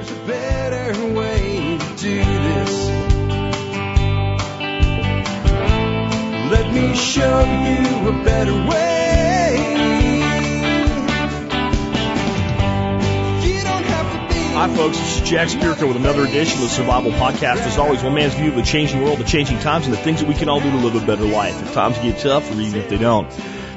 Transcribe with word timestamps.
There's 0.00 0.12
a 0.12 0.26
better 0.26 1.12
way 1.12 1.76
to 1.76 1.96
do 1.96 2.24
this. 2.24 2.88
Hi, 14.54 14.74
folks. 14.74 14.96
This 14.96 15.20
is 15.20 15.28
Jack 15.28 15.48
Spirko 15.48 15.86
with 15.86 15.98
another 15.98 16.24
edition 16.24 16.62
of 16.62 16.62
the 16.62 16.68
Survival 16.70 17.12
Podcast. 17.12 17.58
As 17.66 17.76
always, 17.76 18.02
one 18.02 18.14
man's 18.14 18.32
view 18.32 18.48
of 18.48 18.56
the 18.56 18.62
changing 18.62 19.02
world, 19.02 19.18
the 19.18 19.24
changing 19.24 19.58
times, 19.58 19.84
and 19.84 19.92
the 19.92 19.98
things 19.98 20.20
that 20.20 20.28
we 20.28 20.34
can 20.34 20.48
all 20.48 20.60
do 20.60 20.70
to 20.70 20.78
live 20.78 20.94
a 20.94 21.06
better 21.06 21.26
life. 21.26 21.62
If 21.62 21.74
times 21.74 21.98
get 21.98 22.18
tough, 22.18 22.50
or 22.50 22.58
even 22.58 22.80
if 22.80 22.88
they 22.88 22.96
don't. 22.96 23.30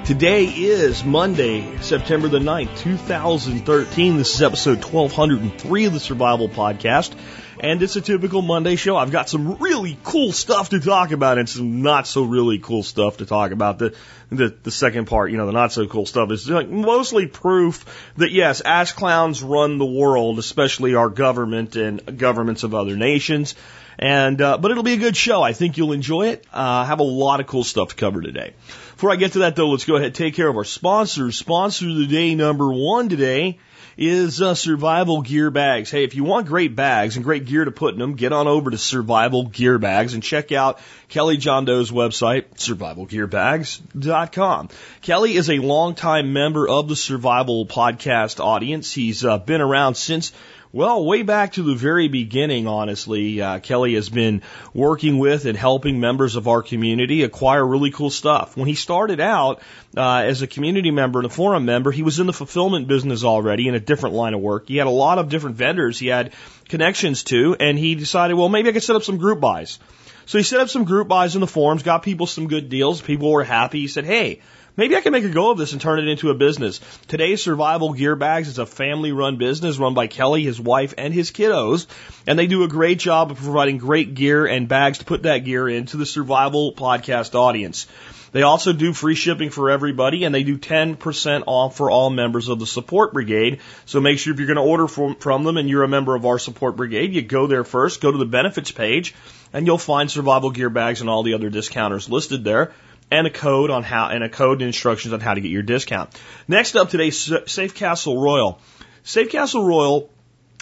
Today 0.06 0.44
is 0.48 1.06
Monday, 1.06 1.78
September 1.78 2.28
the 2.28 2.40
9th, 2.40 2.78
2013. 2.80 4.18
This 4.18 4.36
is 4.36 4.42
episode 4.42 4.84
1203 4.84 5.86
of 5.86 5.94
the 5.94 6.00
Survival 6.02 6.50
Podcast. 6.50 7.14
And 7.62 7.82
it's 7.82 7.96
a 7.96 8.02
typical 8.02 8.42
Monday 8.42 8.76
show. 8.76 8.98
I've 8.98 9.14
got 9.14 9.30
some 9.30 9.56
really 9.60 9.98
cool 10.04 10.34
stuff 10.34 10.72
to 10.72 10.82
talk 10.82 11.14
about 11.14 11.38
and 11.38 11.48
some 11.48 11.84
not 11.84 12.06
so 12.06 12.24
really 12.24 12.60
cool 12.60 12.84
stuff 12.84 13.18
to 13.18 13.26
talk 13.26 13.52
about. 13.52 13.80
The, 13.80 13.96
the, 14.30 14.54
the 14.64 14.72
second 14.72 15.06
part, 15.06 15.32
you 15.32 15.38
know, 15.38 15.46
the 15.46 15.54
not 15.54 15.72
so 15.72 15.88
cool 15.88 16.06
stuff 16.06 16.32
is 16.32 16.50
like 16.50 16.68
mostly 16.68 17.28
proof 17.28 17.86
that 18.18 18.32
yes, 18.32 18.60
ash 18.60 18.92
clowns 18.92 19.42
run 19.42 19.78
the 19.78 19.86
world, 19.86 20.38
especially 20.38 20.96
our 20.96 21.08
government 21.08 21.78
and 21.78 22.18
governments 22.18 22.64
of 22.64 22.76
other 22.76 22.98
nations. 22.98 23.56
And, 23.98 24.42
uh, 24.42 24.58
but 24.58 24.70
it'll 24.72 24.84
be 24.84 24.94
a 24.94 24.98
good 24.98 25.16
show. 25.16 25.42
I 25.42 25.54
think 25.54 25.78
you'll 25.78 25.94
enjoy 25.94 26.28
it. 26.28 26.46
Uh, 26.48 26.84
I 26.84 26.86
have 26.86 27.00
a 27.00 27.04
lot 27.04 27.40
of 27.40 27.48
cool 27.48 27.64
stuff 27.64 27.90
to 27.90 27.96
cover 27.96 28.22
today. 28.22 28.54
Before 28.94 29.12
I 29.12 29.16
get 29.16 29.34
to 29.34 29.40
that 29.40 29.56
though, 29.56 29.70
let's 29.70 29.86
go 29.86 29.96
ahead 29.96 30.08
and 30.08 30.16
take 30.16 30.36
care 30.36 30.48
of 30.48 30.56
our 30.56 30.64
sponsors. 30.64 31.38
Sponsor 31.38 31.90
of 31.90 31.96
the 31.96 32.08
day 32.08 32.36
number 32.36 32.72
one 32.72 33.10
today 33.10 33.60
is 33.98 34.42
uh, 34.42 34.56
Survival 34.56 35.22
Gear 35.22 35.52
Bags. 35.52 35.92
Hey, 35.92 36.04
if 36.04 36.16
you 36.16 36.24
want 36.24 36.48
great 36.48 36.76
bags 36.76 37.16
and 37.16 37.24
great 37.24 37.46
gear 37.46 37.66
to 37.66 37.72
put 37.72 37.94
in 37.94 38.00
them, 38.00 38.16
get 38.16 38.34
on 38.34 38.48
over 38.48 38.72
to 38.72 38.78
Survival 38.78 39.46
Gear 39.46 39.78
Bags 39.78 40.14
and 40.14 40.24
check 40.24 40.52
out 40.52 40.80
Kelly 41.10 41.38
John 41.38 41.66
Doe's 41.66 41.92
website, 41.92 42.56
survivalgearbags.com. 42.56 44.70
Kelly 45.02 45.36
is 45.36 45.50
a 45.50 45.60
longtime 45.60 46.34
member 46.34 46.68
of 46.68 46.88
the 46.88 46.96
Survival 46.96 47.66
Podcast 47.66 48.40
audience. 48.40 48.94
He's 48.94 49.24
uh, 49.24 49.38
been 49.38 49.62
around 49.62 49.96
since 49.96 50.32
well, 50.74 51.06
way 51.06 51.22
back 51.22 51.54
to 51.54 51.62
the 51.62 51.76
very 51.76 52.08
beginning, 52.08 52.66
honestly, 52.66 53.40
uh, 53.40 53.60
Kelly 53.60 53.94
has 53.94 54.10
been 54.10 54.42
working 54.74 55.20
with 55.20 55.46
and 55.46 55.56
helping 55.56 56.00
members 56.00 56.36
of 56.36 56.48
our 56.48 56.64
community 56.64 57.22
acquire 57.22 57.64
really 57.64 57.92
cool 57.92 58.10
stuff. 58.10 58.58
When 58.58 58.68
he 58.68 58.74
started 58.74 59.20
out 59.20 59.62
uh, 59.96 60.24
as 60.26 60.42
a 60.42 60.48
community 60.48 60.90
member 60.90 61.20
and 61.20 61.28
a 61.28 61.30
forum 61.30 61.66
member, 61.66 61.92
he 61.92 62.02
was 62.02 62.20
in 62.20 62.26
the 62.26 62.34
fulfillment 62.34 62.88
business 62.88 63.24
already 63.24 63.68
in 63.68 63.76
a 63.76 63.80
different 63.80 64.16
line 64.16 64.34
of 64.34 64.42
work. 64.42 64.68
He 64.68 64.78
had 64.78 64.88
a 64.88 64.90
lot 64.90 65.20
of 65.20 65.30
different 65.30 65.58
vendors 65.58 66.00
he 66.00 66.08
had 66.08 66.34
connections 66.70 67.22
to, 67.26 67.56
and 67.60 67.78
he 67.78 67.94
decided, 67.94 68.34
well, 68.34 68.50
maybe 68.50 68.70
I 68.70 68.72
could 68.72 68.82
set 68.82 68.96
up 68.96 69.04
some 69.04 69.18
group 69.18 69.40
buys. 69.40 69.78
So 70.26 70.40
he 70.40 70.44
set 70.44 70.60
up 70.60 70.70
some 70.70 70.86
group 70.86 71.08
buys 71.08 71.36
in 71.36 71.42
the 71.42 71.48
forums, 71.48 71.84
got 71.84 72.02
people 72.02 72.26
some 72.26 72.48
good 72.48 72.70
deals. 72.70 73.00
People 73.00 73.32
were 73.32 73.44
happy. 73.44 73.82
He 73.82 73.88
said, 73.88 74.06
hey, 74.06 74.42
Maybe 74.76 74.96
I 74.96 75.02
can 75.02 75.12
make 75.12 75.24
a 75.24 75.30
go 75.30 75.52
of 75.52 75.60
this 75.60 75.72
and 75.74 75.80
turn 75.80 76.00
it 76.00 76.08
into 76.08 76.32
a 76.32 76.34
business. 76.34 76.80
Today's 77.08 77.44
Survival 77.44 77.94
Gear 77.94 78.16
Bags 78.16 78.48
is 78.48 78.58
a 78.58 78.66
family 78.66 79.12
run 79.12 79.38
business 79.38 79.78
run 79.78 79.94
by 79.94 80.08
Kelly, 80.08 80.44
his 80.44 80.60
wife, 80.60 80.96
and 80.98 81.14
his 81.14 81.30
kiddos. 81.30 81.86
And 82.26 82.40
they 82.40 82.48
do 82.48 82.64
a 82.64 82.68
great 82.68 82.98
job 82.98 83.30
of 83.30 83.38
providing 83.38 83.78
great 83.78 84.16
gear 84.16 84.48
and 84.48 84.68
bags 84.68 84.98
to 84.98 85.06
put 85.06 85.24
that 85.24 85.40
gear 85.40 85.70
into 85.70 85.98
the 85.98 86.08
Survival 86.08 86.74
Podcast 86.74 87.36
audience. 87.36 87.86
They 88.32 88.42
also 88.42 88.74
do 88.74 88.94
free 88.94 89.14
shipping 89.14 89.52
for 89.52 89.70
everybody 89.70 90.24
and 90.24 90.34
they 90.34 90.42
do 90.42 90.58
10% 90.58 91.44
off 91.46 91.78
for 91.78 91.92
all 91.92 92.10
members 92.10 92.50
of 92.50 92.58
the 92.58 92.66
support 92.66 93.14
brigade. 93.14 93.60
So 93.86 94.02
make 94.02 94.18
sure 94.18 94.34
if 94.34 94.40
you're 94.40 94.48
going 94.48 94.58
to 94.58 94.64
order 94.64 94.88
from, 94.88 95.18
from 95.18 95.44
them 95.44 95.58
and 95.58 95.70
you're 95.70 95.84
a 95.84 95.88
member 95.88 96.16
of 96.16 96.26
our 96.26 96.40
support 96.40 96.76
brigade, 96.76 97.14
you 97.14 97.22
go 97.22 97.46
there 97.46 97.64
first, 97.64 98.02
go 98.02 98.12
to 98.12 98.18
the 98.18 98.26
benefits 98.26 98.72
page 98.72 99.14
and 99.54 99.68
you'll 99.68 99.78
find 99.78 100.10
survival 100.10 100.50
gear 100.50 100.72
bags 100.72 101.02
and 101.02 101.12
all 101.12 101.22
the 101.22 101.36
other 101.36 101.52
discounters 101.52 102.10
listed 102.10 102.44
there 102.44 102.74
and 103.14 103.28
a 103.28 103.30
code 103.30 103.70
on 103.70 103.84
how 103.84 104.08
and 104.08 104.24
a 104.24 104.30
code 104.30 104.62
and 104.62 104.68
instructions 104.68 105.14
on 105.14 105.20
how 105.20 105.36
to 105.36 105.42
get 105.42 105.52
your 105.52 105.62
discount. 105.62 106.10
Next 106.48 106.76
up 106.76 106.90
today, 106.90 107.12
Safe 107.12 107.76
Castle 107.76 108.20
Royal. 108.20 108.60
Safe 109.04 109.30
Castle 109.30 109.64
Royal 109.64 110.10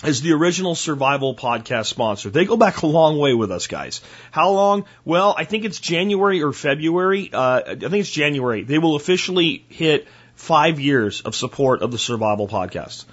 is 0.04 0.22
the 0.22 0.34
original 0.34 0.76
survival 0.76 1.34
podcast 1.34 1.86
sponsor. 1.86 2.30
They 2.30 2.44
go 2.44 2.58
back 2.58 2.82
a 2.82 2.88
long 2.88 3.18
way 3.18 3.34
with 3.34 3.52
us, 3.52 3.68
guys. 3.68 4.02
How 4.32 4.50
long? 4.52 4.86
Well, 5.06 5.34
I 5.38 5.46
think 5.46 5.64
it's 5.64 5.80
January 5.80 6.44
or 6.44 6.52
February. 6.52 7.30
Uh, 7.32 7.62
I 7.68 7.76
think 7.76 7.94
it's 7.94 8.12
January. 8.12 8.64
They 8.64 8.80
will 8.80 8.96
officially 8.96 9.64
hit 9.70 10.10
five 10.36 10.78
years 10.80 11.22
of 11.22 11.36
support 11.36 11.82
of 11.82 11.92
the 11.92 12.00
survival 12.00 12.50
podcast. 12.50 13.06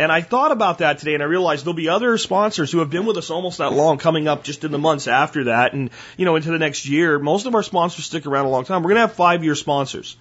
And 0.00 0.10
I 0.10 0.22
thought 0.22 0.50
about 0.50 0.78
that 0.78 0.96
today 0.96 1.12
and 1.12 1.22
I 1.22 1.26
realized 1.26 1.66
there'll 1.66 1.74
be 1.74 1.90
other 1.90 2.16
sponsors 2.16 2.72
who 2.72 2.78
have 2.78 2.88
been 2.88 3.04
with 3.04 3.18
us 3.18 3.28
almost 3.28 3.58
that 3.58 3.74
long 3.74 3.98
coming 3.98 4.28
up 4.28 4.44
just 4.44 4.64
in 4.64 4.72
the 4.72 4.78
months 4.78 5.06
after 5.06 5.44
that 5.44 5.74
and, 5.74 5.90
you 6.16 6.24
know, 6.24 6.36
into 6.36 6.50
the 6.50 6.58
next 6.58 6.88
year. 6.88 7.18
Most 7.18 7.44
of 7.44 7.54
our 7.54 7.62
sponsors 7.62 8.06
stick 8.06 8.24
around 8.24 8.46
a 8.46 8.48
long 8.48 8.64
time. 8.64 8.82
We're 8.82 8.94
going 8.94 9.02
to 9.02 9.08
have 9.08 9.12
five 9.12 9.44
year 9.44 9.54
sponsors. 9.54 10.16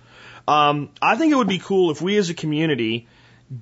Um, 0.49 0.89
I 1.01 1.15
think 1.15 1.31
it 1.31 1.37
would 1.37 1.47
be 1.47 1.59
cool 1.59 1.91
if 1.91 2.01
we 2.01 2.17
as 2.17 2.29
a 2.29 2.33
community 2.33 3.07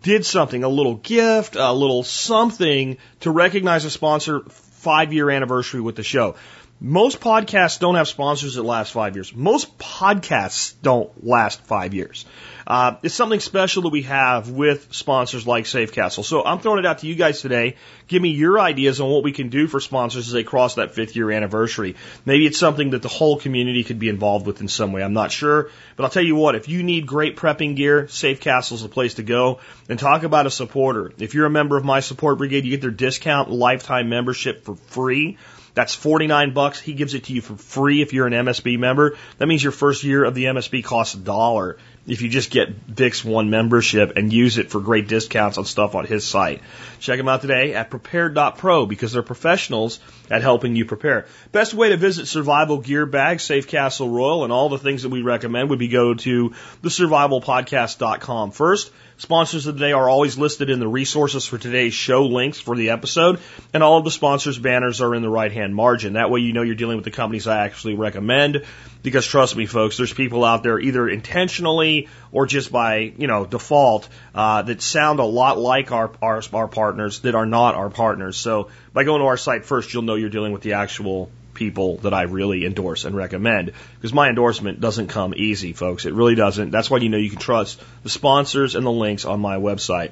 did 0.01 0.25
something, 0.25 0.63
a 0.63 0.69
little 0.69 0.95
gift, 0.95 1.55
a 1.55 1.71
little 1.71 2.01
something 2.01 2.97
to 3.19 3.29
recognize 3.29 3.85
a 3.85 3.91
sponsor 3.91 4.39
five 4.39 5.13
year 5.13 5.29
anniversary 5.29 5.81
with 5.81 5.97
the 5.97 6.03
show. 6.03 6.35
Most 6.79 7.21
podcasts 7.21 7.79
don't 7.79 7.95
have 7.95 8.07
sponsors 8.07 8.53
that 8.53 8.61
last 8.61 8.91
five 8.91 9.15
years. 9.15 9.33
Most 9.33 9.79
podcasts 9.79 10.75
don't 10.83 11.25
last 11.25 11.65
five 11.65 11.95
years. 11.95 12.23
Uh, 12.67 12.97
it's 13.01 13.15
something 13.15 13.39
special 13.39 13.81
that 13.83 13.89
we 13.89 14.03
have 14.03 14.51
with 14.51 14.93
sponsors 14.93 15.47
like 15.47 15.65
Safe 15.65 15.91
Castle. 15.91 16.21
So 16.23 16.45
I'm 16.45 16.59
throwing 16.59 16.77
it 16.77 16.85
out 16.85 16.99
to 16.99 17.07
you 17.07 17.15
guys 17.15 17.41
today. 17.41 17.77
Give 18.07 18.21
me 18.21 18.29
your 18.29 18.59
ideas 18.59 19.01
on 19.01 19.09
what 19.09 19.23
we 19.23 19.31
can 19.31 19.49
do 19.49 19.65
for 19.65 19.79
sponsors 19.79 20.27
as 20.27 20.33
they 20.33 20.43
cross 20.43 20.75
that 20.75 20.93
fifth 20.93 21.15
year 21.15 21.31
anniversary. 21.31 21.95
Maybe 22.25 22.45
it's 22.45 22.59
something 22.59 22.91
that 22.91 23.01
the 23.01 23.07
whole 23.07 23.39
community 23.39 23.83
could 23.83 23.97
be 23.97 24.09
involved 24.09 24.45
with 24.45 24.61
in 24.61 24.67
some 24.67 24.91
way. 24.91 25.01
I'm 25.01 25.13
not 25.13 25.31
sure, 25.31 25.71
but 25.95 26.03
I'll 26.03 26.11
tell 26.11 26.25
you 26.25 26.35
what, 26.35 26.53
if 26.53 26.67
you 26.67 26.83
need 26.83 27.07
great 27.07 27.37
prepping 27.37 27.75
gear, 27.75 28.07
Safe 28.07 28.39
Castle 28.39 28.75
is 28.75 28.83
the 28.83 28.89
place 28.89 29.15
to 29.15 29.23
go. 29.23 29.61
And 29.89 29.97
talk 29.97 30.21
about 30.21 30.45
a 30.45 30.51
supporter. 30.51 31.11
If 31.17 31.33
you're 31.33 31.47
a 31.47 31.49
member 31.49 31.75
of 31.75 31.85
my 31.85 32.01
support 32.01 32.37
brigade, 32.37 32.65
you 32.65 32.71
get 32.71 32.81
their 32.81 32.91
discount 32.91 33.49
lifetime 33.49 34.09
membership 34.09 34.63
for 34.63 34.75
free. 34.75 35.37
That's 35.77 35.93
49 35.93 36.55
bucks. 36.55 36.79
He 36.79 36.93
gives 36.93 37.13
it 37.13 37.25
to 37.25 37.33
you 37.33 37.41
for 37.41 37.55
free 37.55 38.01
if 38.01 38.11
you're 38.11 38.25
an 38.25 38.33
MSB 38.33 38.79
member. 38.79 39.15
That 39.37 39.45
means 39.45 39.61
your 39.61 39.71
first 39.71 40.03
year 40.03 40.23
of 40.23 40.33
the 40.33 40.45
MSB 40.45 40.83
costs 40.83 41.13
a 41.13 41.19
dollar 41.19 41.77
if 42.07 42.23
you 42.23 42.29
just 42.29 42.49
get 42.49 42.69
Vic's 42.69 43.23
One 43.23 43.51
membership 43.51 44.13
and 44.15 44.33
use 44.33 44.57
it 44.57 44.71
for 44.71 44.79
great 44.79 45.07
discounts 45.07 45.59
on 45.59 45.65
stuff 45.65 45.93
on 45.93 46.07
his 46.07 46.25
site. 46.25 46.63
Check 46.99 47.19
him 47.19 47.27
out 47.27 47.41
today 47.41 47.75
at 47.75 47.91
prepared.pro 47.91 48.87
because 48.87 49.11
they're 49.11 49.21
professionals 49.21 49.99
at 50.31 50.41
helping 50.41 50.75
you 50.75 50.85
prepare. 50.85 51.27
Best 51.51 51.75
way 51.75 51.89
to 51.89 51.97
visit 51.97 52.25
Survival 52.25 52.79
Gear 52.79 53.05
Bag, 53.05 53.39
Safe 53.39 53.67
Castle 53.67 54.09
Royal, 54.09 54.45
and 54.45 54.51
all 54.51 54.69
the 54.69 54.79
things 54.79 55.03
that 55.03 55.09
we 55.09 55.21
recommend 55.21 55.69
would 55.69 55.77
be 55.77 55.89
go 55.89 56.15
to 56.15 56.55
the 56.81 56.89
survivalpodcast.com 56.89 58.49
first. 58.49 58.89
Sponsors 59.19 59.65
of 59.65 59.73
the 59.73 59.79
day 59.79 59.93
are 59.93 60.07
always 60.07 60.37
listed 60.37 60.69
in 60.69 60.79
the 60.79 60.87
resources 60.87 61.47
for 61.47 61.57
today's 61.57 61.95
show 61.95 62.27
links 62.27 62.59
for 62.59 62.75
the 62.75 62.91
episode, 62.91 63.39
and 63.73 63.81
all 63.81 63.97
of 63.97 64.03
the 64.03 64.11
sponsors' 64.11 64.59
banners 64.59 65.01
are 65.01 65.15
in 65.15 65.23
the 65.23 65.29
right 65.29 65.51
hand 65.51 65.73
margin. 65.73 66.13
That 66.13 66.29
way 66.29 66.41
you 66.41 66.53
know 66.53 66.61
you're 66.61 66.75
dealing 66.75 66.97
with 66.97 67.03
the 67.03 67.09
companies 67.09 67.47
I 67.47 67.65
actually 67.65 67.95
recommend, 67.95 68.63
because 69.01 69.25
trust 69.25 69.55
me, 69.55 69.65
folks, 69.65 69.97
there's 69.97 70.13
people 70.13 70.45
out 70.45 70.61
there 70.61 70.79
either 70.79 71.09
intentionally 71.09 72.09
or 72.31 72.45
just 72.45 72.71
by, 72.71 73.11
you 73.17 73.25
know, 73.25 73.47
default, 73.47 74.07
uh, 74.35 74.61
that 74.61 74.83
sound 74.83 75.19
a 75.19 75.25
lot 75.25 75.57
like 75.57 75.91
our, 75.91 76.11
our, 76.21 76.43
our 76.53 76.67
partners 76.67 77.21
that 77.21 77.33
are 77.33 77.47
not 77.47 77.73
our 77.73 77.89
partners. 77.89 78.37
So 78.37 78.69
by 78.93 79.03
going 79.03 79.21
to 79.21 79.25
our 79.25 79.37
site 79.37 79.65
first, 79.65 79.91
you'll 79.91 80.03
know 80.03 80.13
you're 80.13 80.29
dealing 80.29 80.51
with 80.51 80.61
the 80.61 80.73
actual 80.73 81.31
people 81.57 81.97
that 81.97 82.13
I 82.13 82.21
really 82.21 82.65
endorse 82.65 83.03
and 83.03 83.15
recommend. 83.15 83.73
Because 83.95 84.13
my 84.13 84.29
endorsement 84.29 84.79
doesn't 84.79 85.07
come 85.07 85.33
easy, 85.35 85.73
folks. 85.73 86.05
It 86.05 86.13
really 86.13 86.35
doesn't. 86.35 86.71
That's 86.71 86.89
why 86.89 86.99
you 86.99 87.09
know 87.09 87.17
you 87.17 87.31
can 87.31 87.39
trust 87.39 87.81
the 88.03 88.09
sponsors 88.09 88.75
and 88.75 88.85
the 88.85 88.91
links 88.91 89.25
on 89.25 89.41
my 89.41 89.57
website. 89.57 90.11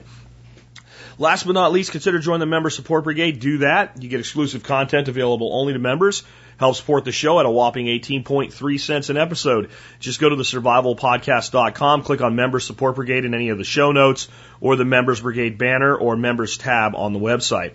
Last 1.17 1.45
but 1.45 1.53
not 1.53 1.71
least, 1.71 1.91
consider 1.91 2.19
joining 2.19 2.41
the 2.41 2.45
Member 2.45 2.69
Support 2.69 3.05
Brigade. 3.05 3.39
Do 3.39 3.59
that. 3.59 4.01
You 4.03 4.09
get 4.09 4.19
exclusive 4.19 4.63
content 4.63 5.07
available 5.07 5.51
only 5.53 5.71
to 5.71 5.79
members. 5.79 6.23
Help 6.57 6.75
support 6.75 7.05
the 7.05 7.11
show 7.11 7.39
at 7.39 7.45
a 7.45 7.49
whopping 7.49 7.85
18.3 7.85 8.79
cents 8.79 9.09
an 9.09 9.17
episode. 9.17 9.69
Just 9.99 10.19
go 10.19 10.29
to 10.29 10.35
the 10.35 10.43
survivalpodcast.com, 10.43 12.03
click 12.03 12.21
on 12.21 12.35
Member 12.35 12.59
Support 12.59 12.95
Brigade 12.95 13.23
in 13.23 13.33
any 13.33 13.49
of 13.49 13.57
the 13.57 13.63
show 13.63 13.91
notes, 13.91 14.27
or 14.59 14.75
the 14.75 14.85
Members 14.85 15.21
Brigade 15.21 15.57
banner 15.57 15.95
or 15.95 16.17
Members 16.17 16.57
tab 16.57 16.95
on 16.95 17.13
the 17.13 17.19
website 17.19 17.73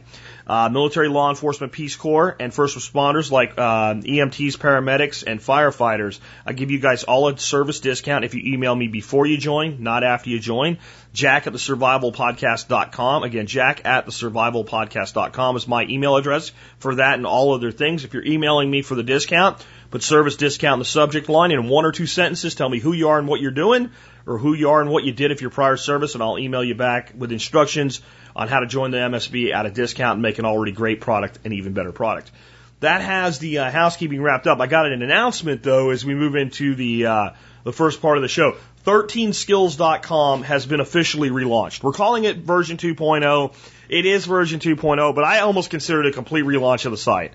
uh, 0.51 0.69
military 0.69 1.07
law 1.07 1.31
enforcement, 1.31 1.73
Peace 1.73 1.95
Corps, 1.95 2.35
and 2.41 2.53
first 2.53 2.77
responders 2.77 3.31
like 3.31 3.53
uh, 3.57 3.95
EMTs, 3.95 4.57
paramedics, 4.57 5.23
and 5.25 5.39
firefighters. 5.39 6.19
I 6.45 6.55
give 6.55 6.73
you 6.73 6.81
guys 6.81 7.05
all 7.05 7.29
a 7.29 7.39
service 7.39 7.79
discount 7.79 8.25
if 8.25 8.35
you 8.35 8.53
email 8.53 8.75
me 8.75 8.89
before 8.89 9.27
you 9.27 9.39
join, 9.39 9.81
not 9.85 10.03
after 10.03 10.29
you 10.29 10.41
join. 10.41 10.79
Jack 11.13 11.47
at 11.47 11.53
the 11.53 11.59
survivalpodcast.com. 11.61 13.23
Again, 13.23 13.47
Jack 13.47 13.83
at 13.85 14.07
the 14.07 14.11
survivalpodcast.com 14.11 15.57
is 15.57 15.69
my 15.69 15.85
email 15.85 16.17
address 16.17 16.51
for 16.81 16.97
that 16.97 17.15
and 17.15 17.27
all 17.29 17.55
other 17.55 17.71
things. 17.71 18.03
If 18.03 18.13
you're 18.13 18.27
emailing 18.27 18.69
me 18.69 18.83
for 18.83 18.97
the 18.97 19.05
discount, 19.05 19.65
put 19.93 20.03
service 20.03 20.35
discount 20.35 20.75
in 20.75 20.79
the 20.81 20.85
subject 20.85 21.29
line 21.29 21.53
in 21.53 21.69
one 21.69 21.85
or 21.85 21.93
two 21.93 22.07
sentences. 22.07 22.57
Tell 22.57 22.69
me 22.69 22.81
who 22.81 22.93
you 22.93 23.11
are 23.11 23.21
and 23.21 23.29
what 23.29 23.41
you're 23.41 23.53
doing, 23.53 23.91
or 24.27 24.37
who 24.37 24.55
you 24.55 24.71
are 24.71 24.81
and 24.81 24.91
what 24.91 25.05
you 25.05 25.13
did 25.13 25.31
if 25.31 25.43
your 25.43 25.51
prior 25.51 25.77
service, 25.77 26.15
and 26.15 26.25
I'll 26.25 26.41
email 26.41 26.65
you 26.65 26.75
back 26.75 27.13
with 27.17 27.31
instructions 27.31 28.01
on 28.41 28.49
how 28.49 28.61
to 28.61 28.67
join 28.67 28.91
the 28.91 28.97
MSB 28.97 29.53
at 29.53 29.67
a 29.67 29.71
discount 29.71 30.15
and 30.15 30.23
make 30.23 30.39
an 30.39 30.47
already 30.47 30.73
great 30.73 31.03
product 31.03 31.39
an 31.45 31.53
even 31.53 31.75
better 31.75 31.93
product. 31.93 32.33
That 32.81 33.03
has 33.03 33.39
the 33.39 33.59
uh, 33.59 33.71
housekeeping 33.71 34.23
wrapped 34.23 34.47
up. 34.47 34.61
I 34.61 34.67
got 34.67 34.87
an 34.87 35.03
announcement 35.03 35.63
though 35.63 35.91
as 35.91 36.07
we 36.07 36.15
move 36.15 36.35
into 36.35 36.75
the 36.75 37.07
uh, 37.07 37.31
the 37.65 37.73
first 37.73 38.01
part 38.01 38.17
of 38.17 38.23
the 38.23 38.29
show. 38.29 38.57
13skills.com 38.87 40.43
has 40.45 40.65
been 40.65 40.81
officially 40.81 41.29
relaunched. 41.29 41.83
We're 41.83 41.93
calling 41.93 42.25
it 42.25 42.39
version 42.39 42.79
2.0. 42.79 43.55
It 43.91 44.07
is 44.07 44.25
version 44.25 44.59
2.0, 44.59 45.15
but 45.15 45.23
I 45.23 45.41
almost 45.41 45.69
consider 45.69 46.01
it 46.01 46.07
a 46.07 46.13
complete 46.13 46.47
relaunch 46.47 46.87
of 46.87 46.93
the 46.93 46.97
site. 46.97 47.35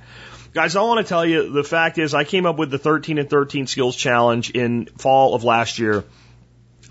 Guys, 0.54 0.75
I 0.75 0.81
want 0.81 1.06
to 1.06 1.07
tell 1.07 1.24
you 1.24 1.52
the 1.52 1.63
fact 1.63 2.00
is 2.00 2.16
I 2.16 2.24
came 2.24 2.48
up 2.48 2.57
with 2.57 2.72
the 2.72 2.80
13 2.80 3.19
and 3.19 3.30
13 3.30 3.68
skills 3.68 3.96
challenge 3.96 4.50
in 4.50 4.88
fall 4.98 5.36
of 5.36 5.44
last 5.44 5.78
year. 5.78 6.04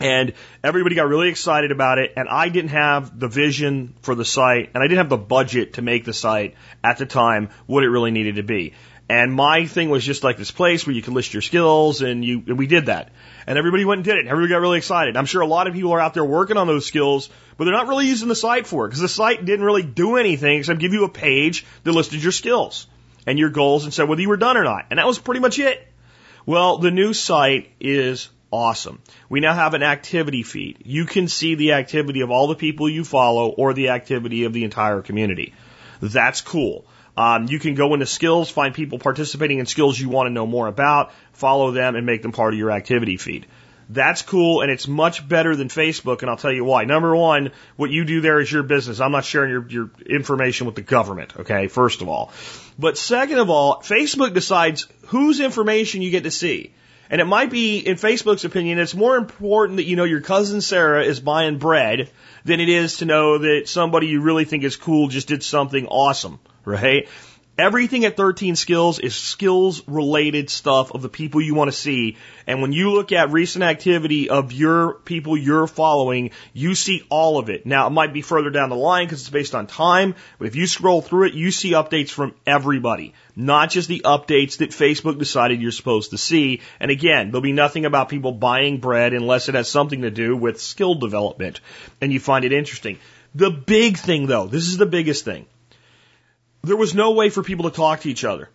And 0.01 0.33
everybody 0.63 0.97
got 0.97 1.09
really 1.09 1.29
excited 1.29 1.71
about 1.71 1.99
it. 1.99 2.13
And 2.17 2.29
I 2.29 2.49
didn't 2.49 2.71
have 2.71 3.19
the 3.19 3.29
vision 3.29 3.95
for 4.03 4.15
the 4.15 4.25
site 4.25 4.71
and 4.75 4.83
I 4.83 4.87
didn't 4.87 4.99
have 4.99 5.09
the 5.09 5.17
budget 5.17 5.75
to 5.75 5.83
make 5.83 6.05
the 6.05 6.13
site 6.13 6.55
at 6.83 6.99
the 6.99 7.07
time 7.07 7.51
what 7.67 7.85
it 7.85 7.89
really 7.89 8.11
needed 8.11 8.37
to 8.37 8.43
be. 8.43 8.75
And 9.09 9.35
my 9.35 9.67
thing 9.67 9.91
was 9.91 10.03
just 10.03 10.25
like 10.25 10.39
this 10.39 10.51
place 10.51 10.87
where 10.87 10.97
you 10.97 11.03
can 11.03 11.13
list 11.13 11.35
your 11.35 11.43
skills 11.43 12.01
and 12.01 12.25
you, 12.25 12.43
and 12.47 12.57
we 12.57 12.67
did 12.67 12.87
that. 12.87 13.13
And 13.47 13.59
everybody 13.59 13.85
went 13.85 13.99
and 13.99 14.05
did 14.05 14.17
it. 14.17 14.21
And 14.21 14.29
Everybody 14.29 14.51
got 14.51 14.61
really 14.61 14.79
excited. 14.79 15.17
I'm 15.17 15.27
sure 15.27 15.43
a 15.43 15.47
lot 15.47 15.67
of 15.67 15.75
people 15.75 15.93
are 15.93 16.01
out 16.01 16.15
there 16.15 16.25
working 16.25 16.57
on 16.57 16.67
those 16.67 16.87
skills, 16.87 17.29
but 17.59 17.65
they're 17.65 17.75
not 17.75 17.87
really 17.87 18.07
using 18.07 18.29
the 18.29 18.35
site 18.35 18.67
for 18.67 18.87
it 18.87 18.89
because 18.89 19.01
the 19.01 19.09
site 19.09 19.45
didn't 19.45 19.65
really 19.65 19.83
do 19.83 20.17
anything 20.17 20.59
except 20.59 20.81
give 20.81 20.95
you 20.95 21.05
a 21.05 21.11
page 21.11 21.67
that 21.85 21.93
listed 21.93 22.23
your 22.23 22.33
skills 22.33 22.87
and 23.27 23.39
your 23.39 23.51
goals 23.51 23.85
and 23.85 23.93
said 23.93 24.09
whether 24.09 24.23
you 24.23 24.29
were 24.31 24.39
done 24.39 24.57
or 24.57 24.65
not. 24.65 24.87
And 24.91 24.99
that 24.99 25.07
was 25.07 25.19
pretty 25.19 25.41
much 25.41 25.59
it. 25.59 25.87
Well, 26.47 26.79
the 26.79 26.91
new 26.91 27.13
site 27.13 27.71
is 27.81 28.31
awesome. 28.55 29.03
We 29.29 29.41
now 29.41 29.53
have 29.53 29.75
an 29.75 29.83
activity 29.83 30.45
feed. 30.45 30.79
You 30.85 31.07
can 31.07 31.27
see 31.27 31.57
the 31.57 31.73
activity 31.73 32.21
of 32.21 32.31
all 32.31 32.47
the 32.47 32.55
people 32.55 32.89
you 32.89 33.05
follow 33.05 33.49
or 33.49 33.75
the 33.75 33.89
activity 33.89 34.45
of 34.45 34.53
the 34.53 34.63
entire 34.63 35.03
community. 35.03 35.55
That's 36.01 36.41
cool. 36.41 36.87
Um, 37.17 37.47
you 37.49 37.59
can 37.59 37.75
go 37.75 37.95
into 37.95 38.07
skills, 38.07 38.51
find 38.51 38.73
people 38.73 39.01
participating 39.01 39.59
in 39.59 39.67
skills 39.67 39.99
you 39.99 40.09
want 40.09 40.29
to 40.29 40.33
know 40.33 40.47
more 40.47 40.69
about, 40.69 41.13
follow 41.33 41.73
them, 41.73 41.97
and 41.97 42.07
make 42.07 42.23
them 42.23 42.31
part 42.33 42.55
of 42.55 42.59
your 42.59 42.71
activity 42.71 43.17
feed. 43.17 43.47
That's 43.89 44.23
cool, 44.23 44.63
and 44.63 44.71
it's 44.71 44.89
much 44.89 45.29
better 45.29 45.55
than 45.57 45.69
Facebook, 45.69 46.23
and 46.23 46.31
I'll 46.31 46.37
tell 46.37 46.53
you 46.53 46.65
why. 46.65 46.85
Number 46.85 47.15
one, 47.15 47.51
what 47.77 47.91
you 47.91 48.05
do 48.05 48.21
there 48.21 48.41
is 48.41 48.51
your 48.51 48.63
business. 48.63 49.01
I'm 49.01 49.13
not 49.13 49.25
sharing 49.25 49.51
your, 49.51 49.69
your 49.69 49.91
information 50.09 50.67
with 50.67 50.75
the 50.75 50.83
government, 50.83 51.37
okay, 51.41 51.67
first 51.69 52.03
of 52.03 52.09
all. 52.09 52.33
But 52.79 52.97
second 52.97 53.39
of 53.39 53.51
all, 53.51 53.83
Facebook 53.83 54.33
decides 54.33 54.87
whose 55.09 55.41
information 55.41 56.03
you 56.03 56.11
get 56.11 56.23
to 56.23 56.31
see. 56.31 56.73
And 57.11 57.21
it 57.21 57.27
might 57.27 57.51
be, 57.51 57.79
in 57.79 57.97
Facebook's 57.97 58.45
opinion, 58.45 58.79
it's 58.79 58.95
more 58.95 59.17
important 59.17 59.77
that 59.77 59.85
you 59.85 59.97
know 59.97 60.05
your 60.05 60.21
cousin 60.21 60.61
Sarah 60.61 61.05
is 61.05 61.21
buying 61.21 61.59
bread 61.59 62.11
than 62.45 62.61
it 62.61 62.69
is 62.69 62.99
to 62.99 63.05
know 63.05 63.39
that 63.39 63.69
somebody 63.69 64.09
you 64.09 64.21
really 64.21 64.45
think 64.45 64.65
is 64.65 64.77
cool 64.77 65.09
just 65.09 65.29
did 65.29 65.43
something 65.43 65.87
awesome 65.87 66.39
right? 66.65 67.09
Everything 67.57 68.05
at 68.05 68.17
13 68.17 68.57
skills 68.57 68.99
is 68.99 69.15
skills 69.15 69.87
related 69.87 70.51
stuff 70.51 70.91
of 70.91 71.03
the 71.03 71.09
people 71.09 71.41
you 71.41 71.55
want 71.55 71.71
to 71.71 71.77
see. 71.77 72.17
And 72.49 72.61
when 72.61 72.73
you 72.73 72.91
look 72.91 73.13
at 73.13 73.31
recent 73.31 73.63
activity 73.63 74.29
of 74.29 74.51
your 74.51 74.95
people 74.95 75.37
you're 75.37 75.69
following, 75.69 76.33
you 76.53 76.75
see 76.75 77.07
all 77.11 77.39
of 77.39 77.51
it. 77.51 77.65
Now, 77.65 77.87
it 77.87 77.91
might 77.91 78.13
be 78.13 78.23
further 78.23 78.51
down 78.51 78.71
the 78.71 78.77
line 78.77 79.07
because 79.07 79.21
it's 79.21 79.31
based 79.31 79.55
on 79.55 79.69
time, 79.69 80.17
but 80.39 80.49
if 80.49 80.57
you 80.57 80.67
scroll 80.67 81.01
through 81.01 81.29
it, 81.29 81.35
you 81.35 81.53
see 81.53 81.75
updates 81.75 82.11
from 82.11 82.35
everybody, 82.45 83.15
not 83.37 83.71
just 83.71 83.87
the 83.87 84.03
updates 84.05 84.57
that 84.57 84.71
Facebook 84.71 85.21
decided 85.21 85.63
you're 85.63 85.71
supposed 85.71 86.11
to 86.11 86.19
see. 86.19 86.61
And 86.81 86.91
again, 86.91 87.31
there'll 87.31 87.41
be 87.41 87.53
nothing 87.53 87.85
about 87.85 88.09
people 88.09 88.33
buying 88.33 88.79
bread 88.79 89.13
unless 89.13 89.49
it 89.49 89.55
has 89.55 89.69
something 89.69 90.03
to 90.03 90.11
do 90.11 90.37
with 90.37 90.61
skill 90.61 90.97
development 90.97 91.61
and 92.01 92.13
you 92.13 92.19
find 92.19 92.45
it 92.45 92.53
interesting. 92.53 92.99
The 93.33 93.51
big 93.51 93.97
thing 93.97 94.27
though, 94.27 94.49
this 94.49 94.67
is 94.67 94.77
the 94.77 94.87
biggest 94.87 95.25
thing 95.25 95.47
there 96.65 96.77
was 96.77 96.95
no 96.95 97.13
way 97.13 97.31
for 97.31 97.43
people 97.43 97.71
to 97.71 97.77
talk 97.77 98.01
to 98.01 98.11
each 98.11 98.25
other 98.25 98.49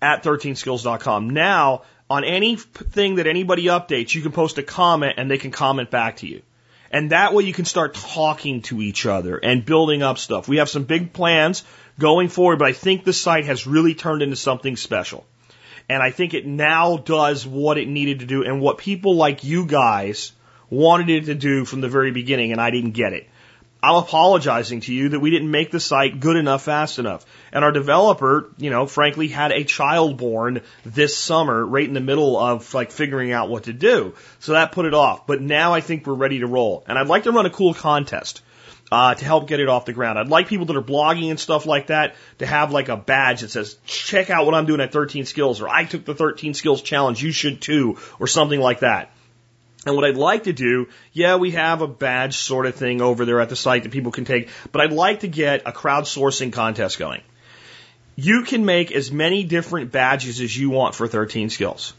at 0.00 0.22
13skills.com. 0.22 1.30
Now, 1.30 1.82
on 2.08 2.24
anything 2.24 3.16
that 3.16 3.26
anybody 3.26 3.64
updates, 3.64 4.14
you 4.14 4.22
can 4.22 4.32
post 4.32 4.58
a 4.58 4.62
comment 4.62 5.14
and 5.16 5.30
they 5.30 5.38
can 5.38 5.50
comment 5.50 5.90
back 5.90 6.16
to 6.18 6.26
you. 6.26 6.42
And 6.90 7.10
that 7.10 7.34
way 7.34 7.44
you 7.44 7.52
can 7.52 7.64
start 7.64 7.94
talking 7.94 8.62
to 8.62 8.80
each 8.80 9.06
other 9.06 9.36
and 9.36 9.64
building 9.64 10.02
up 10.02 10.18
stuff. 10.18 10.46
We 10.48 10.58
have 10.58 10.68
some 10.68 10.84
big 10.84 11.12
plans 11.12 11.64
going 11.98 12.28
forward, 12.28 12.58
but 12.58 12.68
I 12.68 12.72
think 12.72 13.04
the 13.04 13.12
site 13.12 13.46
has 13.46 13.66
really 13.66 13.94
turned 13.94 14.22
into 14.22 14.36
something 14.36 14.76
special. 14.76 15.26
And 15.88 16.02
I 16.02 16.10
think 16.10 16.34
it 16.34 16.46
now 16.46 16.96
does 16.96 17.46
what 17.46 17.78
it 17.78 17.88
needed 17.88 18.20
to 18.20 18.26
do 18.26 18.44
and 18.44 18.60
what 18.60 18.78
people 18.78 19.16
like 19.16 19.44
you 19.44 19.66
guys 19.66 20.32
wanted 20.70 21.10
it 21.10 21.26
to 21.26 21.34
do 21.34 21.64
from 21.64 21.80
the 21.80 21.88
very 21.88 22.10
beginning, 22.10 22.52
and 22.52 22.60
I 22.60 22.70
didn't 22.70 22.92
get 22.92 23.12
it. 23.12 23.28
I'm 23.82 23.96
apologizing 23.96 24.80
to 24.82 24.94
you 24.94 25.10
that 25.10 25.20
we 25.20 25.30
didn't 25.30 25.50
make 25.50 25.70
the 25.70 25.80
site 25.80 26.18
good 26.18 26.36
enough 26.36 26.64
fast 26.64 26.98
enough. 26.98 27.26
And 27.52 27.64
our 27.64 27.72
developer, 27.72 28.50
you 28.58 28.70
know, 28.70 28.86
frankly 28.86 29.28
had 29.28 29.52
a 29.52 29.64
child 29.64 30.16
born 30.16 30.62
this 30.84 31.16
summer 31.16 31.64
right 31.64 31.86
in 31.86 31.94
the 31.94 32.00
middle 32.00 32.38
of 32.38 32.72
like 32.74 32.90
figuring 32.90 33.32
out 33.32 33.48
what 33.48 33.64
to 33.64 33.72
do. 33.72 34.14
So 34.40 34.52
that 34.52 34.72
put 34.72 34.86
it 34.86 34.94
off. 34.94 35.26
But 35.26 35.42
now 35.42 35.74
I 35.74 35.80
think 35.80 36.06
we're 36.06 36.14
ready 36.14 36.40
to 36.40 36.46
roll. 36.46 36.84
And 36.88 36.98
I'd 36.98 37.06
like 37.06 37.24
to 37.24 37.32
run 37.32 37.46
a 37.46 37.50
cool 37.50 37.74
contest. 37.74 38.42
Uh, 38.88 39.16
to 39.16 39.24
help 39.24 39.48
get 39.48 39.58
it 39.58 39.68
off 39.68 39.84
the 39.84 39.92
ground. 39.92 40.16
I'd 40.16 40.28
like 40.28 40.46
people 40.46 40.66
that 40.66 40.76
are 40.76 40.80
blogging 40.80 41.30
and 41.30 41.40
stuff 41.40 41.66
like 41.66 41.88
that 41.88 42.14
to 42.38 42.46
have 42.46 42.70
like 42.70 42.88
a 42.88 42.96
badge 42.96 43.40
that 43.40 43.50
says, 43.50 43.76
check 43.84 44.30
out 44.30 44.46
what 44.46 44.54
I'm 44.54 44.64
doing 44.64 44.80
at 44.80 44.92
13 44.92 45.24
skills 45.24 45.60
or 45.60 45.68
I 45.68 45.86
took 45.86 46.04
the 46.04 46.14
13 46.14 46.54
skills 46.54 46.82
challenge. 46.82 47.20
You 47.20 47.32
should 47.32 47.60
too 47.60 47.98
or 48.20 48.28
something 48.28 48.60
like 48.60 48.80
that. 48.80 49.10
And 49.86 49.94
what 49.94 50.04
I'd 50.04 50.16
like 50.16 50.44
to 50.44 50.52
do, 50.52 50.88
yeah, 51.12 51.36
we 51.36 51.52
have 51.52 51.80
a 51.80 51.86
badge 51.86 52.38
sort 52.38 52.66
of 52.66 52.74
thing 52.74 53.00
over 53.00 53.24
there 53.24 53.40
at 53.40 53.48
the 53.48 53.56
site 53.56 53.84
that 53.84 53.92
people 53.92 54.10
can 54.10 54.24
take, 54.24 54.48
but 54.72 54.80
I'd 54.82 54.92
like 54.92 55.20
to 55.20 55.28
get 55.28 55.62
a 55.64 55.70
crowdsourcing 55.70 56.52
contest 56.52 56.98
going. 56.98 57.22
You 58.16 58.42
can 58.42 58.64
make 58.64 58.90
as 58.90 59.12
many 59.12 59.44
different 59.44 59.92
badges 59.92 60.40
as 60.40 60.56
you 60.56 60.70
want 60.70 60.96
for 60.96 61.06
13 61.06 61.50
skills. 61.50 61.94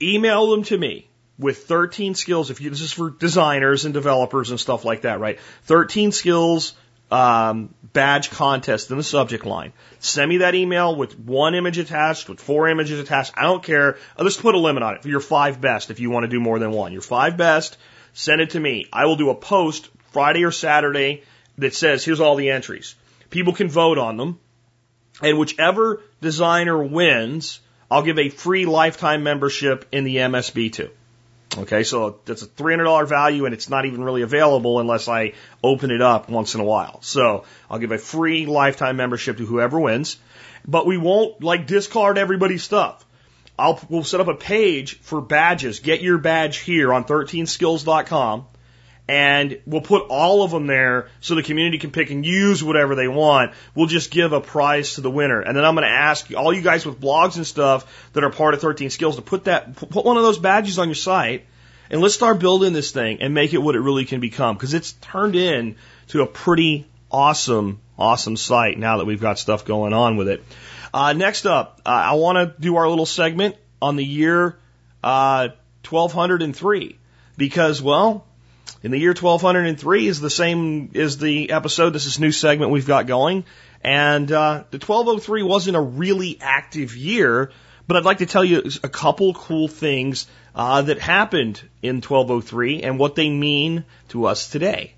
Email 0.00 0.48
them 0.50 0.62
to 0.64 0.78
me 0.78 1.08
with 1.40 1.64
13 1.64 2.14
skills. 2.14 2.50
If 2.50 2.60
you, 2.60 2.70
this 2.70 2.82
is 2.82 2.92
for 2.92 3.10
designers 3.10 3.84
and 3.84 3.92
developers 3.92 4.50
and 4.50 4.60
stuff 4.60 4.84
like 4.84 5.02
that, 5.02 5.18
right? 5.18 5.40
13 5.64 6.12
skills 6.12 6.74
um, 7.10 7.74
badge 7.92 8.30
contest 8.30 8.90
in 8.90 8.96
the 8.96 9.02
subject 9.02 9.46
line. 9.46 9.72
Send 9.98 10.28
me 10.28 10.38
that 10.38 10.54
email 10.54 10.94
with 10.94 11.18
one 11.18 11.54
image 11.54 11.78
attached, 11.78 12.28
with 12.28 12.40
four 12.40 12.68
images 12.68 13.00
attached. 13.00 13.32
I 13.36 13.42
don't 13.42 13.62
care. 13.62 13.96
I'll 14.16 14.24
just 14.24 14.40
put 14.40 14.54
a 14.54 14.58
limit 14.58 14.82
on 14.82 14.96
it 14.96 15.04
your 15.04 15.20
five 15.20 15.60
best 15.60 15.90
if 15.90 16.00
you 16.00 16.10
want 16.10 16.24
to 16.24 16.28
do 16.28 16.40
more 16.40 16.58
than 16.58 16.70
one. 16.70 16.92
Your 16.92 17.02
five 17.02 17.36
best, 17.36 17.76
send 18.12 18.40
it 18.40 18.50
to 18.50 18.60
me. 18.60 18.86
I 18.92 19.06
will 19.06 19.16
do 19.16 19.30
a 19.30 19.34
post 19.34 19.88
Friday 20.12 20.44
or 20.44 20.52
Saturday 20.52 21.22
that 21.58 21.74
says, 21.74 22.04
here's 22.04 22.20
all 22.20 22.36
the 22.36 22.50
entries. 22.50 22.94
People 23.30 23.52
can 23.52 23.68
vote 23.68 23.98
on 23.98 24.16
them. 24.16 24.38
And 25.20 25.38
whichever 25.38 26.02
designer 26.20 26.80
wins, 26.80 27.60
I'll 27.90 28.02
give 28.02 28.18
a 28.18 28.28
free 28.28 28.66
lifetime 28.66 29.22
membership 29.22 29.86
in 29.90 30.04
the 30.04 30.16
MSB 30.16 30.72
to. 30.74 30.90
Okay, 31.58 31.82
so 31.82 32.20
that's 32.24 32.42
a 32.42 32.46
$300 32.46 33.08
value 33.08 33.44
and 33.44 33.52
it's 33.52 33.68
not 33.68 33.84
even 33.84 34.02
really 34.02 34.22
available 34.22 34.78
unless 34.78 35.08
I 35.08 35.32
open 35.62 35.90
it 35.90 36.00
up 36.00 36.28
once 36.28 36.54
in 36.54 36.60
a 36.60 36.64
while. 36.64 37.02
So 37.02 37.44
I'll 37.68 37.80
give 37.80 37.90
a 37.90 37.98
free 37.98 38.46
lifetime 38.46 38.96
membership 38.96 39.38
to 39.38 39.46
whoever 39.46 39.80
wins, 39.80 40.18
but 40.66 40.86
we 40.86 40.96
won't 40.96 41.42
like 41.42 41.66
discard 41.66 42.16
everybody's 42.16 42.62
stuff. 42.62 43.04
I'll, 43.58 43.80
we'll 43.88 44.04
set 44.04 44.20
up 44.20 44.28
a 44.28 44.36
page 44.36 45.00
for 45.00 45.20
badges. 45.20 45.80
Get 45.80 46.00
your 46.00 46.18
badge 46.18 46.58
here 46.58 46.92
on 46.92 47.04
13skills.com 47.04 48.46
and 49.08 49.58
we'll 49.64 49.80
put 49.80 50.08
all 50.10 50.42
of 50.42 50.50
them 50.50 50.66
there 50.66 51.08
so 51.20 51.34
the 51.34 51.42
community 51.42 51.78
can 51.78 51.90
pick 51.90 52.10
and 52.10 52.26
use 52.26 52.62
whatever 52.62 52.94
they 52.94 53.08
want. 53.08 53.52
We'll 53.74 53.86
just 53.86 54.10
give 54.10 54.34
a 54.34 54.40
prize 54.40 54.94
to 54.94 55.00
the 55.00 55.10
winner. 55.10 55.40
And 55.40 55.56
then 55.56 55.64
I'm 55.64 55.74
going 55.74 55.86
to 55.86 55.92
ask 55.92 56.30
all 56.34 56.52
you 56.52 56.60
guys 56.60 56.84
with 56.84 57.00
blogs 57.00 57.36
and 57.36 57.46
stuff 57.46 58.10
that 58.12 58.22
are 58.22 58.30
part 58.30 58.52
of 58.52 58.60
13 58.60 58.90
Skills 58.90 59.16
to 59.16 59.22
put 59.22 59.44
that, 59.44 59.74
put 59.76 60.04
one 60.04 60.18
of 60.18 60.22
those 60.22 60.38
badges 60.38 60.78
on 60.78 60.88
your 60.88 60.94
site 60.94 61.46
and 61.90 62.02
let's 62.02 62.14
start 62.14 62.38
building 62.38 62.74
this 62.74 62.90
thing 62.90 63.22
and 63.22 63.32
make 63.32 63.54
it 63.54 63.58
what 63.58 63.74
it 63.74 63.80
really 63.80 64.04
can 64.04 64.20
become 64.20 64.56
because 64.56 64.74
it's 64.74 64.92
turned 64.92 65.36
in 65.36 65.76
to 66.08 66.20
a 66.20 66.26
pretty 66.26 66.86
awesome, 67.10 67.80
awesome 67.98 68.36
site 68.36 68.78
now 68.78 68.98
that 68.98 69.06
we've 69.06 69.22
got 69.22 69.38
stuff 69.38 69.64
going 69.64 69.94
on 69.94 70.18
with 70.18 70.28
it. 70.28 70.44
Uh, 70.92 71.14
next 71.14 71.46
up, 71.46 71.80
uh, 71.86 71.88
I 71.88 72.14
want 72.14 72.36
to 72.36 72.60
do 72.60 72.76
our 72.76 72.88
little 72.88 73.06
segment 73.06 73.56
on 73.80 73.96
the 73.96 74.04
year 74.04 74.58
uh, 75.02 75.48
1203 75.88 76.98
because, 77.38 77.80
well, 77.80 78.26
in 78.82 78.90
the 78.90 78.98
year 78.98 79.10
1203 79.10 80.06
is 80.06 80.20
the 80.20 80.30
same 80.30 80.90
as 80.94 81.18
the 81.18 81.50
episode. 81.50 81.90
This 81.90 82.06
is 82.06 82.20
new 82.20 82.32
segment 82.32 82.70
we've 82.70 82.86
got 82.86 83.06
going. 83.06 83.44
And 83.82 84.30
uh, 84.30 84.64
the 84.70 84.78
1203 84.78 85.42
wasn't 85.42 85.76
a 85.76 85.80
really 85.80 86.38
active 86.40 86.96
year, 86.96 87.50
but 87.86 87.96
I'd 87.96 88.04
like 88.04 88.18
to 88.18 88.26
tell 88.26 88.44
you 88.44 88.70
a 88.82 88.88
couple 88.88 89.34
cool 89.34 89.68
things 89.68 90.26
uh, 90.54 90.82
that 90.82 91.00
happened 91.00 91.60
in 91.82 91.96
1203 91.96 92.82
and 92.82 92.98
what 92.98 93.14
they 93.14 93.30
mean 93.30 93.84
to 94.08 94.26
us 94.26 94.48
today. 94.48 94.94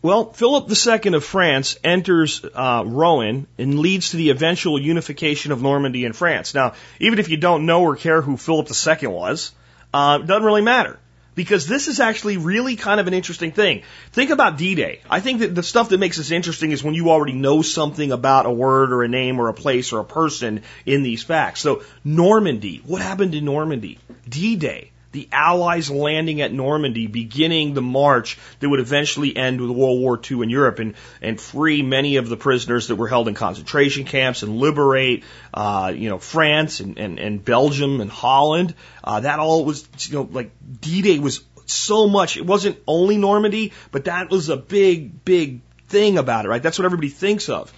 Well, 0.00 0.32
Philip 0.32 0.70
II 0.70 1.14
of 1.14 1.24
France 1.24 1.78
enters 1.82 2.44
uh, 2.44 2.84
Rouen 2.86 3.46
and 3.56 3.78
leads 3.78 4.10
to 4.10 4.18
the 4.18 4.30
eventual 4.30 4.78
unification 4.78 5.50
of 5.50 5.62
Normandy 5.62 6.04
and 6.04 6.14
France. 6.14 6.54
Now, 6.54 6.74
even 7.00 7.18
if 7.18 7.30
you 7.30 7.38
don't 7.38 7.64
know 7.64 7.82
or 7.82 7.96
care 7.96 8.20
who 8.20 8.36
Philip 8.36 8.68
II 8.68 9.08
was, 9.08 9.52
uh, 9.94 10.18
it 10.20 10.26
doesn't 10.26 10.44
really 10.44 10.60
matter 10.60 10.98
because 11.34 11.66
this 11.66 11.88
is 11.88 12.00
actually 12.00 12.36
really 12.36 12.76
kind 12.76 13.00
of 13.00 13.06
an 13.06 13.14
interesting 13.14 13.52
thing. 13.52 13.82
Think 14.12 14.30
about 14.30 14.56
D-Day. 14.56 15.00
I 15.10 15.20
think 15.20 15.40
that 15.40 15.54
the 15.54 15.62
stuff 15.62 15.90
that 15.90 15.98
makes 15.98 16.16
this 16.16 16.30
interesting 16.30 16.72
is 16.72 16.82
when 16.82 16.94
you 16.94 17.10
already 17.10 17.32
know 17.32 17.62
something 17.62 18.12
about 18.12 18.46
a 18.46 18.50
word 18.50 18.92
or 18.92 19.02
a 19.02 19.08
name 19.08 19.40
or 19.40 19.48
a 19.48 19.54
place 19.54 19.92
or 19.92 20.00
a 20.00 20.04
person 20.04 20.62
in 20.86 21.02
these 21.02 21.22
facts. 21.22 21.60
So 21.60 21.82
Normandy, 22.04 22.82
what 22.84 23.02
happened 23.02 23.34
in 23.34 23.44
Normandy? 23.44 23.98
D-Day. 24.28 24.90
The 25.14 25.28
Allies 25.30 25.92
landing 25.92 26.40
at 26.40 26.52
Normandy, 26.52 27.06
beginning 27.06 27.72
the 27.72 27.80
march 27.80 28.36
that 28.58 28.68
would 28.68 28.80
eventually 28.80 29.36
end 29.36 29.60
with 29.60 29.70
World 29.70 30.00
War 30.00 30.20
II 30.20 30.42
in 30.42 30.50
Europe 30.50 30.80
and, 30.80 30.94
and 31.22 31.40
free 31.40 31.82
many 31.82 32.16
of 32.16 32.28
the 32.28 32.36
prisoners 32.36 32.88
that 32.88 32.96
were 32.96 33.06
held 33.06 33.28
in 33.28 33.34
concentration 33.34 34.06
camps 34.06 34.42
and 34.42 34.58
liberate, 34.58 35.22
uh, 35.54 35.92
you 35.94 36.08
know, 36.08 36.18
France 36.18 36.80
and, 36.80 36.98
and, 36.98 37.20
and 37.20 37.44
Belgium 37.44 38.00
and 38.00 38.10
Holland. 38.10 38.74
Uh, 39.04 39.20
that 39.20 39.38
all 39.38 39.64
was, 39.64 39.88
you 40.08 40.14
know, 40.14 40.28
like 40.28 40.50
D-Day 40.80 41.20
was 41.20 41.44
so 41.66 42.08
much. 42.08 42.36
It 42.36 42.44
wasn't 42.44 42.78
only 42.84 43.16
Normandy, 43.16 43.72
but 43.92 44.06
that 44.06 44.30
was 44.30 44.48
a 44.48 44.56
big, 44.56 45.24
big 45.24 45.60
thing 45.86 46.18
about 46.18 46.44
it, 46.44 46.48
right? 46.48 46.60
That's 46.60 46.76
what 46.76 46.86
everybody 46.86 47.08
thinks 47.08 47.48
of. 47.48 47.72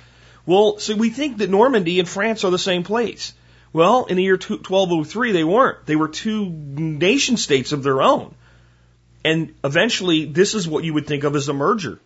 Well, 0.47 0.79
so 0.79 0.97
we 0.97 1.11
think 1.11 1.37
that 1.39 1.51
Normandy 1.51 2.01
and 2.01 2.09
France 2.09 2.45
are 2.45 2.51
the 2.51 2.59
same 2.59 2.83
place. 2.83 3.35
Well, 3.77 4.07
in 4.07 4.17
the 4.17 4.23
year 4.23 4.39
1203, 4.39 5.33
they 5.33 5.45
weren't. 5.45 5.85
They 5.85 5.97
were 5.97 6.09
two 6.09 6.49
nation 6.49 7.37
states 7.37 7.73
of 7.73 7.83
their 7.83 8.01
own. 8.01 8.35
And 9.23 9.53
eventually, 9.63 10.25
this 10.25 10.55
is 10.55 10.67
what 10.67 10.83
you 10.83 10.95
would 10.95 11.07
think 11.07 11.25
of 11.25 11.37
as 11.37 11.51
a 11.51 11.53
merger. 11.53 12.01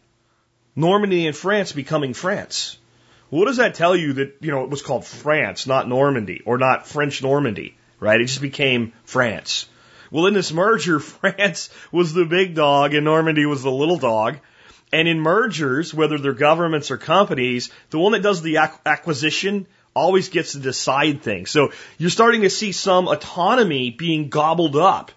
Normandy 0.74 1.28
and 1.28 1.36
France 1.36 1.70
becoming 1.70 2.12
France. 2.12 2.76
What 3.28 3.44
does 3.44 3.58
that 3.58 3.76
tell 3.76 3.94
you 3.94 4.14
that, 4.14 4.38
you 4.40 4.50
know, 4.50 4.64
it 4.64 4.70
was 4.70 4.82
called 4.82 5.04
France, 5.04 5.68
not 5.68 5.88
Normandy, 5.88 6.42
or 6.44 6.58
not 6.58 6.88
French 6.88 7.22
Normandy, 7.22 7.76
right? 8.00 8.20
It 8.20 8.26
just 8.26 8.42
became 8.42 8.92
France. 9.04 9.68
Well, 10.10 10.26
in 10.26 10.34
this 10.34 10.50
merger, 10.50 10.98
France 11.20 11.70
was 11.92 12.12
the 12.12 12.24
big 12.24 12.56
dog 12.56 12.94
and 12.94 13.04
Normandy 13.04 13.46
was 13.46 13.62
the 13.62 13.70
little 13.70 13.98
dog. 13.98 14.38
And 14.92 15.06
in 15.06 15.20
mergers, 15.20 15.94
whether 15.94 16.18
they're 16.18 16.32
governments 16.32 16.90
or 16.90 16.96
companies, 16.96 17.70
the 17.90 18.00
one 18.00 18.10
that 18.10 18.24
does 18.24 18.42
the 18.42 18.56
acquisition 18.56 19.68
always 20.00 20.28
gets 20.30 20.52
to 20.52 20.58
decide 20.58 21.22
things. 21.22 21.50
So 21.50 21.72
you're 21.98 22.10
starting 22.10 22.42
to 22.42 22.50
see 22.50 22.72
some 22.72 23.08
autonomy 23.08 23.90
being 23.90 24.28
gobbled 24.28 24.76
up 24.76 25.12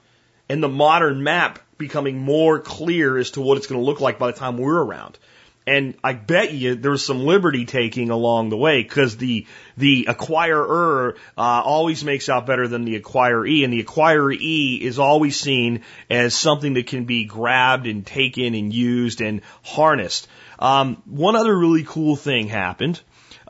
and 0.49 0.61
the 0.61 0.69
modern 0.69 1.23
map 1.23 1.59
becoming 1.77 2.17
more 2.17 2.59
clear 2.59 3.17
as 3.17 3.31
to 3.31 3.41
what 3.41 3.57
it's 3.57 3.67
going 3.67 3.79
to 3.79 3.85
look 3.85 4.01
like 4.01 4.19
by 4.19 4.27
the 4.27 4.37
time 4.37 4.57
we're 4.57 4.81
around. 4.81 5.17
And 5.65 5.95
I 6.03 6.11
bet 6.11 6.53
you 6.53 6.75
there's 6.75 7.05
some 7.05 7.25
liberty 7.25 7.65
taking 7.65 8.09
along 8.09 8.49
the 8.49 8.57
way 8.57 8.83
because 8.83 9.15
the 9.15 9.47
the 9.77 10.07
acquirer 10.09 11.15
uh, 11.37 11.41
always 11.41 12.03
makes 12.03 12.27
out 12.27 12.45
better 12.45 12.67
than 12.67 12.83
the 12.83 12.99
acquiree, 12.99 13.63
and 13.63 13.71
the 13.71 13.81
acquiree 13.81 14.81
is 14.81 14.99
always 14.99 15.39
seen 15.39 15.83
as 16.09 16.35
something 16.35 16.73
that 16.73 16.87
can 16.87 17.05
be 17.05 17.23
grabbed 17.23 17.87
and 17.87 18.05
taken 18.05 18.55
and 18.55 18.73
used 18.73 19.21
and 19.21 19.41
harnessed. 19.63 20.27
Um, 20.59 21.01
one 21.05 21.37
other 21.37 21.57
really 21.57 21.83
cool 21.83 22.17
thing 22.17 22.49
happened. 22.49 22.99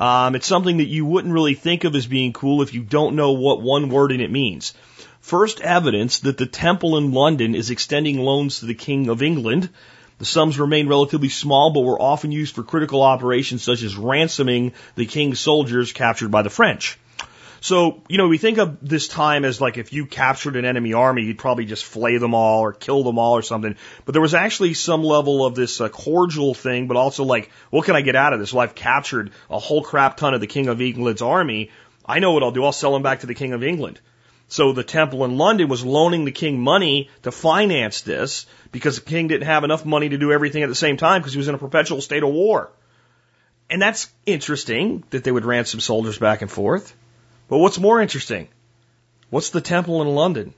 Um, 0.03 0.35
it's 0.35 0.47
something 0.47 0.77
that 0.77 0.89
you 0.89 1.05
wouldn't 1.05 1.33
really 1.33 1.53
think 1.53 1.85
of 1.85 1.95
as 1.95 2.05
being 2.05 2.33
cool 2.33 2.61
if 2.61 2.73
you 2.73 2.83
don't 2.83 3.15
know 3.15 3.31
what 3.31 3.61
one 3.61 3.87
word 3.87 4.11
in 4.11 4.19
it 4.19 4.29
means. 4.29 4.73
First 5.21 5.61
evidence 5.61 6.19
that 6.19 6.37
the 6.37 6.45
temple 6.45 6.97
in 6.97 7.13
London 7.13 7.55
is 7.55 7.69
extending 7.69 8.19
loans 8.19 8.59
to 8.59 8.65
the 8.65 8.73
King 8.73 9.07
of 9.07 9.21
England. 9.21 9.69
The 10.19 10.25
sums 10.25 10.59
remain 10.59 10.89
relatively 10.89 11.29
small, 11.29 11.71
but 11.71 11.85
were 11.85 12.01
often 12.01 12.33
used 12.33 12.53
for 12.53 12.63
critical 12.63 13.01
operations 13.01 13.63
such 13.63 13.81
as 13.81 13.95
ransoming 13.95 14.73
the 14.95 15.05
king's 15.05 15.39
soldiers 15.39 15.93
captured 15.93 16.31
by 16.31 16.41
the 16.41 16.49
French. 16.49 16.99
So, 17.63 18.01
you 18.09 18.17
know, 18.17 18.27
we 18.27 18.37
think 18.37 18.57
of 18.57 18.77
this 18.81 19.07
time 19.07 19.45
as 19.45 19.61
like 19.61 19.77
if 19.77 19.93
you 19.93 20.05
captured 20.05 20.57
an 20.57 20.65
enemy 20.65 20.91
army, 20.91 21.23
you'd 21.23 21.37
probably 21.37 21.63
just 21.63 21.85
flay 21.85 22.17
them 22.17 22.33
all 22.33 22.59
or 22.59 22.73
kill 22.73 23.05
them 23.05 23.17
all 23.17 23.37
or 23.37 23.41
something. 23.41 23.77
But 24.03 24.11
there 24.11 24.21
was 24.21 24.33
actually 24.33 24.73
some 24.73 25.01
level 25.01 25.45
of 25.45 25.55
this 25.55 25.79
uh, 25.79 25.87
cordial 25.87 26.53
thing, 26.53 26.87
but 26.87 26.97
also 26.97 27.23
like, 27.23 27.51
what 27.69 27.85
can 27.85 27.95
I 27.95 28.01
get 28.01 28.17
out 28.17 28.33
of 28.33 28.41
this? 28.41 28.51
Well, 28.51 28.63
I've 28.63 28.75
captured 28.75 29.31
a 29.49 29.59
whole 29.59 29.81
crap 29.81 30.17
ton 30.17 30.33
of 30.33 30.41
the 30.41 30.47
King 30.47 30.67
of 30.67 30.81
England's 30.81 31.21
army. 31.21 31.71
I 32.05 32.19
know 32.19 32.33
what 32.33 32.43
I'll 32.43 32.51
do. 32.51 32.65
I'll 32.65 32.73
sell 32.73 32.91
them 32.91 33.01
back 33.01 33.21
to 33.21 33.27
the 33.27 33.33
King 33.33 33.53
of 33.53 33.63
England. 33.63 34.01
So 34.49 34.73
the 34.73 34.83
temple 34.83 35.23
in 35.23 35.37
London 35.37 35.69
was 35.69 35.85
loaning 35.85 36.25
the 36.25 36.33
king 36.33 36.59
money 36.59 37.09
to 37.21 37.31
finance 37.31 38.01
this 38.01 38.45
because 38.73 38.97
the 38.97 39.09
king 39.09 39.29
didn't 39.29 39.47
have 39.47 39.63
enough 39.63 39.85
money 39.85 40.09
to 40.09 40.17
do 40.17 40.33
everything 40.33 40.63
at 40.63 40.69
the 40.69 40.75
same 40.75 40.97
time 40.97 41.21
because 41.21 41.31
he 41.31 41.37
was 41.37 41.47
in 41.47 41.55
a 41.55 41.59
perpetual 41.59 42.01
state 42.01 42.23
of 42.23 42.29
war. 42.29 42.73
And 43.69 43.81
that's 43.81 44.11
interesting 44.25 45.05
that 45.11 45.23
they 45.23 45.31
would 45.31 45.45
ransom 45.45 45.79
soldiers 45.79 46.17
back 46.17 46.41
and 46.41 46.51
forth. 46.51 46.93
But 47.47 47.57
what's 47.57 47.79
more 47.79 48.01
interesting? 48.01 48.47
What's 49.29 49.49
the 49.49 49.61
temple 49.61 50.01
in 50.01 50.07
London? 50.09 50.53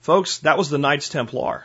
Folks, 0.00 0.38
that 0.38 0.58
was 0.58 0.70
the 0.70 0.78
Knights 0.78 1.08
Templar. 1.08 1.64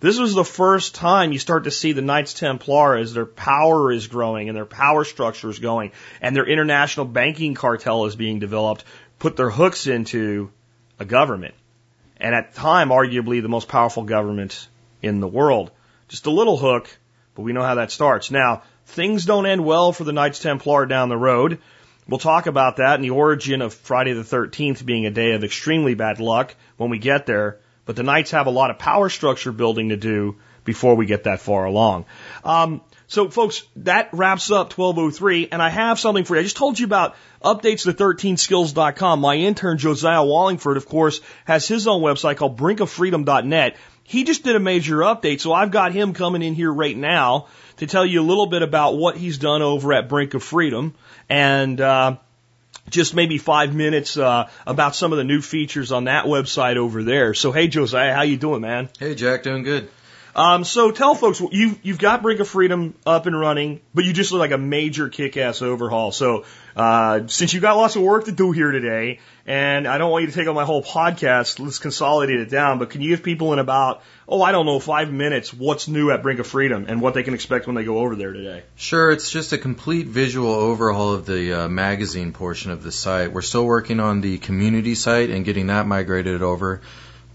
This 0.00 0.18
was 0.18 0.32
the 0.32 0.44
first 0.44 0.94
time 0.94 1.32
you 1.32 1.40
start 1.40 1.64
to 1.64 1.72
see 1.72 1.92
the 1.92 2.02
Knights 2.02 2.32
Templar 2.32 2.96
as 2.96 3.12
their 3.12 3.26
power 3.26 3.90
is 3.90 4.06
growing 4.06 4.48
and 4.48 4.56
their 4.56 4.64
power 4.64 5.04
structure 5.04 5.50
is 5.50 5.58
going 5.58 5.90
and 6.20 6.36
their 6.36 6.46
international 6.46 7.04
banking 7.04 7.54
cartel 7.54 8.04
is 8.04 8.14
being 8.14 8.38
developed, 8.38 8.84
put 9.18 9.36
their 9.36 9.50
hooks 9.50 9.88
into 9.88 10.50
a 11.00 11.04
government. 11.04 11.54
And 12.16 12.34
at 12.34 12.52
the 12.52 12.60
time, 12.60 12.90
arguably 12.90 13.42
the 13.42 13.48
most 13.48 13.66
powerful 13.66 14.04
government 14.04 14.68
in 15.02 15.18
the 15.18 15.28
world. 15.28 15.72
Just 16.08 16.26
a 16.26 16.30
little 16.30 16.56
hook, 16.56 16.88
but 17.34 17.42
we 17.42 17.52
know 17.52 17.62
how 17.62 17.76
that 17.76 17.90
starts. 17.90 18.30
Now, 18.30 18.62
things 18.86 19.24
don't 19.24 19.46
end 19.46 19.64
well 19.64 19.92
for 19.92 20.04
the 20.04 20.12
Knights 20.12 20.38
Templar 20.38 20.86
down 20.86 21.08
the 21.08 21.16
road. 21.16 21.58
We'll 22.08 22.18
talk 22.18 22.46
about 22.46 22.76
that 22.76 22.94
and 22.94 23.04
the 23.04 23.10
origin 23.10 23.60
of 23.60 23.74
Friday 23.74 24.14
the 24.14 24.22
13th 24.22 24.84
being 24.84 25.04
a 25.04 25.10
day 25.10 25.32
of 25.32 25.44
extremely 25.44 25.94
bad 25.94 26.20
luck 26.20 26.54
when 26.78 26.88
we 26.88 26.98
get 26.98 27.26
there. 27.26 27.60
But 27.84 27.96
the 27.96 28.02
Knights 28.02 28.30
have 28.30 28.46
a 28.46 28.50
lot 28.50 28.70
of 28.70 28.78
power 28.78 29.10
structure 29.10 29.52
building 29.52 29.90
to 29.90 29.96
do 29.96 30.36
before 30.64 30.94
we 30.94 31.06
get 31.06 31.24
that 31.24 31.40
far 31.40 31.64
along. 31.64 32.06
Um, 32.44 32.82
so, 33.06 33.30
folks, 33.30 33.62
that 33.76 34.10
wraps 34.12 34.50
up 34.50 34.76
1203, 34.76 35.48
and 35.50 35.62
I 35.62 35.70
have 35.70 35.98
something 35.98 36.24
for 36.24 36.34
you. 36.34 36.40
I 36.40 36.42
just 36.42 36.58
told 36.58 36.78
you 36.78 36.84
about 36.84 37.16
updates 37.42 37.84
to 37.84 37.94
13skills.com. 37.94 39.20
My 39.20 39.36
intern, 39.36 39.78
Josiah 39.78 40.24
Wallingford, 40.24 40.76
of 40.76 40.86
course, 40.86 41.22
has 41.46 41.66
his 41.66 41.86
own 41.86 42.02
website 42.02 42.36
called 42.36 42.58
brinkoffreedom.net. 42.58 43.76
He 44.02 44.24
just 44.24 44.44
did 44.44 44.56
a 44.56 44.60
major 44.60 44.98
update, 44.98 45.40
so 45.40 45.54
I've 45.54 45.70
got 45.70 45.92
him 45.92 46.12
coming 46.12 46.42
in 46.42 46.54
here 46.54 46.72
right 46.72 46.96
now 46.96 47.48
to 47.78 47.86
tell 47.86 48.04
you 48.04 48.20
a 48.20 48.26
little 48.26 48.46
bit 48.46 48.62
about 48.62 48.96
what 48.96 49.16
he's 49.16 49.38
done 49.38 49.62
over 49.62 49.92
at 49.92 50.08
Brink 50.08 50.34
of 50.34 50.42
Freedom 50.42 50.94
and 51.28 51.80
uh, 51.80 52.16
just 52.90 53.14
maybe 53.14 53.38
five 53.38 53.74
minutes 53.74 54.16
uh, 54.16 54.48
about 54.66 54.94
some 54.94 55.12
of 55.12 55.18
the 55.18 55.24
new 55.24 55.40
features 55.40 55.92
on 55.92 56.04
that 56.04 56.24
website 56.24 56.76
over 56.76 57.02
there. 57.02 57.34
So 57.34 57.52
hey, 57.52 57.68
Josiah, 57.68 58.14
how 58.14 58.22
you 58.22 58.36
doing, 58.36 58.60
man? 58.60 58.88
Hey, 58.98 59.14
Jack, 59.14 59.42
doing 59.42 59.62
good. 59.62 59.90
Um, 60.38 60.62
so 60.62 60.92
tell 60.92 61.16
folks 61.16 61.40
you 61.40 61.76
you've 61.82 61.98
got 61.98 62.22
Brink 62.22 62.38
of 62.38 62.46
Freedom 62.46 62.94
up 63.04 63.26
and 63.26 63.38
running, 63.38 63.80
but 63.92 64.04
you 64.04 64.12
just 64.12 64.30
look 64.30 64.38
like 64.38 64.52
a 64.52 64.58
major 64.58 65.08
kick-ass 65.08 65.62
overhaul. 65.62 66.12
So 66.12 66.44
uh, 66.76 67.26
since 67.26 67.52
you've 67.52 67.62
got 67.62 67.76
lots 67.76 67.96
of 67.96 68.02
work 68.02 68.26
to 68.26 68.32
do 68.32 68.52
here 68.52 68.70
today, 68.70 69.18
and 69.46 69.88
I 69.88 69.98
don't 69.98 70.12
want 70.12 70.22
you 70.22 70.30
to 70.30 70.34
take 70.36 70.46
on 70.46 70.54
my 70.54 70.64
whole 70.64 70.80
podcast, 70.80 71.58
let's 71.58 71.80
consolidate 71.80 72.38
it 72.38 72.50
down. 72.50 72.78
But 72.78 72.90
can 72.90 73.00
you 73.00 73.08
give 73.10 73.24
people 73.24 73.52
in 73.52 73.58
about 73.58 74.04
oh 74.28 74.40
I 74.40 74.52
don't 74.52 74.64
know 74.64 74.78
five 74.78 75.12
minutes 75.12 75.52
what's 75.52 75.88
new 75.88 76.12
at 76.12 76.22
Brink 76.22 76.38
of 76.38 76.46
Freedom 76.46 76.86
and 76.86 77.02
what 77.02 77.14
they 77.14 77.24
can 77.24 77.34
expect 77.34 77.66
when 77.66 77.74
they 77.74 77.82
go 77.82 77.98
over 77.98 78.14
there 78.14 78.32
today? 78.32 78.62
Sure, 78.76 79.10
it's 79.10 79.32
just 79.32 79.52
a 79.52 79.58
complete 79.58 80.06
visual 80.06 80.52
overhaul 80.52 81.14
of 81.14 81.26
the 81.26 81.64
uh, 81.64 81.68
magazine 81.68 82.32
portion 82.32 82.70
of 82.70 82.84
the 82.84 82.92
site. 82.92 83.32
We're 83.32 83.42
still 83.42 83.66
working 83.66 83.98
on 83.98 84.20
the 84.20 84.38
community 84.38 84.94
site 84.94 85.30
and 85.30 85.44
getting 85.44 85.66
that 85.66 85.88
migrated 85.88 86.42
over. 86.42 86.80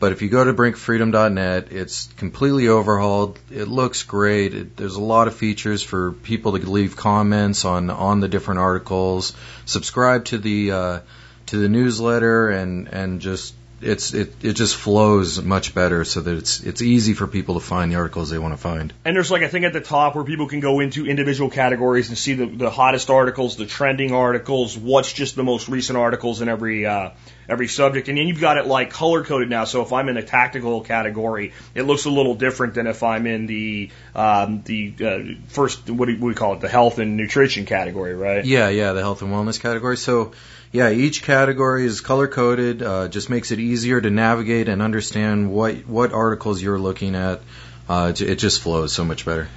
But 0.03 0.11
if 0.11 0.21
you 0.21 0.27
go 0.27 0.43
to 0.43 0.53
brinkfreedom.net, 0.53 1.71
it's 1.71 2.09
completely 2.17 2.67
overhauled. 2.67 3.39
It 3.49 3.69
looks 3.69 4.03
great. 4.03 4.53
It, 4.53 4.75
there's 4.75 4.95
a 4.95 5.01
lot 5.01 5.29
of 5.29 5.35
features 5.35 5.81
for 5.81 6.11
people 6.11 6.59
to 6.59 6.69
leave 6.69 6.97
comments 6.97 7.63
on 7.63 7.89
on 7.89 8.19
the 8.19 8.27
different 8.27 8.59
articles. 8.59 9.31
Subscribe 9.63 10.25
to 10.25 10.39
the 10.39 10.71
uh, 10.71 10.99
to 11.45 11.57
the 11.57 11.69
newsletter 11.69 12.49
and 12.49 12.89
and 12.89 13.21
just 13.21 13.55
it's 13.83 14.13
it 14.13 14.33
it 14.43 14.53
just 14.53 14.75
flows 14.75 15.41
much 15.41 15.73
better 15.75 16.03
so 16.05 16.21
that 16.21 16.35
it's 16.35 16.61
it's 16.61 16.81
easy 16.81 17.13
for 17.13 17.27
people 17.27 17.55
to 17.55 17.59
find 17.59 17.91
the 17.91 17.95
articles 17.95 18.29
they 18.29 18.39
want 18.39 18.53
to 18.53 18.57
find. 18.57 18.93
And 19.05 19.15
there's 19.15 19.31
like 19.31 19.41
a 19.41 19.49
thing 19.49 19.65
at 19.65 19.73
the 19.73 19.81
top 19.81 20.15
where 20.15 20.23
people 20.23 20.47
can 20.47 20.59
go 20.59 20.79
into 20.79 21.05
individual 21.05 21.49
categories 21.49 22.09
and 22.09 22.17
see 22.17 22.33
the, 22.33 22.45
the 22.45 22.69
hottest 22.69 23.09
articles, 23.09 23.57
the 23.57 23.65
trending 23.65 24.13
articles, 24.13 24.77
what's 24.77 25.11
just 25.11 25.35
the 25.35 25.43
most 25.43 25.69
recent 25.69 25.97
articles 25.97 26.41
in 26.41 26.49
every 26.49 26.85
uh, 26.85 27.11
every 27.47 27.67
subject. 27.67 28.07
And 28.07 28.17
then 28.17 28.27
you've 28.27 28.41
got 28.41 28.57
it 28.57 28.65
like 28.65 28.89
color 28.89 29.23
coded 29.23 29.49
now. 29.49 29.65
So 29.65 29.81
if 29.81 29.93
I'm 29.93 30.09
in 30.09 30.15
the 30.15 30.23
tactical 30.23 30.81
category, 30.81 31.53
it 31.75 31.83
looks 31.83 32.05
a 32.05 32.09
little 32.09 32.35
different 32.35 32.73
than 32.75 32.87
if 32.87 33.03
I'm 33.03 33.27
in 33.27 33.45
the 33.45 33.89
um, 34.15 34.63
the 34.63 34.93
uh, 35.01 35.49
first 35.49 35.89
what 35.89 36.07
do 36.07 36.17
we 36.19 36.33
call 36.33 36.53
it, 36.53 36.61
the 36.61 36.69
health 36.69 36.99
and 36.99 37.17
nutrition 37.17 37.65
category, 37.65 38.15
right? 38.15 38.45
Yeah, 38.45 38.69
yeah, 38.69 38.93
the 38.93 39.01
health 39.01 39.21
and 39.21 39.31
wellness 39.31 39.59
category. 39.59 39.97
So 39.97 40.33
yeah, 40.73 40.89
each 40.89 41.21
category 41.21 41.85
is 41.85 42.01
color 42.01 42.27
coded. 42.27 42.81
Uh, 42.81 43.07
just 43.07 43.29
makes 43.29 43.51
it 43.51 43.59
easier 43.59 44.01
to 44.01 44.09
navigate 44.09 44.67
and 44.67 44.81
understand 44.81 45.51
what 45.51 45.87
what 45.87 46.11
articles 46.11 46.61
you're 46.61 46.79
looking 46.79 47.15
at. 47.15 47.41
Uh, 47.87 48.11
it 48.17 48.35
just 48.35 48.59
flows 48.59 48.91
so 48.91 49.05
much 49.05 49.23
better. 49.23 49.47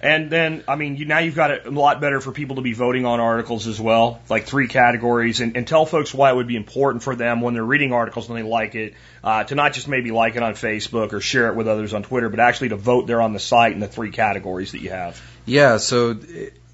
And 0.00 0.30
then, 0.30 0.64
I 0.66 0.74
mean, 0.74 0.96
you, 0.96 1.04
now 1.04 1.18
you've 1.20 1.36
got 1.36 1.52
it 1.52 1.66
a 1.66 1.70
lot 1.70 2.00
better 2.00 2.20
for 2.20 2.32
people 2.32 2.56
to 2.56 2.62
be 2.62 2.72
voting 2.72 3.06
on 3.06 3.20
articles 3.20 3.68
as 3.68 3.80
well, 3.80 4.20
like 4.28 4.46
three 4.46 4.66
categories, 4.66 5.40
and, 5.40 5.56
and 5.56 5.64
tell 5.64 5.86
folks 5.86 6.12
why 6.12 6.30
it 6.32 6.34
would 6.34 6.48
be 6.48 6.56
important 6.56 7.04
for 7.04 7.14
them 7.14 7.40
when 7.40 7.54
they're 7.54 7.64
reading 7.64 7.92
articles 7.92 8.28
and 8.28 8.36
they 8.36 8.42
like 8.42 8.74
it, 8.74 8.94
uh, 9.22 9.44
to 9.44 9.54
not 9.54 9.74
just 9.74 9.86
maybe 9.86 10.10
like 10.10 10.34
it 10.34 10.42
on 10.42 10.54
Facebook 10.54 11.12
or 11.12 11.20
share 11.20 11.50
it 11.50 11.54
with 11.54 11.68
others 11.68 11.94
on 11.94 12.02
Twitter, 12.02 12.28
but 12.30 12.40
actually 12.40 12.70
to 12.70 12.76
vote 12.76 13.06
there 13.06 13.20
on 13.20 13.32
the 13.32 13.38
site 13.38 13.74
in 13.74 13.78
the 13.78 13.86
three 13.86 14.10
categories 14.10 14.72
that 14.72 14.80
you 14.80 14.90
have. 14.90 15.22
Yeah, 15.46 15.76
so 15.76 16.18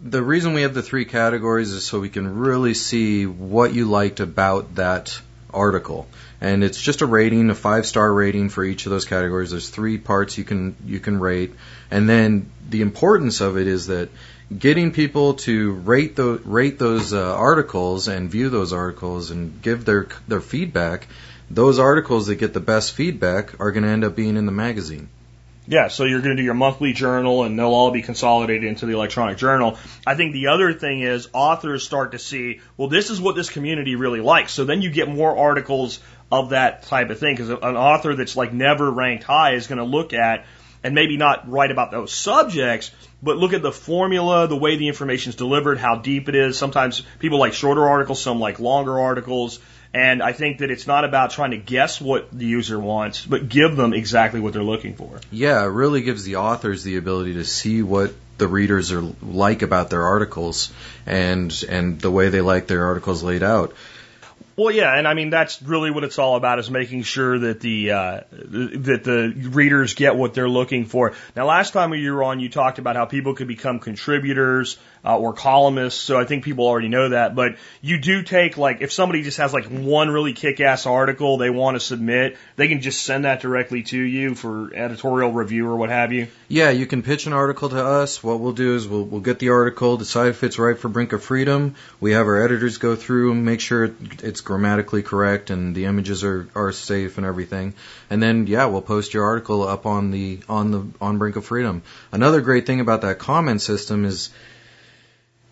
the 0.01 0.23
reason 0.23 0.53
we 0.53 0.63
have 0.63 0.75
the 0.75 0.83
three 0.83 1.05
categories 1.05 1.73
is 1.73 1.85
so 1.85 2.01
we 2.01 2.09
can 2.09 2.39
really 2.39 2.75
see 2.75 3.27
what 3.27 3.75
you 3.75 3.87
liked 3.87 4.21
about 4.21 4.77
that 4.77 5.21
article. 5.53 6.07
And 6.41 6.63
it's 6.63 6.81
just 6.81 7.03
a 7.03 7.07
rating, 7.07 7.51
a 7.51 7.55
five 7.55 7.85
star 7.87 8.13
rating 8.13 8.49
for 8.49 8.63
each 8.63 8.87
of 8.87 8.91
those 8.91 9.05
categories. 9.05 9.51
There's 9.51 9.71
three 9.71 9.99
parts 9.99 10.39
you 10.39 10.45
can 10.45 10.77
you 10.85 11.01
can 11.01 11.19
rate, 11.19 11.53
and 11.91 12.09
then 12.09 12.51
the 12.69 12.83
importance 12.83 13.41
of 13.41 13.59
it 13.59 13.67
is 13.67 13.89
that 13.89 14.09
getting 14.57 14.93
people 14.93 15.35
to 15.35 15.73
rate 15.73 16.15
the 16.15 16.41
rate 16.45 16.79
those 16.79 17.13
uh, 17.13 17.35
articles 17.35 18.09
and 18.09 18.31
view 18.31 18.51
those 18.51 18.73
articles 18.73 19.31
and 19.31 19.61
give 19.63 19.85
their 19.85 20.07
their 20.29 20.41
feedback. 20.41 21.09
Those 21.51 21.79
articles 21.79 22.27
that 22.27 22.37
get 22.37 22.53
the 22.53 22.61
best 22.61 22.93
feedback 22.93 23.59
are 23.59 23.73
going 23.73 23.83
to 23.83 23.89
end 23.89 24.05
up 24.05 24.15
being 24.15 24.37
in 24.37 24.45
the 24.45 24.53
magazine. 24.53 25.09
Yeah, 25.71 25.89
so 25.89 26.05
you're 26.05 26.23
going 26.23 26.35
to 26.35 26.41
do 26.41 26.45
your 26.45 26.55
monthly 26.55 26.95
journal 26.95 27.45
and 27.45 27.59
they'll 27.59 27.67
all 27.67 27.91
be 27.91 28.01
consolidated 28.01 28.65
into 28.65 28.87
the 28.87 28.93
electronic 28.93 29.37
journal. 29.37 29.77
I 30.07 30.15
think 30.15 30.33
the 30.33 30.47
other 30.47 30.73
thing 30.73 31.03
is 31.03 31.29
authors 31.35 31.85
start 31.85 32.13
to 32.13 32.19
see, 32.19 32.63
well, 32.79 32.89
this 32.89 33.11
is 33.11 33.21
what 33.21 33.37
this 33.37 33.51
community 33.51 33.95
really 33.95 34.23
likes. 34.23 34.53
So 34.53 34.65
then 34.65 34.81
you 34.81 34.91
get 34.91 35.11
more 35.11 35.37
articles 35.37 36.01
of 36.33 36.51
that 36.51 36.85
type 36.85 37.11
of 37.11 37.19
thing 37.19 37.35
because 37.35 37.51
an 37.51 37.77
author 37.77 38.15
that's 38.15 38.35
like 38.35 38.51
never 38.51 38.91
ranked 38.91 39.25
high 39.25 39.57
is 39.57 39.67
going 39.67 39.77
to 39.77 39.85
look 39.85 40.15
at 40.15 40.47
and 40.83 40.95
maybe 40.95 41.19
not 41.19 41.51
write 41.51 41.71
about 41.71 41.91
those 41.91 42.15
subjects, 42.15 42.91
but 43.23 43.37
look 43.37 43.53
at 43.53 43.61
the 43.61 43.73
formula, 43.73 44.49
the 44.49 44.57
way 44.57 44.77
the 44.77 44.89
information 44.89 45.31
is 45.31 45.37
delivered, 45.37 45.77
how 45.77 45.97
deep 45.97 46.31
it 46.31 46.35
is. 46.35 46.57
Sometimes 46.57 47.03
people 47.19 47.39
like 47.39 47.53
shorter 47.53 47.87
articles, 47.87 48.23
some 48.23 48.41
like 48.41 48.59
longer 48.59 48.99
articles. 48.99 49.59
And 49.95 50.23
I 50.23 50.33
think 50.33 50.59
that 50.59 50.71
it's 50.71 50.87
not 50.87 51.05
about 51.05 51.31
trying 51.31 51.53
to 51.53 51.57
guess 51.57 52.01
what 52.01 52.29
the 52.31 52.45
user 52.45 52.79
wants, 52.79 53.25
but 53.25 53.49
give 53.49 53.75
them 53.75 53.95
exactly 53.95 54.39
what 54.39 54.53
they're 54.53 54.63
looking 54.63 54.95
for. 54.95 55.21
Yeah, 55.33 55.63
it 55.65 55.69
really 55.69 56.03
gives 56.03 56.25
the 56.25 56.37
authors 56.37 56.85
the 56.85 56.97
ability 56.97 57.35
to 57.35 57.45
see 57.45 57.83
what 57.83 58.15
the 58.37 58.47
readers 58.47 58.93
are 58.93 59.03
like 59.23 59.63
about 59.63 59.91
their 59.91 60.05
articles 60.05 60.73
and 61.07 61.65
and 61.69 62.01
the 62.01 62.11
way 62.11 62.29
they 62.29 62.41
like 62.41 62.67
their 62.67 62.87
articles 62.87 63.23
laid 63.23 63.43
out. 63.43 63.75
Well, 64.59 64.73
yeah, 64.73 64.93
and 64.99 65.07
I 65.07 65.15
mean 65.15 65.31
that's 65.31 65.63
really 65.63 65.93
what 65.93 66.03
it's 66.03 66.19
all 66.19 66.35
about 66.35 66.59
is 66.59 66.69
making 66.69 67.05
sure 67.05 67.39
that 67.39 67.61
the 67.61 67.93
uh, 67.93 68.21
that 68.33 69.03
the 69.05 69.33
readers 69.51 69.95
get 69.95 70.17
what 70.17 70.35
they're 70.35 70.49
looking 70.49 70.85
for. 70.85 71.15
Now, 71.37 71.47
last 71.47 71.73
time 71.73 71.95
you 71.95 72.13
were 72.13 72.25
on, 72.25 72.41
you 72.41 72.49
talked 72.49 72.81
about 72.81 72.97
how 72.97 73.05
people 73.05 73.35
could 73.35 73.47
become 73.47 73.79
contributors 73.79 74.77
uh, 75.05 75.17
or 75.17 75.33
columnists. 75.33 76.01
So 76.01 76.19
I 76.19 76.25
think 76.25 76.43
people 76.43 76.67
already 76.67 76.89
know 76.89 77.11
that. 77.11 77.37
But 77.37 77.57
you 77.81 78.01
do 78.01 78.25
take 78.25 78.57
like 78.57 78.81
if 78.81 78.91
somebody 78.93 79.23
just 79.23 79.39
has 79.39 79.53
like 79.53 79.67
one 79.67 80.11
really 80.11 80.33
kick-ass 80.33 80.87
article 80.87 81.39
they 81.39 81.51
want 81.51 81.77
to 81.77 81.81
submit, 81.81 82.37
they 82.57 82.67
can 82.67 82.81
just 82.81 83.05
send 83.05 83.27
that 83.27 83.41
directly 83.41 83.85
to 83.85 83.97
you 83.97 84.35
for 84.35 84.75
editorial 84.75 85.31
review 85.31 85.69
or 85.69 85.77
what 85.77 85.91
have 85.91 86.13
you. 86.13 86.27
Yeah, 86.49 86.71
you 86.71 86.87
can 86.87 87.03
pitch 87.03 87.27
an 87.27 87.33
article 87.33 87.69
to 87.69 87.85
us. 87.85 88.25
What 88.25 88.41
we'll 88.41 88.55
do 88.55 88.75
is 88.75 88.89
we'll 88.89 89.05
we'll 89.05 89.21
get 89.21 89.39
the 89.39 89.51
article, 89.51 89.97
decide 89.99 90.31
if 90.31 90.43
it's 90.43 90.59
right 90.59 90.77
for 90.77 90.89
Brink 90.89 91.13
of 91.13 91.23
Freedom. 91.23 91.77
We 92.01 92.11
have 92.13 92.27
our 92.27 92.43
editors 92.43 92.79
go 92.79 92.97
through 92.97 93.31
and 93.31 93.45
make 93.45 93.61
sure 93.61 93.95
it's 94.25 94.41
grammatically 94.49 95.03
correct 95.03 95.51
and 95.51 95.75
the 95.75 95.85
images 95.85 96.25
are 96.25 96.49
are 96.55 96.73
safe 96.73 97.19
and 97.19 97.27
everything. 97.27 97.75
And 98.09 98.23
then 98.23 98.47
yeah, 98.47 98.65
we'll 98.65 98.83
post 98.83 99.13
your 99.13 99.25
article 99.25 99.63
up 99.69 99.85
on 99.85 100.11
the 100.11 100.41
on 100.49 100.71
the 100.71 100.87
on 101.01 101.19
Brink 101.19 101.37
of 101.37 101.45
Freedom. 101.45 101.83
Another 102.11 102.41
great 102.41 102.67
thing 102.67 102.81
about 102.81 103.03
that 103.03 103.19
comment 103.19 103.61
system 103.61 104.07
is 104.07 104.31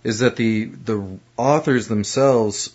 is 0.02 0.20
that 0.20 0.36
the 0.36 0.64
the 0.64 1.18
authors 1.36 1.88
themselves 1.88 2.72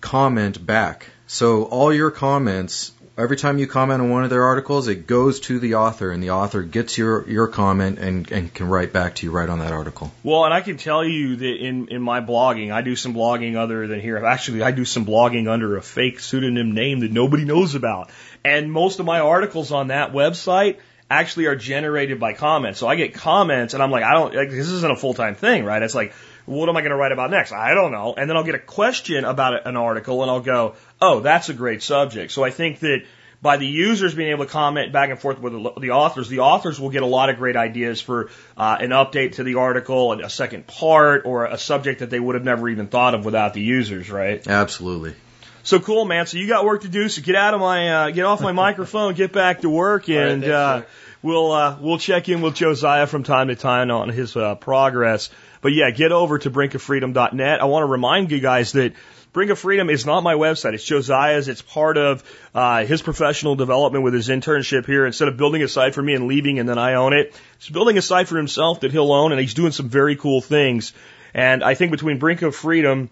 comment 0.00 0.64
back. 0.64 1.06
So 1.26 1.64
all 1.64 1.92
your 1.92 2.12
comments, 2.12 2.92
every 3.18 3.36
time 3.36 3.58
you 3.58 3.66
comment 3.66 4.00
on 4.00 4.08
one 4.08 4.22
of 4.22 4.30
their 4.30 4.44
articles, 4.44 4.86
it 4.86 5.06
goes 5.06 5.40
to 5.40 5.58
the 5.58 5.74
author, 5.74 6.12
and 6.12 6.22
the 6.22 6.30
author 6.30 6.62
gets 6.62 6.96
your 6.96 7.28
your 7.28 7.48
comment 7.48 7.98
and 7.98 8.30
and 8.30 8.54
can 8.54 8.68
write 8.68 8.92
back 8.92 9.16
to 9.16 9.26
you 9.26 9.32
right 9.32 9.48
on 9.48 9.58
that 9.58 9.72
article. 9.72 10.12
Well, 10.22 10.44
and 10.44 10.54
I 10.54 10.60
can 10.60 10.76
tell 10.76 11.04
you 11.04 11.36
that 11.36 11.56
in 11.56 11.88
in 11.88 12.00
my 12.00 12.20
blogging, 12.20 12.72
I 12.72 12.82
do 12.82 12.96
some 12.96 13.14
blogging 13.14 13.56
other 13.56 13.86
than 13.86 14.00
here. 14.00 14.24
Actually, 14.24 14.62
I 14.62 14.70
do 14.70 14.84
some 14.84 15.04
blogging 15.04 15.50
under 15.50 15.76
a 15.76 15.82
fake 15.82 16.20
pseudonym 16.20 16.72
name 16.72 17.00
that 17.00 17.10
nobody 17.10 17.44
knows 17.44 17.74
about, 17.74 18.10
and 18.44 18.72
most 18.72 19.00
of 19.00 19.06
my 19.06 19.20
articles 19.20 19.72
on 19.72 19.88
that 19.88 20.12
website 20.12 20.78
actually 21.10 21.46
are 21.46 21.56
generated 21.56 22.20
by 22.20 22.34
comments. 22.34 22.78
So 22.78 22.86
I 22.86 22.94
get 22.94 23.14
comments, 23.14 23.74
and 23.74 23.82
I'm 23.82 23.90
like, 23.90 24.04
I 24.04 24.12
don't 24.12 24.34
like 24.34 24.50
this 24.50 24.68
isn't 24.68 24.90
a 24.90 24.96
full 24.96 25.14
time 25.14 25.34
thing, 25.34 25.64
right? 25.64 25.82
It's 25.82 25.94
like 25.94 26.14
what 26.48 26.68
am 26.70 26.76
I 26.76 26.80
going 26.80 26.90
to 26.90 26.96
write 26.96 27.12
about 27.12 27.30
next? 27.30 27.52
I 27.52 27.74
don't 27.74 27.92
know. 27.92 28.14
And 28.16 28.28
then 28.28 28.36
I'll 28.36 28.44
get 28.44 28.54
a 28.54 28.58
question 28.58 29.24
about 29.24 29.66
an 29.66 29.76
article 29.76 30.22
and 30.22 30.30
I'll 30.30 30.40
go, 30.40 30.76
oh, 31.00 31.20
that's 31.20 31.48
a 31.48 31.54
great 31.54 31.82
subject. 31.82 32.32
So 32.32 32.44
I 32.44 32.50
think 32.50 32.80
that 32.80 33.04
by 33.40 33.56
the 33.56 33.66
users 33.66 34.14
being 34.14 34.30
able 34.30 34.44
to 34.46 34.50
comment 34.50 34.92
back 34.92 35.10
and 35.10 35.18
forth 35.18 35.38
with 35.38 35.52
the 35.80 35.90
authors, 35.90 36.28
the 36.28 36.40
authors 36.40 36.80
will 36.80 36.90
get 36.90 37.02
a 37.02 37.06
lot 37.06 37.30
of 37.30 37.36
great 37.36 37.56
ideas 37.56 38.00
for 38.00 38.30
uh, 38.56 38.78
an 38.80 38.90
update 38.90 39.34
to 39.34 39.44
the 39.44 39.56
article, 39.56 40.12
a 40.12 40.30
second 40.30 40.66
part, 40.66 41.24
or 41.24 41.46
a 41.46 41.58
subject 41.58 42.00
that 42.00 42.10
they 42.10 42.18
would 42.18 42.34
have 42.34 42.44
never 42.44 42.68
even 42.68 42.88
thought 42.88 43.14
of 43.14 43.24
without 43.24 43.54
the 43.54 43.60
users, 43.60 44.10
right? 44.10 44.44
Absolutely. 44.46 45.14
So 45.62 45.78
cool, 45.78 46.04
man. 46.04 46.26
So 46.26 46.38
you 46.38 46.48
got 46.48 46.64
work 46.64 46.82
to 46.82 46.88
do. 46.88 47.08
So 47.08 47.22
get 47.22 47.36
out 47.36 47.54
of 47.54 47.60
my, 47.60 47.90
uh, 47.90 48.10
get 48.10 48.24
off 48.24 48.40
my 48.40 48.52
microphone, 48.66 49.14
get 49.14 49.32
back 49.32 49.60
to 49.60 49.70
work, 49.70 50.08
and 50.08 50.42
right, 50.42 50.50
uh, 50.50 50.82
we'll 51.22 51.52
uh, 51.52 51.76
we'll 51.80 51.98
check 51.98 52.28
in 52.28 52.40
with 52.40 52.54
Josiah 52.54 53.06
from 53.06 53.22
time 53.22 53.48
to 53.48 53.56
time 53.56 53.90
on 53.90 54.08
his 54.08 54.36
uh, 54.36 54.54
progress. 54.56 55.30
But 55.60 55.72
yeah, 55.72 55.90
get 55.90 56.10
over 56.12 56.38
to 56.38 56.50
brinkoffreedom.net. 56.50 57.60
I 57.60 57.64
want 57.66 57.82
to 57.82 57.86
remind 57.88 58.30
you 58.30 58.40
guys 58.40 58.72
that 58.72 58.94
Brink 59.38 59.52
of 59.52 59.58
Freedom 59.60 59.88
is 59.88 60.04
not 60.04 60.24
my 60.24 60.34
website. 60.34 60.74
It's 60.74 60.82
Josiah's. 60.82 61.46
It's 61.46 61.62
part 61.62 61.96
of 61.96 62.24
uh, 62.56 62.84
his 62.84 63.02
professional 63.02 63.54
development 63.54 64.02
with 64.02 64.12
his 64.12 64.28
internship 64.28 64.84
here. 64.84 65.06
Instead 65.06 65.28
of 65.28 65.36
building 65.36 65.62
a 65.62 65.68
site 65.68 65.94
for 65.94 66.02
me 66.02 66.14
and 66.14 66.26
leaving 66.26 66.58
and 66.58 66.68
then 66.68 66.76
I 66.76 66.94
own 66.94 67.12
it, 67.12 67.40
he's 67.60 67.68
building 67.68 67.96
a 67.98 68.02
site 68.02 68.26
for 68.26 68.36
himself 68.36 68.80
that 68.80 68.90
he'll 68.90 69.12
own, 69.12 69.30
and 69.30 69.40
he's 69.40 69.54
doing 69.54 69.70
some 69.70 69.88
very 69.88 70.16
cool 70.16 70.40
things. 70.40 70.92
And 71.34 71.62
I 71.62 71.74
think 71.74 71.92
between 71.92 72.18
Brink 72.18 72.42
of 72.42 72.56
Freedom 72.56 73.10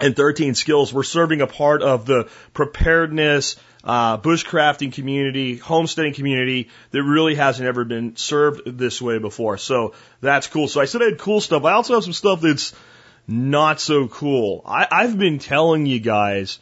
and 0.00 0.16
13 0.16 0.54
Skills, 0.54 0.90
we're 0.90 1.02
serving 1.02 1.42
a 1.42 1.46
part 1.46 1.82
of 1.82 2.06
the 2.06 2.30
preparedness, 2.54 3.56
uh, 3.84 4.16
bushcrafting 4.16 4.94
community, 4.94 5.58
homesteading 5.58 6.14
community 6.14 6.70
that 6.92 7.02
really 7.02 7.34
hasn't 7.34 7.68
ever 7.68 7.84
been 7.84 8.16
served 8.16 8.62
this 8.64 9.02
way 9.02 9.18
before. 9.18 9.58
So 9.58 9.92
that's 10.22 10.46
cool. 10.46 10.66
So 10.66 10.80
I 10.80 10.86
said 10.86 11.02
I 11.02 11.10
had 11.10 11.18
cool 11.18 11.42
stuff. 11.42 11.66
I 11.66 11.72
also 11.72 11.92
have 11.92 12.04
some 12.04 12.14
stuff 12.14 12.40
that's 12.40 12.74
not 13.28 13.78
so 13.78 14.08
cool. 14.08 14.62
I, 14.66 14.88
I've 14.90 15.18
been 15.18 15.38
telling 15.38 15.84
you 15.86 16.00
guys 16.00 16.58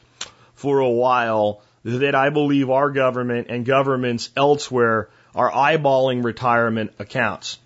for 0.55 0.81
a 0.81 0.91
while 0.91 1.63
that 1.85 2.17
I 2.17 2.31
believe 2.31 2.69
our 2.69 2.91
government 2.91 3.47
and 3.49 3.65
governments 3.65 4.31
elsewhere 4.37 5.09
are 5.35 5.51
eyeballing 5.51 6.25
retirement 6.25 6.93
accounts. 6.99 7.59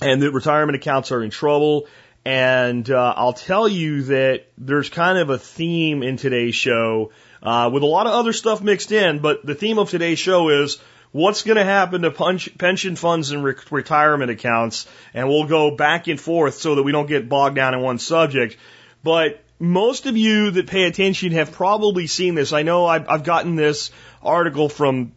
And 0.00 0.22
that 0.22 0.30
retirement 0.30 0.76
accounts 0.76 1.10
are 1.10 1.22
in 1.22 1.30
trouble. 1.30 1.88
And 2.24 2.88
uh, 2.88 3.14
I'll 3.16 3.32
tell 3.32 3.66
you 3.66 4.02
that 4.04 4.46
there's 4.56 4.88
kind 4.88 5.18
of 5.18 5.30
a 5.30 5.38
theme 5.38 6.02
in 6.02 6.16
today's 6.16 6.54
show 6.54 7.10
uh, 7.42 7.70
with 7.72 7.82
a 7.82 7.86
lot 7.86 8.06
of 8.06 8.12
other 8.12 8.32
stuff 8.32 8.62
mixed 8.62 8.92
in. 8.92 9.18
But 9.18 9.44
the 9.44 9.54
theme 9.54 9.78
of 9.78 9.90
today's 9.90 10.18
show 10.18 10.50
is 10.50 10.78
what's 11.12 11.42
going 11.42 11.56
to 11.56 11.64
happen 11.64 12.02
to 12.02 12.10
punch, 12.10 12.56
pension 12.58 12.96
funds 12.96 13.30
and 13.30 13.42
re- 13.42 13.54
retirement 13.70 14.30
accounts, 14.30 14.86
and 15.14 15.28
we'll 15.28 15.46
go 15.46 15.70
back 15.70 16.06
and 16.06 16.20
forth 16.20 16.54
so 16.54 16.76
that 16.76 16.82
we 16.82 16.92
don't 16.92 17.08
get 17.08 17.28
bogged 17.28 17.56
down 17.56 17.74
in 17.74 17.80
one 17.80 17.98
subject. 17.98 18.56
But 19.02 19.42
most 19.58 20.06
of 20.06 20.16
you 20.16 20.50
that 20.52 20.66
pay 20.66 20.84
attention 20.84 21.32
have 21.32 21.52
probably 21.52 22.06
seen 22.06 22.34
this. 22.34 22.52
I 22.52 22.62
know 22.62 22.86
I've, 22.86 23.08
I've 23.08 23.24
gotten 23.24 23.56
this 23.56 23.90
article 24.22 24.68
from 24.68 25.12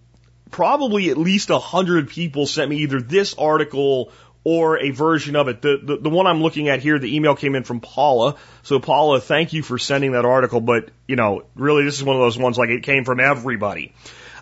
probably 0.51 1.09
at 1.09 1.17
least 1.17 1.49
a 1.49 1.59
hundred 1.59 2.09
people 2.09 2.45
sent 2.45 2.69
me 2.69 2.77
either 2.77 3.01
this 3.01 3.33
article 3.35 4.11
or 4.43 4.77
a 4.77 4.91
version 4.91 5.35
of 5.35 5.47
it. 5.47 5.61
The, 5.61 5.79
the, 5.81 5.97
the 5.97 6.09
one 6.09 6.27
I'm 6.27 6.41
looking 6.41 6.67
at 6.67 6.81
here, 6.81 6.99
the 6.99 7.15
email 7.15 7.35
came 7.35 7.55
in 7.55 7.63
from 7.63 7.79
Paula. 7.79 8.35
So 8.61 8.79
Paula, 8.79 9.21
thank 9.21 9.53
you 9.53 9.63
for 9.63 9.77
sending 9.77 10.11
that 10.11 10.25
article. 10.25 10.59
But 10.59 10.89
you 11.07 11.15
know, 11.15 11.45
really, 11.55 11.85
this 11.85 11.95
is 11.95 12.03
one 12.03 12.15
of 12.15 12.21
those 12.21 12.37
ones 12.37 12.57
like 12.57 12.69
it 12.69 12.83
came 12.83 13.05
from 13.05 13.19
everybody. 13.19 13.93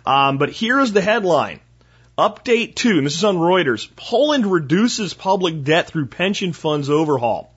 Um, 0.06 0.38
but 0.38 0.50
here's 0.50 0.92
the 0.92 1.00
headline. 1.00 1.60
Update 2.18 2.74
two, 2.74 2.98
and 2.98 3.06
this 3.06 3.16
is 3.16 3.24
on 3.24 3.36
Reuters. 3.36 3.88
Poland 3.96 4.46
reduces 4.46 5.14
public 5.14 5.64
debt 5.64 5.88
through 5.88 6.06
pension 6.06 6.52
funds 6.52 6.90
overhaul. 6.90 7.54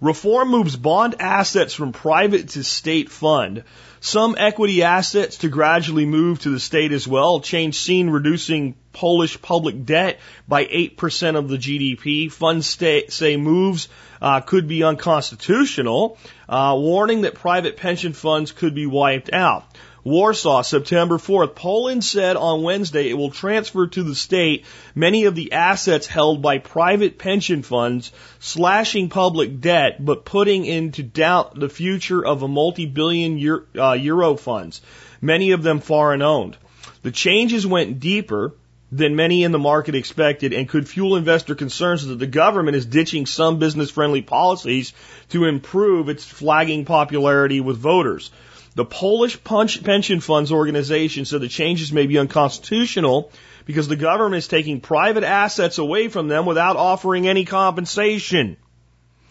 Reform 0.00 0.48
moves 0.48 0.76
bond 0.76 1.16
assets 1.20 1.74
from 1.74 1.92
private 1.92 2.48
to 2.50 2.64
state 2.64 3.10
fund. 3.10 3.64
Some 4.00 4.34
equity 4.38 4.82
assets 4.82 5.38
to 5.38 5.50
gradually 5.50 6.06
move 6.06 6.38
to 6.40 6.50
the 6.50 6.58
state 6.58 6.92
as 6.92 7.06
well. 7.06 7.40
Change 7.40 7.74
seen 7.74 8.08
reducing 8.08 8.76
Polish 8.94 9.40
public 9.42 9.84
debt 9.84 10.18
by 10.48 10.64
8% 10.64 11.36
of 11.36 11.50
the 11.50 11.58
GDP. 11.58 12.32
Funds 12.32 12.66
stay, 12.66 13.08
say 13.08 13.36
moves 13.36 13.88
uh, 14.22 14.40
could 14.40 14.66
be 14.66 14.82
unconstitutional, 14.82 16.16
uh, 16.48 16.74
warning 16.78 17.22
that 17.22 17.34
private 17.34 17.76
pension 17.76 18.14
funds 18.14 18.52
could 18.52 18.74
be 18.74 18.86
wiped 18.86 19.30
out. 19.34 19.66
Warsaw, 20.02 20.62
September 20.62 21.18
4th. 21.18 21.54
Poland 21.54 22.02
said 22.02 22.36
on 22.36 22.62
Wednesday 22.62 23.10
it 23.10 23.14
will 23.14 23.30
transfer 23.30 23.86
to 23.86 24.02
the 24.02 24.14
state 24.14 24.64
many 24.94 25.24
of 25.24 25.34
the 25.34 25.52
assets 25.52 26.06
held 26.06 26.40
by 26.40 26.58
private 26.58 27.18
pension 27.18 27.62
funds, 27.62 28.12
slashing 28.38 29.10
public 29.10 29.60
debt, 29.60 30.02
but 30.02 30.24
putting 30.24 30.64
into 30.64 31.02
doubt 31.02 31.58
the 31.58 31.68
future 31.68 32.24
of 32.24 32.42
a 32.42 32.48
multi-billion 32.48 33.38
euro, 33.38 33.64
uh, 33.78 33.92
euro 33.92 34.36
funds, 34.36 34.80
many 35.20 35.50
of 35.50 35.62
them 35.62 35.80
foreign 35.80 36.22
owned. 36.22 36.56
The 37.02 37.10
changes 37.10 37.66
went 37.66 38.00
deeper 38.00 38.54
than 38.92 39.14
many 39.16 39.44
in 39.44 39.52
the 39.52 39.58
market 39.58 39.94
expected 39.94 40.52
and 40.52 40.68
could 40.68 40.88
fuel 40.88 41.16
investor 41.16 41.54
concerns 41.54 42.06
that 42.06 42.18
the 42.18 42.26
government 42.26 42.76
is 42.76 42.86
ditching 42.86 43.24
some 43.24 43.58
business 43.58 43.90
friendly 43.90 44.22
policies 44.22 44.92
to 45.28 45.44
improve 45.44 46.08
its 46.08 46.24
flagging 46.24 46.84
popularity 46.84 47.60
with 47.60 47.76
voters. 47.76 48.30
The 48.76 48.84
Polish 48.84 49.42
punch, 49.42 49.82
Pension 49.82 50.20
Funds 50.20 50.52
organization 50.52 51.24
said 51.24 51.40
the 51.40 51.48
changes 51.48 51.92
may 51.92 52.06
be 52.06 52.18
unconstitutional 52.18 53.32
because 53.64 53.88
the 53.88 53.96
government 53.96 54.38
is 54.38 54.48
taking 54.48 54.80
private 54.80 55.24
assets 55.24 55.78
away 55.78 56.08
from 56.08 56.28
them 56.28 56.46
without 56.46 56.76
offering 56.76 57.26
any 57.26 57.44
compensation. 57.44 58.56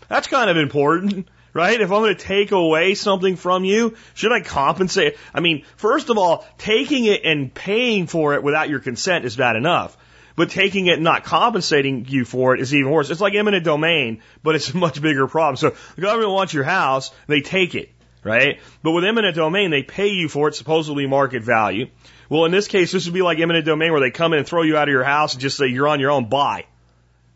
That's 0.10 0.28
kind 0.28 0.49
of 0.49 0.58
important, 0.58 1.30
right? 1.54 1.80
If 1.80 1.89
I'm 1.89 2.02
going 2.02 2.15
to 2.15 2.21
take 2.21 2.52
away 2.52 2.95
something 2.95 3.38
from 3.38 3.63
you, 3.63 3.95
should 4.13 4.34
I 4.34 4.41
compensate? 4.41 5.17
I 5.34 5.39
mean, 5.39 5.63
first 5.78 6.10
of 6.10 6.17
all, 6.17 6.45
taking 6.58 7.06
it 7.06 7.23
and 7.23 7.54
paying 7.54 8.08
for 8.08 8.34
it 8.34 8.43
without 8.43 8.69
your 8.69 8.80
consent 8.80 9.23
is 9.23 9.38
bad 9.38 9.56
enough. 9.56 9.95
But 10.36 10.52
taking 10.52 10.88
it 10.88 10.95
and 10.95 11.04
not 11.04 11.23
compensating 11.23 12.06
you 12.08 12.23
for 12.23 12.56
it 12.56 12.62
is 12.62 12.73
even 12.73 12.91
worse. 12.91 13.10
It's 13.10 13.19
like 13.19 13.36
eminent 13.36 13.65
domain, 13.65 14.21
but 14.43 14.56
it's 14.56 14.69
a 14.69 14.78
much 14.78 15.02
bigger 15.02 15.28
problem. 15.28 15.58
So 15.58 15.75
the 15.95 16.02
government 16.02 16.32
wants 16.32 16.54
your 16.54 16.63
house, 16.63 17.12
they 17.28 17.41
take 17.41 17.75
it 17.75 17.89
right? 18.23 18.60
But 18.84 18.91
with 18.91 19.05
eminent 19.05 19.36
domain, 19.36 19.71
they 19.71 19.84
pay 19.84 20.08
you 20.08 20.29
for 20.29 20.47
it, 20.47 20.55
supposedly 20.55 21.08
market 21.08 21.43
value. 21.43 21.88
Well, 22.29 22.45
in 22.45 22.51
this 22.51 22.67
case, 22.67 22.91
this 22.91 23.05
would 23.05 23.13
be 23.13 23.21
like 23.21 23.39
eminent 23.39 23.65
domain 23.65 23.91
where 23.91 24.01
they 24.01 24.12
come 24.12 24.34
in 24.34 24.39
and 24.39 24.47
throw 24.47 24.62
you 24.62 24.77
out 24.77 24.88
of 24.88 24.91
your 24.91 25.03
house 25.03 25.34
and 25.34 25.41
just 25.41 25.58
say 25.58 25.67
you're 25.67 25.88
on 25.88 25.99
your 25.99 26.12
own, 26.12 26.29
buy. 26.29 26.65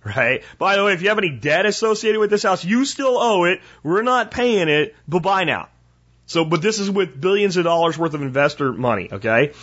Right? 0.05 0.43
By 0.57 0.75
the 0.75 0.83
way, 0.83 0.91
if 0.91 1.01
you 1.01 1.07
have 1.07 1.17
any 1.17 1.29
debt 1.29 1.65
associated 1.65 2.19
with 2.19 2.29
this 2.29 2.43
house, 2.43 2.65
you 2.65 2.83
still 2.83 3.17
owe 3.17 3.45
it. 3.45 3.61
We're 3.83 4.01
not 4.01 4.31
paying 4.31 4.67
it, 4.67 4.97
but 5.07 5.19
buy 5.19 5.45
now. 5.45 5.69
So, 6.25 6.43
but 6.43 6.61
this 6.61 6.79
is 6.79 6.91
with 6.91 7.21
billions 7.21 7.55
of 7.55 7.63
dollars 7.63 7.97
worth 7.97 8.13
of 8.13 8.21
investor 8.21 8.73
money, 8.73 9.07
okay? 9.09 9.53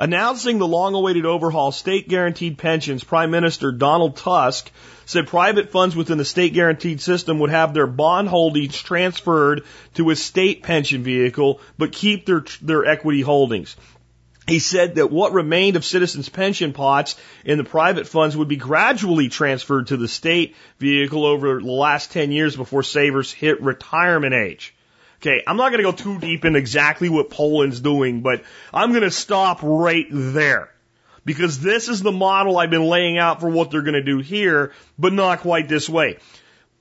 Announcing 0.00 0.56
the 0.56 0.66
long 0.66 0.94
awaited 0.94 1.26
overhaul 1.26 1.72
state 1.72 2.08
guaranteed 2.08 2.56
pensions, 2.56 3.04
Prime 3.04 3.30
Minister 3.30 3.70
Donald 3.70 4.16
Tusk 4.16 4.70
said 5.04 5.26
private 5.26 5.70
funds 5.70 5.94
within 5.94 6.16
the 6.16 6.24
state 6.24 6.54
guaranteed 6.54 7.02
system 7.02 7.38
would 7.38 7.50
have 7.50 7.74
their 7.74 7.86
bond 7.86 8.26
holdings 8.26 8.80
transferred 8.80 9.62
to 9.96 10.08
a 10.08 10.16
state 10.16 10.62
pension 10.62 11.02
vehicle, 11.02 11.60
but 11.76 11.92
keep 11.92 12.24
their, 12.24 12.46
their 12.62 12.86
equity 12.86 13.20
holdings. 13.20 13.76
He 14.48 14.58
said 14.58 14.94
that 14.94 15.10
what 15.10 15.34
remained 15.34 15.76
of 15.76 15.84
citizens' 15.84 16.30
pension 16.30 16.72
pots 16.72 17.16
in 17.44 17.58
the 17.58 17.64
private 17.64 18.08
funds 18.08 18.34
would 18.34 18.48
be 18.48 18.56
gradually 18.56 19.28
transferred 19.28 19.88
to 19.88 19.98
the 19.98 20.08
state 20.08 20.56
vehicle 20.78 21.26
over 21.26 21.60
the 21.60 21.70
last 21.70 22.10
10 22.10 22.32
years 22.32 22.56
before 22.56 22.82
savers 22.82 23.30
hit 23.30 23.60
retirement 23.60 24.32
age. 24.32 24.74
Okay, 25.20 25.42
I'm 25.46 25.58
not 25.58 25.70
going 25.70 25.84
to 25.84 25.90
go 25.90 25.92
too 25.92 26.18
deep 26.18 26.46
in 26.46 26.56
exactly 26.56 27.10
what 27.10 27.28
Poland's 27.28 27.80
doing, 27.80 28.22
but 28.22 28.42
I'm 28.72 28.90
going 28.90 29.02
to 29.02 29.10
stop 29.10 29.60
right 29.62 30.06
there 30.10 30.72
because 31.26 31.60
this 31.60 31.88
is 31.88 32.00
the 32.00 32.10
model 32.10 32.56
I've 32.56 32.70
been 32.70 32.86
laying 32.86 33.18
out 33.18 33.40
for 33.40 33.50
what 33.50 33.70
they're 33.70 33.82
going 33.82 33.94
to 33.94 34.02
do 34.02 34.18
here, 34.18 34.72
but 34.98 35.12
not 35.12 35.40
quite 35.40 35.68
this 35.68 35.90
way. 35.90 36.16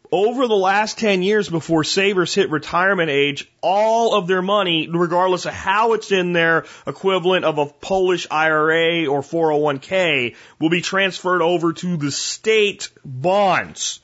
Over 0.09 0.47
the 0.47 0.55
last 0.55 0.97
10 0.97 1.21
years 1.21 1.49
before 1.49 1.83
savers 1.83 2.33
hit 2.33 2.49
retirement 2.49 3.11
age, 3.11 3.51
all 3.61 4.15
of 4.15 4.25
their 4.25 4.41
money, 4.41 4.89
regardless 4.89 5.45
of 5.45 5.53
how 5.53 5.91
it's 5.93 6.11
in 6.11 6.31
their 6.31 6.65
equivalent 6.87 7.43
of 7.43 7.57
a 7.57 7.65
Polish 7.65 8.25
IRA 8.31 9.05
or 9.05 9.21
401k, 9.21 10.35
will 10.59 10.69
be 10.69 10.81
transferred 10.81 11.41
over 11.41 11.73
to 11.73 11.97
the 11.97 12.09
state 12.09 12.89
bonds. 13.03 13.99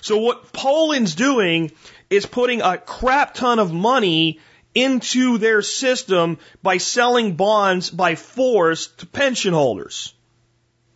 So 0.00 0.16
what 0.16 0.52
Poland's 0.52 1.14
doing 1.14 1.72
is 2.10 2.26
putting 2.26 2.60
a 2.60 2.76
crap 2.76 3.34
ton 3.34 3.58
of 3.58 3.72
money 3.72 4.40
into 4.74 5.38
their 5.38 5.62
system 5.62 6.38
by 6.62 6.76
selling 6.76 7.34
bonds 7.34 7.90
by 7.90 8.14
force 8.14 8.88
to 8.88 9.06
pension 9.06 9.54
holders. 9.54 10.12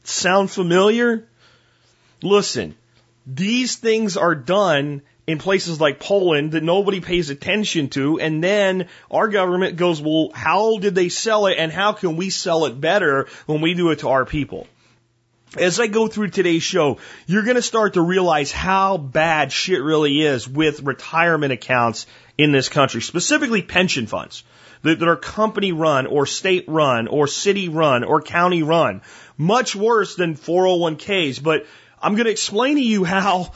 Sound 0.05 0.51
familiar? 0.51 1.27
Listen, 2.23 2.77
these 3.27 3.77
things 3.77 4.17
are 4.17 4.35
done 4.35 5.03
in 5.27 5.39
places 5.39 5.81
like 5.81 6.01
Poland 6.01 6.53
that 6.53 6.63
nobody 6.63 7.01
pays 7.01 7.31
attention 7.31 7.89
to, 7.89 8.21
and 8.21 8.45
then 8.45 8.89
our 9.11 9.29
government 9.29 9.77
goes, 9.77 10.01
well, 10.01 10.31
how 10.35 10.79
did 10.79 10.95
they 10.95 11.09
sell 11.09 11.47
it 11.47 11.57
and 11.59 11.73
how 11.73 11.93
can 11.93 12.17
we 12.17 12.29
sell 12.29 12.67
it 12.67 12.79
better 12.79 13.27
when 13.47 13.63
we 13.63 13.75
do 13.75 13.91
it 13.91 14.01
to 14.01 14.09
our 14.09 14.27
people? 14.27 14.67
As 15.57 15.79
I 15.79 15.87
go 15.87 16.09
through 16.09 16.31
today's 16.31 16.65
show, 16.65 16.99
you're 17.27 17.45
going 17.45 17.55
to 17.55 17.63
start 17.63 17.95
to 17.95 18.03
realize 18.03 18.51
how 18.51 18.97
bad 18.97 19.53
shit 19.53 19.81
really 19.81 20.21
is 20.21 20.49
with 20.49 20.83
retirement 20.83 21.53
accounts 21.53 22.07
in 22.37 22.51
this 22.51 22.69
country, 22.69 23.01
specifically 23.01 23.63
pension 23.63 24.09
funds 24.09 24.43
that, 24.83 24.99
that 24.99 25.09
are 25.09 25.17
company 25.17 25.71
run 25.71 26.07
or 26.07 26.27
state 26.27 26.65
run 26.67 27.07
or 27.07 27.29
city 27.29 27.69
run 27.69 28.03
or 28.03 28.21
county 28.21 28.65
run. 28.65 29.03
Much 29.39 29.77
worse 29.77 30.17
than 30.17 30.35
401ks. 30.35 31.41
But 31.41 31.67
I'm 32.03 32.15
going 32.15 32.27
to 32.27 32.33
explain 32.33 32.75
to 32.77 32.83
you 32.83 33.05
how 33.05 33.53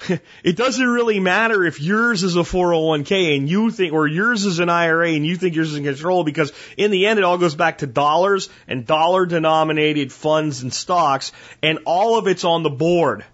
it 0.44 0.56
doesn't 0.56 0.86
really 0.86 1.20
matter 1.20 1.64
if 1.64 1.80
yours 1.80 2.22
is 2.22 2.36
a 2.36 2.40
401k 2.40 3.36
and 3.36 3.48
you 3.48 3.70
think, 3.70 3.92
or 3.92 4.06
yours 4.06 4.44
is 4.44 4.58
an 4.58 4.68
IRA 4.68 5.10
and 5.10 5.26
you 5.26 5.36
think 5.36 5.54
yours 5.54 5.70
is 5.70 5.76
in 5.76 5.84
control 5.84 6.24
because 6.24 6.52
in 6.76 6.90
the 6.90 7.06
end 7.06 7.18
it 7.18 7.24
all 7.24 7.38
goes 7.38 7.54
back 7.54 7.78
to 7.78 7.86
dollars 7.86 8.48
and 8.66 8.86
dollar 8.86 9.26
denominated 9.26 10.12
funds 10.12 10.62
and 10.62 10.72
stocks 10.72 11.32
and 11.62 11.80
all 11.84 12.18
of 12.18 12.28
it's 12.28 12.44
on 12.44 12.62
the 12.62 12.70
board 12.70 13.24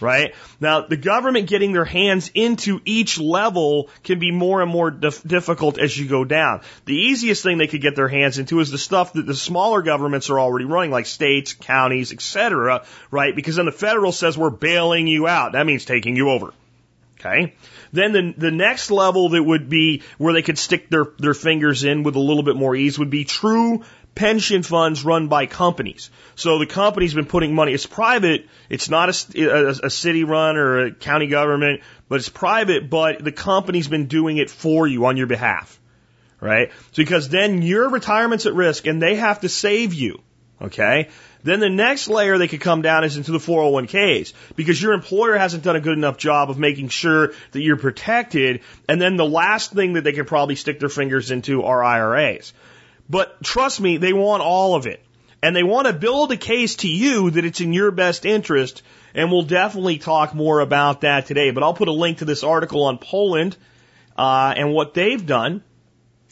right? 0.00 0.34
Now, 0.60 0.82
the 0.82 0.96
government 0.96 1.48
getting 1.48 1.72
their 1.72 1.84
hands 1.84 2.30
into 2.34 2.80
each 2.84 3.18
level 3.18 3.88
can 4.02 4.18
be 4.18 4.30
more 4.30 4.62
and 4.62 4.70
more 4.70 4.90
dif- 4.90 5.22
difficult 5.22 5.78
as 5.78 5.96
you 5.96 6.08
go 6.08 6.24
down. 6.24 6.62
The 6.84 6.94
easiest 6.94 7.42
thing 7.42 7.58
they 7.58 7.66
could 7.66 7.82
get 7.82 7.96
their 7.96 8.08
hands 8.08 8.38
into 8.38 8.60
is 8.60 8.70
the 8.70 8.78
stuff 8.78 9.12
that 9.14 9.26
the 9.26 9.34
smaller 9.34 9.82
governments 9.82 10.30
are 10.30 10.40
already 10.40 10.64
running, 10.64 10.90
like 10.90 11.06
states, 11.06 11.52
counties, 11.52 12.12
etc., 12.12 12.84
right? 13.10 13.34
Because 13.34 13.56
then 13.56 13.66
the 13.66 13.72
federal 13.72 14.12
says 14.12 14.36
we're 14.36 14.50
bailing 14.50 15.06
you 15.06 15.26
out. 15.26 15.52
That 15.52 15.66
means 15.66 15.84
taking 15.84 16.16
you 16.16 16.30
over. 16.30 16.52
Okay. 17.20 17.54
Then 17.92 18.12
the, 18.12 18.34
the 18.36 18.50
next 18.50 18.90
level 18.90 19.30
that 19.30 19.42
would 19.42 19.68
be 19.68 20.02
where 20.16 20.32
they 20.32 20.42
could 20.42 20.58
stick 20.58 20.88
their, 20.88 21.06
their 21.18 21.34
fingers 21.34 21.84
in 21.84 22.02
with 22.02 22.16
a 22.16 22.20
little 22.20 22.42
bit 22.42 22.56
more 22.56 22.74
ease 22.74 22.98
would 22.98 23.10
be 23.10 23.24
true 23.24 23.84
pension 24.20 24.62
funds 24.62 25.02
run 25.02 25.28
by 25.28 25.46
companies. 25.46 26.10
So 26.34 26.58
the 26.58 26.66
company's 26.66 27.14
been 27.14 27.24
putting 27.24 27.54
money. 27.54 27.72
It's 27.72 27.86
private. 27.86 28.46
It's 28.68 28.90
not 28.90 29.08
a, 29.08 29.42
a, 29.42 29.68
a, 29.84 29.90
city 29.90 30.24
run 30.24 30.58
or 30.58 30.80
a 30.80 30.90
county 30.90 31.26
government, 31.26 31.80
but 32.06 32.16
it's 32.16 32.28
private. 32.28 32.90
But 32.90 33.24
the 33.24 33.32
company's 33.32 33.88
been 33.88 34.08
doing 34.08 34.36
it 34.36 34.50
for 34.50 34.86
you 34.86 35.06
on 35.06 35.16
your 35.16 35.26
behalf, 35.26 35.80
right? 36.38 36.70
Because 36.94 37.30
then 37.30 37.62
your 37.62 37.88
retirement's 37.88 38.44
at 38.44 38.52
risk 38.52 38.86
and 38.86 39.00
they 39.00 39.14
have 39.14 39.40
to 39.40 39.48
save 39.48 39.94
you. 39.94 40.20
Okay. 40.60 41.08
Then 41.42 41.60
the 41.60 41.70
next 41.70 42.08
layer 42.08 42.36
they 42.36 42.48
could 42.48 42.60
come 42.60 42.82
down 42.82 43.04
is 43.04 43.16
into 43.16 43.32
the 43.32 43.38
401ks 43.38 44.34
because 44.54 44.82
your 44.82 44.92
employer 44.92 45.38
hasn't 45.38 45.62
done 45.62 45.76
a 45.76 45.80
good 45.80 45.96
enough 45.96 46.18
job 46.18 46.50
of 46.50 46.58
making 46.58 46.90
sure 46.90 47.32
that 47.52 47.62
you're 47.62 47.78
protected. 47.78 48.60
And 48.86 49.00
then 49.00 49.16
the 49.16 49.24
last 49.24 49.72
thing 49.72 49.94
that 49.94 50.04
they 50.04 50.12
could 50.12 50.26
probably 50.26 50.56
stick 50.56 50.78
their 50.78 50.90
fingers 50.90 51.30
into 51.30 51.62
are 51.62 51.82
IRAs. 51.82 52.52
But 53.10 53.42
trust 53.42 53.80
me, 53.80 53.96
they 53.96 54.12
want 54.12 54.42
all 54.42 54.76
of 54.76 54.86
it. 54.86 55.04
And 55.42 55.56
they 55.56 55.64
want 55.64 55.88
to 55.88 55.92
build 55.92 56.30
a 56.32 56.36
case 56.36 56.76
to 56.76 56.88
you 56.88 57.30
that 57.30 57.44
it's 57.44 57.60
in 57.60 57.72
your 57.72 57.90
best 57.90 58.24
interest. 58.24 58.82
And 59.14 59.32
we'll 59.32 59.42
definitely 59.42 59.98
talk 59.98 60.34
more 60.34 60.60
about 60.60 61.00
that 61.00 61.26
today. 61.26 61.50
But 61.50 61.64
I'll 61.64 61.74
put 61.74 61.88
a 61.88 61.92
link 61.92 62.18
to 62.18 62.24
this 62.24 62.44
article 62.44 62.84
on 62.84 62.98
Poland 62.98 63.56
uh, 64.16 64.54
and 64.56 64.72
what 64.72 64.94
they've 64.94 65.24
done 65.24 65.64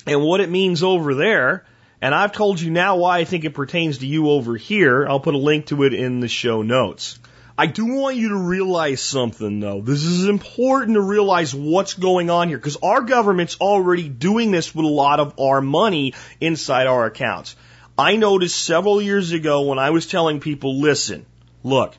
and 0.07 0.23
what 0.23 0.41
it 0.41 0.51
means 0.51 0.83
over 0.83 1.15
there. 1.15 1.65
And 2.01 2.15
I've 2.15 2.33
told 2.33 2.61
you 2.61 2.71
now 2.71 2.97
why 2.97 3.19
I 3.19 3.25
think 3.25 3.45
it 3.45 3.55
pertains 3.55 3.99
to 3.99 4.07
you 4.07 4.31
over 4.31 4.57
here. 4.57 5.07
I'll 5.09 5.19
put 5.19 5.35
a 5.35 5.39
link 5.39 5.67
to 5.67 5.83
it 5.83 5.95
in 5.95 6.21
the 6.21 6.29
show 6.29 6.63
notes. 6.63 7.19
I 7.61 7.67
do 7.67 7.87
want 7.87 8.15
you 8.15 8.29
to 8.29 8.37
realize 8.37 9.03
something 9.03 9.59
though. 9.59 9.81
This 9.81 10.05
is 10.05 10.29
important 10.29 10.95
to 10.95 11.01
realize 11.01 11.53
what's 11.53 11.95
going 11.95 12.31
on 12.31 12.47
here 12.47 12.57
because 12.57 12.77
our 12.77 13.01
government's 13.01 13.57
already 13.61 14.09
doing 14.09 14.53
this 14.53 14.73
with 14.73 14.85
a 14.87 14.89
lot 14.89 15.19
of 15.19 15.41
our 15.41 15.61
money 15.61 16.15
inside 16.41 16.87
our 16.87 17.07
accounts. 17.07 17.57
I 17.99 18.15
noticed 18.15 18.65
several 18.65 19.03
years 19.03 19.33
ago 19.33 19.63
when 19.63 19.81
I 19.81 19.91
was 19.91 20.07
telling 20.07 20.39
people, 20.39 20.79
listen, 20.81 21.27
look, 21.65 21.97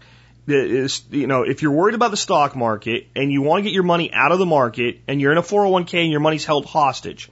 you 0.47 1.27
know, 1.27 1.43
if 1.43 1.61
you're 1.61 1.73
worried 1.73 1.95
about 1.95 2.11
the 2.11 2.17
stock 2.17 2.55
market 2.55 3.07
and 3.13 3.29
you 3.29 3.41
want 3.41 3.59
to 3.59 3.63
get 3.63 3.73
your 3.73 3.83
money 3.83 4.13
out 4.13 4.31
of 4.31 4.39
the 4.39 4.45
market 4.45 5.01
and 5.09 5.19
you're 5.19 5.33
in 5.33 5.37
a 5.37 5.43
401k 5.43 6.03
and 6.03 6.11
your 6.11 6.21
money's 6.21 6.45
held 6.45 6.65
hostage 6.65 7.29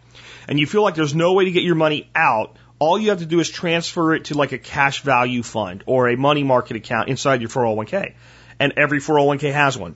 and 0.50 0.60
you 0.60 0.68
feel 0.68 0.82
like 0.82 0.96
there's 0.96 1.16
no 1.16 1.32
way 1.32 1.46
to 1.46 1.52
get 1.52 1.64
your 1.64 1.76
money 1.76 2.10
out, 2.14 2.58
all 2.80 3.00
you 3.00 3.10
have 3.10 3.20
to 3.20 3.26
do 3.26 3.40
is 3.40 3.50
transfer 3.50 4.14
it 4.14 4.26
to 4.26 4.36
like 4.36 4.52
a 4.52 4.58
cash 4.58 5.02
value 5.02 5.44
fund 5.44 5.84
or 5.86 6.10
a 6.10 6.18
money 6.18 6.44
market 6.44 6.78
account 6.78 7.10
inside 7.10 7.42
your 7.42 7.50
401k. 7.50 8.14
And 8.60 8.74
every 8.78 9.00
401k 9.00 9.52
has 9.52 9.78
one. 9.78 9.96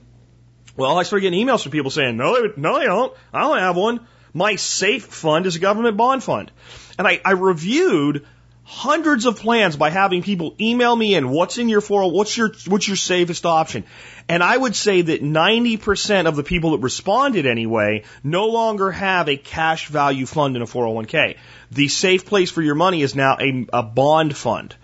Well, 0.76 0.98
I 0.98 1.02
started 1.02 1.22
getting 1.22 1.46
emails 1.46 1.62
from 1.62 1.72
people 1.72 1.90
saying, 1.90 2.16
no, 2.16 2.34
they, 2.34 2.60
no, 2.60 2.78
they 2.78 2.86
don't. 2.86 3.12
I 3.32 3.40
don't 3.40 3.58
have 3.58 3.76
one. 3.76 4.06
My 4.32 4.56
safe 4.56 5.04
fund 5.04 5.46
is 5.46 5.56
a 5.56 5.58
government 5.58 5.96
bond 5.96 6.24
fund. 6.24 6.50
And 6.98 7.06
I, 7.06 7.20
I 7.24 7.32
reviewed 7.32 8.26
hundreds 8.64 9.26
of 9.26 9.38
plans 9.38 9.76
by 9.76 9.90
having 9.90 10.22
people 10.22 10.54
email 10.60 10.94
me 10.94 11.14
in 11.14 11.28
what's 11.28 11.58
in 11.58 11.68
your 11.68 11.80
40 11.80 12.16
what's 12.16 12.36
your 12.36 12.52
what's 12.68 12.86
your 12.86 12.96
safest 12.96 13.44
option? 13.44 13.84
And 14.28 14.42
i 14.42 14.56
would 14.56 14.76
say 14.76 15.02
that 15.02 15.22
90% 15.22 16.26
of 16.26 16.36
the 16.36 16.44
people 16.44 16.70
that 16.72 16.78
responded 16.78 17.44
anyway 17.44 18.04
no 18.22 18.46
longer 18.46 18.90
have 18.90 19.28
a 19.28 19.36
cash 19.36 19.88
value 19.88 20.26
fund 20.26 20.54
in 20.56 20.62
a 20.62 20.66
401k 20.66 21.36
the 21.72 21.88
safe 21.88 22.26
place 22.26 22.50
for 22.50 22.62
your 22.62 22.74
money 22.74 23.02
is 23.02 23.14
now 23.14 23.36
a, 23.40 23.66
a 23.72 23.82
bond 23.82 24.36
fund. 24.36 24.76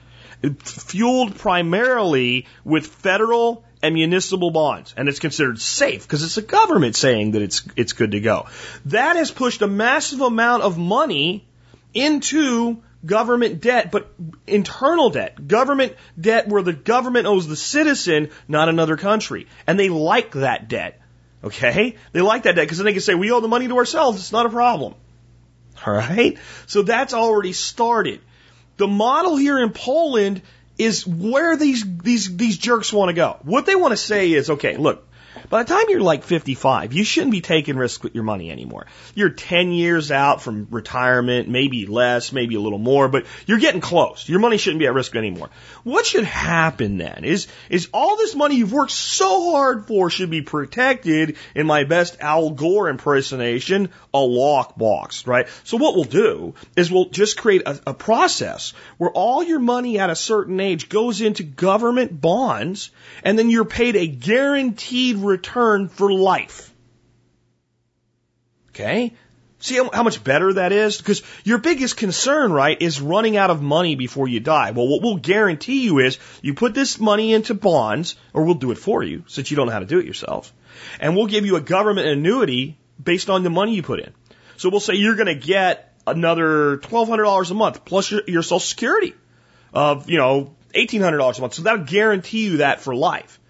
Fueled 0.63 1.37
primarily 1.37 2.47
with 2.65 2.87
federal 2.87 3.65
and 3.83 3.95
municipal 3.95 4.51
bonds, 4.51 4.95
and 4.97 5.09
it's 5.09 5.19
considered 5.19 5.61
safe 5.61 6.03
because 6.03 6.23
it's 6.23 6.37
the 6.37 6.43
government 6.43 6.97
saying 6.97 7.33
that 7.33 7.43
it's 7.43 7.63
it's 7.77 7.93
good 7.93 8.13
to 8.13 8.21
go. 8.21 8.47
That 8.87 9.17
has 9.17 9.31
pushed 9.31 9.63
a 9.63 9.67
massive 9.67 10.21
amount 10.21 10.63
of 10.63 10.79
money 10.79 11.47
into 11.93 12.83
government 13.05 13.61
debt, 13.61 13.91
but 13.91 14.13
internal 14.47 15.11
debt, 15.11 15.47
government 15.47 15.95
debt 16.21 16.49
where 16.49 16.63
the 16.63 16.73
government 16.73 17.27
owes 17.27 17.47
the 17.47 17.57
citizen, 17.57 18.31
not 18.49 18.69
another 18.69 18.97
country, 18.97 19.47
and 19.67 19.79
they 19.79 19.89
like 19.89 20.33
that 20.33 20.69
debt. 20.69 21.01
Okay, 21.43 21.97
they 22.13 22.21
like 22.21 22.43
that 22.45 22.57
debt 22.57 22.65
because 22.65 22.79
then 22.79 22.87
they 22.87 22.93
can 22.93 23.01
say 23.01 23.15
we 23.15 23.31
owe 23.31 23.41
the 23.41 23.49
money 23.49 23.69
to 23.69 23.77
ourselves. 23.77 24.19
It's 24.19 24.33
not 24.33 24.47
a 24.47 24.51
problem. 24.51 24.95
All 25.87 25.95
right, 25.95 26.37
so 26.67 26.83
that's 26.83 27.15
already 27.15 27.53
started. 27.53 28.21
The 28.77 28.89
model 28.89 29.37
here 29.37 29.59
in 29.59 29.71
Poland 29.71 30.43
is 30.77 31.07
where 31.07 31.57
these 31.57 31.85
these 31.99 32.37
these 32.37 32.59
jerks 32.59 32.93
want 32.93 33.11
to 33.11 33.13
go. 33.13 33.39
What 33.43 33.67
they 33.67 33.77
want 33.77 33.93
to 33.93 33.97
say 33.97 34.33
is, 34.33 34.51
okay, 34.51 34.77
look, 34.77 35.08
by 35.49 35.63
the 35.63 35.75
time 35.75 35.85
you're 35.89 36.01
like 36.01 36.25
55, 36.25 36.93
you 36.93 37.05
shouldn't 37.05 37.33
be 37.33 37.41
taking 37.41 37.77
risks 37.77 38.03
with 38.03 38.15
your 38.15 38.25
money 38.25 38.51
anymore. 38.51 38.87
You're 39.15 39.31
10 39.31 39.73
years 39.73 40.11
out 40.11 40.43
from 40.43 40.69
retirement, 40.71 41.49
maybe 41.49 41.87
less, 41.87 42.33
maybe 42.33 42.55
a 42.55 42.61
little 42.61 42.79
more, 42.79 43.09
but 43.09 43.27
you're 43.47 43.59
getting 43.59 43.81
close. 43.81 44.29
Your 44.29 44.41
money 44.41 44.57
shouldn't 44.57 44.81
be 44.81 44.87
at 44.87 44.95
risk 44.95 45.17
anymore. 45.17 45.51
What 45.85 46.07
should 46.07 46.25
happen 46.25 46.99
then 46.99 47.25
is, 47.25 47.49
is 47.71 47.89
all 47.93 48.17
this 48.17 48.35
money 48.35 48.57
you've 48.57 48.73
worked 48.73 48.93
so 48.93 49.53
hard 49.53 49.87
for 49.87 50.11
should 50.11 50.31
be 50.31 50.43
protected 50.43 51.37
in 51.55 51.67
my 51.67 51.85
best 51.85 52.17
Al 52.21 52.51
Gore 52.51 52.89
impersonation, 52.89 53.91
a 54.13 54.19
lockbox, 54.19 55.27
right? 55.27 55.49
So 55.65 55.77
what 55.77 55.95
we'll 55.95 56.05
do 56.05 56.55
is 56.77 56.91
we'll 56.91 57.11
just 57.11 57.39
create 57.39 57.63
a, 57.67 57.81
a 57.89 57.95
process 57.95 58.73
where 58.97 59.11
all 59.11 59.43
your 59.43 59.61
money 59.61 59.99
at 59.99 60.11
a 60.11 60.17
certain 60.17 60.61
age 60.61 60.89
goes 60.89 61.21
into 61.21 61.43
government 61.43 62.21
bonds 62.21 62.91
and 63.23 63.39
then 63.39 63.51
you're 63.51 63.65
paid 63.65 63.97
a 63.97 64.07
guaranteed 64.07 65.17
return 65.29 65.89
for 65.89 66.13
life. 66.13 66.75
Okay? 68.71 69.15
See 69.61 69.77
how, 69.93 70.05
much 70.05 70.23
better 70.23 70.53
that 70.55 70.71
is? 70.71 70.99
Because 70.99 71.23
your 71.43 71.59
biggest 71.59 71.97
concern, 71.97 72.53
right, 72.53 72.81
is 72.81 73.01
running 73.01 73.37
out 73.37 73.51
of 73.51 73.61
money 73.61 73.97
before 73.97 74.29
you 74.29 74.39
die. 74.39 74.71
Well, 74.71 74.87
what 74.87 75.03
we'll 75.03 75.17
guarantee 75.17 75.83
you 75.83 75.99
is 75.99 76.19
you 76.43 76.55
put 76.55 76.75
this 76.75 77.01
money 77.01 77.33
into 77.33 77.55
bonds, 77.55 78.15
or 78.33 78.45
we'll 78.45 78.55
do 78.55 78.71
it 78.71 78.79
for 78.79 79.03
you, 79.03 79.25
since 79.27 79.51
you 79.51 79.57
don't 79.57 79.67
know 79.67 79.73
how 79.73 79.81
to 79.81 79.87
do 79.87 79.99
it 79.99 80.07
yourself. 80.07 80.53
And 81.01 81.17
we'll 81.17 81.27
give 81.27 81.45
you 81.45 81.57
a 81.57 81.61
government 81.61 82.07
annuity 82.07 82.79
based 83.03 83.31
on 83.31 83.43
the 83.43 83.51
money 83.51 83.75
you 83.75 83.83
put 83.83 83.99
in. 83.99 84.13
So 84.59 84.69
we'll 84.69 84.81
say 84.81 84.95
you're 84.95 85.17
going 85.17 85.27
to 85.27 85.35
get 85.35 85.93
another 86.07 86.79
$1,200 86.79 87.51
a 87.51 87.55
month 87.55 87.85
plus 87.85 88.13
your, 88.13 88.23
your 88.29 88.43
social 88.43 88.61
security 88.61 89.15
of, 89.73 90.09
you 90.09 90.19
know, 90.19 90.55
$1,800 90.75 91.39
a 91.39 91.41
month. 91.41 91.55
So 91.55 91.63
that'll 91.63 91.85
guarantee 91.85 92.45
you 92.45 92.57
that 92.59 92.81
for 92.81 92.95
life. 92.95 93.41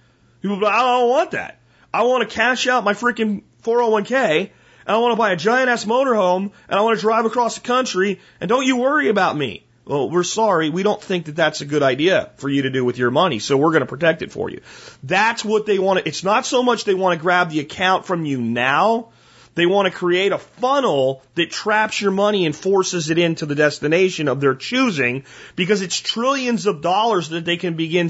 People, 0.41 0.61
like 0.61 0.73
I 0.73 0.83
don't 0.83 1.11
want 1.11 1.31
that. 1.33 1.58
I 1.99 2.03
want 2.03 2.23
to 2.29 2.33
cash 2.33 2.69
out 2.69 2.85
my 2.85 2.95
freaking 2.95 3.43
401k 3.65 4.41
and 4.43 4.51
I 4.87 4.99
want 4.99 5.15
to 5.15 5.17
buy 5.17 5.33
a 5.33 5.37
giant 5.37 5.69
ass 5.69 5.85
motorhome 5.85 6.53
and 6.69 6.79
I 6.79 6.83
want 6.83 6.97
to 6.97 7.01
drive 7.01 7.25
across 7.25 7.57
the 7.57 7.61
country 7.61 8.21
and 8.41 8.49
don't 8.49 8.65
you 8.65 8.77
worry 8.77 9.09
about 9.09 9.37
me. 9.37 9.67
Well, 9.85 10.09
we're 10.09 10.23
sorry. 10.23 10.71
We 10.71 10.85
don't 10.85 11.03
think 11.03 11.25
that 11.25 11.35
that's 11.35 11.61
a 11.61 11.65
good 11.65 11.83
idea 11.83 12.31
for 12.37 12.49
you 12.49 12.63
to 12.63 12.71
do 12.71 12.85
with 12.85 12.99
your 12.99 13.11
money. 13.11 13.41
So 13.41 13.57
we're 13.57 13.73
going 13.73 13.81
to 13.81 13.87
protect 13.87 14.23
it 14.23 14.31
for 14.31 14.49
you. 14.49 14.61
That's 15.03 15.45
what 15.45 15.67
they 15.67 15.81
want 15.81 15.99
to, 15.99 16.07
it's 16.07 16.23
not 16.23 16.47
so 16.47 16.63
much 16.63 16.85
they 16.85 16.95
want 16.95 17.19
to 17.19 17.21
grab 17.21 17.51
the 17.51 17.59
account 17.59 18.07
from 18.07 18.25
you 18.25 18.41
now. 18.41 19.09
They 19.57 19.67
want 19.67 19.87
to 19.87 19.91
create 19.91 20.31
a 20.31 20.39
funnel 20.39 21.25
that 21.35 21.51
traps 21.51 22.01
your 22.01 22.13
money 22.13 22.47
and 22.47 22.55
forces 22.55 23.11
it 23.11 23.19
into 23.19 23.45
the 23.45 23.57
destination 23.57 24.29
of 24.29 24.41
their 24.41 24.55
choosing 24.55 25.25
because 25.57 25.83
it's 25.83 25.99
trillions 25.99 26.67
of 26.67 26.81
dollars 26.81 27.31
that 27.31 27.45
they 27.45 27.57
can 27.57 27.75
begin 27.75 28.09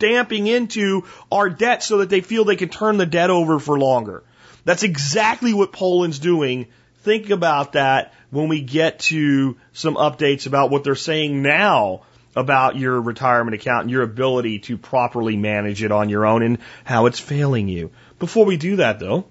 stamping 0.00 0.46
into 0.46 1.04
our 1.30 1.50
debt 1.50 1.82
so 1.82 1.98
that 1.98 2.08
they 2.08 2.22
feel 2.22 2.44
they 2.46 2.56
can 2.56 2.70
turn 2.70 2.96
the 2.96 3.04
debt 3.04 3.28
over 3.28 3.58
for 3.58 3.78
longer. 3.78 4.22
That's 4.64 4.82
exactly 4.82 5.52
what 5.52 5.72
Poland's 5.72 6.18
doing. 6.18 6.68
Think 7.02 7.28
about 7.28 7.74
that 7.74 8.14
when 8.30 8.48
we 8.48 8.62
get 8.62 9.00
to 9.00 9.58
some 9.74 9.96
updates 9.96 10.46
about 10.46 10.70
what 10.70 10.84
they're 10.84 10.94
saying 10.94 11.42
now 11.42 12.02
about 12.34 12.76
your 12.76 12.98
retirement 12.98 13.54
account 13.54 13.82
and 13.82 13.90
your 13.90 14.02
ability 14.02 14.60
to 14.60 14.78
properly 14.78 15.36
manage 15.36 15.82
it 15.82 15.92
on 15.92 16.08
your 16.08 16.24
own 16.24 16.42
and 16.42 16.58
how 16.84 17.04
it's 17.04 17.20
failing 17.20 17.68
you. 17.68 17.90
Before 18.18 18.46
we 18.46 18.56
do 18.56 18.76
that 18.76 19.00
though, 19.00 19.26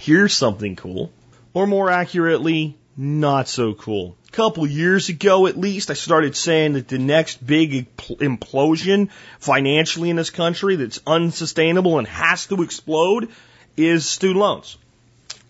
here's 0.00 0.32
something 0.32 0.74
cool. 0.74 1.12
Or 1.52 1.66
more 1.66 1.90
accurately, 1.90 2.78
not 2.96 3.48
so 3.48 3.74
cool. 3.74 4.16
A 4.28 4.32
couple 4.32 4.66
years 4.66 5.08
ago, 5.08 5.46
at 5.46 5.58
least, 5.58 5.90
I 5.90 5.94
started 5.94 6.36
saying 6.36 6.74
that 6.74 6.88
the 6.88 6.98
next 6.98 7.44
big 7.44 7.96
implosion 7.96 9.10
financially 9.38 10.10
in 10.10 10.16
this 10.16 10.30
country 10.30 10.76
that's 10.76 11.00
unsustainable 11.06 11.98
and 11.98 12.06
has 12.08 12.46
to 12.46 12.62
explode 12.62 13.28
is 13.76 14.08
student 14.08 14.40
loans. 14.40 14.76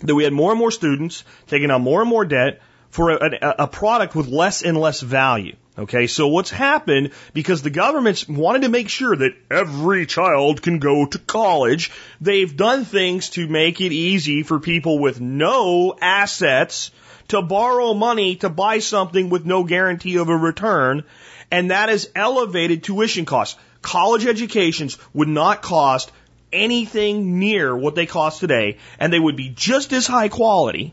That 0.01 0.15
we 0.15 0.25
had 0.25 0.33
more 0.33 0.51
and 0.51 0.59
more 0.59 0.71
students 0.71 1.25
taking 1.47 1.71
on 1.71 1.83
more 1.83 2.01
and 2.01 2.11
more 2.11 2.25
debt 2.25 2.61
for 2.91 3.11
a, 3.11 3.55
a, 3.61 3.67
product 3.67 4.15
with 4.15 4.29
less 4.29 4.63
and 4.63 4.77
less 4.77 5.01
value. 5.01 5.57
Okay, 5.79 6.07
so 6.07 6.29
what's 6.29 6.51
happened 6.51 7.13
because 7.33 7.63
the 7.63 7.71
government's 7.71 8.29
wanted 8.29 8.63
to 8.63 8.69
make 8.69 8.91
sure 8.91 9.17
that 9.17 9.33
every 9.51 10.05
child 10.05 10.61
can 10.61 10.79
go 10.79 11.07
to 11.07 11.19
college, 11.19 11.91
they've 12.21 12.55
done 12.55 12.85
things 12.85 13.31
to 13.31 13.49
make 13.49 13.81
it 13.81 13.93
easy 13.93 14.43
for 14.43 14.61
people 14.61 14.99
with 14.99 15.21
no 15.21 15.97
assets 15.99 16.91
to 17.33 17.41
borrow 17.41 17.95
money 17.95 18.37
to 18.37 18.49
buy 18.49 18.79
something 18.79 19.31
with 19.31 19.47
no 19.47 19.65
guarantee 19.65 20.17
of 20.17 20.29
a 20.29 20.37
return, 20.37 21.05
and 21.51 21.71
that 21.71 21.89
has 21.89 22.11
elevated 22.15 22.83
tuition 22.83 23.25
costs. 23.25 23.59
College 23.81 24.27
educations 24.27 24.99
would 25.15 25.29
not 25.29 25.63
cost 25.63 26.13
anything 26.53 27.39
near 27.39 27.75
what 27.75 27.95
they 27.95 28.05
cost 28.05 28.41
today, 28.41 28.77
and 28.99 29.11
they 29.11 29.19
would 29.19 29.37
be 29.37 29.49
just 29.49 29.95
as 29.95 30.07
high 30.07 30.29
quality 30.29 30.93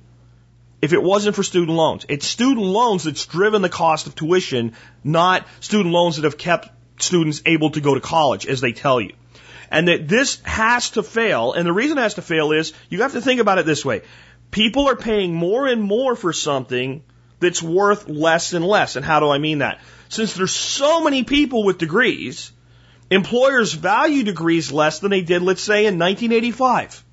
if 0.81 0.93
it 0.93 1.03
wasn't 1.03 1.35
for 1.35 1.43
student 1.43 1.75
loans. 1.75 2.05
It's 2.07 2.25
student 2.25 2.65
loans 2.65 3.03
that's 3.03 3.25
driven 3.25 3.61
the 3.61 3.67
cost 3.67 4.07
of 4.07 4.15
tuition, 4.15 4.73
not 5.03 5.45
student 5.59 5.93
loans 5.93 6.15
that 6.15 6.23
have 6.23 6.37
kept 6.37 6.69
students 7.01 7.41
able 7.45 7.71
to 7.71 7.81
go 7.81 7.95
to 7.95 8.01
college, 8.01 8.45
as 8.45 8.61
they 8.61 8.71
tell 8.71 9.01
you. 9.01 9.11
And 9.69 9.89
that 9.89 10.07
this 10.07 10.39
has 10.43 10.91
to 10.91 11.03
fail, 11.03 11.51
and 11.51 11.67
the 11.67 11.73
reason 11.73 11.97
it 11.97 12.01
has 12.01 12.13
to 12.13 12.21
fail 12.21 12.53
is 12.53 12.71
you 12.89 13.01
have 13.01 13.11
to 13.11 13.21
think 13.21 13.41
about 13.41 13.57
it 13.57 13.65
this 13.65 13.83
way. 13.83 14.03
People 14.51 14.89
are 14.89 14.95
paying 14.95 15.33
more 15.33 15.67
and 15.67 15.81
more 15.81 16.15
for 16.15 16.33
something 16.33 17.03
that's 17.39 17.61
worth 17.61 18.09
less 18.09 18.53
and 18.53 18.65
less. 18.65 18.95
And 18.95 19.05
how 19.05 19.19
do 19.19 19.29
I 19.29 19.37
mean 19.37 19.59
that? 19.59 19.79
Since 20.09 20.33
there's 20.33 20.53
so 20.53 21.03
many 21.03 21.23
people 21.23 21.63
with 21.63 21.77
degrees, 21.77 22.51
employers 23.09 23.73
value 23.73 24.23
degrees 24.23 24.71
less 24.71 24.99
than 24.99 25.11
they 25.11 25.21
did, 25.21 25.41
let's 25.41 25.61
say, 25.61 25.85
in 25.85 25.99
1985. 25.99 27.03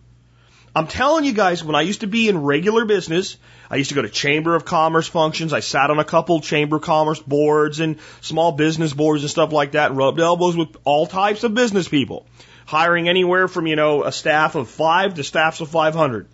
I'm 0.74 0.86
telling 0.86 1.24
you 1.24 1.32
guys, 1.32 1.64
when 1.64 1.74
I 1.74 1.80
used 1.80 2.00
to 2.00 2.06
be 2.06 2.28
in 2.28 2.42
regular 2.42 2.84
business, 2.84 3.38
I 3.70 3.76
used 3.76 3.88
to 3.88 3.94
go 3.94 4.02
to 4.02 4.10
Chamber 4.10 4.54
of 4.54 4.66
Commerce 4.66 5.08
functions. 5.08 5.54
I 5.54 5.60
sat 5.60 5.90
on 5.90 5.98
a 5.98 6.04
couple 6.04 6.40
Chamber 6.40 6.76
of 6.76 6.82
Commerce 6.82 7.18
boards 7.18 7.80
and 7.80 7.98
small 8.20 8.52
business 8.52 8.92
boards 8.92 9.22
and 9.22 9.30
stuff 9.30 9.52
like 9.52 9.72
that, 9.72 9.90
and 9.90 9.96
rubbed 9.96 10.20
elbows 10.20 10.54
with 10.54 10.76
all 10.84 11.06
types 11.06 11.44
of 11.44 11.54
business 11.54 11.88
people, 11.88 12.26
hiring 12.66 13.08
anywhere 13.08 13.48
from, 13.48 13.66
you 13.66 13.74
know, 13.74 14.04
a 14.04 14.12
staff 14.12 14.54
of 14.54 14.68
five 14.68 15.14
to 15.14 15.24
staffs 15.24 15.62
of 15.62 15.70
500. 15.70 16.28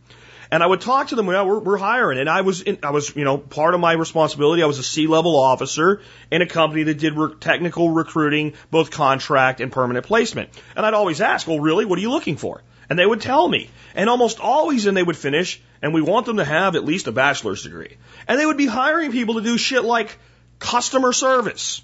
And 0.53 0.63
I 0.63 0.67
would 0.67 0.83
talk 0.83 1.09
to 1.09 1.17
them. 1.17 1.27
Well, 1.27 1.47
we're, 1.47 1.59
we're 1.61 1.77
hiring, 1.79 2.19
and 2.19 2.29
I 2.29 2.43
was, 2.43 2.61
in, 2.61 2.79
I 2.83 2.91
was, 2.91 3.17
you 3.17 3.25
know, 3.25 3.39
part 3.39 3.73
of 3.73 3.81
my 3.81 3.95
responsibility. 3.95 4.63
I 4.63 4.67
was 4.67 4.79
a 4.79 4.83
C-level 4.83 5.35
officer 5.35 6.03
in 6.31 6.43
a 6.43 6.47
company 6.47 6.83
that 6.83 6.99
did 6.99 7.17
re- 7.17 7.35
technical 7.41 7.89
recruiting, 7.89 8.53
both 8.71 8.91
contract 8.91 9.63
and 9.63 9.73
permanent 9.73 10.05
placement. 10.05 10.51
And 10.77 10.85
I'd 10.85 10.93
always 10.93 11.23
ask, 11.23 11.49
well, 11.49 11.59
really, 11.59 11.87
what 11.87 11.99
are 11.99 12.03
you 12.03 12.11
looking 12.11 12.37
for? 12.37 12.63
And 12.91 12.99
they 12.99 13.07
would 13.07 13.23
tell 13.23 13.49
me. 13.49 13.71
And 13.95 14.11
almost 14.11 14.41
always, 14.41 14.85
and 14.85 14.95
they 14.95 15.03
would 15.03 15.17
finish, 15.17 15.59
and 15.81 15.95
we 15.95 16.03
want 16.03 16.27
them 16.27 16.37
to 16.37 16.45
have 16.45 16.77
at 16.77 16.85
least 16.85 17.07
a 17.07 17.13
bachelor's 17.13 17.63
degree. 17.63 17.97
And 18.29 18.39
they 18.39 18.45
would 18.45 18.59
be 18.59 18.67
hiring 18.67 19.11
people 19.11 19.37
to 19.37 19.41
do 19.41 19.57
shit 19.57 19.85
like 19.85 20.19
customer 20.59 21.15
service. 21.15 21.81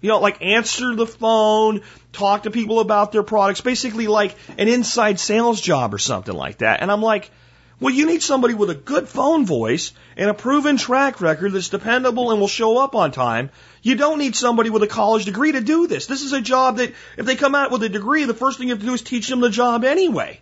You 0.00 0.10
know, 0.10 0.20
like 0.20 0.40
answer 0.40 0.94
the 0.94 1.06
phone, 1.06 1.80
talk 2.12 2.44
to 2.44 2.52
people 2.52 2.78
about 2.78 3.10
their 3.10 3.24
products, 3.24 3.60
basically 3.60 4.06
like 4.06 4.36
an 4.56 4.68
inside 4.68 5.18
sales 5.18 5.60
job 5.60 5.92
or 5.92 5.98
something 5.98 6.36
like 6.36 6.58
that. 6.58 6.80
And 6.80 6.92
I'm 6.92 7.02
like, 7.02 7.32
well, 7.80 7.92
you 7.92 8.06
need 8.06 8.22
somebody 8.22 8.54
with 8.54 8.70
a 8.70 8.74
good 8.74 9.08
phone 9.08 9.44
voice 9.44 9.92
and 10.16 10.30
a 10.30 10.34
proven 10.34 10.76
track 10.76 11.20
record 11.20 11.52
that's 11.52 11.68
dependable 11.68 12.30
and 12.30 12.40
will 12.40 12.48
show 12.48 12.78
up 12.78 12.94
on 12.94 13.10
time. 13.10 13.50
You 13.82 13.96
don't 13.96 14.18
need 14.18 14.36
somebody 14.36 14.70
with 14.70 14.82
a 14.82 14.86
college 14.86 15.24
degree 15.24 15.52
to 15.52 15.60
do 15.60 15.86
this. 15.86 16.06
This 16.06 16.22
is 16.22 16.32
a 16.32 16.40
job 16.40 16.76
that 16.76 16.92
if 17.18 17.26
they 17.26 17.36
come 17.36 17.54
out 17.54 17.70
with 17.70 17.82
a 17.82 17.88
degree, 17.88 18.24
the 18.24 18.34
first 18.34 18.58
thing 18.58 18.68
you 18.68 18.74
have 18.74 18.80
to 18.80 18.86
do 18.86 18.94
is 18.94 19.02
teach 19.02 19.28
them 19.28 19.40
the 19.40 19.50
job 19.50 19.84
anyway. 19.84 20.40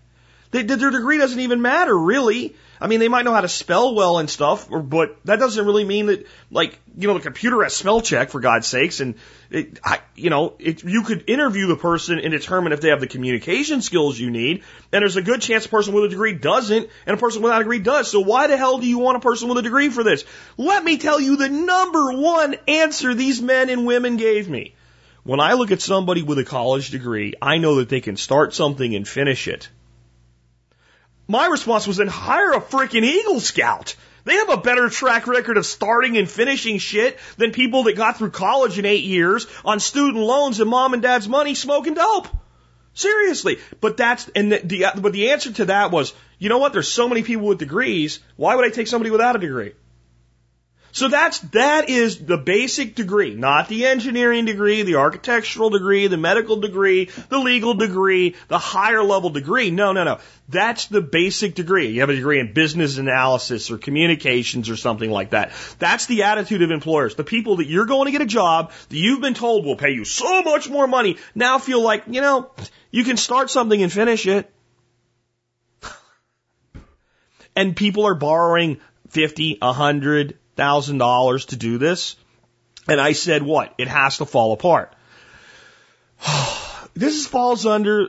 They, 0.53 0.63
their 0.63 0.91
degree 0.91 1.19
doesn't 1.19 1.41
even 1.41 1.63
matter, 1.63 1.99
really. 1.99 2.55
I 2.79 2.87
mean, 2.87 3.01
they 3.01 3.09
might 3.09 3.25
know 3.25 3.33
how 3.33 3.41
to 3.41 3.49
spell 3.49 3.95
well 3.95 4.19
and 4.19 4.29
stuff, 4.29 4.71
or, 4.71 4.81
but 4.81 5.17
that 5.25 5.39
doesn't 5.39 5.65
really 5.65 5.85
mean 5.85 6.07
that, 6.07 6.27
like, 6.51 6.79
you 6.99 7.09
know, 7.09 7.15
the 7.15 7.21
computer 7.21 7.63
has 7.63 7.75
spell 7.75 8.03
check 8.03 8.29
for 8.29 8.41
God's 8.41 8.67
sakes, 8.67 9.01
and 9.01 9.15
it, 9.51 9.79
I, 9.83 10.01
you 10.15 10.29
know, 10.29 10.55
it, 10.59 10.85
you 10.85 11.05
could 11.05 11.25
interview 11.29 11.69
the 11.69 11.77
person 11.77 12.19
and 12.19 12.33
determine 12.33 12.73
if 12.73 12.83
they 12.83 12.89
have 12.89 13.01
the 13.01 13.07
communication 13.07 13.81
skills 13.81 14.19
you 14.19 14.31
need, 14.31 14.63
and 14.93 15.01
there's 15.03 15.17
a 15.17 15.23
good 15.23 15.41
chance 15.41 15.65
a 15.65 15.71
person 15.71 15.95
with 15.95 16.05
a 16.05 16.09
degree 16.09 16.35
doesn't, 16.35 16.91
and 17.07 17.15
a 17.15 17.21
person 17.21 17.41
without 17.41 17.63
a 17.63 17.65
degree 17.65 17.79
does. 17.79 18.11
So 18.11 18.21
why 18.21 18.49
the 18.49 18.59
hell 18.59 18.77
do 18.79 18.87
you 18.87 18.99
want 18.99 19.17
a 19.17 19.21
person 19.21 19.49
with 19.49 19.57
a 19.59 19.63
degree 19.63 19.89
for 19.89 20.05
this? 20.05 20.25
Let 20.59 20.85
me 20.85 20.99
tell 20.99 21.19
you 21.19 21.37
the 21.37 21.49
number 21.49 22.13
one 22.13 22.57
answer 22.69 23.15
these 23.15 23.41
men 23.41 23.71
and 23.71 23.87
women 23.87 24.19
gave 24.19 24.51
me. 24.51 24.75
When 25.23 25.41
I 25.41 25.55
look 25.55 25.71
at 25.71 25.81
somebody 25.81 26.23
with 26.23 26.39
a 26.39 26.45
college 26.45 26.91
degree, 26.91 27.35
I 27.41 27.57
know 27.57 27.77
that 27.77 27.89
they 27.89 28.01
can 28.01 28.17
start 28.17 28.53
something 28.53 28.95
and 28.95 29.09
finish 29.09 29.49
it. 29.49 29.71
My 31.33 31.47
response 31.47 31.87
was 31.87 31.97
then 31.97 32.09
hire 32.09 32.53
a 32.53 32.61
freaking 32.61 33.05
Eagle 33.05 33.41
Scout. 33.41 33.97
They 34.25 34.35
have 34.35 34.51
a 34.51 34.59
better 34.59 34.91
track 34.91 35.27
record 35.27 35.57
of 35.57 35.65
starting 35.65 36.19
and 36.19 36.31
finishing 36.31 36.77
shit 36.77 37.19
than 37.39 37.53
people 37.53 37.85
that 37.85 37.97
got 37.97 38.19
through 38.19 38.33
college 38.33 38.79
in 38.79 38.85
eight 38.85 39.05
years 39.05 39.47
on 39.65 39.81
student 39.81 40.23
loans 40.23 40.61
and 40.61 40.69
mom 40.69 40.93
and 40.93 41.03
dad's 41.03 41.27
money 41.27 41.55
smoking 41.55 41.95
dope. 41.95 42.29
Seriously. 42.93 43.61
But 43.81 43.97
that's, 43.97 44.29
and 44.37 44.53
the, 44.53 44.61
the, 44.63 44.87
but 45.01 45.15
the 45.15 45.31
answer 45.31 45.51
to 45.55 45.65
that 45.65 45.91
was, 45.91 46.13
you 46.39 46.51
know 46.51 46.59
what? 46.59 46.75
There's 46.75 46.93
so 46.93 47.09
many 47.09 47.23
people 47.23 47.47
with 47.47 47.59
degrees. 47.59 48.21
Why 48.37 48.55
would 48.55 48.67
I 48.67 48.69
take 48.69 48.89
somebody 48.89 49.11
without 49.11 49.35
a 49.35 49.39
degree? 49.39 49.73
So 50.93 51.09
that's, 51.09 51.39
that 51.39 51.89
is 51.89 52.19
the 52.19 52.37
basic 52.37 52.95
degree, 52.95 53.35
not 53.35 53.69
the 53.69 53.87
engineering 53.87 54.45
degree, 54.45 54.83
the 54.83 54.97
architectural 54.97 55.71
degree, 55.71 56.07
the 56.07 56.19
medical 56.19 56.57
degree, 56.57 57.07
the 57.31 57.39
legal 57.39 57.73
degree, 57.73 58.37
the 58.49 58.59
higher 58.59 59.03
level 59.03 59.31
degree. 59.31 59.71
No, 59.71 59.93
no, 59.93 60.05
no. 60.05 60.19
That's 60.51 60.87
the 60.87 61.01
basic 61.01 61.55
degree. 61.55 61.89
You 61.89 62.01
have 62.01 62.11
a 62.11 62.15
degree 62.15 62.41
in 62.41 62.53
business 62.53 62.99
analysis 62.99 63.71
or 63.71 63.79
communications 63.79 64.69
or 64.69 64.77
something 64.77 65.11
like 65.11 65.31
that. 65.31 65.53
That's 65.79 66.05
the 66.05 66.25
attitude 66.25 66.61
of 66.61 66.71
employers. 66.71 67.15
The 67.15 67.25
people 67.25 67.57
that 67.57 67.67
you're 67.67 67.87
going 67.87 68.05
to 68.05 68.13
get 68.13 68.21
a 68.21 68.27
job 68.27 68.71
that 68.91 68.97
you've 68.97 69.23
been 69.23 69.33
told 69.33 69.65
will 69.65 69.77
pay 69.77 69.93
you 69.93 70.05
so 70.05 70.43
much 70.43 70.69
more 70.69 70.87
money 70.87 71.17
now 71.35 71.59
feel 71.59 71.83
like, 71.83 72.05
you 72.07 72.21
know, 72.21 72.51
you 72.91 73.05
can 73.05 73.17
start 73.17 73.49
something 73.49 73.83
and 73.83 73.91
finish 73.91 74.27
it. 74.27 74.53
And 77.55 77.77
people 77.77 78.07
are 78.07 78.15
borrowing 78.15 78.81
50, 79.11 79.59
100, 79.61 80.39
thousand 80.57 80.99
dollars 80.99 81.47
to 81.47 81.57
do 81.57 81.79
this. 81.79 82.17
And 82.89 83.01
I 83.01 83.13
said, 83.13 83.43
what? 83.43 83.75
It 83.79 83.89
has 83.89 84.19
to 84.19 84.27
fall 84.27 84.53
apart. 84.53 84.95
this 86.95 87.27
falls 87.27 87.67
under 87.67 88.09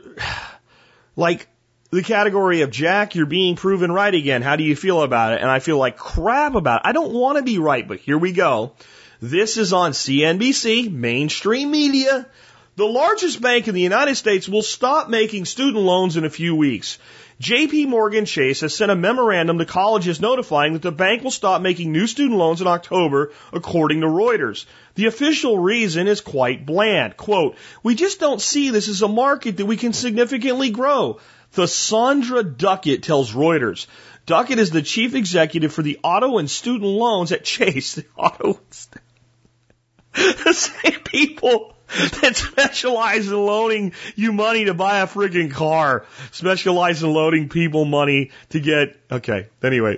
like 1.16 1.48
the 1.90 2.02
category 2.02 2.62
of 2.62 2.70
Jack, 2.70 3.14
you're 3.14 3.24
being 3.24 3.54
proven 3.54 3.92
right 3.92 4.12
again. 4.12 4.42
How 4.42 4.56
do 4.56 4.64
you 4.64 4.74
feel 4.74 5.02
about 5.02 5.32
it? 5.32 5.40
And 5.40 5.48
I 5.48 5.60
feel 5.60 5.78
like 5.78 5.96
crap 5.96 6.56
about 6.56 6.80
it. 6.80 6.88
I 6.88 6.92
don't 6.92 7.12
want 7.12 7.38
to 7.38 7.44
be 7.44 7.58
right, 7.58 7.86
but 7.86 8.00
here 8.00 8.18
we 8.18 8.32
go. 8.32 8.72
This 9.22 9.56
is 9.56 9.72
on 9.72 9.92
CNBC, 9.92 10.90
mainstream 10.90 11.70
media. 11.70 12.26
The 12.76 12.84
largest 12.84 13.40
bank 13.40 13.68
in 13.68 13.74
the 13.74 13.80
United 13.80 14.16
States 14.16 14.48
will 14.48 14.62
stop 14.62 15.08
making 15.08 15.44
student 15.44 15.84
loans 15.84 16.16
in 16.16 16.24
a 16.24 16.30
few 16.30 16.56
weeks. 16.56 16.98
JP 17.40 17.88
Morgan 17.88 18.26
Chase 18.26 18.60
has 18.60 18.74
sent 18.74 18.92
a 18.92 18.96
memorandum 18.96 19.58
to 19.58 19.64
colleges 19.64 20.20
notifying 20.20 20.74
that 20.74 20.82
the 20.82 20.92
bank 20.92 21.22
will 21.22 21.30
stop 21.30 21.60
making 21.60 21.90
new 21.90 22.06
student 22.06 22.38
loans 22.38 22.60
in 22.60 22.66
October, 22.66 23.32
according 23.52 24.00
to 24.02 24.06
Reuters. 24.06 24.66
The 24.94 25.06
official 25.06 25.58
reason 25.58 26.06
is 26.06 26.20
quite 26.20 26.64
bland. 26.64 27.16
Quote, 27.16 27.56
we 27.82 27.94
just 27.94 28.20
don't 28.20 28.40
see 28.40 28.70
this 28.70 28.88
as 28.88 29.02
a 29.02 29.08
market 29.08 29.56
that 29.56 29.66
we 29.66 29.76
can 29.76 29.92
significantly 29.92 30.70
grow. 30.70 31.18
Thasunda 31.54 32.56
Duckett 32.56 33.02
tells 33.02 33.32
Reuters. 33.32 33.86
Duckett 34.26 34.58
is 34.58 34.70
the 34.70 34.82
chief 34.82 35.14
executive 35.14 35.72
for 35.72 35.82
the 35.82 35.98
auto 36.02 36.38
and 36.38 36.50
student 36.50 36.90
loans 36.90 37.32
at 37.32 37.44
Chase. 37.44 37.94
The 38.04 38.06
auto 38.16 38.60
the 40.44 40.52
same 40.52 41.00
people 41.00 41.73
that 42.22 42.34
specialize 42.34 43.28
in 43.28 43.34
loaning 43.34 43.92
you 44.16 44.32
money 44.32 44.64
to 44.64 44.74
buy 44.74 45.00
a 45.00 45.06
frigging 45.06 45.50
car, 45.50 46.06
specialize 46.32 47.02
in 47.02 47.12
loading 47.12 47.48
people 47.48 47.84
money 47.84 48.30
to 48.50 48.60
get, 48.60 48.96
okay, 49.10 49.48
anyway, 49.62 49.96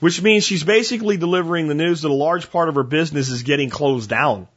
which 0.00 0.22
means 0.22 0.44
she's 0.44 0.64
basically 0.64 1.16
delivering 1.16 1.68
the 1.68 1.74
news 1.74 2.02
that 2.02 2.10
a 2.10 2.14
large 2.14 2.50
part 2.50 2.68
of 2.68 2.74
her 2.74 2.82
business 2.82 3.28
is 3.28 3.42
getting 3.42 3.70
closed 3.70 4.10
down. 4.10 4.48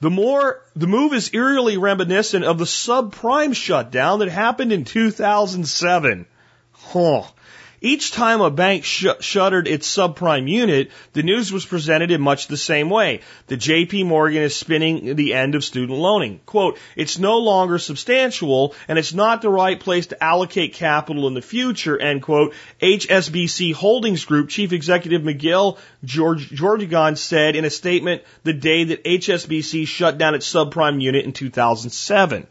The 0.00 0.10
more, 0.10 0.62
the 0.74 0.86
move 0.86 1.12
is 1.12 1.34
eerily 1.34 1.76
reminiscent 1.76 2.44
of 2.44 2.58
the 2.58 2.64
subprime 2.64 3.54
shutdown 3.54 4.20
that 4.20 4.28
happened 4.28 4.72
in 4.72 4.84
2007. 4.84 6.26
Huh. 6.72 7.22
Each 7.80 8.10
time 8.10 8.40
a 8.40 8.50
bank 8.50 8.84
sh- 8.84 9.06
shuttered 9.20 9.68
its 9.68 9.88
subprime 9.88 10.48
unit, 10.48 10.90
the 11.12 11.22
news 11.22 11.52
was 11.52 11.64
presented 11.64 12.10
in 12.10 12.20
much 12.20 12.48
the 12.48 12.56
same 12.56 12.90
way. 12.90 13.20
The 13.46 13.56
JP 13.56 14.06
Morgan 14.06 14.42
is 14.42 14.56
spinning 14.56 15.14
the 15.14 15.34
end 15.34 15.54
of 15.54 15.62
student 15.62 15.96
loaning. 15.96 16.40
Quote, 16.44 16.78
it's 16.96 17.18
no 17.18 17.38
longer 17.38 17.78
substantial 17.78 18.74
and 18.88 18.98
it's 18.98 19.14
not 19.14 19.42
the 19.42 19.50
right 19.50 19.78
place 19.78 20.08
to 20.08 20.22
allocate 20.22 20.74
capital 20.74 21.28
in 21.28 21.34
the 21.34 21.42
future, 21.42 21.96
end 21.96 22.22
quote. 22.22 22.52
HSBC 22.82 23.74
Holdings 23.74 24.24
Group 24.24 24.48
Chief 24.48 24.72
Executive 24.72 25.22
Miguel 25.22 25.78
George, 26.02 26.50
Georgigan 26.50 27.16
said 27.16 27.54
in 27.54 27.64
a 27.64 27.70
statement 27.70 28.22
the 28.42 28.52
day 28.52 28.84
that 28.84 29.04
HSBC 29.04 29.86
shut 29.86 30.18
down 30.18 30.34
its 30.34 30.52
subprime 30.52 31.00
unit 31.00 31.24
in 31.24 31.32
2007. 31.32 32.46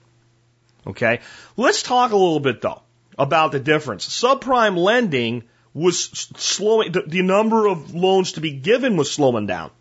Okay. 0.86 1.20
Let's 1.58 1.84
talk 1.84 2.12
a 2.12 2.16
little 2.16 2.40
bit 2.40 2.62
though 2.62 2.82
about 3.18 3.52
the 3.52 3.60
difference. 3.60 4.08
Subprime 4.08 4.78
lending 4.78 5.44
was 5.74 6.28
slowing, 6.38 6.92
the, 6.92 7.22
number 7.22 7.68
of 7.68 7.94
loans 7.94 8.34
to 8.34 8.42
be 8.42 8.52
given 8.52 8.98
was 8.98 9.12
slowing 9.12 9.46
down, 9.46 9.72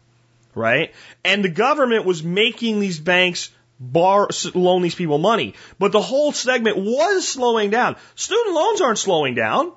right? 0.54 0.92
And 1.24 1.44
the 1.44 1.48
government 1.48 2.04
was 2.04 2.22
making 2.22 2.80
these 2.80 3.00
banks 3.00 3.50
bar, 3.80 4.28
loan 4.54 4.82
these 4.82 4.94
people 4.94 5.18
money. 5.18 5.54
But 5.78 5.92
the 5.92 6.00
whole 6.00 6.32
segment 6.32 6.76
was 6.76 7.26
slowing 7.26 7.70
down. 7.70 7.96
Student 8.14 8.54
loans 8.54 8.80
aren't 8.80 8.98
slowing 8.98 9.34
down. 9.34 9.72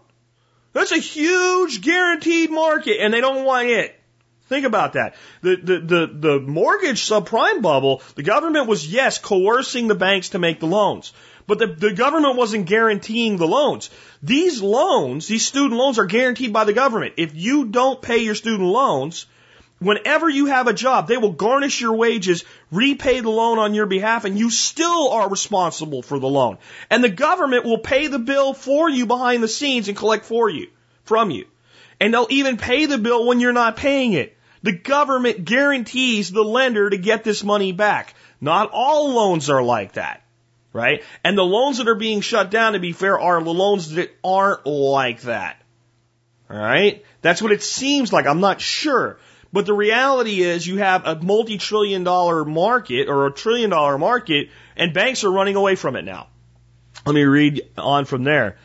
That's 0.74 0.92
a 0.92 0.98
huge 0.98 1.82
guaranteed 1.82 2.52
market 2.52 3.02
and 3.02 3.14
they 3.14 3.22
don't 3.22 3.46
want 3.46 3.68
it. 3.70 3.96
Think 4.48 4.66
about 4.66 4.94
that. 4.94 5.16
The, 5.42 5.56
the, 5.58 5.80
the, 5.80 6.08
the 6.12 6.40
mortgage 6.40 7.08
subprime 7.08 7.62
bubble, 7.62 8.02
the 8.16 8.24
government 8.24 8.68
was, 8.68 8.92
yes, 8.92 9.20
coercing 9.20 9.88
the 9.88 9.96
banks 9.96 10.30
to 10.30 10.40
make 10.40 10.60
the 10.60 10.66
loans. 10.66 11.14
But 11.50 11.58
the, 11.58 11.66
the 11.66 11.94
government 11.94 12.36
wasn't 12.36 12.68
guaranteeing 12.68 13.38
the 13.38 13.48
loans. 13.48 13.90
These 14.22 14.62
loans, 14.62 15.28
these 15.28 15.44
student 15.44 15.80
loans 15.80 15.98
are 15.98 16.06
guaranteed 16.06 16.54
by 16.54 16.64
the 16.64 16.74
government. 16.74 17.16
If 17.18 17.34
you 17.34 17.66
don't 17.66 18.00
pay 18.00 18.20
your 18.20 18.36
student 18.36 18.70
loans, 18.70 19.26
whenever 19.80 20.30
you 20.30 20.46
have 20.46 20.68
a 20.68 20.74
job, 20.74 21.08
they 21.08 21.18
will 21.18 21.32
garnish 21.32 21.82
your 21.82 21.96
wages, 21.96 22.44
repay 22.70 23.22
the 23.22 23.32
loan 23.32 23.58
on 23.58 23.74
your 23.74 23.88
behalf, 23.88 24.26
and 24.26 24.38
you 24.38 24.52
still 24.52 25.10
are 25.10 25.28
responsible 25.28 26.04
for 26.04 26.20
the 26.20 26.28
loan. 26.28 26.60
And 26.92 27.04
the 27.04 27.10
government 27.10 27.66
will 27.66 27.80
pay 27.80 28.06
the 28.06 28.20
bill 28.20 28.54
for 28.54 28.88
you 28.88 29.08
behind 29.08 29.42
the 29.42 29.48
scenes 29.48 29.88
and 29.88 29.98
collect 29.98 30.26
for 30.26 30.52
you, 30.52 30.68
from 31.04 31.32
you. 31.32 31.48
And 32.00 32.14
they'll 32.14 32.28
even 32.30 32.58
pay 32.58 32.86
the 32.86 33.00
bill 33.00 33.26
when 33.26 33.40
you're 33.40 33.54
not 33.54 33.76
paying 33.76 34.14
it. 34.14 34.38
The 34.62 34.74
government 34.74 35.46
guarantees 35.46 36.32
the 36.32 36.44
lender 36.44 36.92
to 36.92 36.98
get 37.00 37.24
this 37.24 37.44
money 37.44 37.72
back. 37.72 38.14
Not 38.40 38.70
all 38.72 39.16
loans 39.16 39.50
are 39.50 39.64
like 39.64 39.94
that 39.94 40.22
right? 40.74 41.04
And 41.24 41.38
the 41.38 41.44
loans 41.44 41.78
that 41.78 41.88
are 41.88 41.96
being 41.96 42.22
shut 42.22 42.52
down, 42.52 42.74
to 42.74 42.80
be 42.80 42.92
fair, 42.92 43.20
are 43.20 43.42
the 43.44 43.54
loans 43.54 43.92
that 43.92 44.12
aren't 44.24 44.66
like 44.66 45.22
that. 45.22 45.62
All 46.50 46.58
right? 46.58 47.04
That's 47.22 47.42
what 47.42 47.52
it 47.52 47.64
seems 47.64 48.12
like. 48.12 48.26
I'm 48.26 48.40
not 48.40 48.62
sure. 48.62 49.20
But 49.52 49.66
the 49.66 49.74
reality 49.74 50.42
is 50.42 50.66
you 50.66 50.78
have 50.78 51.06
a 51.06 51.16
multi-trillion 51.16 52.04
dollar 52.04 52.46
market 52.46 53.08
or 53.08 53.26
a 53.26 53.32
trillion 53.32 53.72
dollar 53.72 53.98
market 53.98 54.50
and 54.76 54.94
banks 54.94 55.24
are 55.24 55.32
running 55.32 55.56
away 55.56 55.76
from 55.76 55.96
it 55.96 56.04
now. 56.04 56.28
Let 57.06 57.16
me 57.16 57.24
read 57.24 57.64
on 57.78 58.06
from 58.06 58.24
there. 58.24 58.58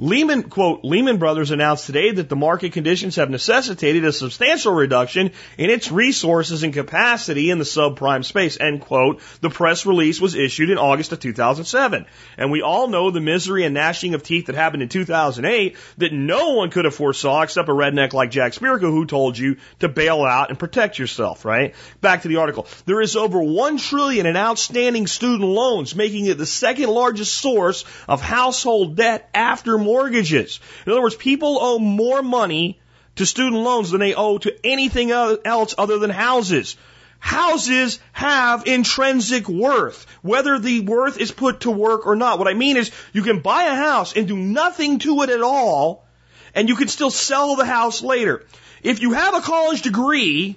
Lehman, 0.00 0.44
quote, 0.44 0.82
Lehman 0.82 1.18
Brothers 1.18 1.50
announced 1.50 1.84
today 1.84 2.10
that 2.12 2.30
the 2.30 2.36
market 2.36 2.72
conditions 2.72 3.16
have 3.16 3.28
necessitated 3.28 4.02
a 4.06 4.14
substantial 4.14 4.72
reduction 4.72 5.32
in 5.58 5.68
its 5.68 5.92
resources 5.92 6.62
and 6.62 6.72
capacity 6.72 7.50
in 7.50 7.58
the 7.58 7.64
subprime 7.64 8.24
space, 8.24 8.58
end 8.58 8.80
quote. 8.80 9.20
The 9.42 9.50
press 9.50 9.84
release 9.84 10.18
was 10.18 10.34
issued 10.34 10.70
in 10.70 10.78
August 10.78 11.12
of 11.12 11.20
2007. 11.20 12.06
And 12.38 12.50
we 12.50 12.62
all 12.62 12.88
know 12.88 13.10
the 13.10 13.20
misery 13.20 13.66
and 13.66 13.74
gnashing 13.74 14.14
of 14.14 14.22
teeth 14.22 14.46
that 14.46 14.54
happened 14.54 14.82
in 14.82 14.88
2008 14.88 15.76
that 15.98 16.14
no 16.14 16.54
one 16.54 16.70
could 16.70 16.86
have 16.86 16.94
foresaw 16.94 17.42
except 17.42 17.68
a 17.68 17.72
redneck 17.72 18.14
like 18.14 18.30
Jack 18.30 18.52
Spirko 18.52 18.90
who 18.90 19.04
told 19.04 19.36
you 19.36 19.58
to 19.80 19.88
bail 19.90 20.24
out 20.24 20.48
and 20.48 20.58
protect 20.58 20.98
yourself, 20.98 21.44
right? 21.44 21.74
Back 22.00 22.22
to 22.22 22.28
the 22.28 22.36
article. 22.36 22.66
There 22.86 23.02
is 23.02 23.16
over 23.16 23.42
one 23.42 23.76
trillion 23.76 24.24
in 24.24 24.38
outstanding 24.38 25.06
student 25.06 25.50
loans, 25.50 25.94
making 25.94 26.24
it 26.24 26.38
the 26.38 26.46
second 26.46 26.88
largest 26.88 27.34
source 27.34 27.84
of 28.08 28.22
household 28.22 28.96
debt 28.96 29.28
after 29.34 29.76
mortgages. 29.90 30.60
In 30.86 30.92
other 30.92 31.02
words, 31.02 31.16
people 31.16 31.58
owe 31.60 31.78
more 31.78 32.22
money 32.22 32.78
to 33.16 33.26
student 33.26 33.62
loans 33.62 33.90
than 33.90 34.00
they 34.00 34.14
owe 34.14 34.38
to 34.38 34.54
anything 34.64 35.10
else 35.10 35.74
other 35.76 35.98
than 35.98 36.10
houses. 36.10 36.76
houses 37.18 37.98
have 38.12 38.66
intrinsic 38.66 39.48
worth, 39.48 40.06
whether 40.22 40.58
the 40.58 40.80
worth 40.80 41.18
is 41.18 41.30
put 41.30 41.60
to 41.60 41.70
work 41.70 42.06
or 42.06 42.16
not. 42.16 42.38
What 42.38 42.48
I 42.48 42.54
mean 42.54 42.76
is 42.76 42.90
you 43.12 43.22
can 43.22 43.40
buy 43.40 43.64
a 43.64 43.74
house 43.74 44.16
and 44.16 44.26
do 44.26 44.36
nothing 44.36 44.98
to 45.00 45.22
it 45.22 45.30
at 45.30 45.42
all, 45.42 46.06
and 46.54 46.68
you 46.68 46.76
can 46.76 46.88
still 46.88 47.10
sell 47.10 47.56
the 47.56 47.66
house 47.66 48.02
later. 48.02 48.46
If 48.82 49.02
you 49.02 49.12
have 49.12 49.34
a 49.34 49.40
college 49.40 49.82
degree, 49.82 50.56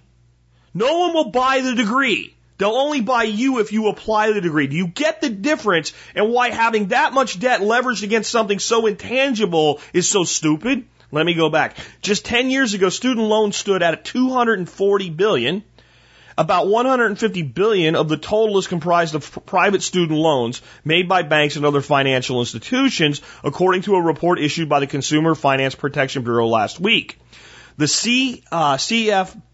no 0.73 0.99
one 0.99 1.13
will 1.13 1.31
buy 1.31 1.61
the 1.61 1.75
degree. 1.75 2.32
They'll 2.58 2.72
only 2.72 3.01
buy 3.01 3.24
you 3.24 3.60
if 3.60 3.72
you 3.72 3.88
apply 3.88 4.32
the 4.32 4.41
degree. 4.41 4.68
Do 4.68 4.76
you 4.76 4.88
get 4.88 5.22
the 5.22 5.30
difference 5.30 5.93
and 6.16 6.30
why 6.30 6.49
having 6.49 6.88
that 6.88 7.14
much 7.14 7.39
debt 7.39 7.62
leveraged 7.62 8.04
against 8.04 8.32
something 8.32 8.60
so 8.60 8.86
intangible 8.86 9.82
is 9.93 10.10
so 10.10 10.24
stupid? 10.24 10.86
Let 11.12 11.26
me 11.26 11.36
go 11.36 11.49
back. 11.49 11.78
Just 12.01 12.26
10 12.26 12.49
years 12.49 12.74
ago, 12.74 12.89
student 12.89 13.28
loans 13.28 13.56
stood 13.56 13.84
at 13.84 14.04
240 14.04 15.10
billion. 15.12 15.64
About 16.36 16.68
150 16.68 17.43
billion 17.43 17.95
of 17.95 18.10
the 18.10 18.18
total 18.18 18.58
is 18.58 18.66
comprised 18.66 19.14
of 19.14 19.45
private 19.45 19.84
student 19.84 20.18
loans 20.18 20.64
made 20.84 21.08
by 21.08 21.22
banks 21.22 21.56
and 21.56 21.66
other 21.66 21.82
financial 21.82 22.39
institutions, 22.39 23.22
according 23.43 23.84
to 23.84 23.95
a 23.95 24.01
report 24.01 24.39
issued 24.39 24.68
by 24.68 24.80
the 24.80 24.88
Consumer 24.88 25.36
Finance 25.36 25.76
Protection 25.76 26.24
Bureau 26.24 26.47
last 26.47 26.80
week. 26.80 27.20
The 27.78 27.88
C, 27.88 28.43
uh, 28.51 28.78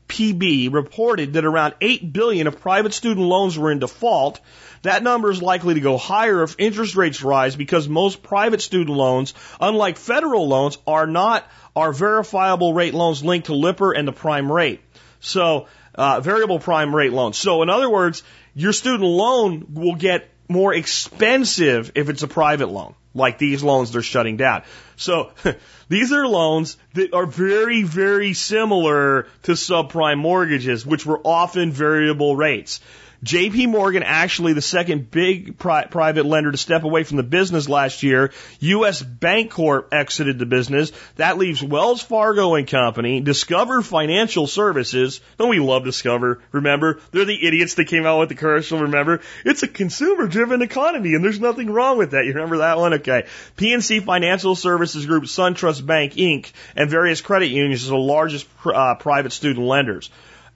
CFPB 0.09 0.73
reported 0.73 1.33
that 1.33 1.45
around 1.45 1.75
8 1.81 2.11
billion 2.11 2.47
of 2.47 2.59
private 2.59 2.93
student 2.93 3.25
loans 3.25 3.57
were 3.57 3.71
in 3.71 3.79
default. 3.79 4.39
That 4.81 5.03
number 5.03 5.31
is 5.31 5.41
likely 5.41 5.75
to 5.75 5.79
go 5.79 5.97
higher 5.97 6.43
if 6.43 6.55
interest 6.57 6.95
rates 6.95 7.21
rise 7.21 7.55
because 7.55 7.87
most 7.87 8.23
private 8.23 8.61
student 8.61 8.95
loans, 8.95 9.33
unlike 9.59 9.97
federal 9.97 10.47
loans, 10.47 10.77
are 10.87 11.07
not 11.07 11.45
are 11.75 11.93
verifiable 11.93 12.73
rate 12.73 12.93
loans 12.93 13.23
linked 13.23 13.47
to 13.47 13.53
LIBOR 13.53 13.93
and 13.93 14.07
the 14.07 14.11
prime 14.11 14.51
rate. 14.51 14.81
So 15.19 15.67
uh, 15.95 16.21
variable 16.21 16.59
prime 16.59 16.95
rate 16.95 17.13
loans. 17.13 17.37
So 17.37 17.61
in 17.61 17.69
other 17.69 17.89
words, 17.89 18.23
your 18.55 18.73
student 18.73 19.03
loan 19.03 19.67
will 19.73 19.95
get 19.95 20.29
more 20.47 20.73
expensive 20.73 21.91
if 21.95 22.09
it's 22.09 22.23
a 22.23 22.27
private 22.27 22.69
loan, 22.69 22.95
like 23.13 23.37
these 23.37 23.61
loans 23.63 23.91
they're 23.91 24.01
shutting 24.01 24.37
down. 24.37 24.63
So 24.99 25.31
these 25.89 26.11
are 26.11 26.27
loans 26.27 26.77
that 26.93 27.13
are 27.13 27.25
very, 27.25 27.83
very 27.83 28.33
similar 28.33 29.27
to 29.43 29.53
subprime 29.53 30.19
mortgages, 30.19 30.85
which 30.85 31.05
were 31.05 31.21
often 31.23 31.71
variable 31.71 32.35
rates. 32.35 32.81
JP 33.23 33.69
Morgan, 33.69 34.03
actually 34.03 34.53
the 34.53 34.61
second 34.61 35.11
big 35.11 35.57
pri- 35.57 35.85
private 35.85 36.25
lender 36.25 36.51
to 36.51 36.57
step 36.57 36.83
away 36.83 37.03
from 37.03 37.17
the 37.17 37.23
business 37.23 37.67
last 37.67 38.01
year. 38.01 38.31
US 38.59 39.03
Bancorp 39.03 39.87
exited 39.91 40.39
the 40.39 40.45
business. 40.45 40.91
That 41.17 41.37
leaves 41.37 41.61
Wells 41.61 42.01
Fargo 42.01 42.55
and 42.55 42.67
Company, 42.67 43.19
Discover 43.19 43.81
Financial 43.81 44.47
Services. 44.47 45.19
Don't 45.37 45.49
we 45.49 45.59
love 45.59 45.83
Discover? 45.83 46.41
Remember? 46.53 47.01
They're 47.11 47.25
the 47.25 47.45
idiots 47.45 47.73
that 47.75 47.85
came 47.85 48.05
out 48.05 48.19
with 48.19 48.29
the 48.29 48.35
commercial, 48.35 48.79
remember? 48.79 49.19
It's 49.43 49.63
a 49.63 49.67
consumer 49.67 50.27
driven 50.27 50.61
economy 50.61 51.13
and 51.13 51.23
there's 51.23 51.41
nothing 51.41 51.69
wrong 51.69 51.97
with 51.97 52.11
that. 52.11 52.25
You 52.25 52.33
remember 52.33 52.59
that 52.59 52.77
one? 52.77 52.93
Okay. 52.95 53.25
PNC 53.57 54.03
Financial 54.03 54.55
Services 54.55 55.05
Group, 55.05 55.25
SunTrust 55.25 55.85
Bank 55.85 56.13
Inc., 56.13 56.51
and 56.75 56.89
various 56.89 57.19
credit 57.19 57.47
unions 57.47 57.85
are 57.85 57.91
the 57.91 57.97
largest 57.97 58.47
uh, 58.65 58.95
private 58.95 59.33
student 59.33 59.65
lenders. 59.65 60.09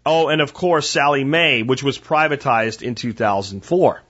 Oh, 0.06 0.28
and 0.28 0.42
of 0.42 0.54
course, 0.54 0.90
Sallie 0.90 1.24
Mae, 1.24 1.64
which 1.64 1.84
was 1.84 1.98
privatized 1.98 2.82
in 2.82 2.96
2004. 2.96 4.02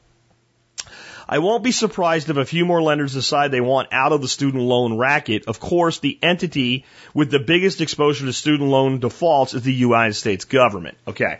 I 1.27 1.39
won't 1.39 1.63
be 1.63 1.71
surprised 1.71 2.29
if 2.29 2.37
a 2.37 2.45
few 2.45 2.65
more 2.65 2.81
lenders 2.81 3.13
decide 3.13 3.51
they 3.51 3.61
want 3.61 3.89
out 3.91 4.11
of 4.11 4.21
the 4.21 4.27
student 4.27 4.63
loan 4.63 4.97
racket. 4.97 5.45
Of 5.47 5.59
course, 5.59 5.99
the 5.99 6.19
entity 6.21 6.85
with 7.13 7.31
the 7.31 7.39
biggest 7.39 7.79
exposure 7.79 8.25
to 8.25 8.33
student 8.33 8.69
loan 8.69 8.99
defaults 8.99 9.53
is 9.53 9.61
the 9.61 9.73
United 9.73 10.15
States 10.15 10.45
government. 10.45 10.97
Okay. 11.07 11.39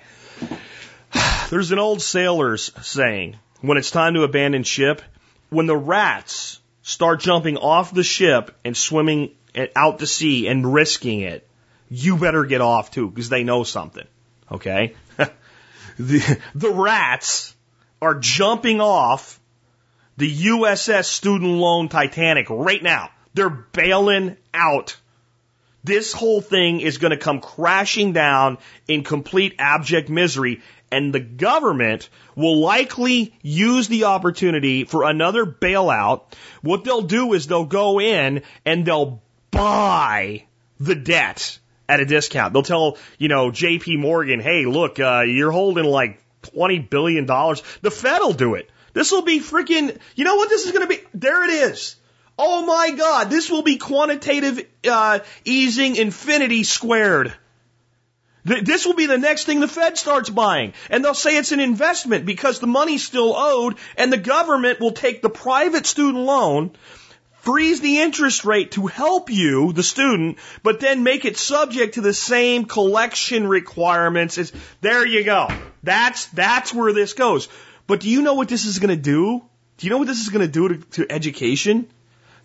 There's 1.49 1.71
an 1.71 1.79
old 1.79 2.01
sailor's 2.01 2.71
saying, 2.85 3.37
when 3.61 3.77
it's 3.77 3.91
time 3.91 4.13
to 4.13 4.23
abandon 4.23 4.63
ship, 4.63 5.01
when 5.49 5.65
the 5.65 5.77
rats 5.77 6.59
start 6.81 7.19
jumping 7.19 7.57
off 7.57 7.93
the 7.93 8.03
ship 8.03 8.55
and 8.63 8.75
swimming 8.75 9.31
out 9.75 9.99
to 9.99 10.07
sea 10.07 10.47
and 10.47 10.73
risking 10.73 11.21
it, 11.21 11.47
you 11.89 12.17
better 12.17 12.45
get 12.45 12.61
off 12.61 12.91
too, 12.91 13.09
because 13.09 13.29
they 13.29 13.43
know 13.43 13.63
something. 13.63 14.07
Okay? 14.51 14.95
the, 15.97 16.39
the 16.55 16.71
rats 16.71 17.55
are 18.01 18.15
jumping 18.15 18.81
off 18.81 19.39
the 20.17 20.45
USS 20.45 21.05
student 21.05 21.53
loan 21.53 21.89
Titanic 21.89 22.49
right 22.49 22.81
now. 22.81 23.09
They're 23.33 23.49
bailing 23.49 24.37
out. 24.53 24.97
This 25.83 26.13
whole 26.13 26.39
thing 26.39 26.79
is 26.79 26.97
going 26.97 27.11
to 27.11 27.17
come 27.17 27.41
crashing 27.41 28.13
down 28.13 28.57
in 28.87 29.03
complete 29.03 29.55
abject 29.59 30.09
misery 30.09 30.61
and 30.93 31.11
the 31.11 31.19
government 31.19 32.07
will 32.35 32.59
likely 32.59 33.33
use 33.41 33.87
the 33.87 34.03
opportunity 34.03 34.83
for 34.83 35.03
another 35.03 35.43
bailout. 35.43 36.21
What 36.61 36.83
they'll 36.83 37.01
do 37.01 37.33
is 37.33 37.47
they'll 37.47 37.65
go 37.65 37.99
in 37.99 38.43
and 38.63 38.85
they'll 38.85 39.23
buy 39.49 40.45
the 40.79 40.93
debt 40.93 41.57
at 41.87 41.99
a 41.99 42.05
discount. 42.05 42.53
They'll 42.53 42.63
tell, 42.63 42.97
you 43.17 43.27
know, 43.27 43.51
JP 43.51 43.99
Morgan, 43.99 44.39
hey, 44.39 44.65
look, 44.65 44.99
uh, 44.99 45.23
you're 45.25 45.51
holding 45.51 45.85
like 45.85 46.21
$20 46.43 46.89
billion. 46.89 47.25
The 47.25 47.91
Fed 47.91 48.19
will 48.21 48.33
do 48.33 48.55
it. 48.55 48.69
This 48.93 49.11
will 49.11 49.23
be 49.23 49.39
freaking, 49.39 49.97
you 50.15 50.23
know 50.23 50.35
what 50.35 50.49
this 50.49 50.65
is 50.65 50.71
going 50.71 50.87
to 50.87 50.87
be? 50.87 51.01
There 51.13 51.43
it 51.43 51.71
is. 51.71 51.95
Oh 52.37 52.65
my 52.65 52.91
God, 52.91 53.29
this 53.29 53.49
will 53.49 53.61
be 53.61 53.77
quantitative 53.77 54.65
uh, 54.89 55.19
easing 55.45 55.95
infinity 55.95 56.63
squared. 56.63 57.33
This 58.45 58.85
will 58.85 58.95
be 58.95 59.05
the 59.05 59.17
next 59.17 59.45
thing 59.45 59.61
the 59.61 59.69
Fed 59.69 59.97
starts 59.97 60.29
buying. 60.29 60.73
And 60.89 61.03
they'll 61.03 61.13
say 61.13 61.37
it's 61.37 61.53
an 61.53 61.61
investment 61.61 62.25
because 62.25 62.59
the 62.59 62.67
money's 62.67 63.05
still 63.05 63.33
owed 63.35 63.77
and 63.97 64.11
the 64.11 64.17
government 64.17 64.81
will 64.81 64.91
take 64.91 65.21
the 65.21 65.29
private 65.29 65.85
student 65.85 66.25
loan 66.25 66.71
freeze 67.43 67.81
the 67.81 67.99
interest 67.99 68.45
rate 68.45 68.71
to 68.71 68.87
help 68.87 69.29
you, 69.29 69.73
the 69.73 69.83
student, 69.83 70.37
but 70.63 70.79
then 70.79 71.03
make 71.03 71.25
it 71.25 71.35
subject 71.35 71.95
to 71.95 72.01
the 72.01 72.13
same 72.13 72.63
collection 72.63 73.45
requirements. 73.45 74.37
As, 74.37 74.53
there 74.79 75.05
you 75.05 75.25
go. 75.25 75.49
That's, 75.83 76.27
that's 76.27 76.73
where 76.73 76.93
this 76.93 77.11
goes. 77.11 77.49
But 77.85 77.99
do 77.99 78.09
you 78.09 78.21
know 78.21 78.35
what 78.35 78.47
this 78.47 78.63
is 78.63 78.79
going 78.79 78.95
to 78.95 79.01
do? 79.01 79.43
Do 79.77 79.85
you 79.85 79.89
know 79.89 79.97
what 79.97 80.07
this 80.07 80.21
is 80.21 80.29
going 80.29 80.45
to 80.45 80.51
do 80.51 80.69
to, 80.69 80.77
to 80.91 81.11
education? 81.11 81.89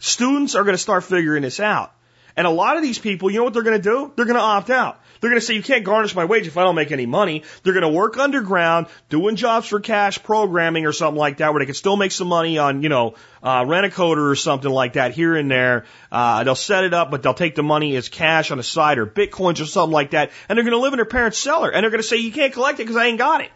Students 0.01 0.57
are 0.57 0.65
going 0.65 0.75
to 0.75 0.83
start 0.83 1.05
figuring 1.05 1.43
this 1.43 1.61
out. 1.61 1.93
And 2.37 2.45
a 2.45 2.51
lot 2.51 2.77
of 2.77 2.83
these 2.83 2.99
people, 2.99 3.31
you 3.31 3.39
know 3.39 3.45
what 3.45 3.55
they're 3.55 3.63
going 3.63 3.81
to 3.81 3.83
do? 3.83 4.13
They're 4.17 4.25
going 4.25 4.35
to 4.35 4.43
opt 4.43 4.71
out. 4.71 5.01
They're 5.21 5.31
going 5.31 5.41
to 5.41 5.47
say, 5.47 5.55
you 5.55 5.63
can't 5.63 5.85
garnish 5.85 6.15
my 6.15 6.25
wage 6.25 6.47
if 6.47 6.57
I 6.57 6.65
don't 6.65 6.75
make 6.75 6.93
any 6.93 7.07
money. 7.07 7.43
They're 7.63 7.73
going 7.73 7.83
to 7.83 7.89
work 7.89 8.19
underground, 8.19 8.87
doing 9.09 9.37
jobs 9.37 9.67
for 9.67 9.81
cash, 9.81 10.23
programming 10.23 10.87
or 10.87 10.93
something 10.93 11.19
like 11.19 11.39
that, 11.39 11.53
where 11.53 11.61
they 11.61 11.67
can 11.67 11.75
still 11.75 11.97
make 11.97 12.13
some 12.13 12.29
money 12.29 12.59
on, 12.59 12.83
you 12.83 12.89
know, 12.89 13.15
uh, 13.43 13.65
rent 13.67 13.87
a 13.87 13.89
coder 13.89 14.31
or 14.31 14.37
something 14.37 14.71
like 14.71 14.95
that 14.95 15.13
here 15.13 15.37
and 15.37 15.51
there. 15.51 15.87
Uh, 16.11 16.45
they'll 16.45 16.55
set 16.55 16.85
it 16.85 16.95
up, 16.95 17.11
but 17.11 17.23
they'll 17.23 17.35
take 17.35 17.55
the 17.55 17.63
money 17.63 17.97
as 17.97 18.09
cash 18.09 18.51
on 18.51 18.59
the 18.59 18.65
side 18.65 18.99
or 18.99 19.07
bitcoins 19.07 19.61
or 19.61 19.67
something 19.67 19.93
like 19.93 20.11
that. 20.11 20.31
And 20.49 20.57
they're 20.57 20.65
going 20.65 20.77
to 20.77 20.81
live 20.81 20.93
in 20.93 20.99
their 20.99 21.05
parents' 21.05 21.39
cellar. 21.39 21.71
And 21.71 21.83
they're 21.83 21.91
going 21.91 22.03
to 22.03 22.09
say, 22.09 22.17
you 22.17 22.33
can't 22.33 22.53
collect 22.53 22.81
it 22.81 22.85
because 22.85 22.97
I 22.97 23.07
ain't 23.07 23.19
got 23.19 23.41
it. 23.41 23.51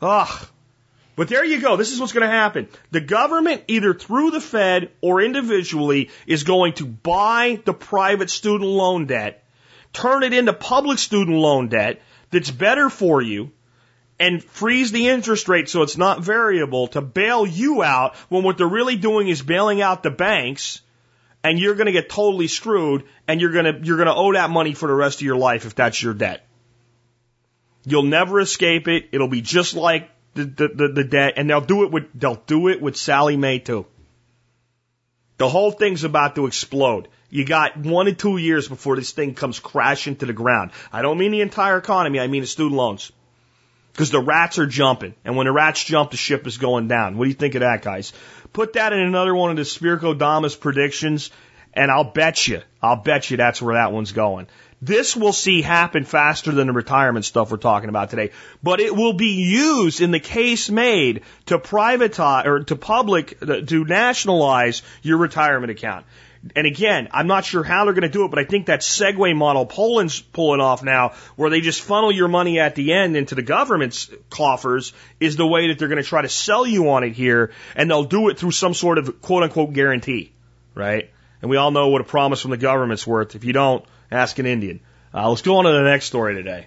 Ugh. 0.00 0.48
But 1.14 1.28
there 1.28 1.44
you 1.44 1.60
go. 1.60 1.76
This 1.76 1.92
is 1.92 2.00
what's 2.00 2.12
going 2.12 2.26
to 2.26 2.34
happen. 2.34 2.68
The 2.90 3.00
government, 3.00 3.64
either 3.68 3.92
through 3.92 4.30
the 4.30 4.40
Fed 4.40 4.90
or 5.02 5.20
individually, 5.20 6.10
is 6.26 6.42
going 6.42 6.72
to 6.74 6.86
buy 6.86 7.60
the 7.64 7.74
private 7.74 8.30
student 8.30 8.70
loan 8.70 9.06
debt, 9.06 9.41
turn 9.92 10.22
it 10.22 10.32
into 10.32 10.52
public 10.52 10.98
student 10.98 11.36
loan 11.36 11.68
debt 11.68 12.00
that's 12.30 12.50
better 12.50 12.88
for 12.88 13.20
you, 13.20 13.52
and 14.18 14.42
freeze 14.42 14.92
the 14.92 15.08
interest 15.08 15.48
rate 15.48 15.68
so 15.68 15.82
it's 15.82 15.96
not 15.96 16.20
variable 16.20 16.86
to 16.88 17.00
bail 17.00 17.46
you 17.46 17.82
out 17.82 18.14
when 18.28 18.42
what 18.42 18.56
they're 18.56 18.66
really 18.66 18.96
doing 18.96 19.28
is 19.28 19.42
bailing 19.42 19.82
out 19.82 20.02
the 20.02 20.10
banks 20.10 20.80
and 21.44 21.58
you're 21.58 21.74
going 21.74 21.86
to 21.86 21.92
get 21.92 22.08
totally 22.08 22.46
screwed 22.46 23.04
and 23.26 23.40
you're 23.40 23.52
going 23.52 23.64
to 23.64 23.80
you're 23.84 23.96
going 23.96 24.06
to 24.06 24.14
owe 24.14 24.32
that 24.32 24.50
money 24.50 24.74
for 24.74 24.86
the 24.86 24.94
rest 24.94 25.18
of 25.18 25.22
your 25.22 25.36
life 25.36 25.66
if 25.66 25.74
that's 25.74 26.00
your 26.00 26.14
debt. 26.14 26.46
You'll 27.84 28.04
never 28.04 28.38
escape 28.38 28.86
it. 28.86 29.08
It'll 29.10 29.28
be 29.28 29.40
just 29.40 29.74
like 29.74 30.08
the, 30.34 30.44
the, 30.44 30.68
the, 30.68 30.88
the 30.88 31.04
debt, 31.04 31.34
and 31.36 31.50
they'll 31.50 31.60
do 31.60 31.84
it 31.84 31.90
with 31.90 32.04
they'll 32.14 32.42
do 32.46 32.68
it 32.68 32.80
with 32.80 32.96
Sallie 32.96 33.36
Mae 33.36 33.58
too. 33.58 33.86
The 35.38 35.48
whole 35.48 35.70
thing's 35.70 36.04
about 36.04 36.34
to 36.36 36.46
explode. 36.46 37.08
You 37.30 37.44
got 37.44 37.76
one 37.76 38.06
to 38.06 38.12
two 38.12 38.36
years 38.36 38.68
before 38.68 38.96
this 38.96 39.12
thing 39.12 39.34
comes 39.34 39.58
crashing 39.58 40.16
to 40.16 40.26
the 40.26 40.32
ground. 40.32 40.70
I 40.92 41.02
don't 41.02 41.18
mean 41.18 41.32
the 41.32 41.40
entire 41.40 41.78
economy. 41.78 42.20
I 42.20 42.26
mean 42.26 42.42
the 42.42 42.46
student 42.46 42.76
loans. 42.76 43.10
Because 43.92 44.10
the 44.10 44.20
rats 44.20 44.58
are 44.58 44.66
jumping. 44.66 45.14
And 45.24 45.36
when 45.36 45.46
the 45.46 45.52
rats 45.52 45.82
jump, 45.84 46.10
the 46.10 46.16
ship 46.16 46.46
is 46.46 46.58
going 46.58 46.88
down. 46.88 47.16
What 47.16 47.24
do 47.24 47.28
you 47.28 47.34
think 47.34 47.54
of 47.54 47.60
that, 47.60 47.82
guys? 47.82 48.12
Put 48.52 48.74
that 48.74 48.92
in 48.92 49.00
another 49.00 49.34
one 49.34 49.50
of 49.50 49.56
the 49.56 49.62
Spirko 49.62 50.16
Damas 50.16 50.56
predictions, 50.56 51.30
and 51.74 51.90
I'll 51.90 52.04
bet 52.04 52.46
you, 52.46 52.60
I'll 52.82 52.96
bet 52.96 53.30
you 53.30 53.38
that's 53.38 53.62
where 53.62 53.74
that 53.74 53.92
one's 53.92 54.12
going. 54.12 54.46
This 54.84 55.16
will 55.16 55.32
see 55.32 55.62
happen 55.62 56.04
faster 56.04 56.50
than 56.50 56.66
the 56.66 56.72
retirement 56.72 57.24
stuff 57.24 57.52
we're 57.52 57.58
talking 57.58 57.88
about 57.88 58.10
today, 58.10 58.32
but 58.64 58.80
it 58.80 58.94
will 58.94 59.12
be 59.12 59.44
used 59.44 60.00
in 60.00 60.10
the 60.10 60.18
case 60.18 60.68
made 60.70 61.22
to 61.46 61.60
privatize 61.60 62.46
or 62.46 62.64
to 62.64 62.74
public, 62.74 63.38
uh, 63.40 63.60
to 63.60 63.84
nationalize 63.84 64.82
your 65.02 65.18
retirement 65.18 65.70
account. 65.70 66.04
And 66.56 66.66
again, 66.66 67.06
I'm 67.12 67.28
not 67.28 67.44
sure 67.44 67.62
how 67.62 67.84
they're 67.84 67.94
going 67.94 68.02
to 68.02 68.08
do 68.08 68.24
it, 68.24 68.30
but 68.30 68.40
I 68.40 68.44
think 68.44 68.66
that 68.66 68.80
Segway 68.80 69.36
model 69.36 69.66
Poland's 69.66 70.20
pulling 70.20 70.60
off 70.60 70.82
now, 70.82 71.12
where 71.36 71.48
they 71.48 71.60
just 71.60 71.80
funnel 71.80 72.10
your 72.10 72.26
money 72.26 72.58
at 72.58 72.74
the 72.74 72.92
end 72.92 73.16
into 73.16 73.36
the 73.36 73.42
government's 73.42 74.10
coffers, 74.30 74.92
is 75.20 75.36
the 75.36 75.46
way 75.46 75.68
that 75.68 75.78
they're 75.78 75.86
going 75.86 76.02
to 76.02 76.08
try 76.08 76.22
to 76.22 76.28
sell 76.28 76.66
you 76.66 76.90
on 76.90 77.04
it 77.04 77.12
here, 77.12 77.52
and 77.76 77.88
they'll 77.88 78.02
do 78.02 78.30
it 78.30 78.38
through 78.40 78.50
some 78.50 78.74
sort 78.74 78.98
of 78.98 79.22
quote 79.22 79.44
unquote 79.44 79.72
guarantee, 79.72 80.32
right? 80.74 81.10
And 81.40 81.48
we 81.48 81.56
all 81.56 81.70
know 81.70 81.90
what 81.90 82.00
a 82.00 82.04
promise 82.04 82.40
from 82.40 82.50
the 82.50 82.56
government's 82.56 83.06
worth. 83.06 83.36
If 83.36 83.44
you 83.44 83.52
don't, 83.52 83.84
ask 84.12 84.38
an 84.38 84.46
Indian. 84.46 84.80
Uh, 85.14 85.28
let's 85.28 85.42
go 85.42 85.56
on 85.56 85.64
to 85.64 85.72
the 85.72 85.82
next 85.82 86.06
story 86.06 86.34
today. 86.34 86.66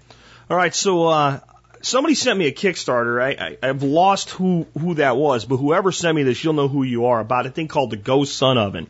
All 0.49 0.57
right, 0.57 0.73
so 0.73 1.07
uh, 1.07 1.39
somebody 1.81 2.15
sent 2.15 2.37
me 2.37 2.47
a 2.47 2.51
Kickstarter. 2.51 3.21
I, 3.21 3.29
I, 3.29 3.69
I've 3.69 3.83
lost 3.83 4.31
who 4.31 4.67
who 4.79 4.95
that 4.95 5.17
was, 5.17 5.45
but 5.45 5.57
whoever 5.57 5.91
sent 5.91 6.15
me 6.15 6.23
this, 6.23 6.43
you'll 6.43 6.53
know 6.53 6.67
who 6.67 6.83
you 6.83 7.05
are. 7.05 7.19
About 7.19 7.45
a 7.45 7.49
thing 7.49 7.67
called 7.67 7.91
the 7.91 7.97
GoSun 7.97 8.57
Oven, 8.57 8.87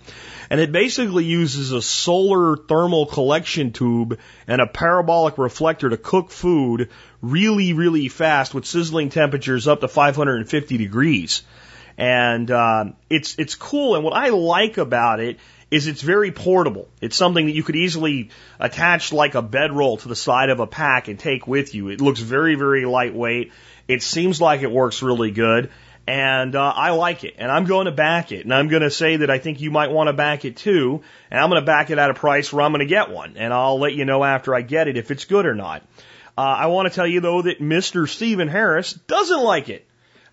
and 0.50 0.60
it 0.60 0.72
basically 0.72 1.26
uses 1.26 1.72
a 1.72 1.82
solar 1.82 2.58
thermal 2.58 3.06
collection 3.06 3.72
tube 3.72 4.20
and 4.48 4.62
a 4.62 4.68
parabolic 4.68 5.38
reflector 5.38 5.90
to 5.90 5.98
cook 5.98 6.32
food 6.32 6.90
really, 7.22 7.74
really 7.74 8.08
fast 8.08 8.54
with 8.54 8.66
sizzling 8.66 9.10
temperatures 9.10 9.68
up 9.68 9.82
to 9.82 9.88
550 9.88 10.78
degrees. 10.78 11.44
And 11.98 12.52
uh, 12.52 12.86
it's 13.10 13.40
it's 13.40 13.56
cool. 13.56 13.96
And 13.96 14.04
what 14.04 14.14
I 14.14 14.30
like 14.30 14.78
about 14.78 15.22
it 15.22 15.40
is 15.72 15.88
it's 15.88 16.02
very 16.02 16.32
portable. 16.32 16.88
It's 17.02 17.18
something 17.18 17.46
that 17.48 17.54
you 17.54 17.64
could 17.64 17.76
easily 17.76 18.30
attach 18.60 19.12
like 19.12 19.36
a 19.36 19.42
bedroll 19.42 19.98
to 19.98 20.08
the 20.08 20.16
side 20.16 20.50
of 20.50 20.60
a 20.60 20.68
pack 20.68 21.08
and 21.08 21.20
take 21.20 21.48
with 21.48 21.74
you. 21.74 21.90
It 21.90 22.02
looks 22.02 22.20
very, 22.20 22.56
very 22.56 22.86
lightweight. 22.86 23.52
It 23.88 24.04
seems 24.04 24.40
like 24.40 24.62
it 24.62 24.72
works 24.72 25.02
really 25.02 25.32
good. 25.32 25.72
And 26.08 26.56
uh, 26.56 26.74
I 26.76 26.92
like 26.92 27.24
it, 27.24 27.34
and 27.40 27.52
I'm 27.52 27.66
going 27.66 27.86
to 27.86 27.92
back 27.92 28.32
it, 28.32 28.44
and 28.44 28.54
I'm 28.54 28.68
going 28.68 28.84
to 28.84 28.92
say 28.92 29.18
that 29.18 29.32
I 29.32 29.40
think 29.40 29.60
you 29.60 29.72
might 29.72 29.90
want 29.90 30.06
to 30.06 30.14
back 30.14 30.46
it 30.46 30.56
too, 30.56 31.02
and 31.32 31.40
I'm 31.40 31.50
going 31.50 31.60
to 31.60 31.66
back 31.66 31.90
it 31.90 31.98
at 31.98 32.12
a 32.12 32.14
price 32.14 32.54
where 32.54 32.64
I'm 32.64 32.72
going 32.72 32.82
to 32.82 32.86
get 32.86 33.10
one, 33.10 33.38
and 33.38 33.52
I'll 33.52 33.80
let 33.80 33.94
you 33.94 34.06
know 34.06 34.24
after 34.24 34.54
I 34.54 34.62
get 34.62 34.88
it 34.88 34.98
if 34.98 35.10
it's 35.10 35.26
good 35.26 35.48
or 35.48 35.56
not. 35.56 35.82
Uh, 36.38 36.42
I 36.42 36.68
want 36.68 36.88
to 36.88 36.94
tell 36.94 37.08
you 37.08 37.22
though 37.22 37.42
that 37.42 37.60
Mr. 37.60 38.08
Stephen 38.08 38.50
Harris 38.50 38.94
doesn't 38.94 39.42
like 39.42 39.70
it. 39.70 39.88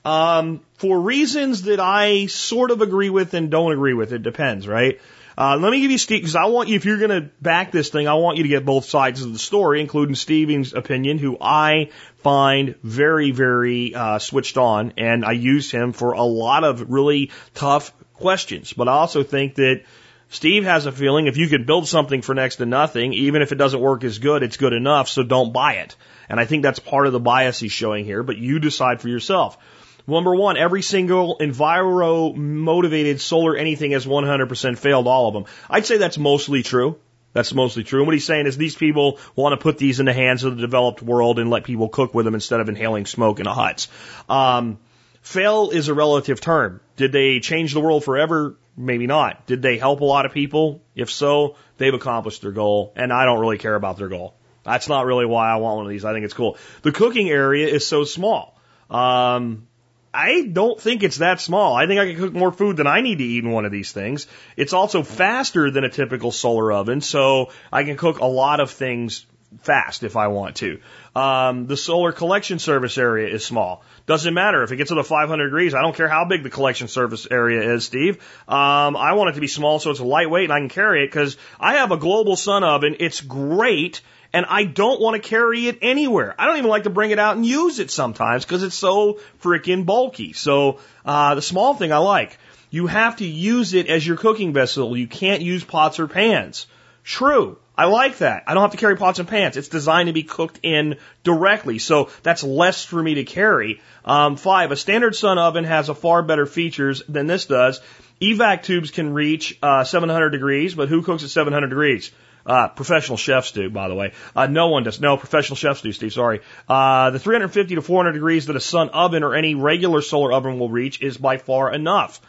Um, 0.04 0.60
for 0.74 1.00
reasons 1.00 1.62
that 1.62 1.78
I 1.78 2.26
sort 2.26 2.72
of 2.72 2.80
agree 2.80 3.08
with 3.08 3.34
and 3.34 3.50
don't 3.50 3.72
agree 3.72 3.94
with. 3.94 4.12
It 4.12 4.22
depends, 4.22 4.66
right? 4.66 5.00
Uh, 5.36 5.56
let 5.56 5.70
me 5.70 5.80
give 5.80 5.90
you 5.90 5.98
Steve, 5.98 6.20
because 6.20 6.36
I 6.36 6.46
want 6.46 6.68
you, 6.68 6.76
if 6.76 6.84
you're 6.84 6.98
going 6.98 7.22
to 7.22 7.30
back 7.40 7.72
this 7.72 7.88
thing, 7.88 8.06
I 8.06 8.14
want 8.14 8.36
you 8.36 8.42
to 8.42 8.48
get 8.48 8.64
both 8.64 8.84
sides 8.84 9.22
of 9.22 9.32
the 9.32 9.38
story, 9.38 9.80
including 9.80 10.14
Stephen's 10.14 10.74
opinion, 10.74 11.18
who 11.18 11.38
I 11.40 11.90
find 12.18 12.74
very, 12.82 13.30
very 13.30 13.94
uh, 13.94 14.18
switched 14.18 14.58
on, 14.58 14.92
and 14.98 15.24
I 15.24 15.32
use 15.32 15.70
him 15.70 15.92
for 15.92 16.12
a 16.12 16.22
lot 16.22 16.64
of 16.64 16.90
really 16.90 17.30
tough 17.54 17.92
questions. 18.14 18.72
But 18.72 18.88
I 18.88 18.92
also 18.92 19.22
think 19.22 19.54
that 19.56 19.84
Steve 20.28 20.64
has 20.64 20.86
a 20.86 20.92
feeling 20.92 21.26
if 21.26 21.36
you 21.36 21.48
could 21.48 21.66
build 21.66 21.86
something 21.86 22.22
for 22.22 22.34
next 22.34 22.56
to 22.56 22.66
nothing, 22.66 23.12
even 23.12 23.42
if 23.42 23.52
it 23.52 23.56
doesn't 23.56 23.80
work 23.80 24.04
as 24.04 24.18
good, 24.18 24.42
it's 24.42 24.56
good 24.56 24.72
enough, 24.72 25.08
so 25.08 25.22
don't 25.22 25.52
buy 25.52 25.74
it. 25.74 25.96
And 26.28 26.40
I 26.40 26.46
think 26.46 26.62
that's 26.62 26.78
part 26.78 27.06
of 27.06 27.12
the 27.12 27.20
bias 27.20 27.60
he's 27.60 27.72
showing 27.72 28.04
here, 28.04 28.22
but 28.22 28.38
you 28.38 28.58
decide 28.58 29.00
for 29.00 29.08
yourself. 29.08 29.58
Number 30.06 30.34
one, 30.34 30.56
every 30.56 30.82
single 30.82 31.36
enviro 31.38 32.34
motivated 32.34 33.20
solar 33.20 33.56
anything 33.56 33.92
has 33.92 34.04
100% 34.06 34.78
failed 34.78 35.06
all 35.06 35.28
of 35.28 35.34
them. 35.34 35.44
I'd 35.70 35.86
say 35.86 35.98
that's 35.98 36.18
mostly 36.18 36.62
true. 36.62 36.98
That's 37.32 37.54
mostly 37.54 37.82
true. 37.82 38.00
And 38.00 38.06
what 38.06 38.14
he's 38.14 38.26
saying 38.26 38.46
is 38.46 38.56
these 38.56 38.74
people 38.74 39.18
want 39.34 39.54
to 39.54 39.62
put 39.62 39.78
these 39.78 40.00
in 40.00 40.06
the 40.06 40.12
hands 40.12 40.44
of 40.44 40.56
the 40.56 40.60
developed 40.60 41.02
world 41.02 41.38
and 41.38 41.50
let 41.50 41.64
people 41.64 41.88
cook 41.88 42.14
with 42.14 42.24
them 42.24 42.34
instead 42.34 42.60
of 42.60 42.68
inhaling 42.68 43.06
smoke 43.06 43.40
in 43.40 43.46
a 43.46 43.54
huts. 43.54 43.88
Um, 44.28 44.78
fail 45.22 45.70
is 45.70 45.88
a 45.88 45.94
relative 45.94 46.40
term. 46.40 46.80
Did 46.96 47.12
they 47.12 47.40
change 47.40 47.72
the 47.72 47.80
world 47.80 48.04
forever? 48.04 48.56
Maybe 48.76 49.06
not. 49.06 49.46
Did 49.46 49.62
they 49.62 49.78
help 49.78 50.00
a 50.00 50.04
lot 50.04 50.26
of 50.26 50.32
people? 50.32 50.82
If 50.94 51.10
so, 51.10 51.56
they've 51.78 51.92
accomplished 51.92 52.42
their 52.42 52.52
goal, 52.52 52.92
and 52.96 53.12
I 53.12 53.24
don't 53.24 53.40
really 53.40 53.58
care 53.58 53.74
about 53.74 53.96
their 53.98 54.08
goal. 54.08 54.34
That's 54.64 54.88
not 54.88 55.06
really 55.06 55.26
why 55.26 55.50
I 55.50 55.56
want 55.56 55.76
one 55.76 55.86
of 55.86 55.90
these. 55.90 56.04
I 56.04 56.12
think 56.12 56.24
it's 56.24 56.34
cool. 56.34 56.56
The 56.82 56.92
cooking 56.92 57.28
area 57.28 57.66
is 57.66 57.86
so 57.86 58.04
small. 58.04 58.58
Um, 58.90 59.66
I 60.14 60.42
don't 60.42 60.80
think 60.80 61.02
it's 61.02 61.18
that 61.18 61.40
small. 61.40 61.74
I 61.74 61.86
think 61.86 62.00
I 62.00 62.06
can 62.06 62.16
cook 62.16 62.34
more 62.34 62.52
food 62.52 62.76
than 62.76 62.86
I 62.86 63.00
need 63.00 63.18
to 63.18 63.24
eat 63.24 63.44
in 63.44 63.50
one 63.50 63.64
of 63.64 63.72
these 63.72 63.92
things. 63.92 64.26
It's 64.56 64.72
also 64.72 65.02
faster 65.02 65.70
than 65.70 65.84
a 65.84 65.88
typical 65.88 66.32
solar 66.32 66.70
oven, 66.72 67.00
so 67.00 67.50
I 67.72 67.84
can 67.84 67.96
cook 67.96 68.18
a 68.18 68.26
lot 68.26 68.60
of 68.60 68.70
things 68.70 69.24
fast 69.60 70.02
if 70.02 70.16
I 70.16 70.28
want 70.28 70.56
to. 70.56 70.80
Um, 71.14 71.66
the 71.66 71.76
solar 71.76 72.12
collection 72.12 72.58
service 72.58 72.96
area 72.98 73.32
is 73.32 73.44
small. 73.44 73.84
Doesn't 74.06 74.34
matter 74.34 74.62
if 74.62 74.72
it 74.72 74.76
gets 74.76 74.88
to 74.88 74.94
the 74.94 75.04
500 75.04 75.44
degrees. 75.44 75.74
I 75.74 75.82
don't 75.82 75.94
care 75.94 76.08
how 76.08 76.24
big 76.24 76.42
the 76.42 76.50
collection 76.50 76.88
service 76.88 77.26
area 77.30 77.74
is, 77.74 77.84
Steve. 77.84 78.16
Um, 78.48 78.96
I 78.96 79.12
want 79.12 79.30
it 79.30 79.34
to 79.34 79.40
be 79.40 79.48
small 79.48 79.78
so 79.78 79.90
it's 79.90 80.00
lightweight 80.00 80.44
and 80.44 80.52
I 80.52 80.58
can 80.60 80.68
carry 80.68 81.04
it 81.04 81.08
because 81.08 81.36
I 81.60 81.74
have 81.74 81.92
a 81.92 81.96
global 81.96 82.36
sun 82.36 82.64
oven. 82.64 82.96
It's 83.00 83.20
great 83.20 84.00
and 84.32 84.46
I 84.48 84.64
don't 84.64 85.00
want 85.00 85.22
to 85.22 85.28
carry 85.28 85.66
it 85.66 85.78
anywhere. 85.82 86.34
I 86.38 86.46
don't 86.46 86.58
even 86.58 86.70
like 86.70 86.84
to 86.84 86.90
bring 86.90 87.10
it 87.10 87.18
out 87.18 87.36
and 87.36 87.44
use 87.44 87.78
it 87.78 87.90
sometimes 87.90 88.44
because 88.44 88.62
it's 88.62 88.74
so 88.74 89.20
freaking 89.42 89.84
bulky. 89.84 90.32
So 90.32 90.78
uh, 91.04 91.34
the 91.34 91.42
small 91.42 91.74
thing 91.74 91.92
I 91.92 91.98
like. 91.98 92.38
You 92.70 92.86
have 92.86 93.16
to 93.16 93.26
use 93.26 93.74
it 93.74 93.88
as 93.88 94.06
your 94.06 94.16
cooking 94.16 94.54
vessel. 94.54 94.96
You 94.96 95.06
can't 95.06 95.42
use 95.42 95.62
pots 95.62 96.00
or 96.00 96.08
pans. 96.08 96.66
True. 97.04 97.58
I 97.76 97.86
like 97.86 98.18
that. 98.18 98.44
I 98.46 98.54
don't 98.54 98.62
have 98.62 98.70
to 98.72 98.76
carry 98.76 98.96
pots 98.96 99.18
and 99.18 99.28
pans. 99.28 99.56
It's 99.56 99.68
designed 99.68 100.06
to 100.06 100.12
be 100.12 100.22
cooked 100.22 100.60
in 100.62 100.96
directly, 101.24 101.78
so 101.78 102.10
that's 102.22 102.42
less 102.42 102.84
for 102.84 103.02
me 103.02 103.14
to 103.14 103.24
carry. 103.24 103.80
Um, 104.04 104.36
five, 104.36 104.72
a 104.72 104.76
standard 104.76 105.16
sun 105.16 105.38
oven 105.38 105.64
has 105.64 105.88
a 105.88 105.94
far 105.94 106.22
better 106.22 106.46
features 106.46 107.02
than 107.08 107.26
this 107.26 107.46
does. 107.46 107.80
Evac 108.20 108.62
tubes 108.62 108.90
can 108.90 109.12
reach 109.12 109.58
uh, 109.62 109.84
700 109.84 110.30
degrees, 110.30 110.74
but 110.74 110.88
who 110.88 111.02
cooks 111.02 111.24
at 111.24 111.30
700 111.30 111.68
degrees? 111.68 112.10
Uh, 112.44 112.68
professional 112.68 113.16
chefs 113.16 113.52
do, 113.52 113.70
by 113.70 113.88
the 113.88 113.94
way. 113.94 114.12
Uh, 114.34 114.46
no 114.46 114.68
one 114.68 114.82
does. 114.82 115.00
No, 115.00 115.16
professional 115.16 115.56
chefs 115.56 115.82
do, 115.82 115.92
Steve. 115.92 116.12
Sorry. 116.12 116.40
Uh, 116.68 117.10
the 117.10 117.18
350 117.18 117.76
to 117.76 117.82
400 117.82 118.12
degrees 118.12 118.46
that 118.46 118.56
a 118.56 118.60
sun 118.60 118.88
oven 118.90 119.22
or 119.22 119.34
any 119.34 119.54
regular 119.54 120.02
solar 120.02 120.32
oven 120.32 120.58
will 120.58 120.70
reach 120.70 121.00
is 121.00 121.16
by 121.16 121.36
far 121.38 121.72
enough. 121.72 122.20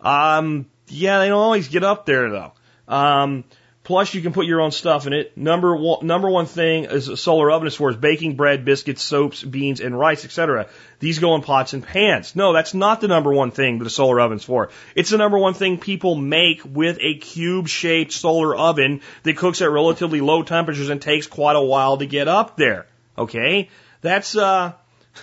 Um, 0.00 0.66
yeah, 0.88 1.18
they 1.18 1.28
don't 1.28 1.38
always 1.38 1.68
get 1.68 1.82
up 1.82 2.06
there 2.06 2.30
though. 2.30 2.52
Um, 2.88 3.44
Plus, 3.86 4.14
you 4.14 4.20
can 4.20 4.32
put 4.32 4.46
your 4.46 4.60
own 4.60 4.72
stuff 4.72 5.06
in 5.06 5.12
it. 5.12 5.36
Number 5.36 5.76
one, 5.76 6.04
number 6.04 6.28
one 6.28 6.46
thing 6.46 6.86
is 6.86 7.06
a 7.06 7.16
solar 7.16 7.52
oven 7.52 7.68
is 7.68 7.76
for 7.76 7.88
is 7.88 7.96
baking 7.96 8.34
bread, 8.34 8.64
biscuits, 8.64 9.00
soaps, 9.00 9.44
beans, 9.44 9.80
and 9.80 9.96
rice, 9.96 10.24
etc. 10.24 10.66
These 10.98 11.20
go 11.20 11.36
in 11.36 11.42
pots 11.42 11.72
and 11.72 11.86
pans. 11.86 12.34
No, 12.34 12.52
that's 12.52 12.74
not 12.74 13.00
the 13.00 13.06
number 13.06 13.32
one 13.32 13.52
thing 13.52 13.78
that 13.78 13.86
a 13.86 13.90
solar 13.90 14.18
oven's 14.18 14.42
for. 14.42 14.70
It's 14.96 15.10
the 15.10 15.18
number 15.18 15.38
one 15.38 15.54
thing 15.54 15.78
people 15.78 16.16
make 16.16 16.62
with 16.64 16.98
a 17.00 17.14
cube-shaped 17.18 18.10
solar 18.10 18.56
oven 18.56 19.02
that 19.22 19.36
cooks 19.36 19.62
at 19.62 19.70
relatively 19.70 20.20
low 20.20 20.42
temperatures 20.42 20.88
and 20.88 21.00
takes 21.00 21.28
quite 21.28 21.54
a 21.54 21.62
while 21.62 21.98
to 21.98 22.06
get 22.06 22.26
up 22.26 22.56
there. 22.56 22.86
Okay, 23.16 23.70
that's 24.00 24.36
uh. 24.36 24.72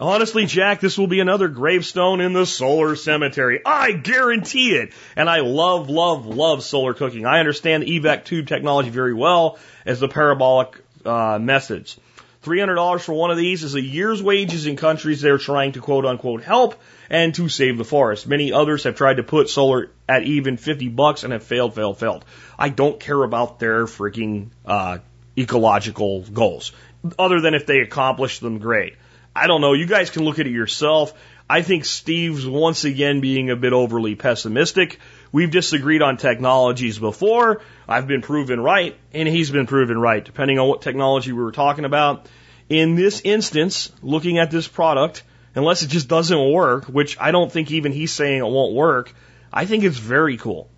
Honestly, 0.00 0.46
Jack, 0.46 0.80
this 0.80 0.96
will 0.96 1.08
be 1.08 1.20
another 1.20 1.48
gravestone 1.48 2.22
in 2.22 2.32
the 2.32 2.46
solar 2.46 2.96
cemetery. 2.96 3.60
I 3.66 3.92
guarantee 3.92 4.70
it. 4.70 4.94
And 5.14 5.28
I 5.28 5.40
love, 5.40 5.90
love, 5.90 6.24
love 6.24 6.64
solar 6.64 6.94
cooking. 6.94 7.26
I 7.26 7.38
understand 7.38 7.82
the 7.82 8.00
EVAC 8.00 8.24
tube 8.24 8.48
technology 8.48 8.88
very 8.88 9.12
well 9.12 9.58
as 9.84 10.00
the 10.00 10.08
parabolic 10.08 10.74
uh, 11.04 11.38
methods. 11.38 11.98
$300 12.44 13.00
for 13.02 13.12
one 13.12 13.30
of 13.30 13.36
these 13.36 13.62
is 13.62 13.74
a 13.74 13.82
year's 13.82 14.22
wages 14.22 14.64
in 14.64 14.76
countries 14.76 15.20
they're 15.20 15.36
trying 15.36 15.72
to 15.72 15.80
quote 15.80 16.06
unquote 16.06 16.42
help 16.42 16.80
and 17.10 17.34
to 17.34 17.50
save 17.50 17.76
the 17.76 17.84
forest. 17.84 18.26
Many 18.26 18.54
others 18.54 18.84
have 18.84 18.96
tried 18.96 19.18
to 19.18 19.22
put 19.22 19.50
solar 19.50 19.90
at 20.08 20.22
even 20.22 20.56
50 20.56 20.88
bucks 20.88 21.24
and 21.24 21.34
have 21.34 21.42
failed, 21.42 21.74
failed, 21.74 21.98
failed. 21.98 22.24
I 22.58 22.70
don't 22.70 22.98
care 22.98 23.22
about 23.22 23.58
their 23.58 23.84
freaking 23.84 24.48
uh, 24.64 24.98
ecological 25.36 26.22
goals. 26.22 26.72
Other 27.18 27.42
than 27.42 27.52
if 27.52 27.66
they 27.66 27.80
accomplish 27.80 28.38
them, 28.38 28.58
great. 28.58 28.94
I 29.34 29.46
don't 29.46 29.60
know. 29.60 29.72
You 29.72 29.86
guys 29.86 30.10
can 30.10 30.24
look 30.24 30.38
at 30.38 30.46
it 30.46 30.52
yourself. 30.52 31.14
I 31.48 31.62
think 31.62 31.84
Steve's 31.84 32.46
once 32.46 32.84
again 32.84 33.20
being 33.20 33.50
a 33.50 33.56
bit 33.56 33.72
overly 33.72 34.14
pessimistic. 34.14 35.00
We've 35.32 35.50
disagreed 35.50 36.02
on 36.02 36.16
technologies 36.16 36.98
before. 36.98 37.62
I've 37.88 38.06
been 38.06 38.22
proven 38.22 38.60
right, 38.60 38.96
and 39.12 39.28
he's 39.28 39.50
been 39.50 39.66
proven 39.66 39.98
right, 39.98 40.24
depending 40.24 40.58
on 40.58 40.68
what 40.68 40.82
technology 40.82 41.32
we 41.32 41.42
were 41.42 41.52
talking 41.52 41.84
about. 41.84 42.28
In 42.68 42.94
this 42.94 43.20
instance, 43.24 43.90
looking 44.00 44.38
at 44.38 44.52
this 44.52 44.68
product, 44.68 45.24
unless 45.56 45.82
it 45.82 45.88
just 45.88 46.08
doesn't 46.08 46.52
work, 46.52 46.84
which 46.84 47.16
I 47.20 47.32
don't 47.32 47.50
think 47.50 47.72
even 47.72 47.90
he's 47.90 48.12
saying 48.12 48.38
it 48.38 48.46
won't 48.46 48.74
work, 48.74 49.12
I 49.52 49.64
think 49.64 49.82
it's 49.82 49.98
very 49.98 50.36
cool. 50.36 50.70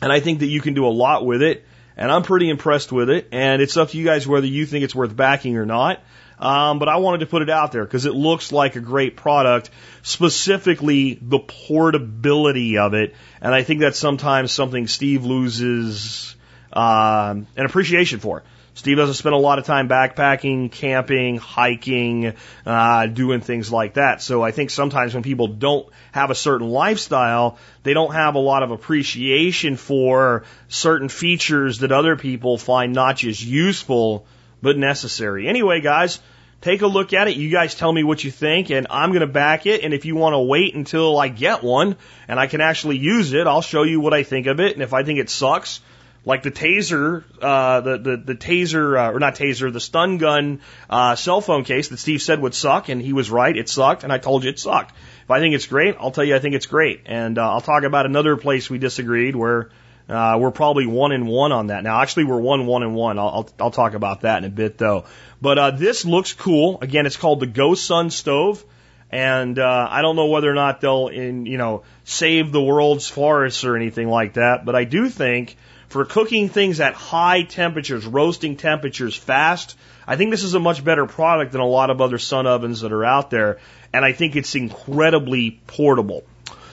And 0.00 0.12
I 0.12 0.20
think 0.20 0.40
that 0.40 0.46
you 0.46 0.60
can 0.60 0.74
do 0.74 0.86
a 0.86 0.94
lot 0.94 1.26
with 1.26 1.42
it, 1.42 1.64
and 1.96 2.10
I'm 2.10 2.22
pretty 2.22 2.50
impressed 2.50 2.92
with 2.92 3.10
it, 3.10 3.28
and 3.32 3.60
it's 3.60 3.76
up 3.76 3.90
to 3.90 3.98
you 3.98 4.04
guys 4.04 4.26
whether 4.26 4.46
you 4.46 4.66
think 4.66 4.84
it's 4.84 4.94
worth 4.94 5.14
backing 5.14 5.56
or 5.56 5.66
not. 5.66 6.00
Um, 6.38 6.78
but 6.78 6.88
I 6.88 6.96
wanted 6.96 7.18
to 7.20 7.26
put 7.26 7.42
it 7.42 7.50
out 7.50 7.72
there 7.72 7.84
because 7.84 8.06
it 8.06 8.14
looks 8.14 8.52
like 8.52 8.76
a 8.76 8.80
great 8.80 9.16
product, 9.16 9.70
specifically 10.02 11.18
the 11.20 11.38
portability 11.38 12.78
of 12.78 12.94
it. 12.94 13.14
And 13.40 13.54
I 13.54 13.62
think 13.62 13.80
that's 13.80 13.98
sometimes 13.98 14.52
something 14.52 14.86
Steve 14.86 15.24
loses 15.24 16.34
um, 16.72 17.46
an 17.56 17.66
appreciation 17.66 18.18
for. 18.18 18.42
Steve 18.76 18.96
doesn't 18.96 19.14
spend 19.14 19.34
a 19.34 19.38
lot 19.38 19.60
of 19.60 19.64
time 19.64 19.88
backpacking, 19.88 20.70
camping, 20.70 21.36
hiking, 21.36 22.34
uh, 22.66 23.06
doing 23.06 23.40
things 23.40 23.70
like 23.70 23.94
that. 23.94 24.20
So 24.20 24.42
I 24.42 24.50
think 24.50 24.70
sometimes 24.70 25.14
when 25.14 25.22
people 25.22 25.46
don't 25.46 25.88
have 26.10 26.30
a 26.30 26.34
certain 26.34 26.68
lifestyle, 26.68 27.58
they 27.84 27.94
don't 27.94 28.12
have 28.12 28.34
a 28.34 28.40
lot 28.40 28.64
of 28.64 28.72
appreciation 28.72 29.76
for 29.76 30.42
certain 30.66 31.08
features 31.08 31.78
that 31.78 31.92
other 31.92 32.16
people 32.16 32.58
find 32.58 32.92
not 32.92 33.16
just 33.16 33.44
useful, 33.44 34.26
but 34.64 34.76
necessary. 34.76 35.46
Anyway, 35.46 35.80
guys, 35.80 36.18
take 36.62 36.82
a 36.82 36.86
look 36.86 37.12
at 37.12 37.28
it. 37.28 37.36
You 37.36 37.50
guys 37.50 37.74
tell 37.74 37.92
me 37.92 38.02
what 38.02 38.24
you 38.24 38.30
think, 38.30 38.70
and 38.70 38.86
I'm 38.90 39.10
going 39.10 39.20
to 39.20 39.26
back 39.26 39.66
it. 39.66 39.84
And 39.84 39.92
if 39.92 40.06
you 40.06 40.16
want 40.16 40.32
to 40.32 40.40
wait 40.40 40.74
until 40.74 41.18
I 41.18 41.28
get 41.28 41.62
one 41.62 41.96
and 42.26 42.40
I 42.40 42.46
can 42.46 42.62
actually 42.62 42.96
use 42.96 43.34
it, 43.34 43.46
I'll 43.46 43.62
show 43.62 43.82
you 43.82 44.00
what 44.00 44.14
I 44.14 44.22
think 44.22 44.46
of 44.46 44.60
it. 44.60 44.72
And 44.72 44.82
if 44.82 44.94
I 44.94 45.04
think 45.04 45.20
it 45.20 45.28
sucks, 45.28 45.80
like 46.24 46.42
the 46.42 46.50
taser, 46.50 47.24
uh, 47.42 47.82
the, 47.82 47.98
the, 47.98 48.16
the 48.16 48.34
taser, 48.34 48.98
uh, 48.98 49.12
or 49.12 49.20
not 49.20 49.34
taser, 49.34 49.70
the 49.70 49.80
stun 49.80 50.16
gun, 50.16 50.62
uh, 50.88 51.14
cell 51.16 51.42
phone 51.42 51.64
case 51.64 51.88
that 51.88 51.98
Steve 51.98 52.22
said 52.22 52.40
would 52.40 52.54
suck, 52.54 52.88
and 52.88 53.02
he 53.02 53.12
was 53.12 53.30
right, 53.30 53.54
it 53.54 53.68
sucked, 53.68 54.04
and 54.04 54.10
I 54.10 54.16
told 54.16 54.44
you 54.44 54.48
it 54.50 54.58
sucked. 54.58 54.94
If 55.24 55.30
I 55.30 55.40
think 55.40 55.54
it's 55.54 55.66
great, 55.66 55.96
I'll 56.00 56.10
tell 56.10 56.24
you 56.24 56.34
I 56.34 56.38
think 56.38 56.54
it's 56.54 56.64
great. 56.64 57.02
And, 57.04 57.36
uh, 57.36 57.52
I'll 57.52 57.60
talk 57.60 57.82
about 57.82 58.06
another 58.06 58.38
place 58.38 58.70
we 58.70 58.78
disagreed 58.78 59.36
where, 59.36 59.68
uh, 60.08 60.36
we're 60.38 60.50
probably 60.50 60.86
one 60.86 61.12
and 61.12 61.26
one 61.26 61.52
on 61.52 61.68
that. 61.68 61.82
Now, 61.82 62.00
actually, 62.00 62.24
we're 62.24 62.40
one, 62.40 62.66
one 62.66 62.82
and 62.82 62.94
one. 62.94 63.18
I'll, 63.18 63.28
I'll, 63.28 63.50
I'll 63.60 63.70
talk 63.70 63.94
about 63.94 64.22
that 64.22 64.38
in 64.38 64.44
a 64.44 64.50
bit 64.50 64.78
though. 64.78 65.04
But, 65.40 65.58
uh, 65.58 65.70
this 65.72 66.04
looks 66.04 66.32
cool. 66.32 66.78
Again, 66.80 67.06
it's 67.06 67.16
called 67.16 67.40
the 67.40 67.46
GoSun 67.46 68.10
Stove. 68.10 68.64
And, 69.10 69.58
uh, 69.58 69.88
I 69.90 70.02
don't 70.02 70.16
know 70.16 70.26
whether 70.26 70.50
or 70.50 70.54
not 70.54 70.80
they'll, 70.80 71.08
in, 71.08 71.46
you 71.46 71.56
know, 71.56 71.84
save 72.04 72.50
the 72.50 72.62
world's 72.62 73.08
forests 73.08 73.64
or 73.64 73.76
anything 73.76 74.08
like 74.08 74.34
that, 74.34 74.64
but 74.64 74.74
I 74.74 74.84
do 74.84 75.08
think, 75.08 75.56
for 75.88 76.04
cooking 76.04 76.48
things 76.48 76.80
at 76.80 76.94
high 76.94 77.42
temperatures, 77.42 78.04
roasting 78.04 78.56
temperatures 78.56 79.14
fast, 79.14 79.78
I 80.06 80.16
think 80.16 80.32
this 80.32 80.42
is 80.42 80.54
a 80.54 80.58
much 80.58 80.84
better 80.84 81.06
product 81.06 81.52
than 81.52 81.60
a 81.60 81.66
lot 81.66 81.90
of 81.90 82.00
other 82.00 82.18
sun 82.18 82.48
ovens 82.48 82.80
that 82.80 82.92
are 82.92 83.04
out 83.04 83.30
there. 83.30 83.58
And 83.92 84.04
I 84.04 84.12
think 84.12 84.34
it's 84.34 84.56
incredibly 84.56 85.60
portable. 85.68 86.24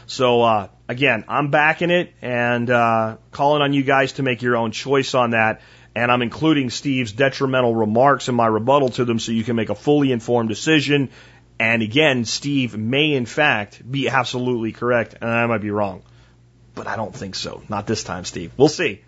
So, 0.08 0.42
uh, 0.42 0.68
again, 0.92 1.24
I'm 1.30 1.50
backing 1.50 1.90
it 1.90 2.14
and, 2.22 2.70
uh, 2.70 3.16
calling 3.32 3.62
on 3.62 3.72
you 3.72 3.82
guys 3.82 4.14
to 4.14 4.24
make 4.24 4.42
your 4.42 4.58
own 4.58 4.72
choice 4.72 5.16
on 5.16 5.32
that. 5.32 5.62
And 5.96 6.12
I'm 6.12 6.22
including 6.22 6.70
Steve's 6.70 7.14
detrimental 7.14 7.74
remarks 7.74 8.28
in 8.28 8.36
my 8.36 8.46
rebuttal 8.46 8.90
to 8.90 9.06
them 9.06 9.18
so 9.18 9.32
you 9.32 9.44
can 9.44 9.56
make 9.56 9.70
a 9.70 9.76
fully 9.76 10.12
informed 10.12 10.50
decision. 10.50 11.10
And 11.60 11.82
again, 11.82 12.26
Steve 12.26 12.78
may 12.78 13.14
in 13.14 13.26
fact 13.26 13.82
be 13.90 14.10
absolutely 14.10 14.74
correct 14.74 15.16
and 15.22 15.30
I 15.30 15.46
might 15.46 15.62
be 15.62 15.72
wrong. 15.72 16.04
But 16.76 16.88
I 16.88 16.96
don't 16.96 17.16
think 17.16 17.36
so. 17.36 17.62
Not 17.70 17.88
this 17.88 18.04
time, 18.04 18.26
Steve. 18.26 18.52
We'll 18.58 18.70
see. 18.70 19.02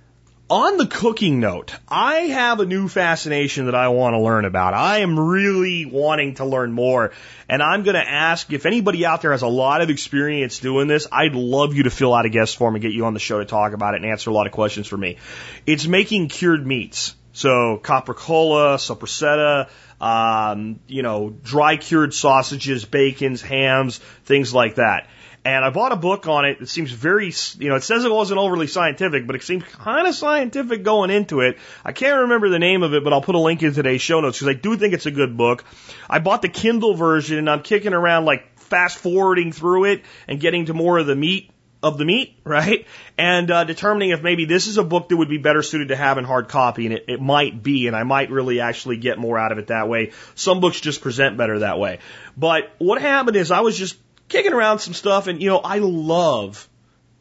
On 0.54 0.78
the 0.78 0.86
cooking 0.86 1.40
note, 1.40 1.74
I 1.90 2.14
have 2.28 2.60
a 2.60 2.66
new 2.68 2.88
fascination 2.88 3.66
that 3.66 3.74
I 3.74 3.88
want 3.88 4.14
to 4.14 4.20
learn 4.20 4.46
about. 4.46 4.76
I 4.76 5.00
am 5.00 5.20
really 5.20 5.88
wanting 5.88 6.36
to 6.36 6.46
learn 6.46 6.72
more. 6.72 7.12
And 7.50 7.64
I'm 7.64 7.82
going 7.82 7.96
to 7.96 8.08
ask 8.08 8.54
if 8.54 8.68
anybody 8.68 9.04
out 9.04 9.24
there 9.24 9.32
has 9.32 9.42
a 9.42 9.48
lot 9.48 9.82
of 9.82 9.90
experience 9.90 10.60
doing 10.60 10.88
this, 10.88 11.08
I'd 11.12 11.34
love 11.34 11.74
you 11.74 11.82
to 11.84 11.90
fill 11.90 12.14
out 12.14 12.28
a 12.28 12.30
guest 12.30 12.56
form 12.56 12.76
and 12.76 12.84
get 12.84 12.92
you 12.92 13.06
on 13.06 13.16
the 13.16 13.20
show 13.20 13.40
to 13.40 13.46
talk 13.46 13.74
about 13.74 13.96
it 13.96 14.04
and 14.04 14.12
answer 14.12 14.30
a 14.30 14.34
lot 14.34 14.46
of 14.46 14.52
questions 14.52 14.86
for 14.86 14.96
me. 14.96 15.18
It's 15.66 15.88
making 15.88 16.30
cured 16.30 16.68
meats. 16.68 17.16
So 17.32 17.80
capricola, 17.82 18.76
sopressata, 18.76 19.70
um, 20.00 20.80
you 20.86 21.02
know, 21.02 21.32
dry 21.32 21.78
cured 21.78 22.14
sausages, 22.14 22.86
bacons, 22.86 23.42
hams, 23.42 23.98
things 24.26 24.54
like 24.54 24.76
that. 24.76 25.08
And 25.46 25.66
I 25.66 25.72
bought 25.72 25.92
a 25.92 25.98
book 25.98 26.26
on 26.28 26.46
it. 26.46 26.62
It 26.62 26.70
seems 26.70 26.92
very, 26.92 27.34
you 27.58 27.68
know, 27.68 27.76
it 27.76 27.84
says 27.84 28.06
it 28.06 28.12
wasn't 28.12 28.40
overly 28.40 28.68
scientific, 28.68 29.28
but 29.28 29.36
it 29.36 29.44
seems 29.44 29.66
kind 29.66 30.08
of 30.08 30.16
scientific 30.16 30.84
going 30.84 31.10
into 31.10 31.42
it. 31.42 31.58
I 31.84 31.92
can't 31.92 32.22
remember 32.22 32.48
the 32.48 32.60
name 32.60 32.82
of 32.82 32.94
it, 32.94 33.04
but 33.04 33.12
I'll 33.12 33.22
put 33.22 33.36
a 33.36 33.40
link 33.40 33.62
in 33.62 33.74
today's 33.74 34.02
show 34.02 34.22
notes 34.22 34.40
because 34.40 34.56
I 34.56 34.58
do 34.58 34.78
think 34.78 34.94
it's 34.94 35.06
a 35.06 35.12
good 35.12 35.36
book. 35.36 35.66
I 36.10 36.20
bought 36.20 36.42
the 36.42 36.50
Kindle 36.50 36.94
version 36.94 37.38
and 37.38 37.50
I'm 37.50 37.62
kicking 37.62 37.94
around 37.94 38.24
like 38.24 38.58
fast 38.58 38.98
forwarding 38.98 39.52
through 39.52 39.86
it 39.86 40.04
and 40.30 40.40
getting 40.40 40.68
to 40.68 40.74
more 40.74 40.98
of 40.98 41.08
the 41.08 41.16
meat 41.16 41.52
of 41.84 41.98
the 41.98 42.06
meat, 42.06 42.40
right? 42.46 42.88
And 43.18 43.52
uh, 43.52 43.66
determining 43.66 44.12
if 44.12 44.24
maybe 44.24 44.46
this 44.46 44.68
is 44.68 44.78
a 44.78 44.84
book 44.84 45.10
that 45.10 45.18
would 45.18 45.30
be 45.30 45.38
better 45.38 45.62
suited 45.62 45.90
to 45.90 45.96
have 45.96 46.18
in 46.18 46.24
hard 46.24 46.48
copy, 46.48 46.86
and 46.86 46.96
it, 46.96 47.06
it 47.10 47.22
might 47.22 47.62
be, 47.62 47.88
and 47.88 47.96
I 47.96 48.04
might 48.04 48.32
really 48.32 48.62
actually 48.62 48.98
get 48.98 49.20
more 49.20 49.38
out 49.38 49.52
of 49.52 49.58
it 49.58 49.68
that 49.68 49.90
way. 49.90 50.14
Some 50.36 50.62
books 50.62 50.80
just 50.80 51.02
present 51.02 51.38
better 51.38 51.60
that 51.60 51.78
way. 51.78 52.00
But 52.38 52.72
what 52.78 53.02
happened 53.02 53.36
is 53.36 53.52
I 53.52 53.60
was 53.60 53.78
just 53.78 53.98
kicking 54.34 54.54
around 54.54 54.80
some 54.80 54.94
stuff, 54.94 55.28
and 55.28 55.42
you 55.42 55.50
know, 55.50 55.60
I 55.60 55.78
love 55.78 56.68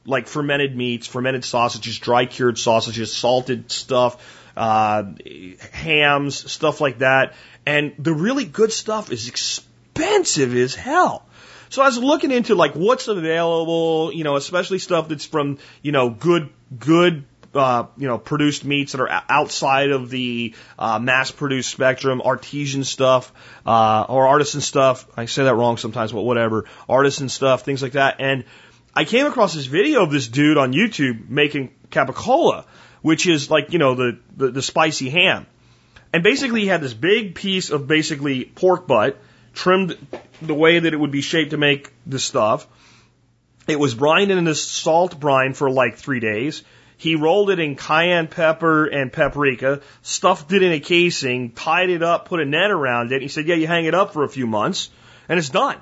like 0.05 0.27
fermented 0.27 0.77
meats, 0.77 1.07
fermented 1.07 1.45
sausages, 1.45 1.99
dry 1.99 2.27
cured 2.27 2.59
sausages, 2.59 3.15
salted 3.15 3.71
stuff, 3.71 4.17
uh, 4.57 5.05
hams, 5.73 6.51
stuff 6.51 6.81
like 6.81 6.99
that. 6.99 7.35
And 7.65 7.95
the 7.99 8.15
really 8.15 8.45
good 8.45 8.73
stuff 8.73 9.13
is 9.13 9.29
expensive 9.29 10.57
as 10.57 10.75
hell. 10.75 11.25
So 11.69 11.83
I 11.83 11.87
was 11.87 11.99
looking 11.99 12.33
into 12.33 12.55
like 12.55 12.73
what's 12.73 13.07
available, 13.09 14.11
you 14.13 14.25
know, 14.25 14.37
especially 14.37 14.79
stuff 14.79 15.09
that's 15.09 15.25
from, 15.25 15.59
you 15.83 15.93
know, 15.93 16.11
good, 16.11 16.49
good 16.77 17.25
uh, 17.55 17.87
you 17.97 18.09
know, 18.09 18.19
produced 18.19 18.65
meats 18.65 18.93
that 18.93 19.01
are 19.01 19.23
outside 19.29 19.91
of 19.91 20.11
the 20.11 20.55
uh, 20.79 20.99
mass-produced 20.99 21.71
spectrum, 21.71 22.23
artisan 22.25 22.85
stuff 22.85 23.33
uh, 23.67 24.07
or 24.09 24.27
artisan 24.27 24.61
stuff. 24.61 25.07
I 25.17 25.27
say 25.27 25.45
that 25.45 25.55
wrong 25.55 25.77
sometimes, 25.77 26.13
but 26.13 26.23
whatever. 26.23 26.65
Artisan 26.89 27.29
stuff, 27.29 27.65
things 27.65 27.83
like 27.83 27.93
that. 27.93 28.17
And 28.21 28.45
I 28.95 29.05
came 29.05 29.27
across 29.27 29.55
this 29.55 29.67
video 29.67 30.03
of 30.03 30.11
this 30.11 30.29
dude 30.29 30.59
on 30.59 30.73
YouTube 30.73 31.29
making 31.29 31.75
capicola, 31.91 32.67
which 33.01 33.27
is 33.27 33.51
like 33.51 33.73
you 33.73 33.79
know 33.79 33.95
the, 33.95 34.19
the 34.37 34.51
the 34.51 34.63
spicy 34.63 35.11
ham. 35.11 35.47
And 36.13 36.23
basically, 36.23 36.61
he 36.61 36.67
had 36.67 36.83
this 36.83 36.93
big 36.93 37.35
piece 37.35 37.71
of 37.71 37.87
basically 37.87 38.45
pork 38.45 38.87
butt 38.87 39.19
trimmed 39.55 39.97
the 40.41 40.55
way 40.55 40.79
that 40.79 40.93
it 40.93 40.97
would 40.97 41.11
be 41.11 41.23
shaped 41.23 41.53
to 41.53 41.57
make 41.57 41.93
the 42.07 42.19
stuff. 42.19 42.67
It 43.67 43.79
was 43.79 43.95
brined 43.95 44.31
in 44.31 44.45
this 44.45 44.63
salt 44.63 45.19
brine 45.19 45.55
for 45.55 45.71
like 45.71 45.97
three 45.97 46.21
days. 46.21 46.65
He 47.03 47.17
rolled 47.17 47.51
it 47.51 47.59
in 47.59 47.75
cayenne 47.75 48.29
pepper 48.29 48.87
and 48.87 49.13
paprika, 49.13 49.81
stuffed 50.03 50.53
it 50.53 50.63
in 50.63 50.71
a 50.71 50.79
casing, 50.79 51.51
tied 51.51 51.91
it 51.91 52.01
up, 52.01 52.27
put 52.27 52.39
a 52.39 52.45
net 52.45 52.71
around 52.71 53.11
it. 53.11 53.23
He 53.23 53.27
said, 53.27 53.49
yeah, 53.49 53.57
you 53.57 53.67
hang 53.67 53.87
it 53.87 53.95
up 53.95 54.13
for 54.13 54.23
a 54.23 54.29
few 54.29 54.47
months 54.47 54.89
and 55.29 55.37
it's 55.37 55.49
done. 55.49 55.79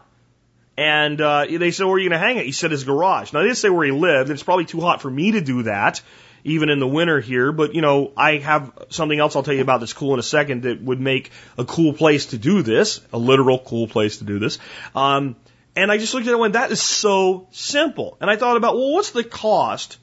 And 0.79 1.21
uh, 1.21 1.45
they 1.47 1.73
said, 1.73 1.85
where 1.85 1.97
are 1.97 1.99
you 1.99 2.09
going 2.09 2.18
to 2.18 2.27
hang 2.27 2.39
it? 2.39 2.47
He 2.47 2.53
said 2.53 2.71
his 2.71 2.85
garage. 2.85 3.35
Now, 3.35 3.41
they 3.41 3.49
didn't 3.49 3.59
say 3.59 3.68
where 3.68 3.85
he 3.85 3.93
lived. 3.93 4.31
It's 4.31 4.43
probably 4.43 4.64
too 4.64 4.81
hot 4.81 5.03
for 5.03 5.11
me 5.11 5.33
to 5.33 5.43
do 5.43 5.64
that, 5.64 6.01
even 6.43 6.71
in 6.71 6.79
the 6.79 6.89
winter 6.89 7.21
here. 7.21 7.53
But, 7.53 7.75
you 7.75 7.83
know, 7.83 8.12
I 8.16 8.39
have 8.39 8.73
something 8.89 9.21
else 9.21 9.37
I'll 9.37 9.43
tell 9.43 9.53
you 9.53 9.61
about 9.61 9.81
that's 9.81 9.93
cool 9.93 10.14
in 10.14 10.21
a 10.21 10.23
second 10.23 10.62
that 10.62 10.81
would 10.81 11.03
make 11.03 11.33
a 11.59 11.66
cool 11.66 11.93
place 11.93 12.27
to 12.33 12.39
do 12.39 12.62
this, 12.62 13.03
a 13.12 13.18
literal 13.18 13.59
cool 13.59 13.89
place 13.89 14.16
to 14.18 14.25
do 14.25 14.39
this. 14.39 14.59
Um, 14.95 15.37
and 15.77 15.93
I 15.93 15.99
just 15.99 16.14
looked 16.14 16.27
at 16.27 16.31
it 16.31 16.33
and 16.33 16.41
went, 16.41 16.55
that 16.55 16.71
is 16.71 16.81
so 16.81 17.47
simple. 17.51 18.16
And 18.23 18.31
I 18.31 18.37
thought 18.37 18.57
about, 18.57 18.75
well, 18.75 18.93
what's 18.93 19.11
the 19.11 19.23
cost 19.23 19.99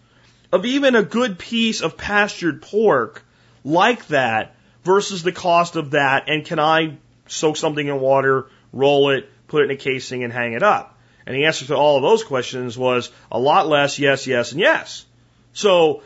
of 0.51 0.65
even 0.65 0.95
a 0.95 1.03
good 1.03 1.37
piece 1.39 1.81
of 1.81 1.97
pastured 1.97 2.61
pork 2.61 3.23
like 3.63 4.07
that 4.07 4.55
versus 4.83 5.23
the 5.23 5.31
cost 5.31 5.75
of 5.75 5.91
that? 5.91 6.29
And 6.29 6.45
can 6.45 6.59
I 6.59 6.97
soak 7.27 7.57
something 7.57 7.85
in 7.85 7.99
water, 7.99 8.47
roll 8.71 9.09
it, 9.09 9.29
put 9.47 9.61
it 9.61 9.65
in 9.65 9.71
a 9.71 9.75
casing, 9.75 10.23
and 10.23 10.31
hang 10.31 10.53
it 10.53 10.63
up? 10.63 10.97
And 11.25 11.35
the 11.35 11.45
answer 11.45 11.65
to 11.65 11.75
all 11.75 11.97
of 11.97 12.03
those 12.03 12.23
questions 12.23 12.77
was 12.77 13.11
a 13.31 13.39
lot 13.39 13.67
less, 13.67 13.99
yes, 13.99 14.27
yes, 14.27 14.53
and 14.53 14.61
yes. 14.61 15.05
So 15.51 16.03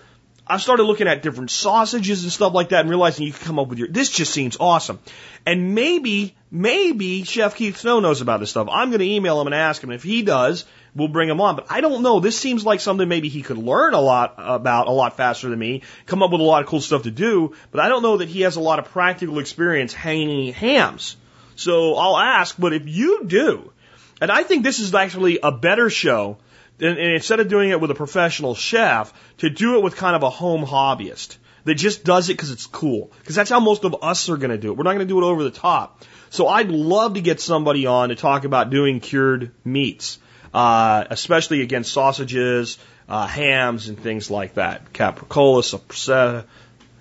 I 0.47 0.57
started 0.57 0.83
looking 0.83 1.07
at 1.07 1.21
different 1.21 1.51
sausages 1.51 2.23
and 2.23 2.31
stuff 2.31 2.53
like 2.53 2.69
that 2.69 2.81
and 2.81 2.89
realizing 2.89 3.27
you 3.27 3.33
can 3.33 3.45
come 3.45 3.59
up 3.59 3.67
with 3.67 3.77
your, 3.77 3.87
this 3.87 4.09
just 4.09 4.33
seems 4.33 4.57
awesome. 4.59 4.99
And 5.45 5.75
maybe, 5.75 6.35
maybe 6.49 7.23
Chef 7.23 7.55
Keith 7.55 7.77
Snow 7.77 7.99
knows 7.99 8.21
about 8.21 8.39
this 8.39 8.49
stuff. 8.49 8.67
I'm 8.71 8.89
going 8.89 8.99
to 8.99 9.05
email 9.05 9.39
him 9.39 9.47
and 9.47 9.55
ask 9.55 9.83
him. 9.83 9.91
If 9.91 10.03
he 10.03 10.23
does, 10.23 10.65
we'll 10.95 11.07
bring 11.07 11.29
him 11.29 11.41
on. 11.41 11.55
But 11.55 11.67
I 11.69 11.81
don't 11.81 12.03
know. 12.03 12.19
This 12.19 12.37
seems 12.37 12.65
like 12.65 12.79
something 12.79 13.07
maybe 13.07 13.29
he 13.29 13.41
could 13.41 13.57
learn 13.57 13.93
a 13.93 14.01
lot 14.01 14.35
about 14.37 14.87
a 14.87 14.91
lot 14.91 15.17
faster 15.17 15.49
than 15.49 15.59
me, 15.59 15.83
come 16.05 16.23
up 16.23 16.31
with 16.31 16.41
a 16.41 16.43
lot 16.43 16.61
of 16.61 16.67
cool 16.67 16.81
stuff 16.81 17.03
to 17.03 17.11
do. 17.11 17.53
But 17.71 17.81
I 17.81 17.89
don't 17.89 18.03
know 18.03 18.17
that 18.17 18.29
he 18.29 18.41
has 18.41 18.55
a 18.55 18.61
lot 18.61 18.79
of 18.79 18.85
practical 18.85 19.39
experience 19.39 19.93
hanging 19.93 20.53
hams. 20.53 21.15
So 21.55 21.95
I'll 21.95 22.17
ask, 22.17 22.55
but 22.57 22.73
if 22.73 22.87
you 22.87 23.25
do, 23.25 23.71
and 24.19 24.31
I 24.31 24.43
think 24.43 24.63
this 24.63 24.79
is 24.79 24.93
actually 24.93 25.39
a 25.41 25.51
better 25.51 25.89
show 25.89 26.37
and, 26.79 26.97
instead 26.97 27.39
of 27.39 27.47
doing 27.47 27.69
it 27.69 27.79
with 27.79 27.91
a 27.91 27.95
professional 27.95 28.55
chef, 28.55 29.13
to 29.39 29.49
do 29.49 29.77
it 29.77 29.83
with 29.83 29.95
kind 29.95 30.15
of 30.15 30.23
a 30.23 30.29
home 30.29 30.65
hobbyist 30.65 31.37
that 31.65 31.75
just 31.75 32.03
does 32.03 32.29
it 32.29 32.33
because 32.33 32.51
it's 32.51 32.65
cool. 32.65 33.11
Because 33.19 33.35
that's 33.35 33.49
how 33.49 33.59
most 33.59 33.83
of 33.83 33.95
us 34.01 34.29
are 34.29 34.37
going 34.37 34.51
to 34.51 34.57
do 34.57 34.71
it. 34.71 34.77
We're 34.77 34.83
not 34.83 34.93
going 34.93 35.07
to 35.07 35.13
do 35.13 35.21
it 35.21 35.23
over 35.23 35.43
the 35.43 35.51
top. 35.51 36.03
So 36.29 36.47
I'd 36.47 36.69
love 36.69 37.15
to 37.15 37.21
get 37.21 37.39
somebody 37.39 37.85
on 37.85 38.09
to 38.09 38.15
talk 38.15 38.45
about 38.45 38.69
doing 38.69 38.99
cured 38.99 39.51
meats, 39.63 40.17
uh, 40.53 41.05
especially 41.09 41.61
against 41.61 41.91
sausages, 41.91 42.77
uh, 43.07 43.27
hams, 43.27 43.89
and 43.89 43.99
things 43.99 44.29
like 44.29 44.55
that. 44.55 44.93
Capricola, 44.93 45.61
sopressata. 45.61 46.45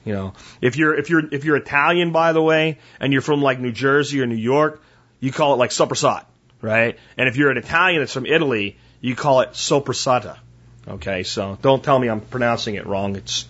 You 0.05 0.15
know, 0.15 0.33
if 0.61 0.77
you're 0.77 0.95
if 0.99 1.11
you're 1.11 1.23
if 1.33 1.45
you're 1.45 1.57
Italian, 1.57 2.13
by 2.13 2.33
the 2.33 2.43
way, 2.43 2.79
and 2.99 3.13
you're 3.13 3.23
from 3.23 3.43
like 3.43 3.61
New 3.61 3.73
Jersey 3.73 4.21
or 4.21 4.27
New 4.27 4.35
York, 4.35 4.83
you 5.21 5.31
call 5.31 5.55
it 5.55 5.57
like 5.57 5.71
sopressata, 5.71 6.25
right? 6.63 6.99
And 7.17 7.29
if 7.29 7.37
you're 7.37 7.51
an 7.51 7.59
Italian 7.59 8.01
that's 8.01 8.13
from 8.13 8.27
Italy, 8.27 8.79
you 9.01 9.15
call 9.15 9.41
it 9.41 9.51
sopressata. 9.51 10.39
Okay, 10.89 11.23
so 11.23 11.59
don't 11.61 11.85
tell 11.85 11.99
me 11.99 12.09
I'm 12.09 12.23
pronouncing 12.23 12.77
it 12.77 12.87
wrong. 12.87 13.17
It's 13.17 13.47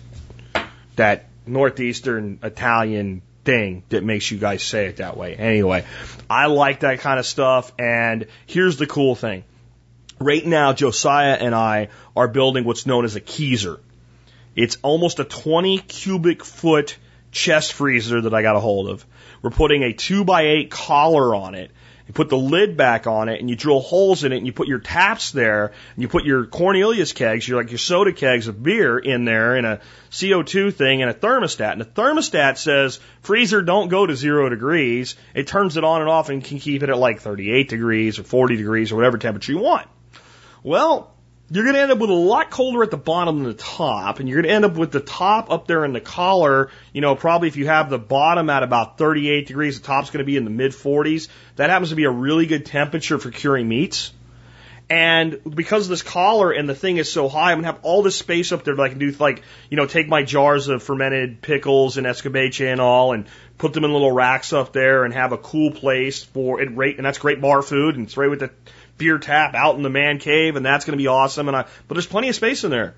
that 0.97 1.29
northeastern 1.45 2.39
Italian 2.43 3.21
thing 3.43 3.83
that 3.89 4.03
makes 4.03 4.29
you 4.29 4.37
guys 4.37 4.61
say 4.61 4.87
it 4.87 4.97
that 4.97 5.17
way. 5.17 5.35
Anyway, 5.35 5.85
I 6.29 6.47
like 6.47 6.81
that 6.81 6.99
kind 6.99 7.19
of 7.19 7.25
stuff. 7.25 7.71
And 7.79 8.27
here's 8.45 8.77
the 8.77 8.85
cool 8.85 9.15
thing. 9.15 9.43
Right 10.21 10.45
now, 10.45 10.71
Josiah 10.71 11.33
and 11.33 11.55
I 11.55 11.87
are 12.15 12.27
building 12.27 12.63
what's 12.63 12.85
known 12.85 13.05
as 13.05 13.15
a 13.15 13.21
keezer. 13.21 13.79
It's 14.55 14.77
almost 14.83 15.19
a 15.19 15.23
20 15.23 15.79
cubic 15.79 16.45
foot 16.45 16.95
chest 17.31 17.73
freezer 17.73 18.21
that 18.21 18.31
I 18.31 18.43
got 18.43 18.55
a 18.55 18.59
hold 18.59 18.87
of. 18.87 19.03
We're 19.41 19.49
putting 19.49 19.81
a 19.81 19.93
2 19.93 20.23
by 20.23 20.43
8 20.43 20.69
collar 20.69 21.33
on 21.33 21.55
it. 21.55 21.71
You 22.07 22.13
put 22.13 22.29
the 22.29 22.37
lid 22.37 22.77
back 22.77 23.07
on 23.07 23.29
it 23.29 23.39
and 23.39 23.49
you 23.49 23.55
drill 23.55 23.79
holes 23.79 24.23
in 24.23 24.31
it 24.31 24.37
and 24.37 24.45
you 24.45 24.53
put 24.53 24.67
your 24.67 24.77
taps 24.77 25.31
there 25.31 25.71
and 25.95 26.03
you 26.03 26.07
put 26.07 26.23
your 26.23 26.45
Cornelius 26.45 27.13
kegs, 27.13 27.47
your 27.47 27.59
like 27.59 27.71
your 27.71 27.79
soda 27.79 28.13
kegs 28.13 28.47
of 28.47 28.61
beer 28.61 28.99
in 28.99 29.25
there 29.25 29.55
in 29.55 29.65
a 29.65 29.79
CO2 30.11 30.71
thing 30.71 31.01
and 31.01 31.09
a 31.09 31.15
thermostat. 31.15 31.71
And 31.71 31.81
the 31.81 31.85
thermostat 31.85 32.59
says 32.59 32.99
freezer 33.21 33.63
don't 33.63 33.89
go 33.89 34.05
to 34.05 34.15
zero 34.15 34.49
degrees. 34.49 35.15
It 35.33 35.47
turns 35.47 35.77
it 35.77 35.83
on 35.83 36.01
and 36.01 36.11
off 36.11 36.29
and 36.29 36.43
can 36.43 36.59
keep 36.59 36.83
it 36.83 36.89
at 36.89 36.97
like 36.99 37.21
38 37.21 37.69
degrees 37.69 38.19
or 38.19 38.23
40 38.23 38.55
degrees 38.55 38.91
or 38.91 38.97
whatever 38.97 39.17
temperature 39.17 39.53
you 39.53 39.57
want. 39.57 39.87
Well, 40.63 41.13
you're 41.49 41.63
going 41.63 41.75
to 41.75 41.81
end 41.81 41.91
up 41.91 41.97
with 41.97 42.09
a 42.09 42.13
lot 42.13 42.49
colder 42.49 42.83
at 42.83 42.91
the 42.91 42.97
bottom 42.97 43.39
than 43.39 43.47
the 43.47 43.57
top, 43.57 44.19
and 44.19 44.29
you're 44.29 44.41
going 44.41 44.49
to 44.49 44.55
end 44.55 44.65
up 44.65 44.77
with 44.77 44.91
the 44.91 44.99
top 44.99 45.51
up 45.51 45.67
there 45.67 45.83
in 45.83 45.91
the 45.91 45.99
collar. 45.99 46.69
You 46.93 47.01
know, 47.01 47.15
probably 47.15 47.47
if 47.47 47.57
you 47.57 47.67
have 47.67 47.89
the 47.89 47.99
bottom 47.99 48.49
at 48.49 48.63
about 48.63 48.97
38 48.97 49.47
degrees, 49.47 49.79
the 49.81 49.85
top's 49.85 50.11
going 50.11 50.19
to 50.19 50.25
be 50.25 50.37
in 50.37 50.45
the 50.45 50.51
mid 50.51 50.71
40s. 50.71 51.27
That 51.57 51.69
happens 51.69 51.89
to 51.89 51.95
be 51.95 52.05
a 52.05 52.11
really 52.11 52.45
good 52.45 52.65
temperature 52.65 53.17
for 53.17 53.31
curing 53.31 53.67
meats. 53.67 54.13
And 54.91 55.39
because 55.49 55.87
this 55.87 56.03
collar 56.03 56.51
and 56.51 56.67
the 56.67 56.75
thing 56.75 56.97
is 56.97 57.09
so 57.09 57.29
high, 57.29 57.53
I'm 57.53 57.59
gonna 57.59 57.67
have 57.67 57.79
all 57.83 58.03
this 58.03 58.17
space 58.17 58.51
up 58.51 58.65
there 58.65 58.75
that 58.75 58.81
I 58.81 58.89
can 58.89 58.99
do 58.99 59.09
like, 59.11 59.41
you 59.69 59.77
know, 59.77 59.85
take 59.85 60.09
my 60.09 60.23
jars 60.23 60.67
of 60.67 60.83
fermented 60.83 61.41
pickles 61.41 61.95
and 61.95 62.05
escabeche 62.05 62.69
and 62.69 62.81
all 62.81 63.13
and 63.13 63.25
put 63.57 63.71
them 63.71 63.85
in 63.85 63.93
little 63.93 64.11
racks 64.11 64.51
up 64.51 64.73
there 64.73 65.05
and 65.05 65.13
have 65.13 65.31
a 65.31 65.37
cool 65.37 65.71
place 65.71 66.25
for 66.25 66.59
it 66.59 66.67
and 66.67 67.05
that's 67.05 67.19
great 67.19 67.39
bar 67.39 67.61
food 67.61 67.95
and 67.95 68.07
it's 68.07 68.17
right 68.17 68.29
with 68.29 68.39
the 68.39 68.51
beer 68.97 69.17
tap 69.17 69.55
out 69.55 69.75
in 69.75 69.83
the 69.83 69.89
man 69.89 70.19
cave, 70.19 70.55
and 70.55 70.65
that's 70.65 70.85
going 70.85 70.93
to 70.93 71.01
be 71.01 71.07
awesome. 71.07 71.47
And 71.47 71.57
I, 71.57 71.65
but 71.87 71.95
there's 71.95 72.07
plenty 72.07 72.29
of 72.29 72.35
space 72.35 72.63
in 72.63 72.71
there. 72.71 72.95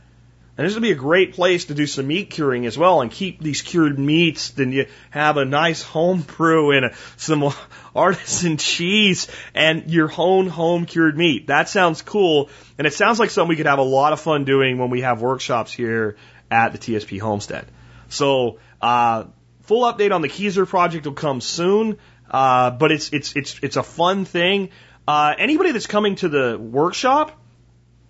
And 0.56 0.68
this 0.68 0.76
would 0.76 0.84
be 0.84 0.92
a 0.92 0.96
great 0.96 1.34
place 1.34 1.66
to 1.66 1.74
do 1.74 1.88
some 1.88 2.06
meat 2.06 2.30
curing 2.30 2.68
as 2.68 2.78
well 2.78 3.02
and 3.02 3.10
keep 3.10 3.42
these 3.42 3.64
cured 3.64 3.98
meats. 3.98 4.52
Then 4.52 4.72
you 4.72 4.86
have 5.10 5.38
a 5.38 5.46
nice 5.46 5.82
home 5.82 6.22
brew 6.22 6.72
and 6.72 6.86
a, 6.86 6.96
some 7.18 7.52
artisan 7.96 8.58
cheese 8.58 9.28
and 9.56 9.90
your 9.90 10.12
own 10.16 10.46
home 10.48 10.86
cured 10.86 11.18
meat. 11.18 11.48
That 11.48 11.70
sounds 11.70 12.04
cool. 12.04 12.50
And 12.78 12.86
it 12.86 12.94
sounds 12.94 13.20
like 13.20 13.32
something 13.32 13.50
we 13.50 13.56
could 13.56 13.66
have 13.66 13.80
a 13.80 13.84
lot 13.84 14.14
of 14.14 14.20
fun 14.20 14.46
doing 14.46 14.78
when 14.78 14.92
we 14.92 15.02
have 15.02 15.22
workshops 15.22 15.74
here 15.74 16.18
at 16.52 16.72
the 16.72 16.78
TSP 16.78 17.20
Homestead. 17.20 17.66
So, 18.10 18.60
uh, 18.80 19.26
full 19.64 19.92
update 19.92 20.14
on 20.14 20.22
the 20.22 20.30
Keezer 20.30 20.68
project 20.68 21.06
will 21.06 21.14
come 21.14 21.42
soon. 21.42 21.98
Uh, 22.30 22.72
but 22.72 22.92
it's, 22.92 23.12
it's, 23.12 23.36
it's, 23.36 23.60
it's 23.64 23.76
a 23.76 23.84
fun 23.84 24.26
thing. 24.26 24.70
Uh, 25.08 25.34
anybody 25.38 25.72
that's 25.72 25.88
coming 25.88 26.16
to 26.16 26.30
the 26.30 26.58
workshop 26.58 27.32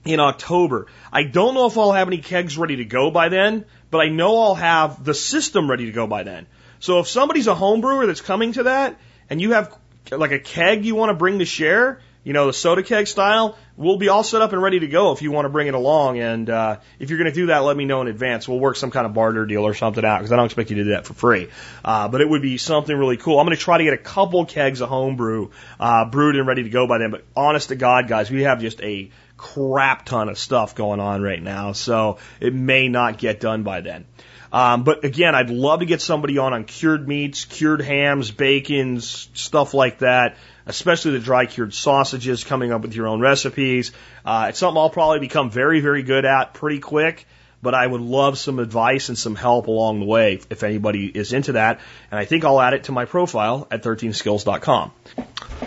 in 0.06 0.20
October, 0.20 0.88
I 1.12 1.24
don't 1.24 1.54
know 1.56 1.66
if 1.66 1.78
I'll 1.78 1.92
have 1.92 2.08
any 2.08 2.20
kegs 2.20 2.58
ready 2.58 2.78
to 2.78 2.86
go 2.86 3.10
by 3.10 3.30
then, 3.30 3.66
but 3.90 4.00
I 4.00 4.10
know 4.10 4.42
I'll 4.42 4.56
have 4.56 5.04
the 5.04 5.14
system 5.14 5.70
ready 5.70 5.88
to 5.88 5.92
go 5.92 6.06
by 6.06 6.24
then. 6.24 6.46
So 6.80 7.00
if 7.00 7.08
somebody's 7.08 7.48
a 7.48 7.56
home 7.56 7.82
brewer 7.82 8.06
that's 8.06 8.22
coming 8.22 8.54
to 8.54 8.64
that 8.64 9.00
and 9.30 9.42
you 9.42 9.54
have 9.54 9.76
like 10.12 10.32
a 10.32 10.40
keg 10.40 10.86
you 10.86 10.96
want 10.96 11.10
to 11.10 11.16
bring 11.16 11.40
to 11.40 11.46
share, 11.46 12.02
you 12.24 12.32
know, 12.32 12.48
the 12.48 12.54
soda 12.54 12.84
keg 12.84 13.08
style, 13.08 13.58
we'll 13.76 13.98
be 13.98 14.08
all 14.08 14.24
set 14.24 14.42
up 14.42 14.54
and 14.54 14.62
ready 14.62 14.80
to 14.80 14.88
go 14.88 15.12
if 15.12 15.22
you 15.22 15.32
want 15.32 15.46
to 15.46 15.50
bring 15.50 15.68
it 15.68 15.74
along. 15.74 16.20
And 16.20 16.50
uh, 16.50 16.80
if 17.00 17.10
you're 17.10 17.20
going 17.20 17.30
to 17.30 17.36
do 17.36 17.48
that, 17.48 17.60
let 17.60 17.76
me 17.76 17.86
know 17.86 18.02
in 18.02 18.08
advance. 18.08 18.48
We'll 18.48 18.60
work 18.60 18.78
some 18.78 18.92
kind 18.92 19.06
of 19.06 19.14
barter 19.14 19.46
deal 19.46 19.66
or 19.68 19.74
something 19.74 20.04
out 20.04 20.20
because 20.20 20.32
I 20.32 20.38
don't 20.38 20.46
expect 20.46 20.70
you 20.70 20.78
to 20.78 20.84
do 20.86 20.90
that 20.92 21.06
for 21.06 21.14
free. 21.14 21.50
Uh, 21.84 22.08
but 22.08 22.22
it 22.22 22.30
would 22.30 22.42
be 22.42 22.58
something 22.58 22.96
really 22.96 23.18
cool. 23.18 23.40
I'm 23.40 23.46
going 23.46 23.58
to 23.58 23.62
try 23.62 23.78
to 23.78 23.84
get 23.84 23.94
a 23.94 23.98
couple 23.98 24.46
kegs 24.46 24.82
of 24.82 24.90
homebrew 24.90 25.50
uh, 25.80 26.06
brewed 26.06 26.38
and 26.38 26.48
ready 26.48 26.64
to 26.64 26.70
go 26.70 26.88
by 26.88 26.98
then. 26.98 27.12
But 27.12 27.26
honest 27.36 27.70
to 27.70 27.76
God, 27.76 28.08
guys, 28.08 28.32
we 28.32 28.44
have 28.44 28.62
just 28.62 28.82
a 28.82 29.12
crap 29.36 30.06
ton 30.06 30.30
of 30.30 30.38
stuff 30.38 30.76
going 30.76 31.02
on 31.02 31.22
right 31.22 31.42
now, 31.42 31.74
so 31.74 32.20
it 32.40 32.54
may 32.54 32.88
not 32.88 33.18
get 33.18 33.42
done 33.42 33.64
by 33.64 33.82
then. 33.82 34.06
Um, 34.54 34.84
but 34.84 35.04
again, 35.04 35.34
I'd 35.34 35.50
love 35.50 35.80
to 35.80 35.86
get 35.88 36.00
somebody 36.00 36.38
on 36.38 36.54
on 36.54 36.64
cured 36.64 37.08
meats, 37.08 37.44
cured 37.44 37.82
hams, 37.82 38.30
bacons, 38.30 39.28
stuff 39.34 39.74
like 39.74 40.00
that 40.00 40.38
especially 40.66 41.12
the 41.12 41.20
dry 41.20 41.46
cured 41.46 41.74
sausages, 41.74 42.44
coming 42.44 42.72
up 42.72 42.82
with 42.82 42.96
your 42.96 43.08
own 43.08 43.22
recipes. 43.22 43.92
Uh, 44.26 44.48
it's 44.50 44.60
something 44.60 44.78
I'll 44.78 44.90
probably 44.90 45.20
become 45.20 45.50
very, 45.50 45.80
very 45.80 46.04
good 46.04 46.26
at 46.26 46.54
pretty 46.54 46.80
quick, 46.80 47.28
but 47.62 47.74
I 47.74 47.86
would 47.86 48.02
love 48.02 48.38
some 48.38 48.60
advice 48.60 49.10
and 49.10 49.18
some 49.18 49.36
help 49.36 49.68
along 49.68 50.00
the 50.00 50.06
way 50.06 50.42
if 50.50 50.64
anybody 50.64 51.08
is 51.08 51.34
into 51.34 51.54
that. 51.54 51.80
And 52.12 52.20
I 52.20 52.26
think 52.26 52.46
I'll 52.46 52.62
add 52.62 52.74
it 52.74 52.86
to 52.86 52.92
my 52.92 53.06
profile 53.06 53.68
at 53.72 53.84
13skills.com. 53.84 54.92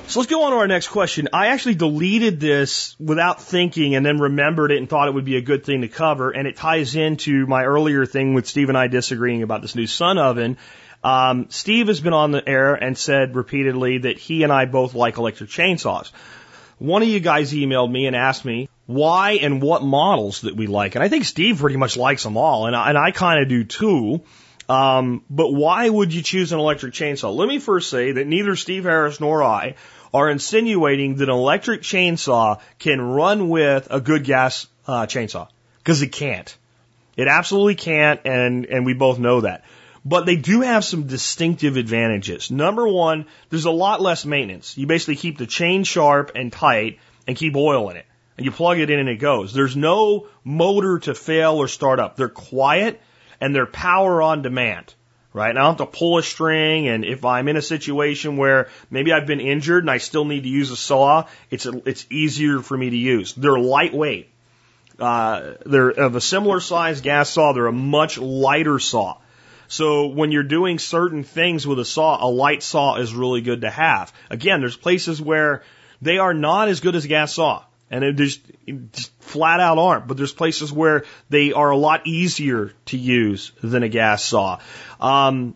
So 0.08 0.20
let's 0.20 0.30
go 0.30 0.44
on 0.44 0.52
to 0.52 0.58
our 0.58 0.68
next 0.68 0.88
question. 0.88 1.28
I 1.32 1.48
actually 1.48 1.74
deleted 1.74 2.38
this 2.38 2.94
without 3.00 3.42
thinking 3.42 3.96
and 3.96 4.06
then 4.06 4.18
remembered 4.18 4.70
it 4.70 4.78
and 4.78 4.88
thought 4.88 5.08
it 5.08 5.14
would 5.14 5.24
be 5.24 5.36
a 5.36 5.40
good 5.40 5.64
thing 5.64 5.80
to 5.80 5.88
cover. 5.88 6.30
And 6.30 6.46
it 6.46 6.56
ties 6.56 6.94
into 6.94 7.46
my 7.46 7.64
earlier 7.64 8.06
thing 8.06 8.34
with 8.34 8.46
Steve 8.46 8.68
and 8.68 8.78
I 8.78 8.86
disagreeing 8.86 9.42
about 9.42 9.62
this 9.62 9.74
new 9.74 9.86
sun 9.86 10.18
oven. 10.18 10.58
Um, 11.06 11.46
Steve 11.50 11.86
has 11.86 12.00
been 12.00 12.14
on 12.14 12.32
the 12.32 12.46
air 12.48 12.74
and 12.74 12.98
said 12.98 13.36
repeatedly 13.36 13.98
that 13.98 14.18
he 14.18 14.42
and 14.42 14.52
I 14.52 14.64
both 14.64 14.92
like 14.92 15.18
electric 15.18 15.50
chainsaws. 15.50 16.10
One 16.78 17.00
of 17.00 17.06
you 17.06 17.20
guys 17.20 17.52
emailed 17.52 17.92
me 17.92 18.06
and 18.06 18.16
asked 18.16 18.44
me 18.44 18.68
why 18.86 19.38
and 19.40 19.62
what 19.62 19.84
models 19.84 20.40
that 20.40 20.56
we 20.56 20.66
like. 20.66 20.96
And 20.96 21.04
I 21.04 21.08
think 21.08 21.24
Steve 21.24 21.58
pretty 21.58 21.76
much 21.76 21.96
likes 21.96 22.24
them 22.24 22.36
all, 22.36 22.66
and 22.66 22.74
I, 22.74 22.88
and 22.88 22.98
I 22.98 23.12
kind 23.12 23.40
of 23.40 23.48
do 23.48 23.62
too. 23.62 24.22
Um, 24.68 25.22
but 25.30 25.52
why 25.52 25.88
would 25.88 26.12
you 26.12 26.22
choose 26.22 26.50
an 26.50 26.58
electric 26.58 26.92
chainsaw? 26.92 27.32
Let 27.32 27.46
me 27.46 27.60
first 27.60 27.88
say 27.88 28.10
that 28.10 28.26
neither 28.26 28.56
Steve 28.56 28.82
Harris 28.82 29.20
nor 29.20 29.44
I 29.44 29.76
are 30.12 30.28
insinuating 30.28 31.16
that 31.16 31.28
an 31.28 31.34
electric 31.36 31.82
chainsaw 31.82 32.58
can 32.80 33.00
run 33.00 33.48
with 33.48 33.86
a 33.92 34.00
good 34.00 34.24
gas 34.24 34.66
uh, 34.88 35.06
chainsaw 35.06 35.46
because 35.78 36.02
it 36.02 36.10
can't. 36.10 36.56
It 37.16 37.28
absolutely 37.28 37.76
can't, 37.76 38.20
and 38.24 38.66
and 38.66 38.84
we 38.84 38.92
both 38.92 39.20
know 39.20 39.42
that. 39.42 39.62
But 40.08 40.24
they 40.24 40.36
do 40.36 40.60
have 40.60 40.84
some 40.84 41.08
distinctive 41.08 41.76
advantages. 41.76 42.48
Number 42.52 42.86
one, 42.86 43.26
there's 43.50 43.64
a 43.64 43.72
lot 43.72 44.00
less 44.00 44.24
maintenance. 44.24 44.78
You 44.78 44.86
basically 44.86 45.16
keep 45.16 45.36
the 45.36 45.48
chain 45.48 45.82
sharp 45.82 46.30
and 46.36 46.52
tight 46.52 47.00
and 47.26 47.36
keep 47.36 47.56
oil 47.56 47.90
in 47.90 47.96
it. 47.96 48.06
And 48.36 48.44
you 48.44 48.52
plug 48.52 48.78
it 48.78 48.88
in 48.88 49.00
and 49.00 49.08
it 49.08 49.16
goes. 49.16 49.52
There's 49.52 49.76
no 49.76 50.28
motor 50.44 51.00
to 51.00 51.14
fail 51.14 51.56
or 51.56 51.66
start 51.66 51.98
up. 51.98 52.14
They're 52.14 52.28
quiet 52.28 53.00
and 53.40 53.52
they're 53.52 53.66
power 53.66 54.22
on 54.22 54.42
demand. 54.42 54.94
Right? 55.32 55.50
And 55.50 55.58
I 55.58 55.62
don't 55.62 55.76
have 55.76 55.90
to 55.90 55.98
pull 55.98 56.18
a 56.18 56.22
string 56.22 56.86
and 56.86 57.04
if 57.04 57.24
I'm 57.24 57.48
in 57.48 57.56
a 57.56 57.62
situation 57.62 58.36
where 58.36 58.68
maybe 58.88 59.12
I've 59.12 59.26
been 59.26 59.40
injured 59.40 59.82
and 59.82 59.90
I 59.90 59.98
still 59.98 60.24
need 60.24 60.44
to 60.44 60.48
use 60.48 60.70
a 60.70 60.76
saw, 60.76 61.24
it's 61.50 61.66
a, 61.66 61.82
it's 61.84 62.06
easier 62.10 62.60
for 62.60 62.78
me 62.78 62.90
to 62.90 62.96
use. 62.96 63.32
They're 63.32 63.58
lightweight. 63.58 64.30
Uh, 65.00 65.54
they're 65.66 65.90
of 65.90 66.14
a 66.14 66.20
similar 66.20 66.60
size 66.60 67.00
gas 67.00 67.28
saw. 67.28 67.52
They're 67.52 67.66
a 67.66 67.72
much 67.72 68.18
lighter 68.18 68.78
saw. 68.78 69.16
So 69.68 70.06
when 70.06 70.32
you're 70.32 70.42
doing 70.42 70.78
certain 70.78 71.24
things 71.24 71.66
with 71.66 71.78
a 71.78 71.84
saw, 71.84 72.24
a 72.24 72.28
light 72.28 72.62
saw 72.62 72.96
is 72.96 73.14
really 73.14 73.40
good 73.40 73.62
to 73.62 73.70
have. 73.70 74.12
Again, 74.30 74.60
there's 74.60 74.76
places 74.76 75.20
where 75.20 75.62
they 76.00 76.18
are 76.18 76.34
not 76.34 76.68
as 76.68 76.80
good 76.80 76.94
as 76.94 77.04
a 77.04 77.08
gas 77.08 77.34
saw. 77.34 77.64
And 77.88 78.02
it 78.02 78.16
just, 78.16 78.40
just 78.92 79.12
flat 79.20 79.60
out 79.60 79.78
aren't. 79.78 80.08
But 80.08 80.16
there's 80.16 80.32
places 80.32 80.72
where 80.72 81.04
they 81.30 81.52
are 81.52 81.70
a 81.70 81.76
lot 81.76 82.06
easier 82.06 82.72
to 82.86 82.96
use 82.96 83.52
than 83.62 83.82
a 83.82 83.88
gas 83.88 84.24
saw. 84.24 84.58
Um, 85.00 85.54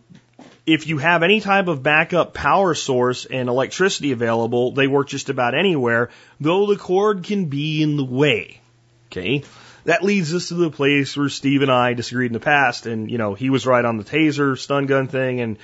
if 0.65 0.87
you 0.87 0.97
have 0.99 1.23
any 1.23 1.41
type 1.41 1.67
of 1.67 1.83
backup 1.83 2.33
power 2.33 2.73
source 2.73 3.25
and 3.25 3.49
electricity 3.49 4.13
available, 4.13 4.71
they 4.71 4.87
work 4.87 5.09
just 5.09 5.29
about 5.29 5.55
anywhere, 5.55 6.09
though 6.39 6.67
the 6.67 6.77
cord 6.77 7.23
can 7.23 7.45
be 7.45 7.81
in 7.81 7.97
the 7.97 8.05
way. 8.05 8.61
Okay 9.07 9.43
that 9.85 10.03
leads 10.03 10.33
us 10.33 10.49
to 10.49 10.55
the 10.55 10.69
place 10.69 11.15
where 11.15 11.29
Steve 11.29 11.61
and 11.61 11.71
I 11.71 11.93
disagreed 11.93 12.27
in 12.27 12.33
the 12.33 12.39
past, 12.39 12.85
and 12.85 13.09
you 13.09 13.17
know 13.17 13.33
he 13.33 13.49
was 13.49 13.65
right 13.65 13.83
on 13.83 13.97
the 13.97 14.03
taser 14.03 14.57
stun 14.57 14.85
gun 14.85 15.07
thing, 15.07 15.41
and 15.41 15.57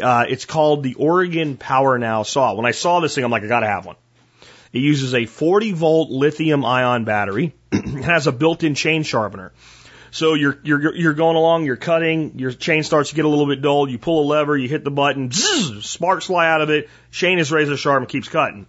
uh, 0.00 0.24
it's 0.28 0.44
called 0.44 0.82
the 0.82 0.94
Oregon 0.94 1.56
Power 1.56 1.98
Now 1.98 2.22
saw. 2.22 2.54
When 2.54 2.66
I 2.66 2.72
saw 2.72 3.00
this 3.00 3.14
thing, 3.14 3.24
I'm 3.24 3.30
like, 3.30 3.42
I 3.42 3.48
gotta 3.48 3.66
have 3.66 3.86
one. 3.86 3.96
It 4.72 4.80
uses 4.80 5.14
a 5.14 5.26
40 5.26 5.72
volt 5.72 6.10
lithium 6.10 6.64
ion 6.64 7.04
battery. 7.04 7.54
it 7.72 8.04
has 8.04 8.26
a 8.26 8.32
built-in 8.32 8.74
chain 8.74 9.02
sharpener. 9.02 9.52
So 10.12 10.34
you're 10.34 10.58
you're 10.64 10.94
you're 10.94 11.14
going 11.14 11.36
along, 11.36 11.64
you're 11.66 11.76
cutting, 11.76 12.38
your 12.38 12.52
chain 12.52 12.82
starts 12.82 13.10
to 13.10 13.16
get 13.16 13.24
a 13.24 13.28
little 13.28 13.46
bit 13.46 13.62
dull. 13.62 13.88
You 13.88 13.98
pull 13.98 14.24
a 14.24 14.26
lever, 14.26 14.56
you 14.56 14.68
hit 14.68 14.82
the 14.82 14.90
button, 14.90 15.30
zzz, 15.30 15.88
sparks 15.88 16.26
fly 16.26 16.48
out 16.48 16.62
of 16.62 16.70
it. 16.70 16.88
Chain 17.12 17.38
is 17.38 17.52
razor 17.52 17.76
sharp 17.76 18.00
and 18.00 18.08
keeps 18.08 18.28
cutting. 18.28 18.66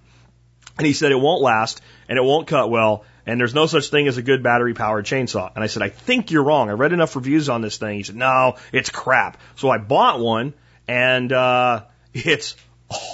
And 0.78 0.88
he 0.88 0.94
said 0.94 1.12
it 1.12 1.20
won't 1.20 1.42
last 1.42 1.82
and 2.08 2.18
it 2.18 2.22
won't 2.22 2.48
cut 2.48 2.70
well 2.70 3.06
and 3.26 3.40
there's 3.40 3.54
no 3.54 3.66
such 3.66 3.88
thing 3.88 4.08
as 4.08 4.18
a 4.18 4.22
good 4.22 4.44
battery 4.44 4.74
powered 4.74 5.06
chainsaw. 5.06 5.52
And 5.54 5.64
I 5.64 5.68
said, 5.68 5.84
I 5.84 5.90
think 5.90 6.32
you're 6.32 6.44
wrong. 6.44 6.70
I 6.70 6.74
read 6.74 6.94
enough 6.94 7.16
reviews 7.16 7.50
on 7.50 7.62
this 7.62 7.78
thing. 7.78 7.98
He 7.98 8.04
said, 8.04 8.16
no, 8.16 8.56
it's 8.72 8.90
crap. 8.90 9.38
So 9.56 9.70
I 9.70 9.78
bought 9.78 10.20
one 10.20 10.54
and, 10.88 11.32
uh, 11.32 11.84
it's 12.14 12.56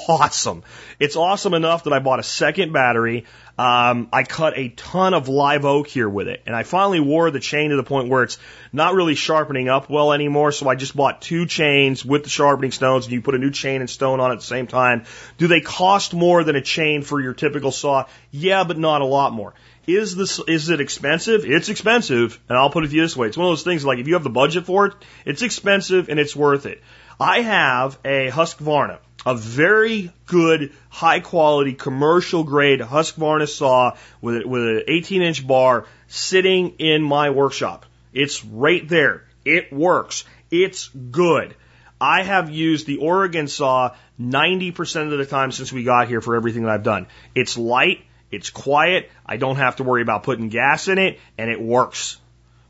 awesome. 0.08 0.64
It's 1.00 1.16
awesome 1.16 1.54
enough 1.54 1.84
that 1.84 1.94
I 1.94 2.00
bought 2.00 2.20
a 2.20 2.24
second 2.24 2.74
battery. 2.74 3.26
Um, 3.58 4.10
I 4.14 4.24
cut 4.24 4.54
a 4.56 4.70
ton 4.70 5.14
of 5.14 5.30
live 5.30 5.66
oak 5.66 5.88
here 5.88 6.08
with 6.08 6.28
it, 6.28 6.44
and 6.46 6.56
I 6.56 6.64
finally 6.64 7.00
wore 7.00 7.32
the 7.32 7.40
chain 7.40 7.72
to 7.72 7.76
the 7.76 7.84
point 7.84 8.08
where 8.08 8.22
it's 8.24 8.38
not 8.72 8.94
really 8.94 9.16
sharpening 9.16 9.68
up 9.68 9.90
well 9.90 10.14
anymore. 10.14 10.52
So 10.52 10.70
I 10.70 10.76
just 10.76 10.96
bought 10.96 11.22
two 11.22 11.48
chains 11.48 12.06
with 12.06 12.24
the 12.24 12.30
sharpening 12.30 12.72
stones, 12.72 13.06
and 13.06 13.14
you 13.14 13.22
put 13.22 13.34
a 13.36 13.40
new 13.40 13.50
chain 13.50 13.82
and 13.82 13.90
stone 13.90 14.20
on 14.20 14.32
at 14.32 14.40
the 14.40 14.46
same 14.46 14.68
time. 14.68 15.06
Do 15.38 15.48
they 15.48 15.62
cost 15.62 16.14
more 16.14 16.44
than 16.44 16.56
a 16.56 16.62
chain 16.62 17.02
for 17.02 17.20
your 17.20 17.34
typical 17.34 17.72
saw? 17.72 18.06
Yeah, 18.30 18.64
but 18.64 18.78
not 18.78 19.02
a 19.02 19.06
lot 19.06 19.34
more. 19.34 19.54
Is 19.88 20.16
this 20.16 20.40
is 20.48 20.70
it 20.70 20.82
expensive? 20.82 21.46
It's 21.46 21.70
expensive, 21.70 22.40
and 22.50 22.58
I'll 22.58 22.70
put 22.70 22.84
it 22.84 22.90
to 22.90 22.96
you 22.96 23.02
this 23.02 23.16
way: 23.16 23.28
it's 23.28 23.38
one 23.38 23.48
of 23.48 23.52
those 23.52 23.64
things 23.64 23.86
like 23.86 24.00
if 24.00 24.08
you 24.08 24.14
have 24.16 24.24
the 24.24 24.30
budget 24.30 24.66
for 24.66 24.88
it, 24.88 24.94
it's 25.26 25.42
expensive 25.42 26.10
and 26.10 26.20
it's 26.20 26.36
worth 26.36 26.66
it. 26.66 26.84
I 27.20 27.42
have 27.42 27.98
a 28.04 28.30
Husqvarna 28.30 29.00
a 29.28 29.36
very 29.36 30.10
good, 30.26 30.72
high 30.88 31.20
quality, 31.20 31.74
commercial 31.74 32.46
grade 32.46 32.80
Husqvarna 32.80 33.48
saw 33.48 33.98
with, 34.22 34.46
with 34.46 34.62
an 34.62 34.84
18 34.88 35.22
inch 35.22 35.46
bar 35.46 35.86
sitting 36.08 36.76
in 36.80 37.04
my 37.04 37.30
workshop. 37.30 37.86
It's 38.14 38.46
right 38.46 38.88
there. 38.88 39.26
It 39.44 39.74
works. 39.74 40.24
It's 40.50 40.88
good. 40.88 41.56
I 42.00 42.24
have 42.24 42.50
used 42.50 42.88
the 42.88 42.98
Oregon 42.98 43.50
saw 43.50 43.96
90% 44.18 45.12
of 45.12 45.18
the 45.18 45.26
time 45.26 45.52
since 45.52 45.74
we 45.74 45.84
got 45.84 46.08
here 46.08 46.22
for 46.22 46.38
everything 46.38 46.64
that 46.64 46.72
I've 46.72 46.84
done. 46.84 47.08
It's 47.36 47.58
light. 47.58 48.06
It's 48.32 48.50
quiet. 48.50 49.10
I 49.26 49.38
don't 49.38 49.56
have 49.58 49.78
to 49.78 49.84
worry 49.84 50.02
about 50.02 50.24
putting 50.24 50.50
gas 50.50 50.88
in 50.88 50.98
it 50.98 51.20
and 51.38 51.50
it 51.50 51.62
works. 51.62 52.18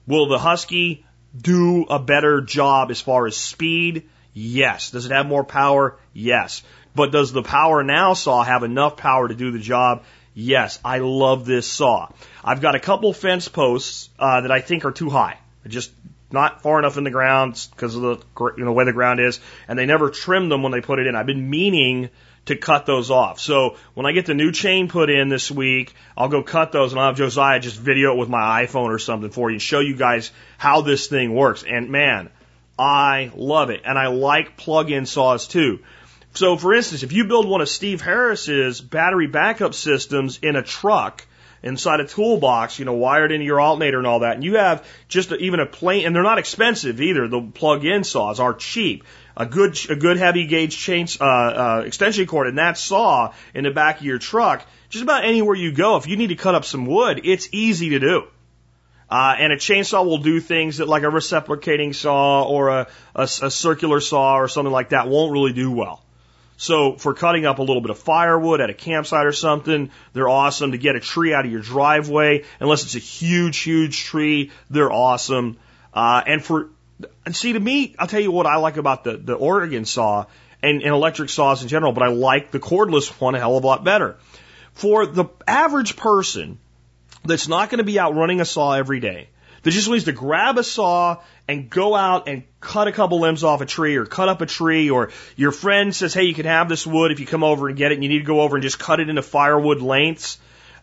Will 0.05 0.27
the 0.27 0.37
Husky 0.37 1.05
do 1.39 1.85
a 1.89 1.99
better 1.99 2.41
job 2.41 2.91
as 2.91 3.01
far 3.01 3.27
as 3.27 3.35
speed? 3.35 4.09
Yes. 4.33 4.91
Does 4.91 5.05
it 5.05 5.11
have 5.11 5.25
more 5.25 5.43
power? 5.43 5.97
Yes. 6.13 6.63
But 6.95 7.11
does 7.11 7.31
the 7.31 7.43
power 7.43 7.83
now 7.83 8.13
saw 8.13 8.43
have 8.43 8.63
enough 8.63 8.97
power 8.97 9.27
to 9.27 9.35
do 9.35 9.51
the 9.51 9.59
job? 9.59 10.03
Yes. 10.33 10.79
I 10.85 10.99
love 10.99 11.45
this 11.45 11.67
saw. 11.67 12.09
I've 12.43 12.61
got 12.61 12.75
a 12.75 12.79
couple 12.79 13.11
fence 13.13 13.47
posts 13.47 14.09
uh, 14.19 14.41
that 14.41 14.51
I 14.51 14.61
think 14.61 14.85
are 14.85 14.91
too 14.91 15.09
high. 15.09 15.39
Just 15.67 15.91
not 16.31 16.61
far 16.61 16.79
enough 16.79 16.97
in 16.97 17.03
the 17.03 17.11
ground 17.11 17.67
because 17.71 17.95
of 17.95 18.01
the 18.01 18.17
you 18.57 18.65
know 18.65 18.73
way 18.73 18.85
the 18.85 18.93
ground 18.93 19.19
is, 19.19 19.39
and 19.67 19.77
they 19.77 19.85
never 19.85 20.09
trimmed 20.09 20.51
them 20.51 20.63
when 20.63 20.71
they 20.71 20.81
put 20.81 20.99
it 20.99 21.07
in. 21.07 21.15
I've 21.15 21.25
been 21.25 21.49
meaning 21.49 22.09
to 22.47 22.55
cut 22.55 22.85
those 22.85 23.11
off. 23.11 23.39
So 23.39 23.77
when 23.93 24.05
I 24.05 24.11
get 24.11 24.25
the 24.25 24.33
new 24.33 24.51
chain 24.51 24.87
put 24.87 25.09
in 25.09 25.29
this 25.29 25.49
week, 25.49 25.93
I'll 26.15 26.29
go 26.29 26.43
cut 26.43 26.71
those 26.71 26.91
and 26.91 26.99
I'll 26.99 27.07
have 27.07 27.17
Josiah 27.17 27.59
just 27.59 27.79
video 27.79 28.13
it 28.13 28.17
with 28.17 28.29
my 28.29 28.65
iPhone 28.65 28.89
or 28.89 28.99
something 28.99 29.29
for 29.29 29.49
you 29.49 29.55
and 29.55 29.61
show 29.61 29.79
you 29.79 29.95
guys 29.95 30.31
how 30.57 30.81
this 30.81 31.07
thing 31.07 31.33
works. 31.33 31.63
And 31.63 31.89
man, 31.89 32.29
I 32.77 33.31
love 33.35 33.69
it. 33.69 33.81
And 33.85 33.97
I 33.97 34.07
like 34.07 34.57
plug-in 34.57 35.05
saws 35.05 35.47
too. 35.47 35.79
So 36.33 36.57
for 36.57 36.73
instance, 36.73 37.03
if 37.03 37.13
you 37.13 37.25
build 37.25 37.47
one 37.47 37.61
of 37.61 37.69
Steve 37.69 38.01
Harris's 38.01 38.81
battery 38.81 39.27
backup 39.27 39.73
systems 39.73 40.39
in 40.41 40.55
a 40.55 40.63
truck, 40.63 41.25
inside 41.63 41.99
a 41.99 42.05
toolbox, 42.05 42.79
you 42.79 42.85
know, 42.85 42.93
wired 42.93 43.31
into 43.31 43.45
your 43.45 43.59
alternator 43.59 43.97
and 43.97 44.07
all 44.07 44.19
that. 44.19 44.35
And 44.35 44.43
you 44.43 44.57
have 44.57 44.87
just 45.07 45.31
a, 45.31 45.37
even 45.37 45.59
a 45.59 45.65
plain, 45.65 46.05
and 46.05 46.15
they're 46.15 46.23
not 46.23 46.37
expensive 46.37 47.01
either. 47.01 47.27
The 47.27 47.41
plug-in 47.41 48.03
saws 48.03 48.39
are 48.39 48.53
cheap. 48.53 49.03
A 49.39 49.45
good, 49.45 49.77
a 49.89 49.95
good 49.95 50.17
heavy 50.17 50.47
gauge 50.47 50.75
chain, 50.75 51.07
uh, 51.21 51.23
uh, 51.23 51.83
extension 51.85 52.25
cord 52.25 52.47
and 52.47 52.57
that 52.57 52.75
saw 52.75 53.33
in 53.53 53.65
the 53.65 53.71
back 53.71 53.99
of 53.99 54.05
your 54.05 54.17
truck, 54.17 54.65
just 54.89 55.03
about 55.03 55.25
anywhere 55.25 55.55
you 55.55 55.71
go, 55.71 55.95
if 55.97 56.07
you 56.07 56.17
need 56.17 56.29
to 56.29 56.35
cut 56.35 56.55
up 56.55 56.65
some 56.65 56.88
wood, 56.88 57.21
it's 57.23 57.47
easy 57.51 57.89
to 57.89 57.99
do. 57.99 58.23
Uh, 59.09 59.35
and 59.38 59.53
a 59.53 59.57
chainsaw 59.57 60.03
will 60.03 60.17
do 60.17 60.39
things 60.39 60.77
that 60.77 60.88
like 60.88 61.03
a 61.03 61.09
reciprocating 61.09 61.93
saw 61.93 62.43
or 62.43 62.69
a, 62.69 62.88
a, 63.15 63.21
a 63.21 63.51
circular 63.51 64.01
saw 64.01 64.38
or 64.38 64.47
something 64.47 64.71
like 64.71 64.89
that 64.89 65.07
won't 65.07 65.31
really 65.31 65.53
do 65.53 65.71
well. 65.71 66.03
So 66.57 66.95
for 66.95 67.13
cutting 67.13 67.45
up 67.45 67.59
a 67.59 67.61
little 67.61 67.81
bit 67.81 67.91
of 67.91 67.99
firewood 67.99 68.59
at 68.59 68.71
a 68.71 68.73
campsite 68.73 69.27
or 69.27 69.31
something, 69.31 69.91
they're 70.13 70.27
awesome. 70.27 70.71
To 70.71 70.79
get 70.79 70.95
a 70.95 70.99
tree 70.99 71.33
out 71.33 71.45
of 71.45 71.51
your 71.51 71.61
driveway, 71.61 72.43
unless 72.59 72.83
it's 72.83 72.95
a 72.95 72.99
huge, 72.99 73.59
huge 73.59 74.03
tree, 74.03 74.51
they're 74.71 74.91
awesome. 74.91 75.57
Uh, 75.93 76.23
and 76.25 76.43
for, 76.43 76.71
and 77.25 77.35
see 77.35 77.53
to 77.53 77.59
me, 77.59 77.95
I'll 77.99 78.07
tell 78.07 78.19
you 78.19 78.31
what 78.31 78.45
I 78.45 78.57
like 78.57 78.77
about 78.77 79.03
the, 79.03 79.17
the 79.17 79.33
Oregon 79.35 79.85
saw 79.85 80.25
and, 80.63 80.81
and 80.81 80.91
electric 80.93 81.29
saws 81.29 81.61
in 81.61 81.67
general, 81.67 81.91
but 81.91 82.03
I 82.03 82.07
like 82.07 82.51
the 82.51 82.59
cordless 82.59 83.09
one 83.21 83.35
a 83.35 83.39
hell 83.39 83.57
of 83.57 83.63
a 83.63 83.67
lot 83.67 83.83
better. 83.83 84.17
For 84.73 85.05
the 85.05 85.25
average 85.47 85.95
person, 85.95 86.59
that's 87.23 87.47
not 87.47 87.69
going 87.69 87.79
to 87.79 87.83
be 87.83 87.99
out 87.99 88.15
running 88.15 88.41
a 88.41 88.45
saw 88.45 88.73
every 88.73 88.99
day, 88.99 89.29
that 89.63 89.71
just 89.71 89.89
needs 89.89 90.05
to 90.05 90.11
grab 90.11 90.57
a 90.57 90.63
saw 90.63 91.17
and 91.47 91.69
go 91.69 91.95
out 91.95 92.27
and 92.27 92.43
cut 92.59 92.87
a 92.87 92.91
couple 92.91 93.19
limbs 93.19 93.43
off 93.43 93.61
a 93.61 93.65
tree 93.65 93.97
or 93.97 94.05
cut 94.05 94.29
up 94.29 94.41
a 94.41 94.45
tree 94.45 94.89
or 94.89 95.11
your 95.35 95.51
friend 95.51 95.95
says, 95.95 96.13
hey, 96.13 96.23
you 96.23 96.33
can 96.33 96.45
have 96.45 96.69
this 96.69 96.85
wood 96.85 97.11
if 97.11 97.19
you 97.19 97.25
come 97.25 97.43
over 97.43 97.67
and 97.67 97.77
get 97.77 97.91
it 97.91 97.95
and 97.95 98.03
you 98.03 98.09
need 98.09 98.19
to 98.19 98.25
go 98.25 98.41
over 98.41 98.55
and 98.55 98.63
just 98.63 98.79
cut 98.79 98.99
it 98.99 99.09
into 99.09 99.21
firewood 99.21 99.81
lengths. 99.81 100.39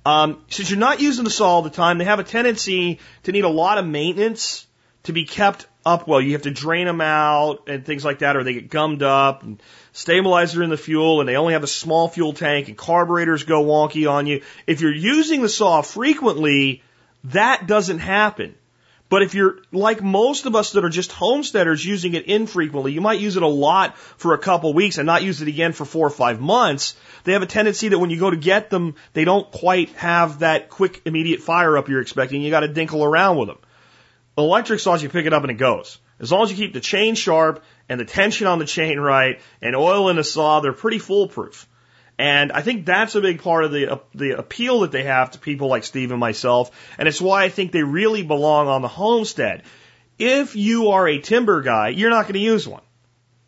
Um, 0.06 0.42
since 0.48 0.70
you're 0.70 0.78
not 0.78 1.00
using 1.00 1.24
the 1.24 1.30
saw 1.30 1.48
all 1.48 1.62
the 1.62 1.70
time, 1.70 1.98
they 1.98 2.04
have 2.04 2.18
a 2.18 2.24
tendency 2.24 3.00
to 3.22 3.32
need 3.32 3.44
a 3.44 3.48
lot 3.48 3.78
of 3.78 3.86
maintenance 3.86 4.66
to 5.04 5.12
be 5.12 5.24
kept 5.24 5.66
up 5.86 6.06
well. 6.06 6.20
You 6.20 6.32
have 6.32 6.42
to 6.42 6.50
drain 6.50 6.86
them 6.86 7.00
out 7.00 7.68
and 7.68 7.84
things 7.84 8.04
like 8.04 8.20
that, 8.20 8.36
or 8.36 8.44
they 8.44 8.54
get 8.54 8.70
gummed 8.70 9.02
up 9.02 9.42
and 9.42 9.62
stabilizer 9.92 10.62
in 10.62 10.70
the 10.70 10.76
fuel, 10.76 11.20
and 11.20 11.28
they 11.28 11.36
only 11.36 11.52
have 11.52 11.62
a 11.62 11.68
small 11.68 12.08
fuel 12.08 12.32
tank, 12.32 12.68
and 12.68 12.76
carburetors 12.76 13.44
go 13.44 13.64
wonky 13.64 14.10
on 14.10 14.26
you. 14.26 14.42
If 14.66 14.80
you're 14.80 14.94
using 14.94 15.42
the 15.42 15.48
saw 15.48 15.82
frequently, 15.82 16.82
that 17.24 17.66
doesn't 17.66 18.00
happen. 18.00 18.54
But 19.10 19.22
if 19.22 19.34
you're 19.34 19.58
like 19.70 20.02
most 20.02 20.46
of 20.46 20.56
us 20.56 20.72
that 20.72 20.84
are 20.84 20.88
just 20.88 21.12
homesteaders 21.12 21.84
using 21.84 22.14
it 22.14 22.24
infrequently, 22.24 22.92
you 22.92 23.02
might 23.02 23.20
use 23.20 23.36
it 23.36 23.42
a 23.42 23.46
lot 23.46 23.96
for 23.96 24.34
a 24.34 24.38
couple 24.38 24.72
weeks 24.72 24.98
and 24.98 25.06
not 25.06 25.22
use 25.22 25.42
it 25.42 25.46
again 25.46 25.72
for 25.72 25.84
four 25.84 26.06
or 26.06 26.10
five 26.10 26.40
months. 26.40 26.96
They 27.22 27.34
have 27.34 27.42
a 27.42 27.46
tendency 27.46 27.88
that 27.88 27.98
when 27.98 28.10
you 28.10 28.18
go 28.18 28.30
to 28.30 28.36
get 28.36 28.70
them, 28.70 28.94
they 29.12 29.24
don't 29.24 29.48
quite 29.52 29.90
have 29.90 30.40
that 30.40 30.70
quick, 30.70 31.02
immediate 31.04 31.42
fire 31.42 31.76
up 31.76 31.88
you're 31.88 32.00
expecting. 32.00 32.40
You 32.42 32.50
got 32.50 32.60
to 32.60 32.68
dinkle 32.68 33.06
around 33.06 33.36
with 33.36 33.48
them. 33.48 33.58
Electric 34.36 34.80
saws, 34.80 35.02
you 35.02 35.08
pick 35.08 35.26
it 35.26 35.32
up 35.32 35.42
and 35.42 35.50
it 35.50 35.58
goes. 35.58 35.98
As 36.20 36.32
long 36.32 36.44
as 36.44 36.50
you 36.50 36.56
keep 36.56 36.72
the 36.72 36.80
chain 36.80 37.14
sharp 37.14 37.64
and 37.88 38.00
the 38.00 38.04
tension 38.04 38.46
on 38.46 38.58
the 38.58 38.64
chain 38.64 38.98
right 38.98 39.40
and 39.60 39.76
oil 39.76 40.08
in 40.08 40.16
the 40.16 40.24
saw, 40.24 40.60
they're 40.60 40.72
pretty 40.72 40.98
foolproof. 40.98 41.68
And 42.18 42.52
I 42.52 42.62
think 42.62 42.86
that's 42.86 43.16
a 43.16 43.20
big 43.20 43.42
part 43.42 43.64
of 43.64 43.72
the 43.72 43.94
uh, 43.94 43.98
the 44.14 44.38
appeal 44.38 44.80
that 44.80 44.92
they 44.92 45.02
have 45.02 45.32
to 45.32 45.40
people 45.40 45.66
like 45.66 45.82
Steve 45.82 46.12
and 46.12 46.20
myself, 46.20 46.70
and 46.96 47.08
it's 47.08 47.20
why 47.20 47.42
I 47.42 47.48
think 47.48 47.72
they 47.72 47.82
really 47.82 48.22
belong 48.22 48.68
on 48.68 48.82
the 48.82 48.88
homestead. 48.88 49.64
If 50.16 50.54
you 50.54 50.90
are 50.90 51.08
a 51.08 51.18
timber 51.18 51.60
guy, 51.60 51.88
you're 51.88 52.10
not 52.10 52.22
going 52.22 52.34
to 52.34 52.38
use 52.38 52.68
one, 52.68 52.82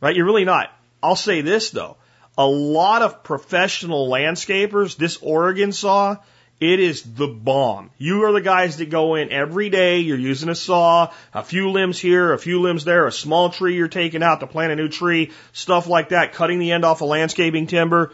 right? 0.01 0.17
You're 0.17 0.27
really 0.27 0.45
not. 0.45 0.73
I'll 1.01 1.15
say 1.15 1.43
this 1.43 1.71
though, 1.71 1.97
a 2.37 2.47
lot 2.47 3.03
of 3.03 3.23
professional 3.23 4.09
landscapers, 4.09 4.97
this 4.97 5.19
Oregon 5.23 5.71
saw 5.71 6.17
it 6.59 6.81
is 6.81 7.03
the 7.03 7.27
bomb. 7.27 7.91
You 7.99 8.25
are 8.25 8.33
the 8.33 8.41
guys 8.41 8.79
that 8.79 8.89
go 8.89 9.15
in 9.15 9.31
every 9.31 9.69
day. 9.69 10.01
You're 10.01 10.19
using 10.19 10.49
a 10.49 10.55
saw, 10.55 11.13
a 11.35 11.43
few 11.43 11.71
limbs 11.71 11.99
here, 11.99 12.33
a 12.33 12.39
few 12.39 12.63
limbs 12.63 12.85
there, 12.85 13.07
a 13.07 13.13
small 13.13 13.51
tree 13.51 13.77
you're 13.77 13.89
taking 13.89 14.23
out 14.23 14.41
to 14.41 14.47
plant 14.47 14.73
a 14.73 14.77
new 14.77 14.89
tree, 14.89 15.33
stuff 15.53 15.87
like 15.87 16.11
that, 16.11 16.33
cutting 16.33 16.59
the 16.59 16.73
end 16.73 16.85
off 16.85 17.03
of 17.03 17.09
landscaping 17.09 17.67
timber. 17.67 18.13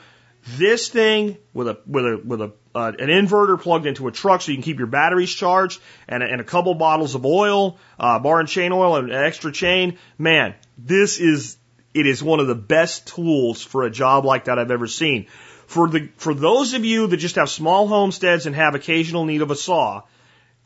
This 0.56 0.88
thing 0.88 1.38
with 1.54 1.68
a 1.68 1.78
with 1.86 2.04
a 2.04 2.20
with 2.24 2.40
a 2.40 2.52
uh, 2.74 2.90
an 2.98 3.08
inverter 3.08 3.60
plugged 3.60 3.86
into 3.86 4.08
a 4.08 4.12
truck 4.12 4.40
so 4.40 4.50
you 4.50 4.56
can 4.56 4.64
keep 4.64 4.78
your 4.78 4.88
batteries 4.88 5.32
charged 5.32 5.80
and, 6.08 6.22
and 6.22 6.40
a 6.40 6.44
couple 6.44 6.74
bottles 6.74 7.14
of 7.14 7.24
oil, 7.24 7.78
uh, 7.98 8.18
bar 8.18 8.40
and 8.40 8.48
chain 8.48 8.72
oil 8.72 8.96
and 8.96 9.10
an 9.10 9.24
extra 9.24 9.52
chain. 9.52 9.98
Man, 10.18 10.54
this 10.78 11.20
is 11.20 11.58
it 11.94 12.06
is 12.06 12.22
one 12.22 12.40
of 12.40 12.48
the 12.48 12.56
best 12.56 13.06
tools 13.06 13.62
for 13.62 13.84
a 13.84 13.90
job 13.90 14.24
like 14.24 14.46
that 14.46 14.58
I've 14.58 14.70
ever 14.70 14.88
seen. 14.88 15.26
For 15.72 15.88
the 15.88 16.10
for 16.18 16.34
those 16.34 16.74
of 16.74 16.84
you 16.84 17.06
that 17.06 17.16
just 17.16 17.36
have 17.36 17.48
small 17.48 17.88
homesteads 17.88 18.44
and 18.44 18.54
have 18.54 18.74
occasional 18.74 19.24
need 19.24 19.40
of 19.40 19.50
a 19.50 19.56
saw, 19.56 20.02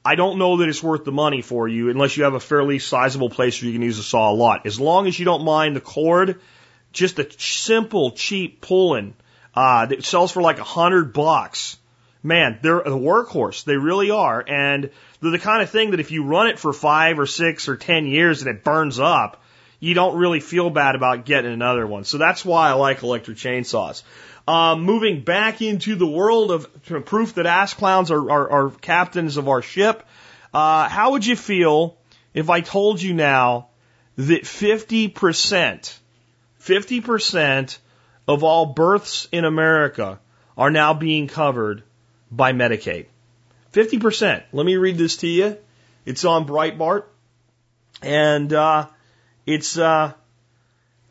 I 0.05 0.17
don't 0.17 0.37
know 0.37 0.57
that 0.57 0.69
it's 0.69 0.83
worth 0.83 1.05
the 1.05 1.13
money 1.13 1.43
for 1.43 1.69
you 1.69 1.91
unless 1.91 2.17
you 2.17 2.25
have 2.25 2.35
a 2.35 2.41
fairly 2.41 2.81
sizable 2.81 3.31
place 3.31 3.63
where 3.63 3.69
you 3.69 3.73
can 3.73 3.83
use 3.83 4.01
a 4.01 4.03
saw 4.03 4.33
a 4.33 4.35
lot. 4.35 4.67
As 4.67 4.81
long 4.81 5.07
as 5.07 5.17
you 5.17 5.25
don't 5.25 5.45
mind 5.45 5.77
the 5.77 5.81
cord, 5.81 6.41
just 6.93 7.21
a 7.21 7.29
simple, 7.39 8.11
cheap 8.11 8.61
Poulan 8.61 9.13
uh, 9.55 9.87
that 9.87 10.05
sells 10.05 10.33
for 10.33 10.43
like 10.43 10.59
a 10.59 10.65
hundred 10.65 11.13
bucks. 11.13 11.77
Man, 12.25 12.59
they're 12.63 12.81
a 12.81 12.91
workhorse. 12.91 13.63
They 13.63 13.77
really 13.77 14.11
are. 14.11 14.45
And 14.45 14.91
they're 15.21 15.31
the 15.31 15.39
kind 15.39 15.63
of 15.63 15.71
thing 15.71 15.93
that 15.93 16.01
if 16.01 16.11
you 16.11 16.25
run 16.25 16.49
it 16.49 16.59
for 16.59 16.73
five 16.73 17.21
or 17.21 17.27
six 17.27 17.69
or 17.69 17.77
ten 17.77 18.07
years 18.07 18.43
and 18.43 18.51
it 18.51 18.65
burns 18.65 18.99
up, 18.99 19.41
you 19.79 19.95
don't 19.95 20.19
really 20.19 20.41
feel 20.41 20.71
bad 20.71 20.97
about 20.97 21.27
getting 21.27 21.53
another 21.53 21.87
one. 21.87 22.03
So 22.03 22.19
that's 22.19 22.45
why 22.45 22.71
I 22.71 22.73
like 22.73 23.05
electric 23.05 23.37
chainsaws. 23.37 24.03
Um, 24.49 24.82
moving 24.82 25.22
back 25.22 25.61
into 25.61 25.97
the 25.97 26.07
world 26.07 26.53
of 26.53 27.05
proof 27.05 27.34
that 27.34 27.47
ass 27.47 27.74
clowns 27.74 28.12
are, 28.12 28.30
are, 28.30 28.51
are 28.51 28.70
captains 28.70 29.36
of 29.38 29.49
our 29.49 29.61
ship, 29.61 30.07
uh, 30.55 30.88
how 30.88 31.12
would 31.12 31.26
you 31.26 31.34
feel 31.34 31.99
if 32.32 32.49
I 32.49 32.61
told 32.61 33.03
you 33.03 33.12
now 33.12 33.68
that 34.16 34.44
50%, 34.44 35.99
50% 36.62 37.78
of 38.28 38.44
all 38.44 38.66
births 38.66 39.28
in 39.32 39.44
America 39.44 40.20
are 40.57 40.70
now 40.70 40.94
being 40.94 41.26
covered 41.26 41.82
by 42.30 42.53
Medicaid? 42.53 43.07
50%. 43.72 44.44
Let 44.53 44.64
me 44.64 44.76
read 44.76 44.97
this 44.97 45.18
to 45.18 45.26
you. 45.26 45.59
It's 46.05 46.24
on 46.24 46.47
Breitbart. 46.47 47.05
And, 48.01 48.53
uh, 48.53 48.86
it's, 49.44 49.76
uh, 49.76 50.12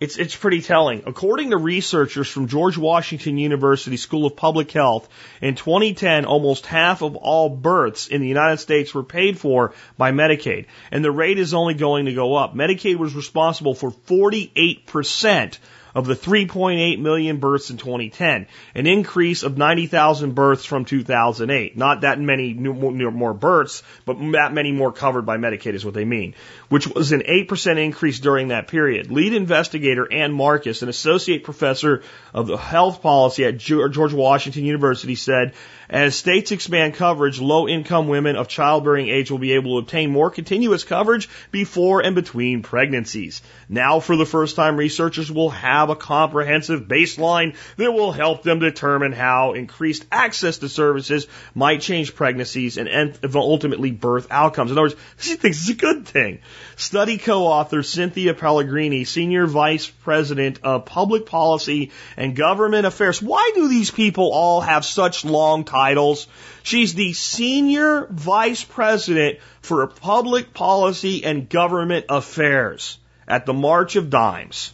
It's, 0.05 0.17
it's 0.17 0.35
pretty 0.35 0.61
telling. 0.61 1.01
According 1.07 1.49
to 1.49 1.57
researchers 1.57 2.27
from 2.27 2.47
George 2.47 2.77
Washington 2.77 3.39
University 3.39 3.97
School 3.97 4.27
of 4.27 4.35
Public 4.35 4.69
Health, 4.69 5.09
in 5.41 5.55
2010, 5.55 6.25
almost 6.25 6.67
half 6.67 7.01
of 7.01 7.15
all 7.15 7.49
births 7.49 8.07
in 8.07 8.21
the 8.21 8.27
United 8.27 8.57
States 8.57 8.93
were 8.93 9.01
paid 9.01 9.39
for 9.39 9.73
by 9.97 10.11
Medicaid. 10.11 10.67
And 10.91 11.03
the 11.03 11.11
rate 11.11 11.39
is 11.39 11.55
only 11.55 11.73
going 11.73 12.05
to 12.05 12.13
go 12.13 12.35
up. 12.35 12.53
Medicaid 12.53 12.97
was 12.97 13.15
responsible 13.15 13.73
for 13.73 13.89
48% 13.89 15.57
of 15.95 16.05
the 16.05 16.13
3.8 16.13 16.99
million 16.99 17.37
births 17.37 17.69
in 17.69 17.77
2010, 17.77 18.47
an 18.75 18.85
increase 18.85 19.43
of 19.43 19.57
90,000 19.57 20.35
births 20.35 20.65
from 20.65 20.83
2008. 20.83 21.77
Not 21.77 22.01
that 22.01 22.19
many 22.19 22.53
new, 22.53 22.73
more 22.73 23.33
births, 23.33 23.81
but 24.05 24.17
that 24.33 24.53
many 24.53 24.73
more 24.73 24.91
covered 24.91 25.25
by 25.25 25.37
Medicaid 25.37 25.73
is 25.73 25.85
what 25.85 25.93
they 25.93 26.03
mean, 26.03 26.35
which 26.67 26.85
was 26.85 27.13
an 27.13 27.21
8% 27.21 27.77
increase 27.77 28.19
during 28.19 28.49
that 28.49 28.67
period. 28.67 29.09
Lead 29.09 29.33
investigator 29.33 30.11
Anne 30.11 30.33
Markus, 30.33 30.81
an 30.81 30.89
associate 30.89 31.45
professor 31.45 32.03
of 32.33 32.47
the 32.47 32.57
health 32.57 33.01
policy 33.01 33.45
at 33.45 33.57
George 33.57 34.13
Washington 34.13 34.65
University 34.65 35.15
said, 35.15 35.53
as 35.89 36.15
states 36.15 36.51
expand 36.51 36.95
coverage, 36.95 37.39
low 37.39 37.67
income 37.67 38.07
women 38.07 38.35
of 38.35 38.47
childbearing 38.47 39.07
age 39.07 39.29
will 39.29 39.37
be 39.37 39.53
able 39.53 39.75
to 39.75 39.85
obtain 39.85 40.11
more 40.11 40.29
continuous 40.29 40.83
coverage 40.83 41.29
before 41.51 42.01
and 42.01 42.15
between 42.15 42.63
pregnancies. 42.63 43.41
Now, 43.69 43.99
for 43.99 44.15
the 44.15 44.25
first 44.25 44.55
time, 44.55 44.77
researchers 44.77 45.31
will 45.31 45.49
have 45.51 45.89
a 45.89 45.95
comprehensive 45.95 46.83
baseline 46.83 47.55
that 47.77 47.91
will 47.91 48.11
help 48.11 48.43
them 48.43 48.59
determine 48.59 49.11
how 49.11 49.53
increased 49.53 50.05
access 50.11 50.59
to 50.59 50.69
services 50.69 51.27
might 51.53 51.81
change 51.81 52.15
pregnancies 52.15 52.77
and 52.77 53.19
ultimately 53.35 53.91
birth 53.91 54.27
outcomes. 54.31 54.71
In 54.71 54.77
other 54.77 54.83
words, 54.83 54.95
she 55.17 55.35
thinks 55.35 55.61
it's 55.61 55.69
a 55.69 55.73
good 55.73 56.07
thing. 56.07 56.39
Study 56.75 57.17
co-author 57.17 57.83
Cynthia 57.83 58.33
Pellegrini, 58.33 59.03
Senior 59.03 59.45
Vice 59.45 59.87
President 59.87 60.59
of 60.63 60.85
Public 60.85 61.25
Policy 61.25 61.91
and 62.17 62.35
Government 62.35 62.85
Affairs. 62.85 63.21
Why 63.21 63.51
do 63.55 63.67
these 63.67 63.91
people 63.91 64.31
all 64.31 64.61
have 64.61 64.85
such 64.85 65.25
long 65.25 65.63
titles? 65.75 66.27
She's 66.63 66.93
the 66.93 67.11
Senior 67.11 68.07
Vice 68.09 68.63
President 68.63 69.39
for 69.61 69.85
Public 69.87 70.53
Policy 70.53 71.25
and 71.25 71.49
Government 71.49 72.05
Affairs 72.09 72.97
at 73.27 73.45
the 73.45 73.53
March 73.53 73.97
of 73.97 74.09
Dimes. 74.09 74.73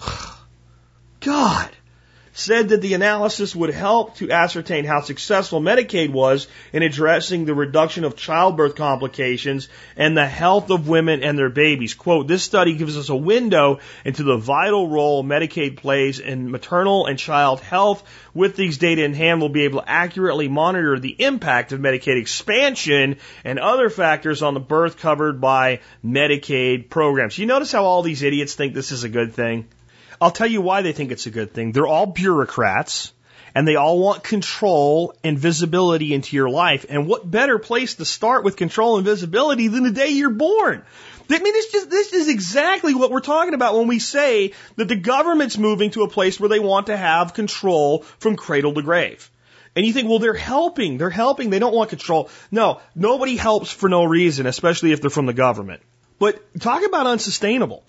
God 1.20 1.70
said 2.38 2.68
that 2.68 2.80
the 2.80 2.94
analysis 2.94 3.54
would 3.56 3.70
help 3.70 4.14
to 4.16 4.30
ascertain 4.30 4.84
how 4.84 5.00
successful 5.00 5.60
Medicaid 5.60 6.10
was 6.10 6.46
in 6.72 6.84
addressing 6.84 7.44
the 7.44 7.54
reduction 7.54 8.04
of 8.04 8.14
childbirth 8.14 8.76
complications 8.76 9.68
and 9.96 10.16
the 10.16 10.26
health 10.26 10.70
of 10.70 10.88
women 10.88 11.24
and 11.24 11.36
their 11.36 11.50
babies. 11.50 11.94
Quote, 11.94 12.28
this 12.28 12.44
study 12.44 12.76
gives 12.76 12.96
us 12.96 13.08
a 13.08 13.16
window 13.16 13.80
into 14.04 14.22
the 14.22 14.36
vital 14.36 14.86
role 14.88 15.24
Medicaid 15.24 15.78
plays 15.78 16.20
in 16.20 16.52
maternal 16.52 17.06
and 17.06 17.18
child 17.18 17.58
health. 17.60 18.04
With 18.34 18.54
these 18.54 18.78
data 18.78 19.02
in 19.02 19.14
hand, 19.14 19.40
we'll 19.40 19.48
be 19.48 19.64
able 19.64 19.80
to 19.80 19.90
accurately 19.90 20.46
monitor 20.46 20.96
the 20.96 21.16
impact 21.18 21.72
of 21.72 21.80
Medicaid 21.80 22.20
expansion 22.20 23.16
and 23.42 23.58
other 23.58 23.90
factors 23.90 24.42
on 24.42 24.54
the 24.54 24.60
birth 24.60 24.98
covered 24.98 25.40
by 25.40 25.80
Medicaid 26.04 26.88
programs. 26.88 27.36
You 27.36 27.46
notice 27.46 27.72
how 27.72 27.84
all 27.84 28.02
these 28.02 28.22
idiots 28.22 28.54
think 28.54 28.74
this 28.74 28.92
is 28.92 29.02
a 29.02 29.08
good 29.08 29.34
thing? 29.34 29.66
I'll 30.20 30.30
tell 30.30 30.46
you 30.46 30.60
why 30.60 30.82
they 30.82 30.92
think 30.92 31.12
it's 31.12 31.26
a 31.26 31.30
good 31.30 31.52
thing. 31.52 31.72
They're 31.72 31.86
all 31.86 32.06
bureaucrats 32.06 33.12
and 33.54 33.66
they 33.66 33.76
all 33.76 33.98
want 33.98 34.22
control 34.22 35.14
and 35.24 35.38
visibility 35.38 36.12
into 36.14 36.36
your 36.36 36.48
life. 36.48 36.86
And 36.88 37.06
what 37.06 37.30
better 37.30 37.58
place 37.58 37.94
to 37.94 38.04
start 38.04 38.44
with 38.44 38.56
control 38.56 38.96
and 38.96 39.04
visibility 39.04 39.68
than 39.68 39.84
the 39.84 39.90
day 39.90 40.08
you're 40.08 40.30
born? 40.30 40.84
I 41.30 41.38
mean, 41.38 41.52
this 41.52 41.72
just, 41.72 41.90
this 41.90 42.12
is 42.12 42.28
exactly 42.28 42.94
what 42.94 43.10
we're 43.10 43.20
talking 43.20 43.54
about 43.54 43.76
when 43.76 43.86
we 43.86 43.98
say 43.98 44.52
that 44.76 44.88
the 44.88 44.96
government's 44.96 45.58
moving 45.58 45.90
to 45.90 46.02
a 46.02 46.08
place 46.08 46.40
where 46.40 46.48
they 46.48 46.58
want 46.58 46.86
to 46.86 46.96
have 46.96 47.34
control 47.34 48.02
from 48.18 48.36
cradle 48.36 48.74
to 48.74 48.82
grave. 48.82 49.30
And 49.76 49.86
you 49.86 49.92
think, 49.92 50.08
well, 50.08 50.18
they're 50.18 50.34
helping. 50.34 50.96
They're 50.96 51.10
helping. 51.10 51.50
They 51.50 51.58
don't 51.58 51.74
want 51.74 51.90
control. 51.90 52.30
No, 52.50 52.80
nobody 52.94 53.36
helps 53.36 53.70
for 53.70 53.88
no 53.88 54.04
reason, 54.04 54.46
especially 54.46 54.92
if 54.92 55.00
they're 55.00 55.10
from 55.10 55.26
the 55.26 55.34
government. 55.34 55.82
But 56.18 56.42
talk 56.60 56.84
about 56.84 57.06
unsustainable. 57.06 57.84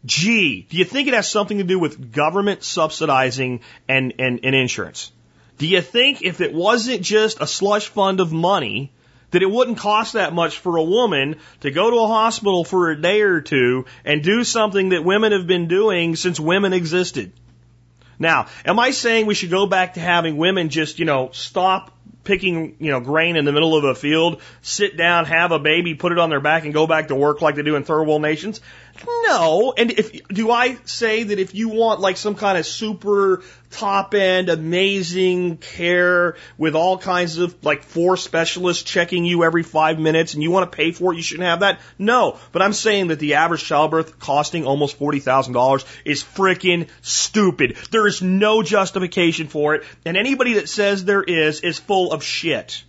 Gee, 0.07 0.67
do 0.71 0.79
you 0.79 0.87
think 0.87 1.09
it 1.09 1.15
has 1.15 1.31
something 1.31 1.59
to 1.59 1.65
do 1.65 1.79
with 1.79 2.13
government 2.13 2.65
subsidizing 2.65 3.61
and, 3.87 4.15
and, 4.19 4.41
and 4.43 4.55
insurance? 4.55 5.13
Do 5.59 5.67
you 5.67 5.83
think 5.83 6.23
if 6.23 6.41
it 6.41 6.55
wasn't 6.55 7.03
just 7.03 7.43
a 7.43 7.47
slush 7.47 7.89
fund 7.89 8.21
of 8.21 8.33
money, 8.33 8.93
that 9.31 9.43
it 9.43 9.51
wouldn't 9.51 9.79
cost 9.79 10.15
that 10.15 10.33
much 10.33 10.59
for 10.59 10.77
a 10.77 10.83
woman 10.83 11.37
to 11.61 11.71
go 11.71 11.91
to 11.91 11.99
a 11.99 12.09
hospital 12.09 12.65
for 12.65 12.91
a 12.91 13.01
day 13.01 13.21
or 13.21 13.43
two 13.43 13.85
and 14.05 14.23
do 14.23 14.43
something 14.43 14.89
that 14.89 15.05
women 15.05 15.33
have 15.33 15.47
been 15.47 15.69
doing 15.69 16.17
since 16.17 16.41
women 16.41 16.73
existed? 16.73 17.33
Now, 18.21 18.47
am 18.67 18.79
I 18.79 18.91
saying 18.91 19.27
we 19.27 19.35
should 19.35 19.51
go 19.51 19.67
back 19.67 19.95
to 19.95 20.01
having 20.01 20.37
women 20.37 20.69
just, 20.69 20.99
you 20.99 21.07
know, 21.07 21.31
stop 21.33 21.91
picking, 22.23 22.77
you 22.79 22.91
know, 22.91 23.01
grain 23.01 23.37
in 23.37 23.47
the 23.47 23.53
middle 23.53 23.75
of 23.75 23.85
a 23.85 23.95
field, 23.95 24.43
sit 24.61 24.97
down, 24.97 25.25
have 25.25 25.53
a 25.53 25.59
baby, 25.59 25.95
put 25.95 26.13
it 26.13 26.19
on 26.19 26.29
their 26.29 26.41
back 26.41 26.65
and 26.65 26.75
go 26.75 26.87
back 26.87 27.09
to 27.09 27.15
work 27.15 27.41
like 27.41 27.55
they 27.55 27.63
do 27.63 27.77
in 27.77 27.83
third 27.83 28.05
world 28.05 28.21
nations? 28.21 28.61
No. 29.07 29.73
And 29.77 29.91
if, 29.91 30.27
do 30.29 30.51
I 30.51 30.77
say 30.85 31.23
that 31.25 31.39
if 31.39 31.55
you 31.55 31.69
want 31.69 32.01
like 32.01 32.17
some 32.17 32.35
kind 32.35 32.59
of 32.59 32.67
super 32.67 33.43
top 33.71 34.15
end, 34.15 34.49
amazing 34.49 35.57
care 35.59 36.37
with 36.59 36.75
all 36.75 36.99
kinds 36.99 37.39
of 37.39 37.65
like 37.65 37.83
four 37.83 38.17
specialists 38.17 38.83
checking 38.83 39.25
you 39.25 39.45
every 39.45 39.63
five 39.63 39.99
minutes 39.99 40.35
and 40.35 40.43
you 40.43 40.51
want 40.51 40.71
to 40.71 40.77
pay 40.77 40.93
for 40.93 41.13
it, 41.13 41.17
you 41.17 41.23
shouldn't 41.23 41.49
have 41.49 41.61
that? 41.61 41.81
No. 41.99 42.39
But 42.53 42.63
I'm 42.63 42.73
saying 42.73 43.09
that 43.09 43.19
the 43.19 43.35
average 43.35 43.65
childbirth 43.65 44.19
costing 44.19 44.67
almost 44.67 44.99
$40,000 44.99 45.85
is 46.05 46.23
freaking 46.23 46.89
stupid. 47.03 47.77
There 47.91 48.07
is 48.07 48.23
no 48.23 48.63
justification 48.63 49.49
for 49.49 49.75
it. 49.75 49.85
And 50.05 50.17
anybody 50.17 50.55
that 50.55 50.69
says 50.69 51.05
there 51.05 51.23
is, 51.23 51.61
is 51.61 51.79
full 51.79 52.13
of 52.13 52.23
shit. 52.23 52.85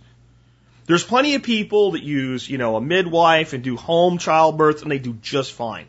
There's 0.86 1.04
plenty 1.04 1.36
of 1.36 1.42
people 1.42 1.92
that 1.92 2.02
use, 2.02 2.48
you 2.48 2.58
know, 2.58 2.76
a 2.76 2.80
midwife 2.80 3.52
and 3.52 3.62
do 3.62 3.76
home 3.76 4.18
childbirth 4.18 4.82
and 4.82 4.90
they 4.90 4.98
do 4.98 5.14
just 5.14 5.52
fine. 5.52 5.86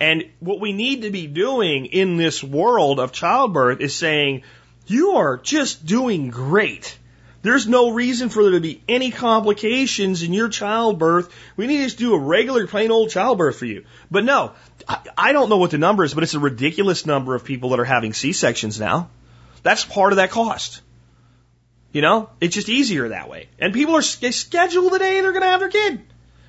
And 0.00 0.30
what 0.40 0.60
we 0.60 0.72
need 0.72 1.02
to 1.02 1.10
be 1.10 1.26
doing 1.26 1.86
in 1.86 2.16
this 2.16 2.42
world 2.42 3.00
of 3.00 3.12
childbirth 3.12 3.80
is 3.80 3.94
saying, 3.94 4.42
you 4.86 5.12
are 5.12 5.36
just 5.36 5.84
doing 5.84 6.30
great. 6.30 6.96
There's 7.42 7.68
no 7.68 7.90
reason 7.90 8.30
for 8.30 8.42
there 8.42 8.52
to 8.52 8.60
be 8.60 8.82
any 8.88 9.10
complications 9.10 10.22
in 10.22 10.32
your 10.32 10.48
childbirth. 10.48 11.32
We 11.56 11.66
need 11.66 11.78
to 11.78 11.84
just 11.84 11.98
do 11.98 12.14
a 12.14 12.18
regular 12.18 12.66
plain 12.66 12.90
old 12.90 13.10
childbirth 13.10 13.58
for 13.58 13.64
you. 13.64 13.84
But 14.10 14.24
no, 14.24 14.52
I 15.16 15.32
don't 15.32 15.48
know 15.48 15.58
what 15.58 15.70
the 15.70 15.78
number 15.78 16.04
is, 16.04 16.14
but 16.14 16.24
it's 16.24 16.34
a 16.34 16.40
ridiculous 16.40 17.06
number 17.06 17.34
of 17.34 17.44
people 17.44 17.70
that 17.70 17.80
are 17.80 17.84
having 17.84 18.12
C-sections 18.12 18.80
now. 18.80 19.10
That's 19.62 19.84
part 19.84 20.12
of 20.12 20.16
that 20.16 20.30
cost. 20.30 20.80
You 21.92 22.02
know, 22.02 22.30
it's 22.40 22.54
just 22.54 22.68
easier 22.68 23.08
that 23.08 23.28
way. 23.28 23.48
And 23.58 23.72
people 23.72 23.96
are 23.96 24.02
scheduled 24.02 24.92
the 24.92 24.98
day 24.98 25.20
they're 25.20 25.32
going 25.32 25.42
to 25.42 25.48
have 25.48 25.60
their 25.60 25.68
kid. 25.68 26.02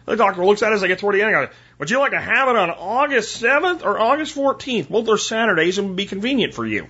The 0.09 0.15
doctor 0.15 0.43
looks 0.43 0.63
at 0.63 0.73
as 0.73 0.83
I 0.83 0.87
get 0.87 0.97
toward 0.97 1.13
the 1.13 1.21
end. 1.21 1.35
I 1.35 1.45
go, 1.45 1.51
would 1.77 1.91
you 1.91 1.99
like 1.99 2.11
to 2.11 2.19
have 2.19 2.49
it 2.49 2.55
on 2.55 2.71
August 2.71 3.39
7th 3.43 3.85
or 3.85 3.99
August 3.99 4.35
14th? 4.35 4.89
Both 4.89 5.07
are 5.07 5.19
Saturdays 5.19 5.77
and 5.77 5.89
would 5.89 5.97
be 5.97 6.07
convenient 6.07 6.55
for 6.55 6.65
you. 6.65 6.87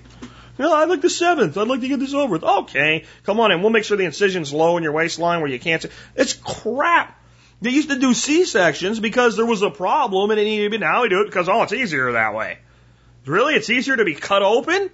No, 0.58 0.74
I'd 0.74 0.88
like 0.88 1.02
the 1.02 1.10
7th. 1.10 1.58
I'd 1.58 1.68
like 1.68 1.82
to 1.82 1.90
get 1.90 2.00
this 2.00 2.14
over 2.14 2.32
with. 2.32 2.44
Okay, 2.46 3.04
come 3.24 3.42
on 3.42 3.52
in. 3.52 3.62
We'll 3.62 3.72
make 3.72 3.84
sure 3.84 3.98
the 3.98 4.06
incision's 4.06 4.54
low 4.54 4.78
in 4.78 4.84
your 4.84 4.94
waistline 4.94 5.42
where 5.42 5.50
you 5.50 5.60
can't 5.60 5.82
see. 5.82 5.90
It's 6.16 6.32
crap. 6.32 7.22
They 7.62 7.72
used 7.72 7.90
to 7.90 8.00
do 8.00 8.14
C-sections 8.14 9.02
because 9.02 9.36
there 9.36 9.46
was 9.46 9.64
a 9.64 9.70
problem 9.70 10.32
and 10.32 10.40
it 10.40 10.46
needed 10.46 10.64
to 10.64 10.70
be, 10.70 10.78
now 10.78 11.02
we 11.02 11.10
do 11.10 11.20
it 11.20 11.26
because, 11.26 11.50
oh, 11.50 11.64
it's 11.64 11.74
easier 11.74 12.14
that 12.14 12.34
way. 12.34 12.60
Really? 13.26 13.54
It's 13.54 13.70
easier 13.70 13.98
to 13.98 14.06
be 14.06 14.16
cut 14.16 14.44
open 14.44 14.90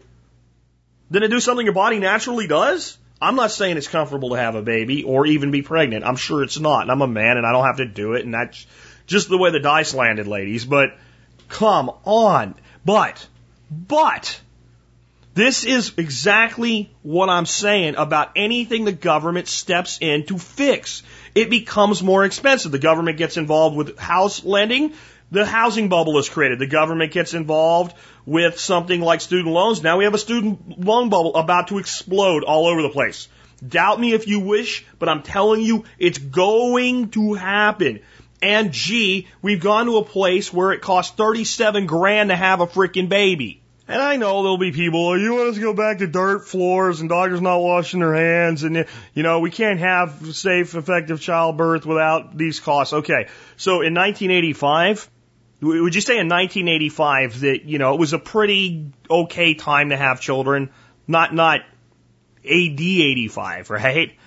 than 1.12 1.22
to 1.22 1.28
do 1.28 1.40
something 1.40 1.64
your 1.64 1.76
body 1.76 2.00
naturally 2.00 2.48
does? 2.48 2.98
I'm 3.22 3.36
not 3.36 3.52
saying 3.52 3.78
it's 3.78 3.88
comfortable 3.88 4.30
to 4.30 4.36
have 4.36 4.56
a 4.56 4.62
baby 4.62 5.04
or 5.04 5.26
even 5.26 5.52
be 5.52 5.62
pregnant. 5.62 6.06
I'm 6.06 6.18
sure 6.18 6.44
it's 6.44 6.60
not. 6.60 6.82
And 6.82 6.92
I'm 6.92 7.02
a 7.02 7.08
man 7.08 7.38
and 7.38 7.46
I 7.46 7.52
don't 7.52 7.66
have 7.66 7.78
to 7.78 7.86
do 7.86 8.14
it. 8.14 8.26
And 8.26 8.34
that's 8.34 8.66
just 9.08 9.30
the 9.30 9.38
way 9.38 9.52
the 9.52 9.60
dice 9.60 9.94
landed, 9.94 10.28
ladies. 10.28 10.66
But 10.66 10.98
come 11.48 11.92
on. 12.04 12.56
But, 12.84 13.26
but, 13.72 14.40
this 15.34 15.66
is 15.66 15.94
exactly 15.98 16.96
what 17.04 17.30
I'm 17.30 17.46
saying 17.46 17.96
about 17.98 18.32
anything 18.36 18.86
the 18.86 18.92
government 18.92 19.48
steps 19.48 19.98
in 20.00 20.26
to 20.28 20.38
fix. 20.38 21.04
it 21.36 21.50
becomes 21.50 22.02
more 22.02 22.24
expensive. 22.24 22.72
The 22.72 22.80
government 22.80 23.18
gets 23.18 23.36
involved 23.36 23.76
with 23.76 23.98
house 23.98 24.46
lending. 24.46 24.94
The 25.32 25.46
housing 25.46 25.90
bubble 25.90 26.18
is 26.20 26.30
created. 26.30 26.60
The 26.60 26.68
government 26.68 27.12
gets 27.12 27.34
involved 27.34 27.96
with 28.26 28.60
something 28.60 29.02
like 29.02 29.22
student 29.22 29.54
loans. 29.54 29.82
Now 29.82 29.98
we 29.98 30.04
have 30.04 30.14
a 30.14 30.20
student 30.20 30.80
loan 30.80 31.10
bubble 31.10 31.36
about 31.36 31.70
to 31.70 31.78
explode 31.78 32.44
all 32.44 32.68
over 32.68 32.82
the 32.82 32.90
place. 32.90 33.28
Doubt 33.68 34.00
me 34.00 34.14
if 34.14 34.28
you 34.28 34.40
wish, 34.42 34.86
but 35.00 35.10
I'm 35.10 35.24
telling 35.24 35.62
you, 35.62 35.86
it's 35.98 36.18
going 36.18 37.10
to 37.12 37.34
happen. 37.34 38.02
And 38.42 38.72
gee, 38.72 39.28
we've 39.42 39.62
gone 39.62 39.86
to 39.88 39.98
a 39.98 40.06
place 40.06 40.54
where 40.54 40.72
it 40.72 40.82
costs 40.82 41.16
37 41.16 41.86
grand 41.86 42.30
to 42.30 42.36
have 42.36 42.62
a 42.62 42.68
freaking 42.68 43.10
baby. 43.10 43.62
And 43.88 44.02
I 44.02 44.16
know 44.16 44.42
there'll 44.42 44.58
be 44.58 44.72
people, 44.72 45.10
oh, 45.10 45.14
you 45.14 45.34
want 45.34 45.50
us 45.50 45.56
to 45.56 45.62
go 45.62 45.74
back 45.74 46.00
to 46.00 46.08
dirt 46.08 46.48
floors 46.48 47.02
and 47.02 47.10
doctors 47.10 47.40
not 47.40 47.60
washing 47.60 48.00
their 48.00 48.16
hands 48.16 48.64
and, 48.64 48.86
you 49.14 49.24
know, 49.24 49.40
we 49.40 49.52
can't 49.52 49.80
have 49.80 50.36
safe, 50.36 50.74
effective 50.74 51.22
childbirth 51.22 51.86
without 51.86 52.36
these 52.36 52.60
costs. 52.60 52.94
Okay. 52.94 53.28
So 53.58 53.82
in 53.82 53.94
1985, 53.94 55.10
would 55.66 55.96
you 55.96 56.02
say 56.02 56.20
in 56.20 56.30
1985 56.30 57.40
that, 57.42 57.66
you 57.66 57.80
know, 57.80 57.94
it 57.94 58.00
was 58.00 58.14
a 58.14 58.20
pretty 58.20 58.92
okay 59.10 59.54
time 59.54 59.90
to 59.90 59.98
have 59.98 60.22
children? 60.22 60.70
Not, 61.08 61.34
not 61.34 61.62
AD 62.44 62.80
85, 62.80 63.70
right? 63.70 64.18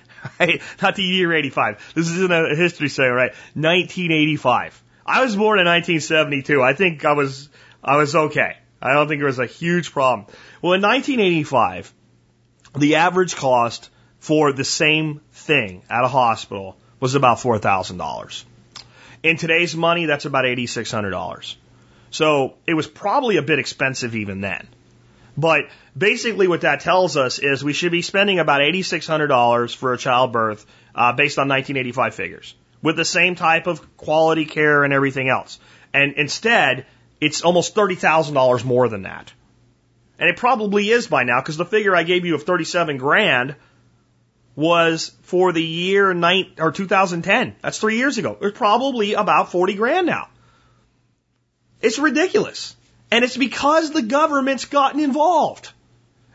Not 0.82 0.97
the 0.97 1.03
year 1.03 1.32
85. 1.32 1.93
This 1.95 2.09
isn't 2.09 2.32
a 2.32 2.55
history 2.55 2.89
sale, 2.89 3.12
right? 3.12 3.32
1985. 3.55 4.82
I 5.07 5.22
was 5.22 5.36
born 5.36 5.59
in 5.59 5.66
1972. 5.66 6.62
I 6.62 6.74
think 6.74 7.05
I 7.05 7.12
was, 7.12 7.49
I 7.82 7.97
was 7.97 8.14
okay. 8.14 8.57
I 8.82 8.93
don't 8.93 9.09
think 9.09 9.22
it 9.22 9.24
was 9.24 9.39
a 9.39 9.47
huge 9.47 9.93
problem. 9.93 10.26
Well, 10.61 10.74
in 10.74 10.82
1985, 10.82 11.93
the 12.76 12.97
average 12.97 13.36
cost 13.36 13.91
for 14.18 14.53
the 14.53 14.64
same 14.64 15.20
thing 15.32 15.82
at 15.89 16.05
a 16.05 16.09
hospital 16.09 16.76
was 17.01 17.14
about 17.14 17.39
$4,000. 17.39 18.45
In 19.29 19.37
today's 19.37 19.76
money, 19.76 20.07
that's 20.07 20.24
about 20.24 20.47
$8,600. 20.47 21.57
So 22.11 22.55
it 22.66 22.72
was 22.72 22.87
probably 22.87 23.37
a 23.37 23.43
bit 23.43 23.59
expensive 23.59 24.16
even 24.16 24.41
then. 24.41 24.66
But 25.37 25.64
basically, 25.95 26.49
what 26.49 26.62
that 26.62 26.81
tells 26.81 27.18
us 27.18 27.39
is 27.39 27.62
we 27.62 27.74
should 27.74 27.93
be 27.93 28.01
spending 28.01 28.39
about 28.39 28.62
$8,600 28.62 29.76
for 29.76 29.93
a 29.93 29.99
childbirth 29.99 30.64
uh, 30.95 31.12
based 31.12 31.39
on 31.39 31.47
1985 31.47 32.14
figures 32.14 32.55
with 32.81 32.97
the 32.97 33.05
same 33.05 33.35
type 33.35 33.66
of 33.66 33.99
quality 33.99 34.47
care 34.47 34.83
and 34.83 34.95
everything 34.95 35.29
else. 35.29 35.61
And 35.93 36.14
instead, 36.14 36.87
it's 37.20 37.43
almost 37.43 37.74
$30,000 37.74 38.64
more 38.64 38.89
than 38.89 39.03
that. 39.03 39.31
And 40.18 40.31
it 40.31 40.39
probably 40.39 40.89
is 40.89 41.07
by 41.07 41.24
now 41.24 41.43
because 41.43 41.59
the 41.59 41.66
figure 41.66 41.95
I 41.95 42.03
gave 42.03 42.24
you 42.24 42.35
of 42.35 42.45
37 42.45 42.97
grand 42.97 43.57
was 44.59 45.13
for 45.23 45.53
the 45.53 45.63
year 45.63 46.13
nine, 46.13 46.51
or 46.59 46.73
2010. 46.73 47.55
That's 47.63 47.79
three 47.79 47.97
years 47.97 48.19
ago. 48.19 48.37
It's 48.41 48.59
probably 48.59 49.15
about 49.15 49.53
40 49.53 49.75
grand 49.75 50.09
now. 50.09 50.27
It's 51.81 52.01
ridiculous. 52.01 52.75
And 53.13 53.25
it's 53.25 53.37
because 53.37 53.93
the 53.93 54.03
government's 54.03 54.65
gotten 54.65 54.99
involved. 54.99 55.71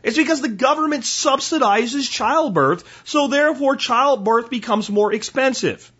It's 0.02 0.16
because 0.16 0.40
the 0.40 0.48
government 0.48 1.04
subsidizes 1.04 2.10
childbirth, 2.10 3.02
so 3.04 3.28
therefore 3.28 3.76
childbirth 3.76 4.48
becomes 4.48 4.88
more 4.88 5.12
expensive. 5.12 5.92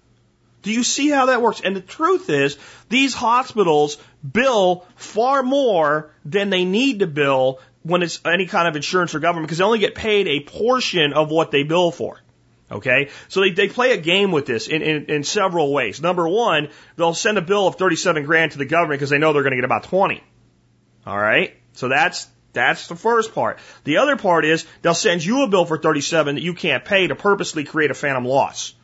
Do 0.62 0.72
you 0.72 0.83
see 0.83 1.11
how 1.11 1.27
that 1.27 1.43
works? 1.43 1.61
And 1.61 1.77
the 1.77 1.83
truth 1.83 2.31
is, 2.31 2.57
these 2.89 3.12
hospitals 3.12 3.99
bill 4.33 4.87
far 4.97 5.43
more 5.43 6.11
than 6.25 6.49
they 6.49 6.64
need 6.64 7.01
to 7.01 7.07
bill 7.07 7.61
when 7.85 8.03
it's 8.03 8.20
any 8.24 8.47
kind 8.47 8.66
of 8.66 8.76
insurance 8.76 9.14
or 9.14 9.20
government 9.20 9.47
because 9.47 9.59
they 9.59 9.64
only 9.64 9.78
get 9.78 9.95
paid 9.95 10.26
a 10.26 10.41
portion 10.41 11.12
of 11.12 11.30
what 11.30 11.51
they 11.51 11.62
bill 11.62 11.91
for. 11.91 12.18
Okay? 12.70 13.11
So 13.28 13.41
they, 13.41 13.51
they 13.51 13.68
play 13.68 13.93
a 13.93 13.99
game 13.99 14.32
with 14.32 14.47
this 14.47 14.68
in, 14.68 14.82
in, 14.82 15.05
in 15.07 15.22
several 15.22 15.72
ways. 15.72 16.01
Number 16.01 16.26
one, 16.26 16.68
they'll 16.97 17.14
send 17.14 17.37
a 17.37 17.43
bill 17.43 17.66
of 17.66 17.76
37 17.76 18.24
grand 18.24 18.53
to 18.53 18.59
the 18.59 18.64
government 18.64 18.99
because 18.99 19.11
they 19.11 19.18
know 19.18 19.32
they're 19.32 19.43
going 19.43 19.53
to 19.53 19.59
get 19.59 19.66
about 19.66 19.85
20. 19.85 20.24
All 21.07 21.18
right? 21.18 21.55
So 21.74 21.89
that's, 21.89 22.26
that's 22.55 22.89
the 22.89 22.97
first 22.97 23.35
part. 23.35 23.59
The 23.85 23.99
other 23.99 24.16
part 24.16 24.47
is 24.47 24.64
they'll 24.80 24.95
send 24.95 25.22
you 25.22 25.43
a 25.43 25.49
bill 25.49 25.66
for 25.66 25.76
37 25.76 26.37
that 26.37 26.41
you 26.41 26.55
can't 26.55 26.85
pay 26.85 27.07
to 27.07 27.14
purposely 27.14 27.64
create 27.64 27.91
a 27.91 27.95
phantom 27.95 28.24
loss. 28.24 28.74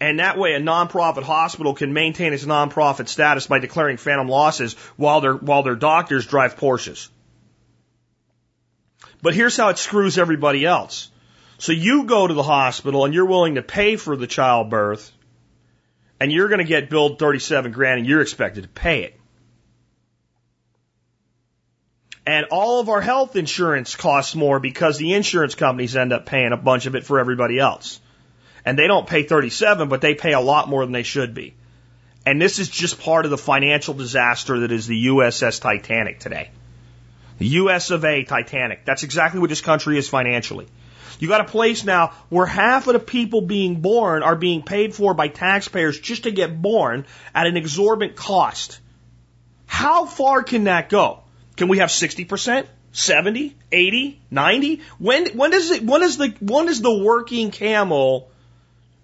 And 0.00 0.18
that 0.18 0.36
way 0.36 0.52
a 0.52 0.60
nonprofit 0.60 1.22
hospital 1.22 1.72
can 1.72 1.94
maintain 1.94 2.34
its 2.34 2.44
nonprofit 2.44 3.08
status 3.08 3.46
by 3.46 3.58
declaring 3.58 3.96
phantom 3.96 4.28
losses 4.28 4.74
while 4.96 5.22
their, 5.22 5.34
while 5.34 5.62
their 5.62 5.76
doctors 5.76 6.26
drive 6.26 6.58
Porsches. 6.58 7.08
But 9.24 9.34
here's 9.34 9.56
how 9.56 9.70
it 9.70 9.78
screws 9.78 10.18
everybody 10.18 10.66
else. 10.66 11.10
So 11.56 11.72
you 11.72 12.04
go 12.04 12.26
to 12.26 12.34
the 12.34 12.42
hospital 12.42 13.06
and 13.06 13.14
you're 13.14 13.24
willing 13.24 13.54
to 13.54 13.62
pay 13.62 13.96
for 13.96 14.18
the 14.18 14.26
childbirth 14.26 15.10
and 16.20 16.30
you're 16.30 16.48
going 16.48 16.58
to 16.58 16.64
get 16.64 16.90
billed 16.90 17.18
37 17.18 17.72
grand 17.72 18.00
and 18.00 18.06
you're 18.06 18.20
expected 18.20 18.64
to 18.64 18.68
pay 18.68 19.04
it. 19.04 19.18
And 22.26 22.44
all 22.50 22.80
of 22.80 22.90
our 22.90 23.00
health 23.00 23.34
insurance 23.34 23.96
costs 23.96 24.34
more 24.34 24.60
because 24.60 24.98
the 24.98 25.14
insurance 25.14 25.54
companies 25.54 25.96
end 25.96 26.12
up 26.12 26.26
paying 26.26 26.52
a 26.52 26.58
bunch 26.58 26.84
of 26.84 26.94
it 26.94 27.06
for 27.06 27.18
everybody 27.18 27.58
else 27.58 28.00
and 28.62 28.78
they 28.78 28.86
don't 28.86 29.06
pay 29.06 29.22
37, 29.22 29.88
but 29.88 30.02
they 30.02 30.14
pay 30.14 30.34
a 30.34 30.40
lot 30.40 30.68
more 30.68 30.84
than 30.84 30.92
they 30.92 31.02
should 31.02 31.32
be. 31.32 31.54
And 32.26 32.42
this 32.42 32.58
is 32.58 32.68
just 32.68 33.00
part 33.00 33.24
of 33.24 33.30
the 33.30 33.38
financial 33.38 33.94
disaster 33.94 34.60
that 34.60 34.72
is 34.72 34.86
the 34.86 35.06
USS 35.06 35.62
Titanic 35.62 36.20
today. 36.20 36.50
The 37.38 37.46
US 37.46 37.90
of 37.90 38.04
A 38.04 38.24
Titanic. 38.24 38.84
That's 38.84 39.02
exactly 39.02 39.40
what 39.40 39.50
this 39.50 39.60
country 39.60 39.98
is 39.98 40.08
financially. 40.08 40.66
You 41.18 41.28
got 41.28 41.40
a 41.40 41.44
place 41.44 41.84
now 41.84 42.12
where 42.28 42.46
half 42.46 42.86
of 42.86 42.94
the 42.94 42.98
people 42.98 43.40
being 43.40 43.80
born 43.80 44.22
are 44.22 44.36
being 44.36 44.62
paid 44.62 44.94
for 44.94 45.14
by 45.14 45.28
taxpayers 45.28 45.98
just 45.98 46.24
to 46.24 46.30
get 46.30 46.60
born 46.60 47.06
at 47.34 47.46
an 47.46 47.56
exorbitant 47.56 48.16
cost. 48.16 48.80
How 49.66 50.06
far 50.06 50.42
can 50.42 50.64
that 50.64 50.88
go? 50.88 51.20
Can 51.56 51.68
we 51.68 51.78
have 51.78 51.90
60%? 51.90 52.66
70, 52.92 53.56
80, 53.72 54.20
90? 54.30 54.82
When 54.98 55.26
when 55.36 55.50
does 55.50 55.70
it 55.70 55.82
when 55.82 56.02
is 56.02 56.16
the 56.16 56.32
when 56.40 56.68
is 56.68 56.80
the 56.80 56.96
working 56.96 57.50
camel 57.50 58.30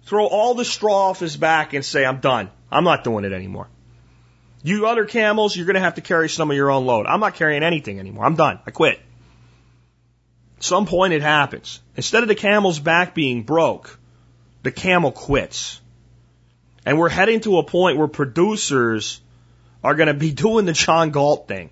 throw 0.05 0.27
all 0.27 0.53
the 0.53 0.65
straw 0.65 1.09
off 1.09 1.19
his 1.19 1.35
back 1.35 1.73
and 1.73 1.83
say, 1.83 2.05
I'm 2.05 2.19
done. 2.19 2.49
I'm 2.71 2.83
not 2.83 3.03
doing 3.03 3.25
it 3.25 3.33
anymore. 3.33 3.67
You 4.63 4.87
other 4.87 5.05
camels, 5.05 5.55
you're 5.55 5.65
going 5.65 5.75
to 5.75 5.81
have 5.81 5.95
to 5.95 6.01
carry 6.01 6.29
some 6.29 6.51
of 6.51 6.57
your 6.57 6.69
own 6.69 6.85
load. 6.85 7.05
I'm 7.07 7.19
not 7.19 7.35
carrying 7.35 7.63
anything 7.63 7.99
anymore. 7.99 8.25
I'm 8.25 8.35
done. 8.35 8.59
I 8.65 8.71
quit. 8.71 8.99
At 10.57 10.63
some 10.63 10.85
point 10.85 11.13
it 11.13 11.21
happens. 11.21 11.79
Instead 11.95 12.21
of 12.21 12.29
the 12.29 12.35
camel's 12.35 12.79
back 12.79 13.15
being 13.15 13.43
broke, 13.43 13.97
the 14.61 14.71
camel 14.71 15.11
quits. 15.11 15.81
And 16.85 16.99
we're 16.99 17.09
heading 17.09 17.41
to 17.41 17.57
a 17.57 17.63
point 17.63 17.97
where 17.97 18.07
producers 18.07 19.21
are 19.83 19.95
going 19.95 20.07
to 20.07 20.13
be 20.13 20.31
doing 20.45 20.65
the 20.65 20.73
John 20.73 21.09
Galt 21.09 21.47
thing 21.47 21.71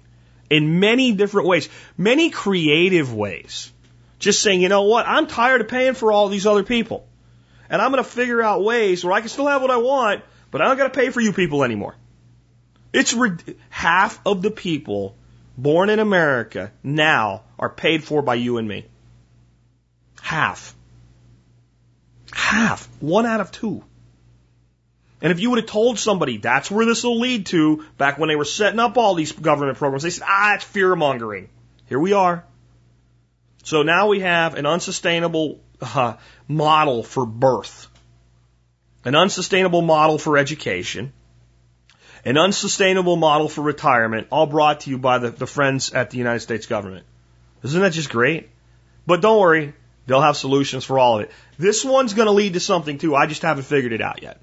in 0.49 0.79
many 0.79 1.11
different 1.11 1.47
ways, 1.47 1.69
many 1.97 2.31
creative 2.31 3.13
ways. 3.13 3.71
Just 4.17 4.41
saying, 4.41 4.61
you 4.61 4.69
know 4.69 4.83
what? 4.83 5.07
I'm 5.07 5.27
tired 5.27 5.61
of 5.61 5.67
paying 5.67 5.93
for 5.93 6.11
all 6.11 6.27
these 6.27 6.45
other 6.45 6.63
people. 6.63 7.05
And 7.69 7.81
I'm 7.81 7.91
going 7.91 8.03
to 8.03 8.09
figure 8.09 8.41
out 8.41 8.63
ways 8.63 9.03
where 9.03 9.13
I 9.13 9.19
can 9.19 9.29
still 9.29 9.47
have 9.47 9.61
what 9.61 9.71
I 9.71 9.77
want, 9.77 10.23
but 10.49 10.61
I 10.61 10.65
don't 10.65 10.77
got 10.77 10.91
to 10.91 10.99
pay 10.99 11.11
for 11.11 11.21
you 11.21 11.31
people 11.31 11.63
anymore. 11.63 11.95
It's 12.91 13.15
half 13.69 14.19
of 14.25 14.41
the 14.41 14.51
people 14.51 15.15
born 15.57 15.89
in 15.89 15.99
America 15.99 16.71
now 16.83 17.43
are 17.57 17.69
paid 17.69 18.03
for 18.03 18.21
by 18.21 18.35
you 18.35 18.57
and 18.57 18.67
me. 18.67 18.85
Half. 20.21 20.75
Half. 22.31 22.87
One 22.99 23.25
out 23.25 23.41
of 23.41 23.51
two. 23.51 23.83
And 25.21 25.31
if 25.31 25.39
you 25.39 25.49
would 25.49 25.59
have 25.59 25.69
told 25.69 25.99
somebody 25.99 26.37
that's 26.37 26.71
where 26.71 26.85
this 26.85 27.03
will 27.03 27.19
lead 27.19 27.47
to 27.47 27.85
back 27.97 28.17
when 28.17 28.29
they 28.29 28.37
were 28.37 28.45
setting 28.45 28.79
up 28.79 28.97
all 28.97 29.15
these 29.15 29.33
government 29.33 29.77
programs, 29.77 30.03
they 30.03 30.09
said, 30.09 30.25
ah, 30.27 30.55
it's 30.55 30.63
fear 30.63 30.95
mongering. 30.95 31.49
Here 31.87 31.99
we 31.99 32.13
are. 32.13 32.45
So 33.63 33.83
now 33.83 34.07
we 34.07 34.21
have 34.21 34.55
an 34.55 34.65
unsustainable 34.65 35.59
uh, 35.81 36.15
model 36.47 37.03
for 37.03 37.25
birth, 37.25 37.87
an 39.03 39.15
unsustainable 39.15 39.81
model 39.81 40.17
for 40.17 40.37
education, 40.37 41.11
an 42.25 42.37
unsustainable 42.37 43.15
model 43.15 43.49
for 43.49 43.61
retirement, 43.61 44.27
all 44.31 44.45
brought 44.45 44.81
to 44.81 44.89
you 44.89 44.97
by 44.97 45.19
the, 45.19 45.29
the 45.29 45.47
friends 45.47 45.93
at 45.93 46.09
the 46.09 46.17
United 46.17 46.41
States 46.41 46.65
government. 46.65 47.05
Isn't 47.63 47.81
that 47.81 47.93
just 47.93 48.09
great? 48.09 48.49
But 49.05 49.21
don't 49.21 49.39
worry, 49.39 49.73
they'll 50.05 50.21
have 50.21 50.37
solutions 50.37 50.85
for 50.85 50.99
all 50.99 51.17
of 51.19 51.25
it. 51.25 51.31
This 51.57 51.83
one's 51.83 52.13
going 52.13 52.27
to 52.27 52.31
lead 52.31 52.53
to 52.53 52.59
something 52.59 52.97
too. 52.97 53.15
I 53.15 53.25
just 53.25 53.41
haven't 53.41 53.63
figured 53.63 53.93
it 53.93 54.01
out 54.01 54.21
yet. 54.21 54.39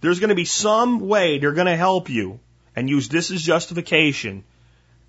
There's 0.00 0.18
going 0.18 0.30
to 0.30 0.34
be 0.34 0.44
some 0.44 1.00
way 1.00 1.38
they're 1.38 1.52
going 1.52 1.66
to 1.66 1.76
help 1.76 2.08
you 2.08 2.40
and 2.74 2.88
use 2.88 3.08
this 3.08 3.30
as 3.30 3.42
justification 3.42 4.44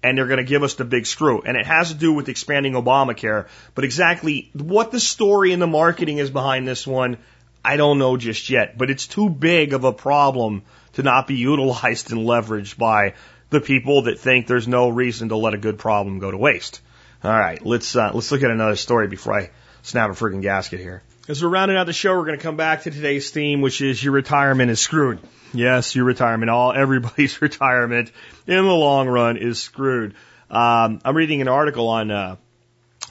and 0.04 0.18
they're 0.18 0.28
going 0.28 0.38
to 0.38 0.44
give 0.44 0.64
us 0.64 0.76
the 0.76 0.86
big 0.86 1.06
screw. 1.06 1.42
And 1.42 1.56
it 1.56 1.66
has 1.66 1.90
to 1.90 1.96
do 1.96 2.14
with 2.14 2.30
expanding 2.30 2.74
Obamacare. 2.74 3.48
But 3.76 3.84
exactly 3.84 4.50
what 4.54 4.92
the 4.92 5.00
story 5.00 5.54
and 5.54 5.62
the 5.62 5.68
marketing 5.68 6.18
is 6.18 6.32
behind 6.32 6.68
this 6.68 6.88
one, 6.88 7.18
I 7.64 7.78
don't 7.78 8.00
know 8.00 8.18
just 8.18 8.50
yet. 8.50 8.78
But 8.78 8.90
it's 8.90 9.06
too 9.06 9.30
big 9.30 9.74
of 9.74 9.84
a 9.84 9.94
problem 9.94 10.64
to 10.94 11.04
not 11.04 11.28
be 11.28 11.36
utilized 11.36 12.12
and 12.12 12.22
leveraged 12.22 12.78
by 12.78 13.14
the 13.50 13.62
people 13.62 14.04
that 14.04 14.20
think 14.20 14.48
there's 14.48 14.68
no 14.68 14.90
reason 14.90 15.30
to 15.30 15.36
let 15.36 15.54
a 15.54 15.58
good 15.58 15.78
problem 15.78 16.20
go 16.20 16.32
to 16.32 16.38
waste. 16.38 16.82
All 17.24 17.32
right, 17.32 17.64
let's 17.64 17.96
uh, 17.96 18.12
let's 18.14 18.32
look 18.32 18.42
at 18.42 18.50
another 18.50 18.76
story 18.76 19.08
before 19.08 19.40
I 19.40 19.52
snap 19.84 20.10
a 20.10 20.14
freaking 20.14 20.42
gasket 20.42 20.80
here. 20.80 21.04
As 21.28 21.44
we're 21.44 21.50
rounding 21.50 21.78
out 21.78 21.86
the 21.86 21.94
show, 21.94 22.18
we're 22.18 22.26
going 22.26 22.38
to 22.38 22.44
come 22.44 22.58
back 22.58 22.84
to 22.84 22.92
today's 22.92 23.30
theme, 23.30 23.62
which 23.62 23.80
is 23.80 24.04
your 24.04 24.14
retirement 24.14 24.72
is 24.72 24.80
screwed. 24.80 25.20
Yes, 25.54 25.96
your 25.96 26.06
retirement, 26.06 26.50
all 26.50 26.74
everybody's 26.76 27.42
retirement 27.42 28.12
in 28.48 28.56
the 28.56 28.64
long 28.64 29.08
run 29.08 29.38
is 29.38 29.62
screwed. 29.62 30.16
Um, 30.50 31.00
I'm 31.06 31.16
reading 31.16 31.42
an 31.42 31.48
article 31.48 31.90
on 31.90 32.10
uh, 32.10 32.36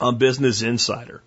on 0.01 0.17
Business 0.17 0.61
Insider. 0.61 1.21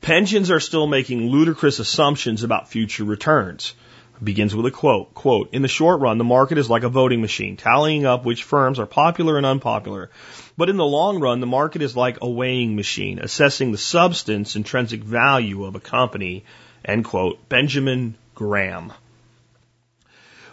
Pensions 0.00 0.50
are 0.50 0.60
still 0.60 0.86
making 0.86 1.28
ludicrous 1.30 1.78
assumptions 1.78 2.42
about 2.42 2.68
future 2.68 3.04
returns. 3.04 3.74
Begins 4.22 4.54
with 4.54 4.66
a 4.66 4.70
quote. 4.70 5.12
Quote, 5.12 5.50
in 5.52 5.62
the 5.62 5.68
short 5.68 6.00
run, 6.00 6.16
the 6.16 6.24
market 6.24 6.56
is 6.56 6.70
like 6.70 6.84
a 6.84 6.88
voting 6.88 7.20
machine, 7.20 7.56
tallying 7.56 8.06
up 8.06 8.24
which 8.24 8.44
firms 8.44 8.78
are 8.78 8.86
popular 8.86 9.36
and 9.36 9.44
unpopular. 9.44 10.10
But 10.56 10.70
in 10.70 10.76
the 10.76 10.86
long 10.86 11.20
run, 11.20 11.40
the 11.40 11.46
market 11.46 11.82
is 11.82 11.94
like 11.94 12.18
a 12.22 12.30
weighing 12.30 12.76
machine, 12.76 13.18
assessing 13.18 13.72
the 13.72 13.78
substance, 13.78 14.56
intrinsic 14.56 15.02
value 15.02 15.64
of 15.64 15.74
a 15.74 15.80
company. 15.80 16.44
End 16.84 17.04
quote. 17.04 17.48
Benjamin 17.48 18.16
Graham. 18.34 18.92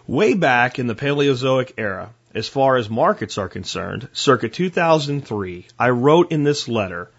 Way 0.08 0.34
back 0.34 0.80
in 0.80 0.88
the 0.88 0.96
Paleozoic 0.96 1.74
era, 1.78 2.10
as 2.36 2.50
far 2.50 2.76
as 2.76 2.90
markets 2.90 3.38
are 3.38 3.48
concerned, 3.48 4.10
circa 4.12 4.50
2003, 4.50 5.68
I 5.80 5.90
wrote 5.92 6.32
in 6.32 6.44
this 6.44 6.68
letter 6.68 7.10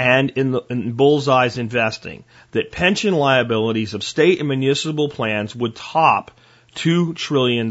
and 0.00 0.30
in, 0.30 0.52
the, 0.52 0.62
in 0.70 0.92
Bull's 0.92 1.28
Eye 1.28 1.50
Investing 1.56 2.24
that 2.52 2.72
pension 2.72 3.12
liabilities 3.12 3.92
of 3.92 4.02
state 4.02 4.38
and 4.38 4.48
municipal 4.48 5.10
plans 5.10 5.54
would 5.54 5.76
top 5.76 6.30
$2 6.76 7.14
trillion. 7.14 7.68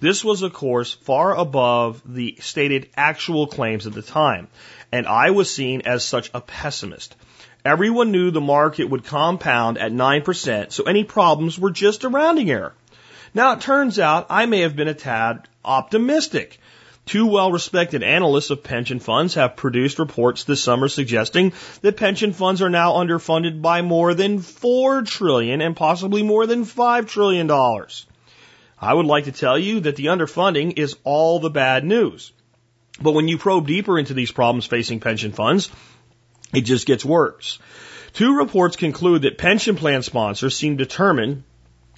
This 0.00 0.24
was, 0.24 0.40
of 0.40 0.54
course, 0.54 0.92
far 0.92 1.36
above 1.36 2.00
the 2.06 2.38
stated 2.40 2.88
actual 2.96 3.46
claims 3.46 3.86
at 3.86 3.92
the 3.92 4.00
time, 4.00 4.48
and 4.92 5.06
I 5.06 5.32
was 5.32 5.52
seen 5.52 5.82
as 5.82 6.06
such 6.06 6.30
a 6.32 6.40
pessimist. 6.40 7.16
Everyone 7.66 8.12
knew 8.12 8.30
the 8.30 8.40
market 8.40 8.88
would 8.88 9.04
compound 9.04 9.76
at 9.76 9.92
9%, 9.92 10.72
so 10.72 10.84
any 10.84 11.04
problems 11.04 11.58
were 11.58 11.70
just 11.70 12.04
a 12.04 12.08
rounding 12.08 12.50
error. 12.50 12.72
Now, 13.34 13.52
it 13.52 13.60
turns 13.60 13.98
out 13.98 14.26
I 14.30 14.46
may 14.46 14.60
have 14.60 14.74
been 14.74 14.88
a 14.88 14.94
tad 14.94 15.48
optimistic. 15.62 16.58
Two 17.12 17.26
well-respected 17.26 18.02
analysts 18.02 18.48
of 18.48 18.62
pension 18.64 18.98
funds 18.98 19.34
have 19.34 19.54
produced 19.54 19.98
reports 19.98 20.44
this 20.44 20.62
summer 20.62 20.88
suggesting 20.88 21.52
that 21.82 21.98
pension 21.98 22.32
funds 22.32 22.62
are 22.62 22.70
now 22.70 22.92
underfunded 22.92 23.60
by 23.60 23.82
more 23.82 24.14
than 24.14 24.38
4 24.38 25.02
trillion 25.02 25.60
and 25.60 25.76
possibly 25.76 26.22
more 26.22 26.46
than 26.46 26.64
5 26.64 27.06
trillion 27.06 27.46
dollars. 27.46 28.06
I 28.80 28.94
would 28.94 29.04
like 29.04 29.24
to 29.24 29.32
tell 29.32 29.58
you 29.58 29.80
that 29.80 29.96
the 29.96 30.06
underfunding 30.06 30.78
is 30.78 30.96
all 31.04 31.38
the 31.38 31.50
bad 31.50 31.84
news. 31.84 32.32
But 32.98 33.12
when 33.12 33.28
you 33.28 33.36
probe 33.36 33.66
deeper 33.66 33.98
into 33.98 34.14
these 34.14 34.32
problems 34.32 34.64
facing 34.64 35.00
pension 35.00 35.32
funds, 35.32 35.70
it 36.54 36.62
just 36.62 36.86
gets 36.86 37.04
worse. 37.04 37.58
Two 38.14 38.38
reports 38.38 38.76
conclude 38.76 39.20
that 39.20 39.36
pension 39.36 39.76
plan 39.76 40.02
sponsors 40.02 40.56
seem 40.56 40.76
determined 40.78 41.44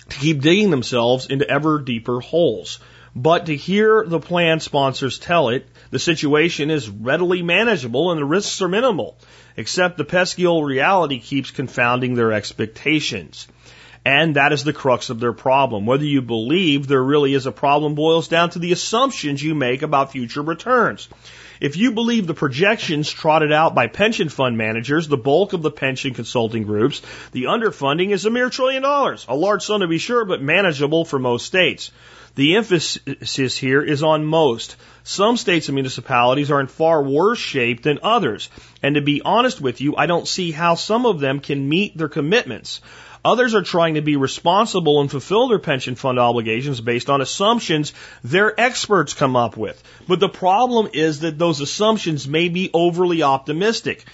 to 0.08 0.18
keep 0.18 0.40
digging 0.40 0.72
themselves 0.72 1.28
into 1.28 1.48
ever 1.48 1.78
deeper 1.78 2.18
holes. 2.18 2.80
But 3.16 3.46
to 3.46 3.54
hear 3.54 4.04
the 4.04 4.18
plan 4.18 4.58
sponsors 4.58 5.18
tell 5.18 5.48
it, 5.50 5.68
the 5.90 6.00
situation 6.00 6.70
is 6.70 6.90
readily 6.90 7.42
manageable 7.42 8.10
and 8.10 8.20
the 8.20 8.24
risks 8.24 8.60
are 8.60 8.68
minimal, 8.68 9.16
except 9.56 9.96
the 9.96 10.04
pesky 10.04 10.46
old 10.46 10.66
reality 10.66 11.20
keeps 11.20 11.52
confounding 11.52 12.14
their 12.14 12.32
expectations. 12.32 13.46
And 14.04 14.36
that 14.36 14.52
is 14.52 14.64
the 14.64 14.72
crux 14.72 15.10
of 15.10 15.20
their 15.20 15.32
problem. 15.32 15.86
Whether 15.86 16.04
you 16.04 16.22
believe 16.22 16.86
there 16.86 17.02
really 17.02 17.34
is 17.34 17.46
a 17.46 17.52
problem 17.52 17.94
boils 17.94 18.28
down 18.28 18.50
to 18.50 18.58
the 18.58 18.72
assumptions 18.72 19.42
you 19.42 19.54
make 19.54 19.82
about 19.82 20.12
future 20.12 20.42
returns. 20.42 21.08
If 21.60 21.76
you 21.76 21.92
believe 21.92 22.26
the 22.26 22.34
projections 22.34 23.08
trotted 23.08 23.52
out 23.52 23.74
by 23.74 23.86
pension 23.86 24.28
fund 24.28 24.58
managers, 24.58 25.08
the 25.08 25.16
bulk 25.16 25.52
of 25.52 25.62
the 25.62 25.70
pension 25.70 26.12
consulting 26.12 26.64
groups, 26.64 27.00
the 27.32 27.44
underfunding 27.44 28.10
is 28.10 28.26
a 28.26 28.30
mere 28.30 28.50
trillion 28.50 28.82
dollars. 28.82 29.24
A 29.28 29.36
large 29.36 29.62
sum 29.62 29.80
to 29.80 29.86
be 29.86 29.98
sure, 29.98 30.24
but 30.24 30.42
manageable 30.42 31.04
for 31.04 31.18
most 31.18 31.46
states. 31.46 31.92
The 32.36 32.56
emphasis 32.56 33.56
here 33.56 33.80
is 33.80 34.02
on 34.02 34.24
most. 34.24 34.76
Some 35.04 35.36
states 35.36 35.68
and 35.68 35.74
municipalities 35.74 36.50
are 36.50 36.60
in 36.60 36.66
far 36.66 37.02
worse 37.02 37.38
shape 37.38 37.82
than 37.82 38.00
others. 38.02 38.48
And 38.82 38.96
to 38.96 39.00
be 39.00 39.22
honest 39.24 39.60
with 39.60 39.80
you, 39.80 39.96
I 39.96 40.06
don't 40.06 40.26
see 40.26 40.50
how 40.50 40.74
some 40.74 41.06
of 41.06 41.20
them 41.20 41.38
can 41.40 41.68
meet 41.68 41.96
their 41.96 42.08
commitments. 42.08 42.80
Others 43.24 43.54
are 43.54 43.62
trying 43.62 43.94
to 43.94 44.02
be 44.02 44.16
responsible 44.16 45.00
and 45.00 45.10
fulfill 45.10 45.48
their 45.48 45.58
pension 45.58 45.94
fund 45.94 46.18
obligations 46.18 46.80
based 46.80 47.08
on 47.08 47.22
assumptions 47.22 47.92
their 48.22 48.58
experts 48.60 49.14
come 49.14 49.36
up 49.36 49.56
with. 49.56 49.82
But 50.06 50.20
the 50.20 50.28
problem 50.28 50.90
is 50.92 51.20
that 51.20 51.38
those 51.38 51.60
assumptions 51.60 52.28
may 52.28 52.48
be 52.48 52.68
overly 52.74 53.22
optimistic. 53.22 54.04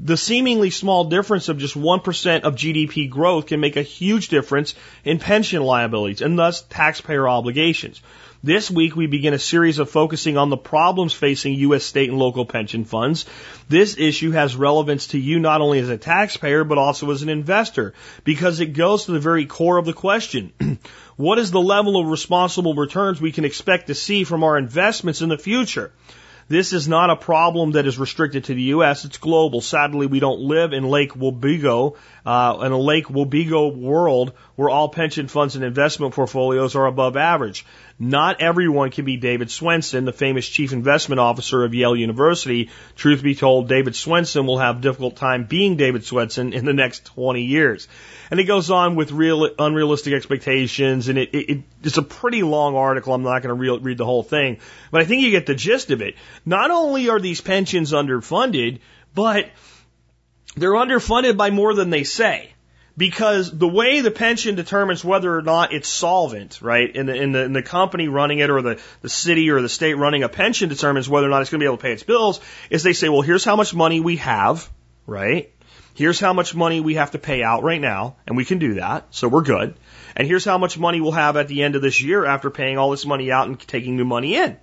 The 0.00 0.16
seemingly 0.16 0.70
small 0.70 1.06
difference 1.06 1.48
of 1.48 1.58
just 1.58 1.76
1% 1.76 2.40
of 2.42 2.54
GDP 2.54 3.10
growth 3.10 3.46
can 3.46 3.58
make 3.58 3.76
a 3.76 3.82
huge 3.82 4.28
difference 4.28 4.76
in 5.04 5.18
pension 5.18 5.60
liabilities 5.60 6.22
and 6.22 6.38
thus 6.38 6.62
taxpayer 6.62 7.28
obligations. 7.28 8.00
This 8.40 8.70
week 8.70 8.94
we 8.94 9.08
begin 9.08 9.34
a 9.34 9.40
series 9.40 9.80
of 9.80 9.90
focusing 9.90 10.36
on 10.36 10.50
the 10.50 10.56
problems 10.56 11.12
facing 11.12 11.54
U.S. 11.54 11.82
state 11.82 12.08
and 12.08 12.18
local 12.20 12.46
pension 12.46 12.84
funds. 12.84 13.26
This 13.68 13.98
issue 13.98 14.30
has 14.30 14.54
relevance 14.54 15.08
to 15.08 15.18
you 15.18 15.40
not 15.40 15.60
only 15.60 15.80
as 15.80 15.88
a 15.88 15.98
taxpayer 15.98 16.62
but 16.62 16.78
also 16.78 17.10
as 17.10 17.22
an 17.22 17.28
investor 17.28 17.94
because 18.22 18.60
it 18.60 18.74
goes 18.74 19.06
to 19.06 19.12
the 19.12 19.18
very 19.18 19.46
core 19.46 19.78
of 19.78 19.86
the 19.86 19.92
question. 19.92 20.52
what 21.16 21.40
is 21.40 21.50
the 21.50 21.60
level 21.60 22.00
of 22.00 22.06
responsible 22.06 22.76
returns 22.76 23.20
we 23.20 23.32
can 23.32 23.44
expect 23.44 23.88
to 23.88 23.96
see 23.96 24.22
from 24.22 24.44
our 24.44 24.56
investments 24.56 25.22
in 25.22 25.28
the 25.28 25.36
future? 25.38 25.90
This 26.48 26.72
is 26.72 26.88
not 26.88 27.10
a 27.10 27.16
problem 27.16 27.72
that 27.72 27.86
is 27.86 27.98
restricted 27.98 28.44
to 28.44 28.54
the 28.54 28.62
U.S. 28.74 29.04
It's 29.04 29.18
global. 29.18 29.60
Sadly, 29.60 30.06
we 30.06 30.18
don't 30.18 30.40
live 30.40 30.72
in 30.72 30.84
Lake 30.84 31.12
Wobegon, 31.12 31.94
uh, 32.24 32.58
in 32.62 32.72
a 32.72 32.78
Lake 32.78 33.06
Wobegon 33.06 33.76
world 33.76 34.32
where 34.56 34.70
all 34.70 34.88
pension 34.88 35.28
funds 35.28 35.56
and 35.56 35.64
investment 35.64 36.14
portfolios 36.14 36.74
are 36.74 36.86
above 36.86 37.18
average. 37.18 37.66
Not 38.00 38.40
everyone 38.40 38.90
can 38.90 39.04
be 39.04 39.16
David 39.16 39.48
Swensen, 39.48 40.04
the 40.04 40.12
famous 40.12 40.48
chief 40.48 40.72
investment 40.72 41.18
officer 41.18 41.64
of 41.64 41.74
Yale 41.74 41.96
University. 41.96 42.70
Truth 42.94 43.24
be 43.24 43.34
told, 43.34 43.68
David 43.68 43.94
Swensen 43.94 44.46
will 44.46 44.58
have 44.58 44.78
a 44.78 44.80
difficult 44.80 45.16
time 45.16 45.46
being 45.46 45.76
David 45.76 46.02
Swensen 46.02 46.52
in 46.52 46.64
the 46.64 46.72
next 46.72 47.06
20 47.06 47.42
years. 47.42 47.88
And 48.30 48.38
it 48.38 48.44
goes 48.44 48.70
on 48.70 48.94
with 48.94 49.10
real, 49.10 49.50
unrealistic 49.58 50.14
expectations, 50.14 51.08
and 51.08 51.18
it, 51.18 51.34
it, 51.34 51.62
it's 51.82 51.96
a 51.96 52.02
pretty 52.02 52.44
long 52.44 52.76
article. 52.76 53.14
I'm 53.14 53.24
not 53.24 53.42
going 53.42 53.56
to 53.56 53.78
read 53.80 53.98
the 53.98 54.04
whole 54.04 54.22
thing, 54.22 54.58
but 54.92 55.00
I 55.00 55.04
think 55.04 55.22
you 55.22 55.32
get 55.32 55.46
the 55.46 55.56
gist 55.56 55.90
of 55.90 56.00
it. 56.00 56.14
Not 56.46 56.70
only 56.70 57.08
are 57.08 57.18
these 57.18 57.40
pensions 57.40 57.92
underfunded, 57.92 58.78
but 59.12 59.50
they're 60.56 60.70
underfunded 60.72 61.36
by 61.36 61.50
more 61.50 61.74
than 61.74 61.90
they 61.90 62.04
say 62.04 62.52
because 62.98 63.56
the 63.56 63.68
way 63.68 64.00
the 64.00 64.10
pension 64.10 64.56
determines 64.56 65.04
whether 65.04 65.34
or 65.34 65.40
not 65.40 65.72
it's 65.72 65.88
solvent, 65.88 66.60
right, 66.60 66.94
in 66.94 67.06
the, 67.06 67.14
in 67.14 67.30
the, 67.30 67.44
in 67.44 67.52
the 67.52 67.62
company 67.62 68.08
running 68.08 68.40
it 68.40 68.50
or 68.50 68.60
the, 68.60 68.80
the 69.02 69.08
city 69.08 69.50
or 69.50 69.62
the 69.62 69.68
state 69.68 69.94
running 69.94 70.24
a 70.24 70.28
pension 70.28 70.68
determines 70.68 71.08
whether 71.08 71.28
or 71.28 71.30
not 71.30 71.40
it's 71.40 71.50
going 71.50 71.60
to 71.60 71.62
be 71.62 71.68
able 71.68 71.76
to 71.76 71.82
pay 71.82 71.92
its 71.92 72.02
bills, 72.02 72.40
is 72.70 72.82
they 72.82 72.92
say, 72.92 73.08
well, 73.08 73.22
here's 73.22 73.44
how 73.44 73.54
much 73.54 73.72
money 73.72 74.00
we 74.00 74.16
have, 74.16 74.68
right? 75.06 75.52
Here's 75.94 76.18
how 76.18 76.32
much 76.32 76.56
money 76.56 76.80
we 76.80 76.94
have 76.94 77.12
to 77.12 77.18
pay 77.18 77.44
out 77.44 77.62
right 77.62 77.80
now, 77.80 78.16
and 78.26 78.36
we 78.36 78.44
can 78.44 78.58
do 78.58 78.74
that, 78.74 79.06
so 79.10 79.28
we're 79.28 79.42
good. 79.42 79.74
And 80.16 80.26
here's 80.26 80.44
how 80.44 80.58
much 80.58 80.76
money 80.76 81.00
we'll 81.00 81.12
have 81.12 81.36
at 81.36 81.46
the 81.46 81.62
end 81.62 81.76
of 81.76 81.82
this 81.82 82.02
year 82.02 82.26
after 82.26 82.50
paying 82.50 82.78
all 82.78 82.90
this 82.90 83.06
money 83.06 83.30
out 83.30 83.46
and 83.46 83.60
taking 83.60 83.96
new 83.96 84.04
money 84.04 84.34
in. 84.34 84.56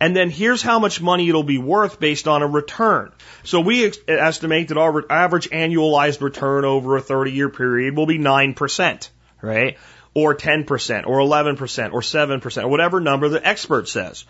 And 0.00 0.16
then 0.16 0.30
here's 0.30 0.62
how 0.62 0.78
much 0.78 1.00
money 1.00 1.28
it'll 1.28 1.42
be 1.42 1.58
worth 1.58 2.00
based 2.00 2.28
on 2.28 2.42
a 2.42 2.46
return. 2.46 3.12
So 3.44 3.60
we 3.60 3.86
ex- 3.86 3.98
estimate 4.08 4.68
that 4.68 4.78
our 4.78 5.04
average 5.10 5.50
annualized 5.50 6.20
return 6.20 6.64
over 6.64 6.96
a 6.96 7.00
30 7.00 7.32
year 7.32 7.48
period 7.48 7.96
will 7.96 8.06
be 8.06 8.18
9%, 8.18 9.08
right? 9.40 9.78
Or 10.14 10.34
10%, 10.34 11.06
or 11.06 11.18
11%, 11.18 11.92
or 11.92 12.00
7%, 12.00 12.64
or 12.64 12.68
whatever 12.68 13.00
number 13.00 13.28
the 13.28 13.46
expert 13.46 13.88
says. 13.88 14.24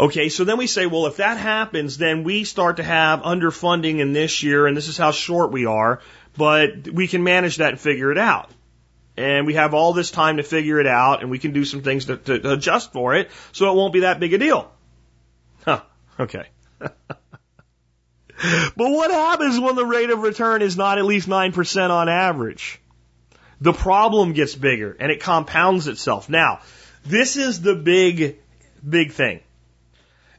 Okay, 0.00 0.30
so 0.30 0.44
then 0.44 0.58
we 0.58 0.66
say, 0.66 0.86
well, 0.86 1.06
if 1.06 1.18
that 1.18 1.36
happens, 1.36 1.98
then 1.98 2.24
we 2.24 2.44
start 2.44 2.78
to 2.78 2.82
have 2.82 3.22
underfunding 3.22 3.98
in 3.98 4.12
this 4.12 4.42
year, 4.42 4.66
and 4.66 4.76
this 4.76 4.88
is 4.88 4.96
how 4.96 5.12
short 5.12 5.52
we 5.52 5.66
are, 5.66 6.00
but 6.36 6.88
we 6.88 7.08
can 7.08 7.22
manage 7.22 7.58
that 7.58 7.70
and 7.70 7.80
figure 7.80 8.10
it 8.10 8.18
out. 8.18 8.50
And 9.16 9.46
we 9.46 9.54
have 9.54 9.74
all 9.74 9.92
this 9.92 10.10
time 10.10 10.38
to 10.38 10.42
figure 10.42 10.80
it 10.80 10.86
out, 10.86 11.20
and 11.20 11.30
we 11.30 11.38
can 11.38 11.52
do 11.52 11.64
some 11.64 11.82
things 11.82 12.06
to, 12.06 12.16
to 12.16 12.52
adjust 12.52 12.92
for 12.92 13.14
it, 13.14 13.30
so 13.52 13.70
it 13.70 13.76
won't 13.76 13.92
be 13.92 14.00
that 14.00 14.20
big 14.20 14.32
a 14.32 14.38
deal. 14.38 14.72
Huh. 15.64 15.82
Okay. 16.18 16.46
but 16.78 16.96
what 18.76 19.10
happens 19.10 19.60
when 19.60 19.76
the 19.76 19.84
rate 19.84 20.10
of 20.10 20.20
return 20.20 20.62
is 20.62 20.76
not 20.76 20.98
at 20.98 21.04
least 21.04 21.28
9% 21.28 21.90
on 21.90 22.08
average? 22.08 22.80
The 23.60 23.72
problem 23.72 24.32
gets 24.32 24.56
bigger 24.56 24.96
and 24.98 25.12
it 25.12 25.20
compounds 25.20 25.86
itself. 25.86 26.28
Now, 26.28 26.60
this 27.04 27.36
is 27.36 27.60
the 27.60 27.76
big, 27.76 28.38
big 28.86 29.12
thing. 29.12 29.40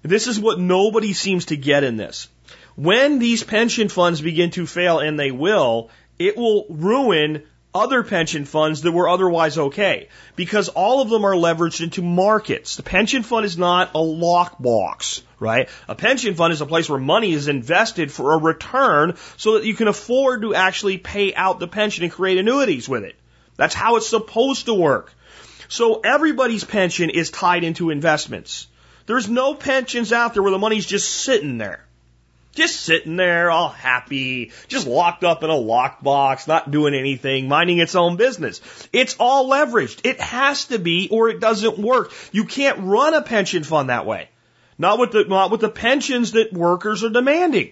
This 0.02 0.28
is 0.28 0.40
what 0.40 0.60
nobody 0.60 1.14
seems 1.14 1.46
to 1.46 1.56
get 1.56 1.86
in 1.86 1.96
this. 1.96 2.28
When 2.76 3.20
these 3.20 3.44
pension 3.44 3.88
funds 3.88 4.20
begin 4.20 4.52
to 4.52 4.66
fail, 4.66 5.00
and 5.00 5.18
they 5.18 5.32
will, 5.32 5.90
it 6.20 6.36
will 6.36 6.66
ruin 6.70 7.44
other 7.74 8.04
pension 8.04 8.46
funds 8.46 8.82
that 8.82 8.92
were 8.92 9.10
otherwise 9.10 9.58
okay 9.58 10.10
because 10.36 10.70
all 10.70 11.02
of 11.02 11.10
them 11.10 11.26
are 11.26 11.34
leveraged 11.34 11.82
into 11.82 12.02
markets. 12.02 12.76
The 12.76 12.84
pension 12.84 13.24
fund 13.24 13.46
is 13.46 13.58
not 13.58 13.92
a 13.92 14.00
lockbox, 14.00 15.22
right? 15.40 15.70
A 15.88 15.96
pension 15.96 16.36
fund 16.36 16.54
is 16.54 16.62
a 16.62 16.66
place 16.66 16.90
where 16.90 17.00
money 17.00 17.34
is 17.34 17.48
invested 17.48 18.12
for 18.12 18.34
a 18.34 18.38
return 18.38 19.16
so 19.38 19.54
that 19.54 19.66
you 19.66 19.74
can 19.74 19.88
afford 19.88 20.42
to 20.42 20.56
actually 20.56 20.98
pay 20.98 21.34
out 21.34 21.60
the 21.60 21.68
pension 21.68 22.04
and 22.04 22.14
create 22.14 22.38
annuities 22.38 22.88
with 22.88 23.04
it. 23.04 23.16
That's 23.58 23.76
how 23.76 23.96
it's 23.96 24.08
supposed 24.08 24.66
to 24.66 24.74
work. 24.74 25.14
So 25.68 26.02
everybody's 26.02 26.64
pension 26.64 27.10
is 27.10 27.32
tied 27.32 27.64
into 27.64 27.90
investments. 27.90 28.68
There's 29.06 29.28
no 29.28 29.54
pensions 29.54 30.14
out 30.14 30.34
there 30.34 30.44
where 30.44 30.52
the 30.52 30.60
money's 30.60 30.86
just 30.86 31.10
sitting 31.10 31.58
there. 31.58 31.86
Just 32.54 32.82
sitting 32.82 33.16
there, 33.16 33.50
all 33.50 33.70
happy, 33.70 34.52
just 34.68 34.86
locked 34.86 35.24
up 35.24 35.44
in 35.44 35.50
a 35.50 35.54
lockbox, 35.54 36.48
not 36.48 36.70
doing 36.70 36.94
anything, 36.94 37.48
minding 37.48 37.80
its 37.80 37.96
own 37.96 38.16
business. 38.16 38.62
It's 38.94 39.16
all 39.20 39.50
leveraged. 39.50 40.02
It 40.06 40.22
has 40.22 40.66
to 40.66 40.78
be, 40.78 41.10
or 41.10 41.30
it 41.30 41.40
doesn't 41.40 41.80
work. 41.80 42.14
You 42.32 42.46
can't 42.46 42.80
run 42.80 43.16
a 43.16 43.24
pension 43.24 43.64
fund 43.64 43.90
that 43.90 44.06
way. 44.06 44.30
Not 44.78 45.00
with 45.00 45.12
the, 45.12 45.24
not 45.26 45.50
with 45.50 45.62
the 45.62 45.70
pensions 45.70 46.34
that 46.34 46.54
workers 46.54 47.04
are 47.04 47.10
demanding. 47.10 47.72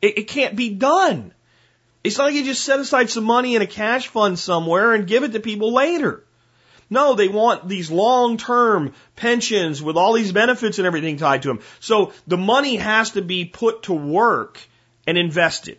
It, 0.00 0.18
it 0.18 0.28
can't 0.28 0.56
be 0.56 0.70
done. 0.70 1.34
It's 2.02 2.16
not 2.16 2.24
like 2.24 2.34
you 2.34 2.44
just 2.44 2.64
set 2.64 2.80
aside 2.80 3.10
some 3.10 3.24
money 3.24 3.56
in 3.56 3.62
a 3.62 3.66
cash 3.66 4.08
fund 4.08 4.38
somewhere 4.38 4.94
and 4.94 5.06
give 5.06 5.22
it 5.22 5.32
to 5.32 5.40
people 5.40 5.72
later. 5.72 6.23
No, 6.94 7.14
they 7.14 7.26
want 7.26 7.68
these 7.68 7.90
long-term 7.90 8.94
pensions 9.16 9.82
with 9.82 9.96
all 9.96 10.12
these 10.12 10.30
benefits 10.30 10.78
and 10.78 10.86
everything 10.86 11.16
tied 11.16 11.42
to 11.42 11.48
them. 11.48 11.60
So 11.80 12.12
the 12.28 12.36
money 12.36 12.76
has 12.76 13.10
to 13.10 13.22
be 13.22 13.44
put 13.44 13.82
to 13.84 13.92
work 13.92 14.60
and 15.04 15.18
invested, 15.18 15.78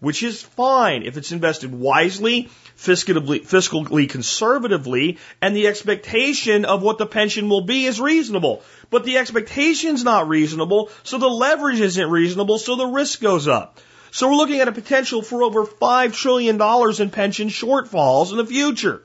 which 0.00 0.22
is 0.22 0.40
fine 0.40 1.02
if 1.02 1.18
it's 1.18 1.32
invested 1.32 1.74
wisely, 1.74 2.48
fiscally, 2.78 3.42
fiscally 3.46 4.08
conservatively, 4.08 5.18
and 5.42 5.54
the 5.54 5.66
expectation 5.66 6.64
of 6.64 6.82
what 6.82 6.96
the 6.96 7.06
pension 7.06 7.50
will 7.50 7.66
be 7.66 7.84
is 7.84 8.00
reasonable. 8.00 8.62
But 8.88 9.04
the 9.04 9.18
expectation's 9.18 10.02
not 10.02 10.28
reasonable, 10.28 10.88
so 11.02 11.18
the 11.18 11.28
leverage 11.28 11.80
isn't 11.80 12.10
reasonable, 12.10 12.58
so 12.58 12.76
the 12.76 12.86
risk 12.86 13.20
goes 13.20 13.48
up. 13.48 13.80
So 14.12 14.28
we're 14.28 14.36
looking 14.36 14.60
at 14.60 14.68
a 14.68 14.72
potential 14.72 15.20
for 15.20 15.42
over 15.42 15.66
$5 15.66 16.14
trillion 16.14 16.54
in 17.02 17.10
pension 17.10 17.48
shortfalls 17.48 18.30
in 18.30 18.38
the 18.38 18.46
future. 18.46 19.02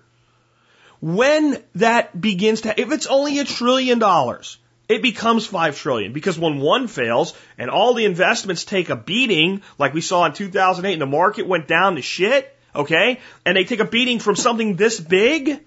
When 1.02 1.58
that 1.76 2.20
begins 2.20 2.62
to, 2.62 2.80
if 2.80 2.92
it's 2.92 3.08
only 3.08 3.40
a 3.40 3.46
trillion 3.46 4.00
dollars, 4.00 4.58
it 4.90 5.02
becomes 5.02 5.46
five 5.46 5.78
trillion 5.78 6.14
because 6.14 6.38
when 6.38 6.60
one 6.60 6.88
fails 6.88 7.34
and 7.58 7.70
all 7.70 7.94
the 7.94 8.06
investments 8.06 8.66
take 8.66 8.90
a 8.90 8.96
beating, 8.96 9.62
like 9.78 9.94
we 9.94 10.02
saw 10.02 10.26
in 10.26 10.34
2008 10.34 10.94
and 10.94 11.02
the 11.02 11.06
market 11.06 11.48
went 11.48 11.68
down 11.68 11.96
to 11.96 12.02
shit, 12.02 12.54
okay, 12.76 13.20
and 13.46 13.56
they 13.56 13.64
take 13.64 13.80
a 13.80 13.86
beating 13.86 14.20
from 14.20 14.36
something 14.36 14.76
this 14.76 15.00
big, 15.00 15.64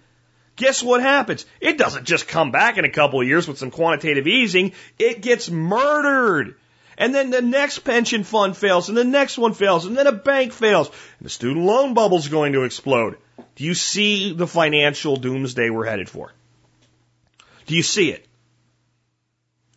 guess 0.57 0.83
what 0.83 1.01
happens? 1.01 1.47
It 1.61 1.79
doesn't 1.79 2.05
just 2.05 2.29
come 2.29 2.51
back 2.51 2.79
in 2.79 2.85
a 2.85 2.91
couple 2.91 3.21
of 3.21 3.29
years 3.29 3.47
with 3.47 3.59
some 3.59 3.71
quantitative 3.71 4.27
easing. 4.27 4.73
It 4.99 5.23
gets 5.23 5.49
murdered. 5.49 6.57
And 6.99 7.15
then 7.15 7.31
the 7.31 7.41
next 7.41 7.81
pension 7.81 8.23
fund 8.25 8.57
fails 8.57 8.89
and 8.89 8.99
the 8.99 9.05
next 9.05 9.39
one 9.39 9.55
fails 9.55 9.87
and 9.87 9.97
then 9.97 10.07
a 10.07 10.13
bank 10.13 10.53
fails 10.53 10.89
and 10.89 11.27
the 11.27 11.31
student 11.31 11.65
loan 11.65 11.95
bubble's 11.95 12.29
going 12.29 12.53
to 12.53 12.65
explode. 12.65 13.17
Do 13.57 13.65
you 13.65 13.75
see 13.75 14.33
the 14.33 14.47
financial 14.47 15.17
doomsday 15.17 15.71
we're 15.71 15.87
headed 15.87 16.09
for? 16.09 16.33
Do 17.67 17.75
you 17.75 17.83
see 17.83 18.11
it? 18.11 18.27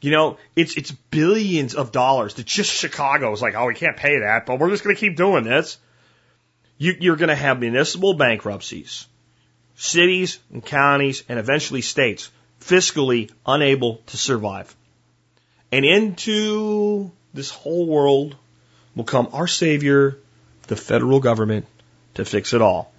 You 0.01 0.11
know, 0.11 0.37
it's 0.55 0.75
it's 0.77 0.91
billions 0.91 1.73
of 1.73 1.91
dollars 1.91 2.35
that 2.35 2.45
just 2.45 2.71
Chicago 2.71 3.31
is 3.31 3.41
like, 3.41 3.55
oh, 3.55 3.65
we 3.65 3.75
can't 3.75 3.97
pay 3.97 4.19
that, 4.19 4.45
but 4.45 4.59
we're 4.59 4.69
just 4.69 4.83
going 4.83 4.95
to 4.95 4.99
keep 4.99 5.15
doing 5.15 5.43
this. 5.43 5.77
You, 6.77 6.95
you're 6.99 7.15
going 7.15 7.29
to 7.29 7.35
have 7.35 7.59
municipal 7.59 8.13
bankruptcies, 8.13 9.07
cities 9.75 10.39
and 10.51 10.63
counties, 10.63 11.23
and 11.29 11.39
eventually 11.39 11.81
states 11.81 12.29
fiscally 12.59 13.31
unable 13.45 13.97
to 14.07 14.17
survive. 14.17 14.75
And 15.71 15.85
into 15.85 17.11
this 17.33 17.49
whole 17.49 17.87
world 17.87 18.35
will 18.95 19.05
come 19.05 19.29
our 19.33 19.47
Savior, 19.47 20.19
the 20.67 20.75
federal 20.75 21.19
government, 21.19 21.65
to 22.15 22.25
fix 22.25 22.53
it 22.53 22.61
all 22.61 22.91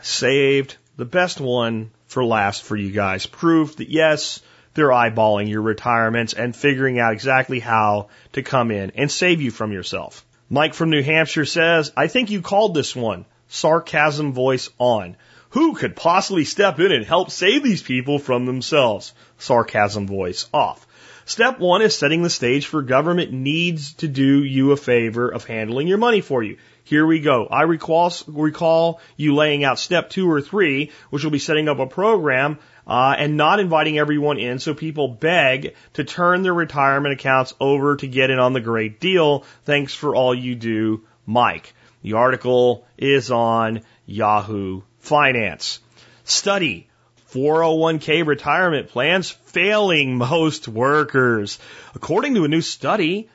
saved 0.00 0.76
the 0.96 1.04
best 1.04 1.40
one 1.40 1.90
for 2.06 2.24
last 2.24 2.62
for 2.62 2.76
you 2.76 2.90
guys. 2.90 3.26
Proof 3.26 3.76
that 3.76 3.90
yes, 3.90 4.40
they're 4.74 4.88
eyeballing 4.88 5.48
your 5.48 5.62
retirements 5.62 6.32
and 6.32 6.54
figuring 6.54 6.98
out 6.98 7.12
exactly 7.12 7.60
how 7.60 8.08
to 8.32 8.42
come 8.42 8.70
in 8.70 8.92
and 8.94 9.10
save 9.10 9.40
you 9.40 9.50
from 9.50 9.72
yourself. 9.72 10.24
Mike 10.50 10.74
from 10.74 10.90
New 10.90 11.02
Hampshire 11.02 11.44
says, 11.44 11.92
I 11.96 12.06
think 12.06 12.30
you 12.30 12.40
called 12.40 12.74
this 12.74 12.96
one 12.96 13.26
sarcasm 13.48 14.32
voice 14.32 14.70
on. 14.78 15.16
Who 15.50 15.74
could 15.74 15.96
possibly 15.96 16.44
step 16.44 16.78
in 16.78 16.92
and 16.92 17.04
help 17.04 17.30
save 17.30 17.62
these 17.62 17.82
people 17.82 18.18
from 18.18 18.46
themselves? 18.46 19.14
Sarcasm 19.38 20.06
voice 20.06 20.46
off. 20.52 20.86
Step 21.24 21.58
one 21.58 21.82
is 21.82 21.94
setting 21.94 22.22
the 22.22 22.30
stage 22.30 22.66
for 22.66 22.80
government 22.80 23.32
needs 23.32 23.92
to 23.94 24.08
do 24.08 24.42
you 24.42 24.72
a 24.72 24.76
favor 24.76 25.28
of 25.28 25.44
handling 25.44 25.86
your 25.86 25.98
money 25.98 26.20
for 26.20 26.42
you. 26.42 26.56
Here 26.88 27.04
we 27.04 27.20
go. 27.20 27.46
I 27.46 27.64
recall, 27.64 28.10
recall 28.26 29.02
you 29.18 29.34
laying 29.34 29.62
out 29.62 29.78
step 29.78 30.08
two 30.08 30.30
or 30.30 30.40
three, 30.40 30.90
which 31.10 31.22
will 31.22 31.30
be 31.30 31.38
setting 31.38 31.68
up 31.68 31.80
a 31.80 31.86
program 31.86 32.58
uh, 32.86 33.14
and 33.18 33.36
not 33.36 33.60
inviting 33.60 33.98
everyone 33.98 34.38
in 34.38 34.58
so 34.58 34.72
people 34.72 35.06
beg 35.06 35.74
to 35.92 36.04
turn 36.04 36.40
their 36.40 36.54
retirement 36.54 37.12
accounts 37.12 37.52
over 37.60 37.96
to 37.96 38.08
get 38.08 38.30
in 38.30 38.38
on 38.38 38.54
the 38.54 38.62
great 38.62 39.00
deal. 39.00 39.44
Thanks 39.66 39.92
for 39.92 40.16
all 40.16 40.34
you 40.34 40.54
do, 40.54 41.04
Mike. 41.26 41.74
The 42.00 42.14
article 42.14 42.86
is 42.96 43.30
on 43.30 43.82
Yahoo 44.06 44.80
Finance. 45.00 45.80
Study 46.24 46.88
401k 47.34 48.26
retirement 48.26 48.88
plans 48.88 49.28
failing 49.28 50.16
most 50.16 50.66
workers. 50.68 51.58
According 51.94 52.34
to 52.36 52.46
a 52.46 52.48
new 52.48 52.62
study, 52.62 53.28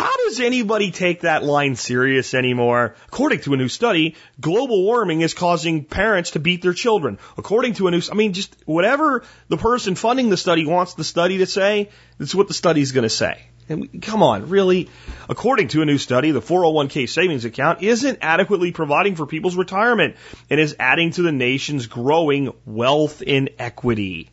How 0.00 0.16
does 0.16 0.40
anybody 0.40 0.92
take 0.92 1.20
that 1.20 1.44
line 1.44 1.76
serious 1.76 2.32
anymore? 2.32 2.94
According 3.08 3.40
to 3.40 3.52
a 3.52 3.58
new 3.58 3.68
study, 3.68 4.16
global 4.40 4.82
warming 4.82 5.20
is 5.20 5.34
causing 5.34 5.84
parents 5.84 6.30
to 6.30 6.38
beat 6.38 6.62
their 6.62 6.72
children. 6.72 7.18
According 7.36 7.74
to 7.74 7.86
a 7.86 7.90
new, 7.90 8.00
I 8.10 8.14
mean, 8.14 8.32
just 8.32 8.56
whatever 8.64 9.24
the 9.48 9.58
person 9.58 9.96
funding 9.96 10.30
the 10.30 10.38
study 10.38 10.64
wants 10.64 10.94
the 10.94 11.04
study 11.04 11.38
to 11.38 11.46
say, 11.46 11.90
that's 12.16 12.34
what 12.34 12.48
the 12.48 12.54
study's 12.54 12.92
going 12.92 13.02
to 13.02 13.10
say. 13.10 13.42
And 13.68 13.82
we, 13.82 13.88
come 14.00 14.22
on, 14.22 14.48
really? 14.48 14.88
According 15.28 15.68
to 15.68 15.82
a 15.82 15.84
new 15.84 15.98
study, 15.98 16.30
the 16.30 16.40
401k 16.40 17.06
savings 17.06 17.44
account 17.44 17.82
isn't 17.82 18.20
adequately 18.22 18.72
providing 18.72 19.16
for 19.16 19.26
people's 19.26 19.54
retirement 19.54 20.16
and 20.48 20.58
is 20.58 20.76
adding 20.80 21.10
to 21.10 21.22
the 21.22 21.32
nation's 21.32 21.88
growing 21.88 22.54
wealth 22.64 23.20
inequity. 23.20 24.30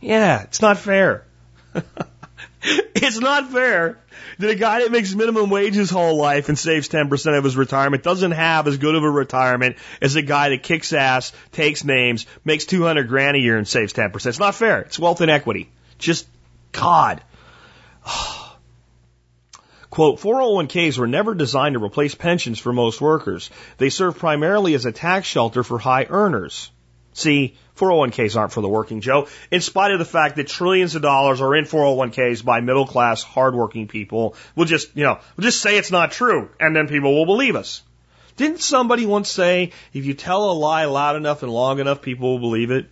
Yeah, 0.00 0.44
it's 0.44 0.62
not 0.62 0.78
fair. 0.78 1.26
it's 2.94 3.18
not 3.18 3.50
fair 3.50 3.98
that 4.38 4.50
a 4.50 4.54
guy 4.54 4.80
that 4.80 4.90
makes 4.90 5.14
minimum 5.14 5.50
wage 5.50 5.74
his 5.74 5.90
whole 5.90 6.16
life 6.16 6.48
and 6.48 6.58
saves 6.58 6.88
10% 6.88 7.38
of 7.38 7.44
his 7.44 7.56
retirement 7.56 8.02
doesn't 8.02 8.32
have 8.32 8.66
as 8.66 8.76
good 8.76 8.94
of 8.94 9.02
a 9.02 9.10
retirement 9.10 9.76
as 10.00 10.16
a 10.16 10.22
guy 10.22 10.50
that 10.50 10.62
kicks 10.62 10.92
ass, 10.92 11.32
takes 11.52 11.84
names, 11.84 12.26
makes 12.44 12.66
200 12.66 13.08
grand 13.08 13.36
a 13.36 13.40
year 13.40 13.56
and 13.56 13.66
saves 13.66 13.92
10%. 13.92 14.26
It's 14.26 14.38
not 14.38 14.54
fair. 14.54 14.80
It's 14.80 14.98
wealth 14.98 15.20
inequity. 15.20 15.70
Just 15.98 16.26
God. 16.72 17.22
Quote, 19.90 20.20
401ks 20.20 20.98
were 20.98 21.08
never 21.08 21.34
designed 21.34 21.74
to 21.74 21.82
replace 21.82 22.14
pensions 22.14 22.58
for 22.58 22.72
most 22.72 23.00
workers. 23.00 23.50
They 23.78 23.90
serve 23.90 24.18
primarily 24.18 24.74
as 24.74 24.86
a 24.86 24.92
tax 24.92 25.26
shelter 25.26 25.64
for 25.64 25.78
high 25.78 26.06
earners. 26.08 26.70
See, 27.12 27.56
401ks 27.76 28.36
aren't 28.36 28.52
for 28.52 28.60
the 28.60 28.68
working 28.68 29.00
Joe, 29.00 29.26
in 29.50 29.60
spite 29.60 29.90
of 29.90 29.98
the 29.98 30.04
fact 30.04 30.36
that 30.36 30.46
trillions 30.46 30.94
of 30.94 31.02
dollars 31.02 31.40
are 31.40 31.54
in 31.56 31.64
401ks 31.64 32.44
by 32.44 32.60
middle 32.60 32.86
class, 32.86 33.22
hardworking 33.22 33.88
people. 33.88 34.36
We'll 34.54 34.66
just, 34.66 34.96
you 34.96 35.04
know, 35.04 35.18
we'll 35.36 35.44
just 35.44 35.60
say 35.60 35.76
it's 35.76 35.90
not 35.90 36.12
true, 36.12 36.50
and 36.60 36.74
then 36.74 36.88
people 36.88 37.14
will 37.14 37.26
believe 37.26 37.56
us. 37.56 37.82
Didn't 38.36 38.60
somebody 38.60 39.06
once 39.06 39.30
say, 39.30 39.72
if 39.92 40.04
you 40.04 40.14
tell 40.14 40.50
a 40.50 40.52
lie 40.52 40.84
loud 40.84 41.16
enough 41.16 41.42
and 41.42 41.52
long 41.52 41.78
enough, 41.80 42.00
people 42.00 42.32
will 42.32 42.38
believe 42.38 42.70
it? 42.70 42.88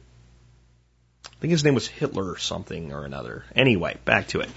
I 1.39 1.41
think 1.41 1.53
his 1.53 1.63
name 1.63 1.75
was 1.75 1.87
Hitler 1.87 2.33
or 2.33 2.37
something 2.37 2.93
or 2.93 3.05
another. 3.05 3.45
Anyway, 3.55 3.97
back 4.05 4.27
to 4.29 4.41
it. 4.41 4.49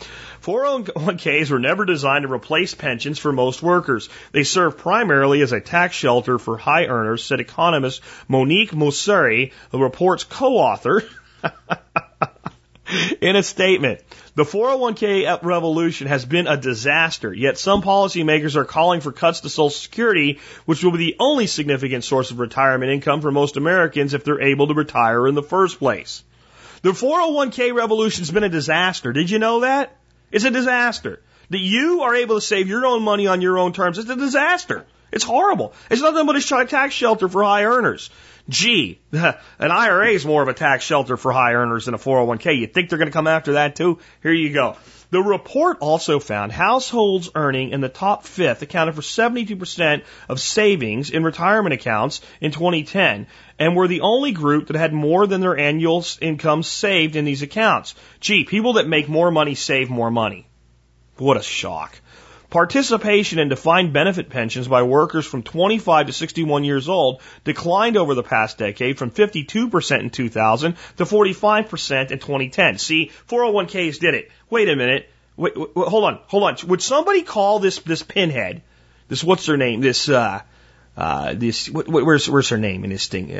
401ks 0.42 1.52
were 1.52 1.60
never 1.60 1.86
designed 1.86 2.24
to 2.24 2.34
replace 2.34 2.74
pensions 2.74 3.20
for 3.20 3.32
most 3.32 3.62
workers. 3.62 4.10
They 4.32 4.44
serve 4.44 4.80
primarily 4.80 5.44
as 5.44 5.52
a 5.52 5.60
tax 5.60 5.96
shelter 5.96 6.40
for 6.40 6.58
high 6.58 6.88
earners, 6.88 7.24
said 7.24 7.40
economist 7.40 8.02
Monique 8.28 8.74
Morrissey, 8.74 9.52
the 9.70 9.78
report's 9.78 10.24
co-author, 10.24 11.04
in 13.22 13.36
a 13.36 13.44
statement. 13.44 14.02
The 14.34 14.44
401k 14.44 15.44
revolution 15.44 16.08
has 16.08 16.26
been 16.26 16.48
a 16.48 16.58
disaster, 16.58 17.32
yet 17.32 17.60
some 17.60 17.84
policymakers 17.84 18.56
are 18.56 18.66
calling 18.66 19.02
for 19.02 19.12
cuts 19.12 19.42
to 19.42 19.50
Social 19.50 19.70
Security, 19.70 20.40
which 20.66 20.84
will 20.84 20.94
be 20.94 20.98
the 20.98 21.18
only 21.20 21.46
significant 21.46 22.04
source 22.04 22.32
of 22.32 22.40
retirement 22.40 22.92
income 22.92 23.22
for 23.22 23.30
most 23.30 23.56
Americans 23.56 24.16
if 24.16 24.24
they're 24.24 24.42
able 24.42 24.66
to 24.70 24.74
retire 24.74 25.28
in 25.28 25.36
the 25.36 25.44
first 25.44 25.78
place. 25.78 26.24
The 26.82 26.92
401k 26.92 27.74
revolution's 27.74 28.32
been 28.32 28.44
a 28.44 28.50
disaster. 28.50 29.14
Did 29.14 29.30
you 29.30 29.40
know 29.40 29.62
that? 29.62 29.96
It's 30.32 30.46
a 30.46 30.52
disaster. 30.52 31.22
That 31.50 31.60
you 31.60 32.02
are 32.02 32.16
able 32.16 32.36
to 32.36 32.42
save 32.42 32.68
your 32.68 32.86
own 32.86 33.04
money 33.04 33.28
on 33.28 33.42
your 33.42 33.60
own 33.60 33.74
terms. 33.74 33.98
It's 33.98 34.10
a 34.10 34.16
disaster. 34.16 34.86
It's 35.12 35.24
horrible. 35.24 35.74
It's 35.90 36.02
nothing 36.02 36.26
but 36.26 36.38
a 36.38 36.66
tax 36.66 36.94
shelter 36.94 37.28
for 37.28 37.44
high 37.44 37.66
earners. 37.66 38.10
Gee, 38.50 39.00
an 39.12 39.36
IRA 39.60 40.10
is 40.10 40.26
more 40.26 40.42
of 40.42 40.48
a 40.48 40.54
tax 40.54 40.84
shelter 40.84 41.18
for 41.18 41.32
high 41.32 41.54
earners 41.54 41.86
than 41.86 41.94
a 41.94 42.00
401k. 42.00 42.58
You 42.58 42.68
think 42.68 42.90
they're 42.90 42.98
going 42.98 43.10
to 43.10 43.14
come 43.14 43.28
after 43.28 43.54
that 43.54 43.76
too? 43.76 44.00
Here 44.24 44.34
you 44.34 44.54
go. 44.54 44.78
The 45.12 45.22
report 45.22 45.78
also 45.82 46.20
found 46.20 46.54
households 46.54 47.30
earning 47.36 47.72
in 47.72 47.82
the 47.82 47.90
top 47.90 48.24
fifth 48.24 48.62
accounted 48.62 48.96
for 48.96 49.02
72% 49.02 50.04
of 50.30 50.40
savings 50.40 51.10
in 51.10 51.24
retirement 51.24 51.74
accounts 51.74 52.22
in 52.40 52.52
2010 52.52 53.28
and 53.60 53.76
were 53.76 53.90
the 53.90 54.02
only 54.02 54.32
group 54.32 54.68
that 54.68 54.78
had 54.78 54.94
more 54.94 55.28
than 55.28 55.42
their 55.42 55.58
annual 55.58 56.06
income 56.22 56.64
saved 56.64 57.18
in 57.18 57.26
these 57.26 57.42
accounts. 57.42 57.94
Gee, 58.22 58.46
people 58.46 58.74
that 58.74 58.88
make 58.88 59.10
more 59.10 59.32
money 59.32 59.54
save 59.54 59.90
more 59.90 60.10
money. 60.10 60.48
What 61.18 61.36
a 61.36 61.44
shock. 61.44 62.01
Participation 62.52 63.40
in 63.40 63.48
defined 63.48 63.94
benefit 63.94 64.30
pensions 64.30 64.68
by 64.68 64.84
workers 64.84 65.26
from 65.26 65.42
25 65.42 66.08
to 66.08 66.14
61 66.14 66.66
years 66.66 66.90
old 66.90 67.22
declined 67.46 67.96
over 67.96 68.14
the 68.14 68.24
past 68.24 68.58
decade 68.58 68.98
from 68.98 69.10
52% 69.10 70.00
in 70.02 70.10
2000 70.10 70.76
to 70.98 71.06
45% 71.06 72.12
in 72.12 72.20
2010. 72.20 72.78
See, 72.78 73.12
401ks 73.30 74.02
did 74.02 74.16
it. 74.16 74.32
Wait 74.50 74.68
a 74.68 74.76
minute. 74.76 75.10
Wait, 75.38 75.58
wait, 75.58 75.88
hold 75.88 76.04
on, 76.04 76.20
hold 76.28 76.44
on. 76.44 76.58
Would 76.68 76.82
somebody 76.82 77.22
call 77.22 77.60
this 77.60 77.80
this 77.80 78.04
pinhead? 78.04 78.64
This 79.08 79.24
what's 79.24 79.46
her 79.46 79.56
name? 79.56 79.80
This 79.80 80.10
uh, 80.10 80.42
uh, 80.98 81.34
this 81.34 81.70
what, 81.70 81.88
where's 81.88 82.30
where's 82.30 82.50
her 82.50 82.58
name 82.58 82.84
in 82.84 82.90
this 82.90 83.08
thing? 83.08 83.32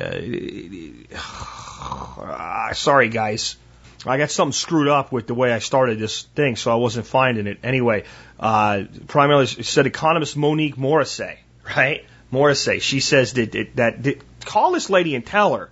Uh, 1.12 2.72
sorry, 2.74 3.10
guys. 3.10 3.58
I 4.06 4.18
got 4.18 4.32
something 4.32 4.54
screwed 4.54 4.88
up 4.88 5.12
with 5.12 5.28
the 5.28 5.34
way 5.34 5.54
I 5.54 5.60
started 5.60 6.00
this 6.00 6.24
thing, 6.24 6.56
so 6.56 6.72
I 6.72 6.76
wasn't 6.76 7.06
finding 7.06 7.48
it. 7.48 7.60
Anyway, 7.64 8.06
uh, 8.40 8.84
primarily 9.08 9.46
said 9.46 9.86
economist 9.86 10.36
Monique 10.36 10.78
Morrissey, 10.78 11.38
right? 11.76 12.06
Morrissey. 12.32 12.80
She 12.80 13.00
says 13.00 13.34
that, 13.34 13.52
that, 13.52 13.76
that, 13.76 14.04
that 14.04 14.46
call 14.46 14.72
this 14.72 14.90
lady 14.90 15.14
and 15.14 15.26
tell 15.26 15.56
her 15.56 15.70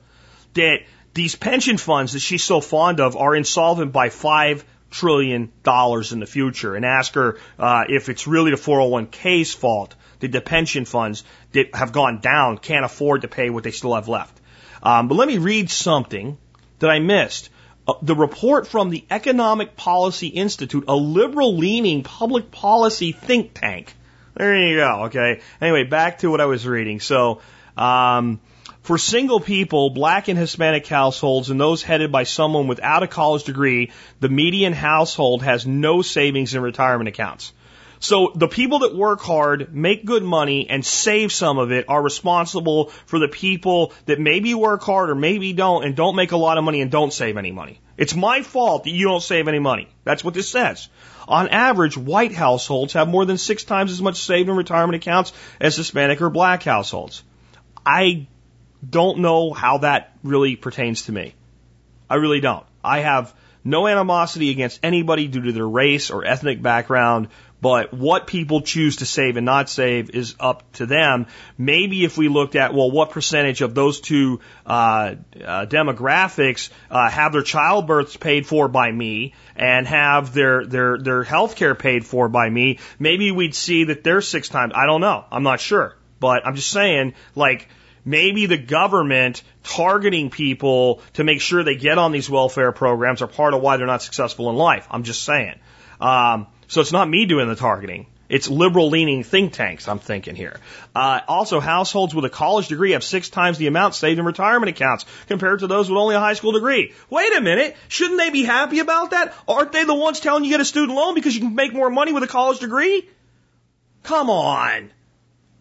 that 0.53 0.79
these 1.13 1.35
pension 1.35 1.77
funds 1.77 2.13
that 2.13 2.19
she's 2.19 2.43
so 2.43 2.61
fond 2.61 2.99
of 2.99 3.15
are 3.15 3.35
insolvent 3.35 3.91
by 3.91 4.09
five 4.09 4.63
trillion 4.91 5.51
dollars 5.63 6.13
in 6.13 6.19
the 6.19 6.25
future, 6.25 6.75
and 6.75 6.85
ask 6.85 7.13
her 7.15 7.37
uh, 7.57 7.83
if 7.87 8.09
it's 8.09 8.27
really 8.27 8.51
the 8.51 8.57
401k's 8.57 9.53
fault 9.53 9.95
that 10.19 10.31
the 10.31 10.41
pension 10.41 10.85
funds 10.85 11.23
that 11.53 11.73
have 11.75 11.91
gone 11.91 12.19
down 12.19 12.57
can't 12.57 12.85
afford 12.85 13.21
to 13.21 13.27
pay 13.27 13.49
what 13.49 13.63
they 13.63 13.71
still 13.71 13.95
have 13.95 14.07
left. 14.07 14.39
Um, 14.81 15.07
but 15.07 15.15
let 15.15 15.27
me 15.27 15.37
read 15.37 15.69
something 15.69 16.37
that 16.79 16.89
I 16.89 16.99
missed. 16.99 17.49
Uh, 17.89 17.93
the 18.03 18.15
report 18.15 18.67
from 18.67 18.91
the 18.91 19.03
Economic 19.09 19.75
Policy 19.75 20.27
Institute, 20.27 20.83
a 20.87 20.95
liberal 20.95 21.57
leaning 21.57 22.03
public 22.03 22.51
policy 22.51 23.13
think 23.13 23.55
tank. 23.55 23.95
There 24.35 24.55
you 24.55 24.77
go. 24.77 25.03
Okay. 25.05 25.41
Anyway, 25.59 25.85
back 25.85 26.19
to 26.19 26.29
what 26.29 26.39
I 26.39 26.45
was 26.45 26.67
reading. 26.67 26.99
So, 26.99 27.41
um, 27.75 28.39
for 28.83 28.99
single 28.99 29.39
people, 29.39 29.89
black 29.89 30.27
and 30.27 30.37
Hispanic 30.37 30.85
households, 30.85 31.49
and 31.49 31.59
those 31.59 31.81
headed 31.81 32.11
by 32.11 32.25
someone 32.25 32.67
without 32.67 33.01
a 33.01 33.07
college 33.07 33.45
degree, 33.45 33.91
the 34.19 34.29
median 34.29 34.73
household 34.73 35.41
has 35.41 35.65
no 35.65 36.03
savings 36.03 36.53
in 36.53 36.61
retirement 36.61 37.07
accounts. 37.07 37.53
So 37.99 38.31
the 38.33 38.47
people 38.47 38.79
that 38.79 38.95
work 38.95 39.19
hard, 39.19 39.75
make 39.75 40.05
good 40.05 40.23
money, 40.23 40.69
and 40.69 40.85
save 40.85 41.33
some 41.33 41.57
of 41.57 41.71
it 41.71 41.85
are 41.89 42.01
responsible 42.01 42.89
for 43.05 43.19
the 43.19 43.27
people 43.27 43.93
that 44.05 44.19
maybe 44.19 44.53
work 44.53 44.81
hard 44.83 45.09
or 45.09 45.15
maybe 45.15 45.51
don't 45.51 45.83
and 45.83 45.95
don't 45.95 46.15
make 46.15 46.31
a 46.31 46.37
lot 46.37 46.57
of 46.57 46.63
money 46.63 46.81
and 46.81 46.89
don't 46.89 47.11
save 47.11 47.35
any 47.35 47.51
money. 47.51 47.81
It's 47.97 48.15
my 48.15 48.41
fault 48.41 48.85
that 48.85 48.91
you 48.91 49.05
don't 49.05 49.21
save 49.21 49.49
any 49.49 49.59
money. 49.59 49.89
That's 50.05 50.23
what 50.23 50.33
this 50.33 50.49
says. 50.49 50.87
On 51.27 51.49
average, 51.49 51.97
white 51.97 52.33
households 52.33 52.93
have 52.93 53.09
more 53.09 53.25
than 53.25 53.37
six 53.37 53.65
times 53.65 53.91
as 53.91 54.01
much 54.01 54.23
saved 54.23 54.47
in 54.47 54.55
retirement 54.55 54.95
accounts 54.95 55.33
as 55.59 55.75
Hispanic 55.75 56.21
or 56.21 56.29
black 56.29 56.63
households. 56.63 57.23
I 57.85 58.27
don't 58.87 59.19
know 59.19 59.51
how 59.51 59.79
that 59.79 60.13
really 60.23 60.55
pertains 60.55 61.03
to 61.03 61.11
me. 61.11 61.35
I 62.09 62.15
really 62.15 62.39
don't. 62.39 62.65
I 62.83 62.99
have 62.99 63.33
no 63.63 63.87
animosity 63.87 64.51
against 64.51 64.79
anybody 64.83 65.27
due 65.27 65.41
to 65.41 65.51
their 65.51 65.67
race 65.67 66.11
or 66.11 66.25
ethnic 66.25 66.61
background 66.61 67.27
but 67.61 67.93
what 67.93 68.27
people 68.27 68.61
choose 68.61 68.97
to 68.97 69.05
save 69.05 69.37
and 69.37 69.45
not 69.45 69.69
save 69.69 70.11
is 70.11 70.35
up 70.39 70.71
to 70.73 70.85
them. 70.85 71.27
Maybe 71.57 72.05
if 72.05 72.17
we 72.17 72.29
looked 72.29 72.55
at, 72.55 72.73
well, 72.73 72.89
what 72.89 73.11
percentage 73.11 73.61
of 73.61 73.75
those 73.75 73.99
two 73.99 74.39
uh, 74.65 75.15
uh, 75.43 75.65
demographics 75.65 76.69
uh, 76.89 77.09
have 77.09 77.33
their 77.33 77.41
childbirths 77.41 78.19
paid 78.19 78.47
for 78.47 78.67
by 78.67 78.91
me 78.91 79.33
and 79.55 79.85
have 79.87 80.33
their 80.33 80.65
their 80.65 80.97
their 80.97 81.23
health 81.23 81.55
care 81.55 81.75
paid 81.75 82.05
for 82.05 82.29
by 82.29 82.49
me, 82.49 82.79
maybe 82.97 83.31
we'd 83.31 83.55
see 83.55 83.85
that 83.85 84.03
they're 84.03 84.21
six 84.21 84.47
times. 84.47 84.73
I 84.75 84.85
don't 84.85 85.01
know. 85.01 85.25
I'm 85.31 85.43
not 85.43 85.59
sure, 85.59 85.95
but 86.19 86.45
I'm 86.45 86.55
just 86.55 86.71
saying, 86.71 87.15
like. 87.35 87.67
Maybe 88.05 88.45
the 88.45 88.57
government 88.57 89.43
targeting 89.61 90.29
people 90.29 91.01
to 91.13 91.23
make 91.25 91.41
sure 91.41 91.63
they 91.63 91.75
get 91.75 91.97
on 91.97 92.13
these 92.13 92.29
welfare 92.29 92.71
programs 92.71 93.21
are 93.21 93.27
part 93.27 93.53
of 93.53 93.61
why 93.61 93.75
they're 93.75 93.85
not 93.85 94.01
successful 94.01 94.49
in 94.49 94.55
life. 94.55 94.87
I'm 94.89 95.03
just 95.03 95.21
saying. 95.21 95.59
Um, 95.99 96.47
so 96.69 96.79
it's 96.81 96.93
not 96.93 97.09
me 97.09 97.25
doing 97.25 97.49
the 97.49 97.55
targeting. 97.55 98.05
It's 98.29 98.47
liberal 98.47 98.91
leaning 98.91 99.23
think 99.23 99.53
tanks, 99.53 99.87
I'm 99.87 99.97
thinking 99.97 100.35
here. 100.35 100.59
Uh, 100.95 101.19
also, 101.27 101.59
households 101.59 102.13
with 102.13 102.25
a 102.25 102.29
college 102.29 102.67
degree 102.67 102.91
have 102.91 103.03
six 103.03 103.27
times 103.27 103.57
the 103.57 103.65
amount 103.65 103.95
saved 103.95 104.19
in 104.19 104.25
retirement 104.25 104.69
accounts 104.69 105.05
compared 105.27 105.61
to 105.61 105.67
those 105.67 105.89
with 105.89 105.97
only 105.97 106.13
a 106.13 106.19
high 106.19 106.35
school 106.35 106.51
degree. 106.51 106.93
Wait 107.09 107.35
a 107.35 107.41
minute. 107.41 107.75
Shouldn't 107.87 108.19
they 108.19 108.29
be 108.29 108.43
happy 108.43 108.79
about 108.79 109.11
that? 109.11 109.33
Aren't 109.47 109.71
they 109.71 109.83
the 109.83 109.95
ones 109.95 110.19
telling 110.19 110.43
you 110.43 110.51
get 110.51 110.61
a 110.61 110.65
student 110.65 110.95
loan 110.95 111.15
because 111.15 111.33
you 111.33 111.41
can 111.41 111.55
make 111.55 111.73
more 111.73 111.89
money 111.89 112.13
with 112.13 112.21
a 112.21 112.27
college 112.27 112.59
degree? 112.59 113.09
Come 114.03 114.29
on. 114.29 114.91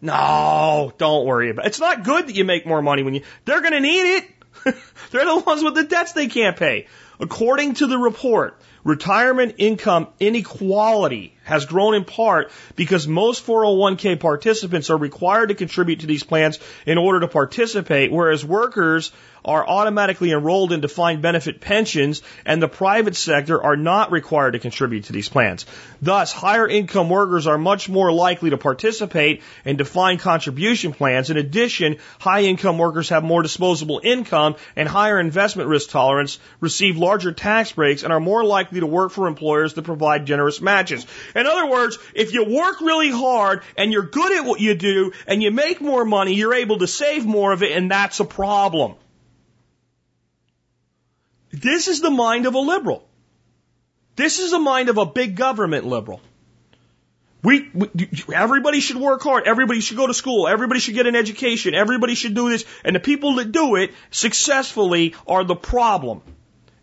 No, 0.01 0.93
don't 0.99 1.25
worry 1.25 1.49
about 1.49 1.65
it. 1.65 1.69
It's 1.69 1.79
not 1.79 2.03
good 2.03 2.27
that 2.27 2.35
you 2.35 2.45
make 2.45 2.67
more 2.67 2.83
money 2.83 3.01
when 3.01 3.15
you, 3.15 3.23
they're 3.45 3.61
gonna 3.61 3.79
need 3.79 4.17
it. 4.17 4.25
they're 5.11 5.25
the 5.25 5.43
ones 5.43 5.63
with 5.63 5.73
the 5.73 5.83
debts 5.85 6.13
they 6.13 6.27
can't 6.27 6.55
pay. 6.55 6.85
According 7.19 7.73
to 7.75 7.87
the 7.87 7.97
report, 7.97 8.61
Retirement 8.83 9.55
income 9.57 10.07
inequality 10.19 11.35
has 11.43 11.65
grown 11.65 11.95
in 11.95 12.05
part 12.05 12.51
because 12.75 13.07
most 13.07 13.45
401k 13.45 14.19
participants 14.19 14.89
are 14.89 14.97
required 14.97 15.49
to 15.49 15.55
contribute 15.55 16.01
to 16.01 16.07
these 16.07 16.23
plans 16.23 16.59
in 16.85 16.97
order 16.97 17.21
to 17.21 17.27
participate, 17.27 18.11
whereas 18.11 18.45
workers 18.45 19.11
are 19.43 19.67
automatically 19.67 20.31
enrolled 20.31 20.71
in 20.71 20.81
defined 20.81 21.21
benefit 21.21 21.61
pensions 21.61 22.21
and 22.45 22.61
the 22.61 22.67
private 22.67 23.15
sector 23.15 23.61
are 23.61 23.77
not 23.77 24.11
required 24.11 24.51
to 24.51 24.59
contribute 24.59 25.05
to 25.05 25.13
these 25.13 25.29
plans. 25.29 25.65
Thus, 26.01 26.31
higher 26.31 26.67
income 26.67 27.09
workers 27.09 27.47
are 27.47 27.57
much 27.57 27.89
more 27.89 28.11
likely 28.11 28.51
to 28.51 28.57
participate 28.57 29.41
in 29.65 29.77
defined 29.77 30.19
contribution 30.19 30.93
plans. 30.93 31.29
In 31.29 31.37
addition, 31.37 31.97
high 32.19 32.43
income 32.43 32.77
workers 32.77 33.09
have 33.09 33.23
more 33.23 33.41
disposable 33.41 34.01
income 34.03 34.55
and 34.75 34.87
higher 34.87 35.19
investment 35.19 35.69
risk 35.69 35.89
tolerance, 35.89 36.39
receive 36.59 36.97
larger 36.97 37.31
tax 37.31 37.71
breaks, 37.71 38.03
and 38.03 38.13
are 38.13 38.19
more 38.19 38.43
likely 38.43 38.79
to 38.79 38.85
work 38.87 39.11
for 39.11 39.27
employers 39.27 39.73
that 39.73 39.83
provide 39.83 40.25
generous 40.25 40.61
matches. 40.61 41.05
In 41.35 41.47
other 41.47 41.67
words, 41.67 41.97
if 42.13 42.33
you 42.33 42.45
work 42.45 42.81
really 42.81 43.11
hard 43.11 43.61
and 43.77 43.91
you're 43.91 44.03
good 44.03 44.31
at 44.31 44.45
what 44.45 44.59
you 44.59 44.75
do 44.75 45.11
and 45.27 45.41
you 45.41 45.51
make 45.51 45.81
more 45.81 46.05
money, 46.05 46.33
you're 46.33 46.53
able 46.53 46.79
to 46.79 46.87
save 46.87 47.25
more 47.25 47.51
of 47.51 47.63
it 47.63 47.71
and 47.71 47.91
that's 47.91 48.19
a 48.19 48.25
problem. 48.25 48.95
This 51.51 51.87
is 51.87 52.01
the 52.01 52.11
mind 52.11 52.45
of 52.45 52.55
a 52.55 52.59
liberal. 52.59 53.07
This 54.15 54.39
is 54.39 54.51
the 54.51 54.59
mind 54.59 54.89
of 54.89 54.97
a 54.97 55.05
big 55.05 55.35
government 55.35 55.85
liberal. 55.85 56.21
We, 57.41 57.69
we, 57.73 57.89
everybody 58.33 58.81
should 58.81 58.97
work 58.97 59.21
hard. 59.21 59.47
Everybody 59.47 59.79
should 59.79 59.95
go 59.95 60.07
to 60.07 60.13
school. 60.13 60.47
Everybody 60.47 60.81
should 60.81 60.95
get 60.95 61.07
an 61.07 61.15
education. 61.15 61.73
Everybody 61.73 62.15
should 62.15 62.35
do 62.35 62.49
this. 62.49 62.65
And 62.83 62.95
the 62.95 62.99
people 62.99 63.35
that 63.35 63.51
do 63.51 63.75
it 63.77 63.93
successfully 64.11 65.15
are 65.25 65.45
the 65.45 65.55
problem. 65.55 66.21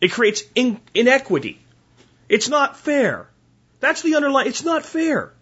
It 0.01 0.13
creates 0.13 0.43
in, 0.55 0.81
inequity. 0.95 1.61
It's 2.29 2.49
not 2.49 2.79
fair. 2.79 3.29
That's 3.81 4.03
the 4.03 4.15
underlying, 4.17 4.49
it's 4.49 4.65
not 4.65 4.85
fair. 4.85 5.33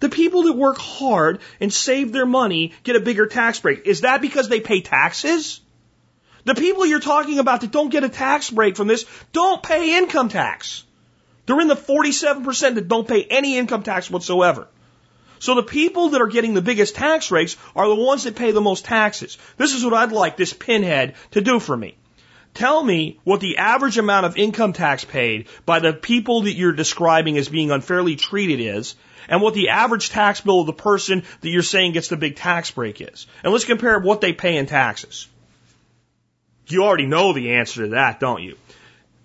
The 0.00 0.08
people 0.08 0.44
that 0.44 0.54
work 0.54 0.78
hard 0.78 1.40
and 1.60 1.72
save 1.72 2.12
their 2.12 2.26
money 2.26 2.72
get 2.82 2.96
a 2.96 3.00
bigger 3.00 3.26
tax 3.26 3.60
break. 3.60 3.86
Is 3.86 4.00
that 4.00 4.20
because 4.20 4.48
they 4.48 4.60
pay 4.60 4.80
taxes? 4.80 5.60
The 6.44 6.54
people 6.54 6.86
you're 6.86 7.00
talking 7.00 7.38
about 7.38 7.60
that 7.60 7.70
don't 7.70 7.90
get 7.90 8.04
a 8.04 8.08
tax 8.08 8.50
break 8.50 8.76
from 8.76 8.88
this 8.88 9.04
don't 9.32 9.62
pay 9.62 9.98
income 9.98 10.28
tax. 10.28 10.84
They're 11.46 11.60
in 11.60 11.68
the 11.68 11.76
47% 11.76 12.74
that 12.74 12.88
don't 12.88 13.08
pay 13.08 13.24
any 13.24 13.58
income 13.58 13.82
tax 13.82 14.10
whatsoever. 14.10 14.68
So 15.40 15.54
the 15.54 15.62
people 15.62 16.10
that 16.10 16.20
are 16.20 16.26
getting 16.26 16.54
the 16.54 16.62
biggest 16.62 16.94
tax 16.94 17.30
rates 17.30 17.56
are 17.74 17.88
the 17.88 17.94
ones 17.94 18.24
that 18.24 18.36
pay 18.36 18.52
the 18.52 18.60
most 18.60 18.84
taxes. 18.84 19.38
This 19.56 19.74
is 19.74 19.84
what 19.84 19.94
I'd 19.94 20.12
like 20.12 20.36
this 20.36 20.52
pinhead 20.52 21.14
to 21.32 21.40
do 21.40 21.58
for 21.58 21.76
me. 21.76 21.96
Tell 22.52 22.82
me 22.82 23.18
what 23.24 23.40
the 23.40 23.56
average 23.56 23.96
amount 23.96 24.26
of 24.26 24.36
income 24.36 24.72
tax 24.72 25.04
paid 25.04 25.48
by 25.64 25.78
the 25.78 25.92
people 25.92 26.42
that 26.42 26.52
you're 26.52 26.72
describing 26.72 27.38
as 27.38 27.48
being 27.48 27.70
unfairly 27.70 28.16
treated 28.16 28.60
is, 28.60 28.96
and 29.28 29.40
what 29.40 29.54
the 29.54 29.70
average 29.70 30.10
tax 30.10 30.40
bill 30.40 30.60
of 30.60 30.66
the 30.66 30.72
person 30.72 31.22
that 31.40 31.48
you're 31.48 31.62
saying 31.62 31.92
gets 31.92 32.08
the 32.08 32.16
big 32.16 32.36
tax 32.36 32.70
break 32.70 33.00
is. 33.00 33.26
And 33.42 33.52
let's 33.52 33.64
compare 33.64 33.98
what 33.98 34.20
they 34.20 34.32
pay 34.32 34.56
in 34.56 34.66
taxes. 34.66 35.28
You 36.70 36.84
already 36.84 37.06
know 37.06 37.32
the 37.32 37.52
answer 37.52 37.82
to 37.82 37.88
that, 37.90 38.20
don't 38.20 38.42
you? 38.42 38.56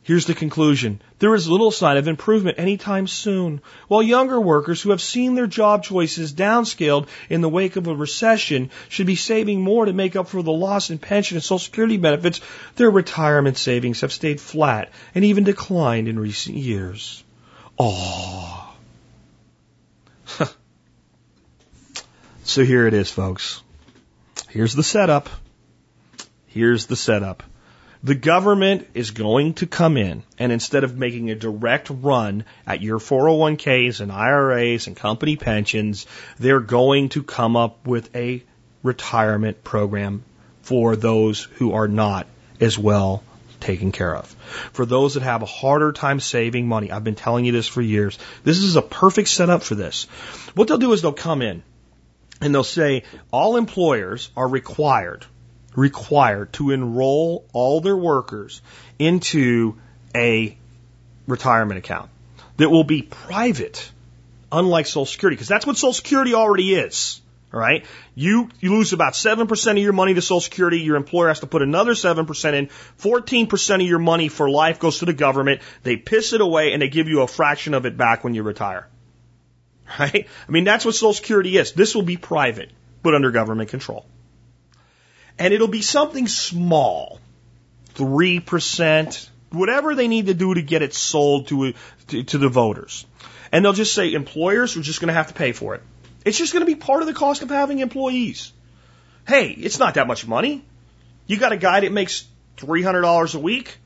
Here's 0.05 0.25
the 0.25 0.35
conclusion. 0.35 1.01
There 1.17 1.33
is 1.33 1.49
little 1.49 1.71
sign 1.71 1.97
of 1.97 2.07
improvement 2.07 2.59
anytime 2.59 3.07
soon. 3.07 3.59
While 3.87 4.03
younger 4.03 4.39
workers 4.39 4.79
who 4.79 4.91
have 4.91 5.01
seen 5.01 5.33
their 5.33 5.47
job 5.47 5.83
choices 5.83 6.31
downscaled 6.31 7.07
in 7.27 7.41
the 7.41 7.49
wake 7.49 7.75
of 7.75 7.87
a 7.87 7.95
recession 7.95 8.69
should 8.87 9.07
be 9.07 9.15
saving 9.15 9.61
more 9.61 9.85
to 9.85 9.93
make 9.93 10.15
up 10.15 10.27
for 10.27 10.43
the 10.43 10.51
loss 10.51 10.91
in 10.91 10.99
pension 10.99 11.37
and 11.37 11.43
social 11.43 11.57
security 11.57 11.97
benefits, 11.97 12.39
their 12.75 12.91
retirement 12.91 13.57
savings 13.57 14.01
have 14.01 14.13
stayed 14.13 14.39
flat 14.39 14.91
and 15.15 15.25
even 15.25 15.43
declined 15.43 16.07
in 16.07 16.19
recent 16.19 16.55
years. 16.55 17.23
Oh. 17.79 18.75
so 22.43 22.63
here 22.63 22.85
it 22.85 22.93
is, 22.93 23.09
folks. 23.09 23.63
Here's 24.49 24.75
the 24.75 24.83
setup. 24.83 25.29
Here's 26.55 26.85
the 26.85 26.95
setup. 26.95 27.43
The 28.01 28.15
government 28.15 28.87
is 28.93 29.11
going 29.11 29.55
to 29.55 29.67
come 29.67 29.97
in 29.97 30.23
and 30.39 30.53
instead 30.53 30.85
of 30.85 30.95
making 30.95 31.29
a 31.29 31.35
direct 31.35 31.89
run 31.89 32.45
at 32.65 32.81
your 32.81 32.97
401ks 32.97 33.99
and 33.99 34.09
IRAs 34.09 34.87
and 34.87 34.95
company 34.95 35.35
pensions, 35.35 36.05
they're 36.39 36.61
going 36.61 37.09
to 37.09 37.23
come 37.23 37.57
up 37.57 37.85
with 37.85 38.15
a 38.15 38.41
retirement 38.83 39.65
program 39.65 40.23
for 40.61 40.95
those 40.95 41.43
who 41.43 41.73
are 41.73 41.89
not 41.89 42.25
as 42.61 42.79
well 42.79 43.21
taken 43.59 43.91
care 43.91 44.15
of. 44.15 44.33
For 44.71 44.85
those 44.85 45.15
that 45.15 45.23
have 45.23 45.41
a 45.41 45.57
harder 45.61 45.91
time 45.91 46.21
saving 46.21 46.69
money, 46.69 46.89
I've 46.89 47.03
been 47.03 47.15
telling 47.15 47.43
you 47.43 47.51
this 47.51 47.67
for 47.67 47.81
years. 47.81 48.17
This 48.45 48.59
is 48.59 48.77
a 48.77 48.81
perfect 48.81 49.27
setup 49.27 49.61
for 49.61 49.75
this. 49.75 50.05
What 50.53 50.69
they'll 50.69 50.77
do 50.77 50.93
is 50.93 51.01
they'll 51.01 51.11
come 51.11 51.41
in 51.41 51.63
and 52.39 52.55
they'll 52.55 52.63
say 52.63 53.03
all 53.29 53.57
employers 53.57 54.29
are 54.37 54.47
required 54.47 55.25
required 55.75 56.53
to 56.53 56.71
enroll 56.71 57.45
all 57.53 57.81
their 57.81 57.97
workers 57.97 58.61
into 58.97 59.75
a 60.15 60.57
retirement 61.27 61.77
account 61.77 62.09
that 62.57 62.69
will 62.69 62.83
be 62.83 63.01
private, 63.01 63.91
unlike 64.51 64.87
Social 64.87 65.05
Security, 65.05 65.35
because 65.35 65.47
that's 65.47 65.65
what 65.65 65.77
Social 65.77 65.93
Security 65.93 66.33
already 66.33 66.75
is. 66.75 67.21
All 67.53 67.59
right. 67.59 67.85
You, 68.15 68.49
you 68.59 68.71
lose 68.71 68.91
about 68.91 69.13
7% 69.13 69.71
of 69.71 69.77
your 69.77 69.93
money 69.93 70.13
to 70.13 70.21
Social 70.21 70.41
Security. 70.41 70.79
Your 70.79 70.97
employer 70.97 71.29
has 71.29 71.39
to 71.39 71.47
put 71.47 71.61
another 71.61 71.93
7% 71.93 72.53
in. 72.53 72.67
14% 72.99 73.75
of 73.75 73.81
your 73.81 73.99
money 73.99 74.27
for 74.27 74.49
life 74.49 74.79
goes 74.79 74.99
to 74.99 75.05
the 75.05 75.13
government. 75.13 75.61
They 75.83 75.95
piss 75.95 76.33
it 76.33 76.41
away 76.41 76.73
and 76.73 76.81
they 76.81 76.89
give 76.89 77.07
you 77.07 77.21
a 77.21 77.27
fraction 77.27 77.73
of 77.73 77.85
it 77.85 77.95
back 77.95 78.23
when 78.23 78.33
you 78.33 78.43
retire. 78.43 78.87
Right? 79.99 80.27
I 80.47 80.51
mean, 80.51 80.63
that's 80.63 80.83
what 80.83 80.95
Social 80.95 81.13
Security 81.13 81.57
is. 81.57 81.71
This 81.71 81.93
will 81.93 82.01
be 82.01 82.17
private, 82.17 82.71
but 83.03 83.13
under 83.13 83.29
government 83.29 83.69
control 83.69 84.07
and 85.37 85.53
it'll 85.53 85.67
be 85.67 85.81
something 85.81 86.27
small, 86.27 87.19
three 87.89 88.39
percent, 88.39 89.29
whatever 89.51 89.95
they 89.95 90.07
need 90.07 90.27
to 90.27 90.33
do 90.33 90.53
to 90.53 90.61
get 90.61 90.81
it 90.81 90.93
sold 90.93 91.47
to, 91.47 91.73
to, 92.07 92.23
to 92.23 92.37
the 92.37 92.49
voters. 92.49 93.05
And 93.51 93.63
they'll 93.63 93.73
just 93.73 93.93
say 93.93 94.13
employers 94.13 94.75
are 94.75 94.81
just 94.81 94.99
going 94.99 95.07
to 95.07 95.13
have 95.13 95.27
to 95.27 95.33
pay 95.33 95.51
for 95.51 95.75
it. 95.75 95.81
It's 96.25 96.37
just 96.37 96.53
going 96.53 96.65
to 96.65 96.65
be 96.65 96.75
part 96.75 97.01
of 97.01 97.07
the 97.07 97.13
cost 97.13 97.43
of 97.43 97.49
having 97.49 97.79
employees. 97.79 98.51
Hey, 99.27 99.49
it's 99.49 99.79
not 99.79 99.93
that 99.93 100.07
much 100.07 100.27
money. 100.27 100.63
You 101.27 101.37
got 101.37 101.51
a 101.51 101.57
guy 101.57 101.81
that 101.81 101.91
makes 101.91 102.25
three 102.57 102.81
hundred 102.81 103.01
dollars 103.01 103.35
a 103.35 103.39
week. 103.39 103.77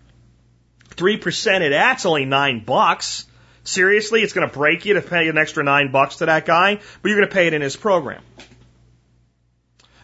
Three 0.92 1.18
percent 1.18 1.64
of 1.64 1.72
that's 1.72 2.06
only 2.06 2.26
nine 2.26 2.64
bucks. 2.64 3.26
Seriously, 3.64 4.22
it's 4.22 4.34
going 4.34 4.50
to 4.50 4.54
break 4.54 4.86
you 4.86 4.96
to 4.96 5.02
pay 5.02 5.28
an 5.28 5.38
extra 5.38 5.64
nine 5.64 5.92
bucks 5.92 6.18
to 6.18 6.26
that 6.26 6.46
guy, 6.46 6.76
but 6.76 7.10
you're 7.10 7.18
going 7.18 7.30
to 7.30 7.34
pay 7.34 7.48
it 7.48 7.54
in 7.54 7.62
his 7.62 7.76
program. 7.76 8.24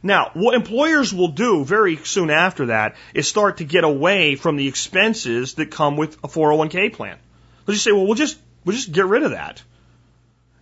Now, 0.06 0.30
what 0.36 0.54
employers 0.54 1.12
will 1.12 1.30
do 1.30 1.66
very 1.66 1.98
soon 1.98 2.30
after 2.30 2.68
that 2.68 2.96
is 3.16 3.28
start 3.28 3.58
to 3.58 3.64
get 3.64 3.84
away 3.84 4.36
from 4.36 4.56
the 4.56 4.68
expenses 4.68 5.56
that 5.56 5.72
come 5.72 5.98
with 5.98 6.14
a 6.24 6.28
401k 6.28 6.94
plan. 6.94 7.18
They'll 7.66 7.74
just 7.74 7.84
say, 7.84 7.92
well, 7.92 8.06
we'll 8.06 8.14
just, 8.14 8.38
we'll 8.64 8.76
just 8.76 8.92
get 8.92 9.08
rid 9.08 9.24
of 9.24 9.32
that. 9.32 9.64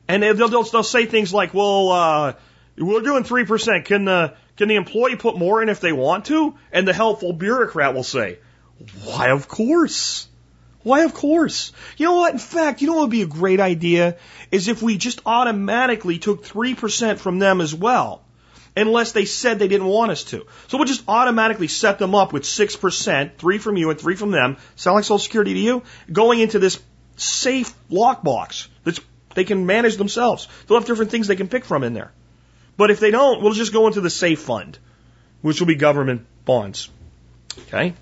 And 0.07 0.23
they'll, 0.23 0.47
they'll, 0.47 0.63
they'll 0.63 0.81
say 0.81 1.07
things 1.07 1.33
like, 1.33 1.53
well, 1.53 1.89
uh, 1.89 2.33
we're 2.77 3.01
doing 3.01 3.25
3%. 3.25 3.83
Can 3.83 4.05
the, 4.05 4.33
can 4.55 4.69
the 4.69 4.75
employee 4.75 5.17
put 5.17 5.37
more 5.37 5.61
in 5.61 5.67
if 5.67 5.81
they 5.81 5.91
want 5.91 6.23
to? 6.27 6.55
And 6.71 6.87
the 6.87 6.93
helpful 6.93 7.33
bureaucrat 7.33 7.93
will 7.93 8.03
say, 8.03 8.39
why, 9.03 9.27
of 9.31 9.49
course. 9.49 10.25
Why, 10.83 11.03
of 11.03 11.13
course. 11.13 11.73
You 11.97 12.05
know 12.05 12.15
what? 12.15 12.31
In 12.31 12.39
fact, 12.39 12.79
you 12.79 12.87
know 12.87 12.93
what 12.93 13.01
would 13.01 13.11
be 13.11 13.23
a 13.23 13.27
great 13.27 13.59
idea? 13.59 14.15
Is 14.51 14.69
if 14.69 14.81
we 14.81 14.97
just 14.97 15.19
automatically 15.25 16.17
took 16.17 16.45
3% 16.45 17.17
from 17.17 17.39
them 17.39 17.59
as 17.59 17.75
well 17.75 18.23
unless 18.75 19.11
they 19.11 19.25
said 19.25 19.59
they 19.59 19.67
didn't 19.67 19.87
want 19.87 20.11
us 20.11 20.23
to. 20.25 20.45
So 20.67 20.77
we'll 20.77 20.87
just 20.87 21.03
automatically 21.07 21.67
set 21.67 21.99
them 21.99 22.15
up 22.15 22.33
with 22.33 22.43
6%, 22.43 23.37
three 23.37 23.57
from 23.57 23.77
you 23.77 23.89
and 23.89 23.99
three 23.99 24.15
from 24.15 24.31
them, 24.31 24.57
sound 24.75 24.95
like 24.95 25.03
Social 25.03 25.19
Security 25.19 25.53
to 25.53 25.59
you, 25.59 25.83
going 26.11 26.39
into 26.39 26.59
this 26.59 26.79
safe 27.15 27.73
lockbox 27.89 28.67
that 28.83 28.99
they 29.35 29.43
can 29.43 29.65
manage 29.65 29.97
themselves. 29.97 30.47
They'll 30.67 30.79
have 30.79 30.87
different 30.87 31.11
things 31.11 31.27
they 31.27 31.35
can 31.35 31.47
pick 31.47 31.65
from 31.65 31.83
in 31.83 31.93
there. 31.93 32.11
But 32.75 32.89
if 32.89 32.99
they 32.99 33.11
don't, 33.11 33.41
we'll 33.41 33.53
just 33.53 33.73
go 33.73 33.87
into 33.87 34.01
the 34.01 34.09
safe 34.09 34.41
fund, 34.41 34.77
which 35.41 35.59
will 35.59 35.67
be 35.67 35.75
government 35.75 36.25
bonds. 36.45 36.89
Okay? 37.67 37.93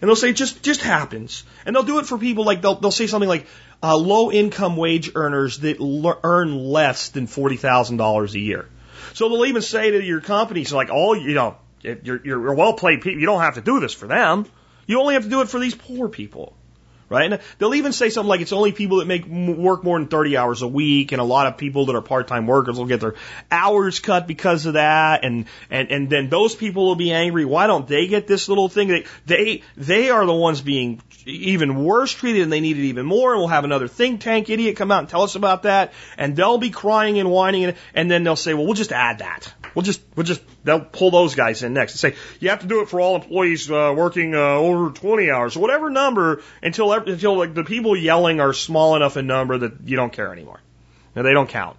And 0.00 0.08
they'll 0.08 0.16
say 0.16 0.30
it 0.30 0.36
just, 0.36 0.62
just 0.62 0.80
happens. 0.80 1.44
And 1.66 1.74
they'll 1.74 1.82
do 1.82 1.98
it 1.98 2.06
for 2.06 2.18
people 2.18 2.44
like, 2.44 2.62
they'll, 2.62 2.76
they'll 2.76 2.90
say 2.90 3.06
something 3.06 3.28
like, 3.28 3.46
uh, 3.82 3.96
low 3.96 4.30
income 4.30 4.76
wage 4.76 5.10
earners 5.14 5.58
that 5.58 5.78
earn 6.22 6.56
less 6.56 7.08
than 7.08 7.26
$40,000 7.26 8.34
a 8.34 8.38
year. 8.38 8.68
So 9.14 9.28
they'll 9.28 9.46
even 9.46 9.62
say 9.62 9.90
to 9.90 10.02
your 10.02 10.20
companies, 10.20 10.72
like, 10.72 10.88
oh, 10.90 11.14
you 11.14 11.34
know, 11.34 11.56
you're, 11.82 12.20
you're 12.24 12.54
well 12.54 12.74
paid 12.74 13.02
people. 13.02 13.20
You 13.20 13.26
don't 13.26 13.42
have 13.42 13.54
to 13.54 13.60
do 13.60 13.80
this 13.80 13.92
for 13.92 14.06
them. 14.06 14.46
You 14.86 15.00
only 15.00 15.14
have 15.14 15.24
to 15.24 15.30
do 15.30 15.40
it 15.40 15.48
for 15.48 15.58
these 15.58 15.74
poor 15.74 16.08
people. 16.08 16.56
Right? 17.12 17.30
And 17.30 17.42
they'll 17.58 17.74
even 17.74 17.92
say 17.92 18.08
something 18.08 18.28
like 18.28 18.40
it's 18.40 18.52
only 18.52 18.72
people 18.72 18.98
that 18.98 19.06
make 19.06 19.26
work 19.26 19.84
more 19.84 19.98
than 19.98 20.08
30 20.08 20.38
hours 20.38 20.62
a 20.62 20.66
week, 20.66 21.12
and 21.12 21.20
a 21.20 21.24
lot 21.24 21.46
of 21.46 21.58
people 21.58 21.86
that 21.86 21.94
are 21.94 22.00
part-time 22.00 22.46
workers 22.46 22.78
will 22.78 22.86
get 22.86 23.00
their 23.00 23.16
hours 23.50 24.00
cut 24.00 24.26
because 24.26 24.64
of 24.64 24.74
that, 24.74 25.22
and 25.22 25.44
and 25.70 25.90
and 25.90 26.08
then 26.08 26.30
those 26.30 26.54
people 26.54 26.86
will 26.86 26.96
be 26.96 27.12
angry. 27.12 27.44
Why 27.44 27.66
don't 27.66 27.86
they 27.86 28.06
get 28.06 28.26
this 28.26 28.48
little 28.48 28.70
thing? 28.70 28.88
They 28.88 29.04
they 29.26 29.62
they 29.76 30.08
are 30.08 30.24
the 30.24 30.32
ones 30.32 30.62
being 30.62 31.02
even 31.26 31.84
worse 31.84 32.12
treated, 32.12 32.42
and 32.42 32.52
they 32.52 32.60
need 32.60 32.78
it 32.78 32.84
even 32.84 33.04
more. 33.04 33.32
And 33.32 33.40
we'll 33.40 33.48
have 33.48 33.64
another 33.64 33.88
think 33.88 34.22
tank 34.22 34.48
idiot 34.48 34.76
come 34.76 34.90
out 34.90 35.00
and 35.00 35.08
tell 35.08 35.22
us 35.22 35.34
about 35.34 35.64
that, 35.64 35.92
and 36.16 36.34
they'll 36.34 36.58
be 36.58 36.70
crying 36.70 37.18
and 37.18 37.30
whining, 37.30 37.64
and, 37.64 37.76
and 37.94 38.10
then 38.10 38.24
they'll 38.24 38.36
say, 38.36 38.54
well, 38.54 38.64
we'll 38.64 38.74
just 38.74 38.92
add 38.92 39.18
that. 39.18 39.52
We'll 39.74 39.82
just, 39.82 40.02
we'll 40.16 40.26
just, 40.26 40.42
they'll 40.64 40.80
pull 40.80 41.10
those 41.10 41.34
guys 41.34 41.62
in 41.62 41.72
next 41.72 41.92
and 41.92 42.00
say, 42.00 42.20
you 42.40 42.50
have 42.50 42.60
to 42.60 42.66
do 42.66 42.82
it 42.82 42.88
for 42.88 43.00
all 43.00 43.16
employees 43.16 43.70
uh, 43.70 43.92
working 43.96 44.34
uh, 44.34 44.38
over 44.38 44.90
20 44.90 45.30
hours, 45.30 45.56
whatever 45.56 45.90
number, 45.90 46.42
until 46.62 46.92
until 46.92 47.36
like 47.38 47.54
the 47.54 47.64
people 47.64 47.96
yelling 47.96 48.40
are 48.40 48.52
small 48.52 48.96
enough 48.96 49.16
in 49.16 49.26
number 49.26 49.58
that 49.58 49.72
you 49.84 49.96
don't 49.96 50.12
care 50.12 50.32
anymore. 50.32 50.60
Now, 51.14 51.22
they 51.22 51.32
don't 51.32 51.48
count. 51.48 51.76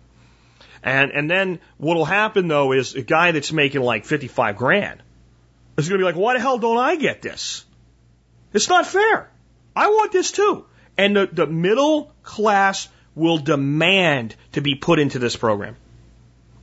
And 0.84 1.12
and 1.12 1.32
then 1.32 1.60
what'll 1.78 2.06
happen 2.06 2.50
though 2.50 2.74
is 2.74 2.96
a 2.96 3.02
guy 3.02 3.32
that's 3.32 3.54
making 3.54 3.82
like 3.82 4.06
55 4.06 4.58
grand 4.58 5.02
is 5.78 5.90
going 5.90 6.00
to 6.00 6.04
be 6.04 6.06
like, 6.06 6.20
why 6.20 6.34
the 6.34 6.40
hell 6.40 6.58
don't 6.58 6.78
I 6.78 6.96
get 6.96 7.22
this? 7.22 7.66
It's 8.52 8.70
not 8.70 8.86
fair. 8.86 9.30
I 9.76 9.88
want 9.88 10.12
this 10.12 10.32
too. 10.32 10.66
And 10.98 11.16
the, 11.16 11.28
the 11.32 11.48
middle 11.48 12.12
class 12.22 12.88
will 13.16 13.40
demand 13.40 14.36
to 14.52 14.62
be 14.62 14.76
put 14.76 15.00
into 15.00 15.20
this 15.20 15.36
program. 15.36 15.76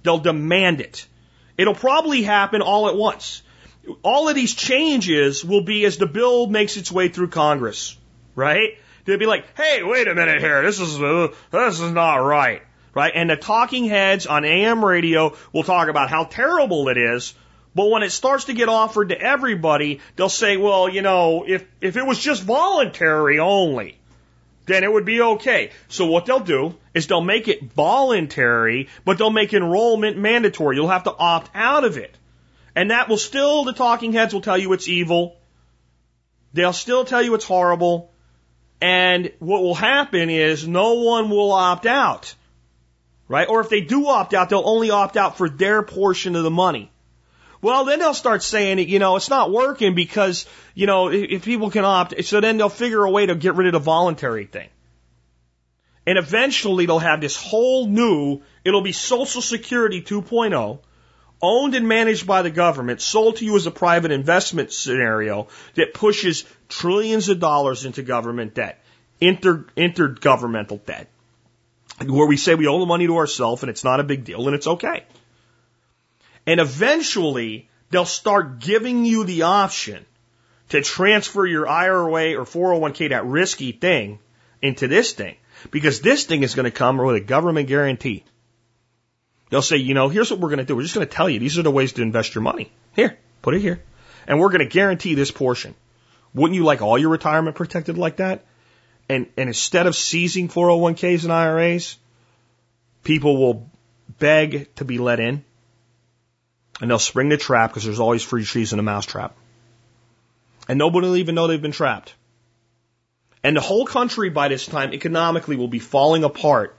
They'll 0.03 0.19
demand 0.19 0.81
it. 0.81 1.07
It'll 1.61 1.75
probably 1.75 2.23
happen 2.23 2.63
all 2.63 2.89
at 2.89 2.97
once. 2.97 3.43
All 4.03 4.31
of 4.31 4.35
these 4.35 4.55
changes 4.55 5.45
will 5.45 5.61
be 5.61 5.85
as 5.85 5.99
the 5.99 6.07
bill 6.07 6.47
makes 6.47 6.79
its 6.79 6.91
way 6.91 7.09
through 7.09 7.29
Congress, 7.29 7.99
right? 8.35 8.79
They'll 9.05 9.19
be 9.19 9.27
like, 9.27 9.45
"Hey, 9.59 9.83
wait 9.83 10.09
a 10.09 10.15
minute 10.15 10.41
here. 10.41 10.63
This 10.63 10.81
is 10.81 10.99
uh, 10.99 11.29
this 11.51 11.81
is 11.81 11.93
not 11.93 12.15
right." 12.15 12.63
Right? 12.95 13.13
And 13.15 13.29
the 13.29 13.37
talking 13.37 13.85
heads 13.85 14.27
on 14.27 14.47
AM 14.47 14.83
radio 14.83 15.37
will 15.53 15.63
talk 15.63 15.89
about 15.89 16.09
how 16.09 16.25
terrible 16.25 16.89
it 16.89 16.97
is, 16.97 17.35
but 17.75 17.91
when 17.91 18.03
it 18.03 18.11
starts 18.11 18.45
to 18.45 18.55
get 18.55 18.71
offered 18.71 19.11
to 19.11 19.21
everybody, 19.21 20.01
they'll 20.17 20.31
say, 20.31 20.57
"Well, 20.57 20.89
you 20.89 21.03
know, 21.03 21.45
if 21.47 21.63
if 21.83 21.99
it 21.99 22.07
was 22.07 22.19
just 22.19 22.43
voluntary 22.43 23.39
only, 23.39 23.99
then 24.65 24.83
it 24.83 24.91
would 24.91 25.05
be 25.05 25.21
okay. 25.21 25.73
So 25.89 26.07
what 26.07 26.25
they'll 26.25 26.41
do 26.41 26.75
is 26.95 27.07
they'll 27.07 27.21
make 27.21 27.49
it 27.49 27.63
voluntary, 27.73 28.89
but 29.05 29.19
they'll 29.19 29.31
make 29.31 29.55
enrollment 29.55 30.19
mandatory. 30.19 30.77
You'll 30.77 30.89
have 30.89 31.05
to 31.05 31.15
opt 31.17 31.51
out 31.55 31.85
of 31.85 31.97
it. 31.97 32.17
And 32.75 32.91
that 32.91 33.09
will 33.09 33.19
still, 33.19 33.65
the 33.65 33.73
talking 33.73 34.13
heads 34.13 34.35
will 34.35 34.41
tell 34.41 34.59
you 34.59 34.73
it's 34.73 34.89
evil. 34.89 35.37
They'll 36.53 36.73
still 36.73 37.05
tell 37.05 37.23
you 37.23 37.35
it's 37.35 37.45
horrible. 37.45 38.13
And 38.81 39.33
what 39.39 39.63
will 39.63 39.75
happen 39.75 40.31
is 40.31 40.67
no 40.67 40.95
one 40.95 41.31
will 41.31 41.53
opt 41.53 41.87
out. 41.87 42.35
Right? 43.29 43.49
Or 43.49 43.61
if 43.61 43.69
they 43.69 43.81
do 43.81 44.09
opt 44.09 44.35
out, 44.35 44.49
they'll 44.49 44.63
only 44.65 44.91
opt 44.91 45.17
out 45.17 45.37
for 45.37 45.49
their 45.49 45.83
portion 45.83 46.35
of 46.35 46.43
the 46.43 46.51
money. 46.51 46.91
Well, 47.63 47.85
then 47.85 47.99
they'll 47.99 48.15
start 48.15 48.43
saying, 48.43 48.79
it, 48.79 48.89
you 48.89 48.99
know, 48.99 49.17
it's 49.17 49.29
not 49.29 49.53
working 49.53 49.95
because, 49.95 50.47
you 50.75 50.87
know, 50.87 51.09
if 51.09 51.45
people 51.45 51.71
can 51.71 51.85
opt, 51.85 52.25
so 52.25 52.41
then 52.41 52.57
they'll 52.57 52.71
figure 52.71 53.05
a 53.05 53.11
way 53.11 53.27
to 53.27 53.35
get 53.35 53.55
rid 53.55 53.67
of 53.67 53.75
the 53.75 53.79
voluntary 53.79 54.47
thing. 54.47 54.69
And 56.11 56.19
eventually 56.19 56.87
they'll 56.87 56.99
have 56.99 57.21
this 57.21 57.37
whole 57.37 57.87
new, 57.87 58.43
it'll 58.65 58.83
be 58.83 58.91
Social 58.91 59.41
Security 59.41 60.03
2.0, 60.03 60.81
owned 61.41 61.75
and 61.77 61.87
managed 61.87 62.27
by 62.27 62.43
the 62.43 62.51
government, 62.51 63.01
sold 63.01 63.37
to 63.37 63.45
you 63.45 63.55
as 63.55 63.69
a 63.69 63.71
private 63.71 64.11
investment 64.11 64.73
scenario 64.73 65.47
that 65.77 65.95
pushes 65.95 66.45
trillions 66.69 67.29
of 67.29 67.39
dollars 67.39 67.85
into 67.85 68.03
government 68.03 68.55
debt, 68.55 68.83
inter, 69.21 69.67
intergovernmental 69.77 70.85
debt, 70.85 71.07
where 72.05 72.27
we 72.27 72.37
say 72.37 72.57
we 72.57 72.67
owe 72.67 72.81
the 72.81 72.87
money 72.87 73.07
to 73.07 73.17
ourselves 73.17 73.63
and 73.63 73.71
it's 73.71 73.85
not 73.85 74.01
a 74.01 74.03
big 74.03 74.25
deal 74.25 74.49
and 74.49 74.57
it's 74.57 74.67
okay. 74.67 75.05
And 76.45 76.59
eventually 76.59 77.69
they'll 77.91 78.05
start 78.05 78.59
giving 78.59 79.05
you 79.05 79.23
the 79.23 79.43
option 79.43 80.05
to 80.71 80.83
transfer 80.83 81.47
your 81.47 81.69
IRA 81.69 82.35
or 82.35 82.45
401k, 82.47 83.11
that 83.11 83.27
risky 83.27 83.71
thing, 83.71 84.19
into 84.61 84.89
this 84.89 85.13
thing. 85.13 85.37
Because 85.71 86.01
this 86.01 86.25
thing 86.25 86.43
is 86.43 86.55
going 86.55 86.65
to 86.65 86.71
come 86.71 86.99
with 86.99 87.17
a 87.17 87.21
government 87.21 87.69
guarantee. 87.69 88.25
They'll 89.51 89.63
say, 89.63 89.77
you 89.77 89.95
know, 89.95 90.09
here's 90.09 90.31
what 90.31 90.41
we're 90.41 90.49
going 90.49 90.59
to 90.59 90.65
do. 90.65 90.77
We're 90.77 90.83
just 90.83 90.95
going 90.95 91.07
to 91.07 91.13
tell 91.13 91.29
you 91.29 91.39
these 91.39 91.59
are 91.59 91.63
the 91.63 91.71
ways 91.71 91.93
to 91.95 92.03
invest 92.03 92.35
your 92.35 92.43
money. 92.43 92.71
Here, 92.95 93.19
put 93.43 93.55
it 93.55 93.61
here. 93.61 93.83
And 94.27 94.39
we're 94.39 94.49
going 94.49 94.61
to 94.61 94.67
guarantee 94.67 95.15
this 95.15 95.31
portion. 95.31 95.75
Wouldn't 96.35 96.55
you 96.55 96.65
like 96.65 96.83
all 96.83 96.97
your 96.97 97.09
retirement 97.09 97.57
protected 97.57 97.99
like 97.99 98.17
that? 98.17 98.45
And, 99.09 99.27
and 99.37 99.49
instead 99.49 99.87
of 99.87 99.97
seizing 99.97 100.49
401ks 100.49 101.25
and 101.25 101.33
IRAs, 101.33 101.97
people 103.03 103.37
will 103.37 103.69
beg 104.19 104.73
to 104.77 104.85
be 104.85 104.99
let 104.99 105.19
in 105.19 105.45
and 106.81 106.91
they'll 106.91 106.99
spring 106.99 107.29
the 107.29 107.37
trap 107.37 107.71
because 107.71 107.85
there's 107.85 108.01
always 108.01 108.23
free 108.23 108.45
cheese 108.45 108.73
in 108.73 108.79
a 108.79 108.83
mousetrap. 108.83 109.37
And 110.69 110.79
nobody 110.79 111.09
will 111.09 111.17
even 111.17 111.35
know 111.35 111.47
they've 111.47 111.61
been 111.61 111.73
trapped. 111.73 112.15
And 113.43 113.57
the 113.57 113.61
whole 113.61 113.87
country 113.87 114.29
by 114.29 114.49
this 114.49 114.67
time 114.67 114.93
economically 114.93 115.57
will 115.57 115.69
be 115.69 115.79
falling 115.79 116.25
apart 116.25 116.77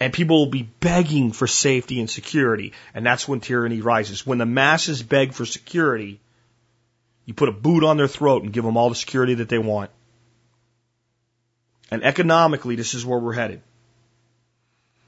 and 0.00 0.12
people 0.12 0.38
will 0.38 0.50
be 0.50 0.62
begging 0.62 1.32
for 1.32 1.46
safety 1.46 1.98
and 1.98 2.08
security. 2.08 2.72
And 2.94 3.04
that's 3.04 3.26
when 3.26 3.40
tyranny 3.40 3.80
rises. 3.80 4.26
When 4.26 4.38
the 4.38 4.46
masses 4.46 5.02
beg 5.02 5.32
for 5.32 5.44
security, 5.44 6.20
you 7.24 7.34
put 7.34 7.48
a 7.48 7.52
boot 7.52 7.84
on 7.84 7.96
their 7.96 8.06
throat 8.06 8.42
and 8.42 8.52
give 8.52 8.64
them 8.64 8.76
all 8.76 8.88
the 8.88 8.94
security 8.94 9.34
that 9.34 9.48
they 9.48 9.58
want. 9.58 9.90
And 11.90 12.04
economically, 12.04 12.76
this 12.76 12.94
is 12.94 13.04
where 13.04 13.18
we're 13.18 13.32
headed. 13.32 13.62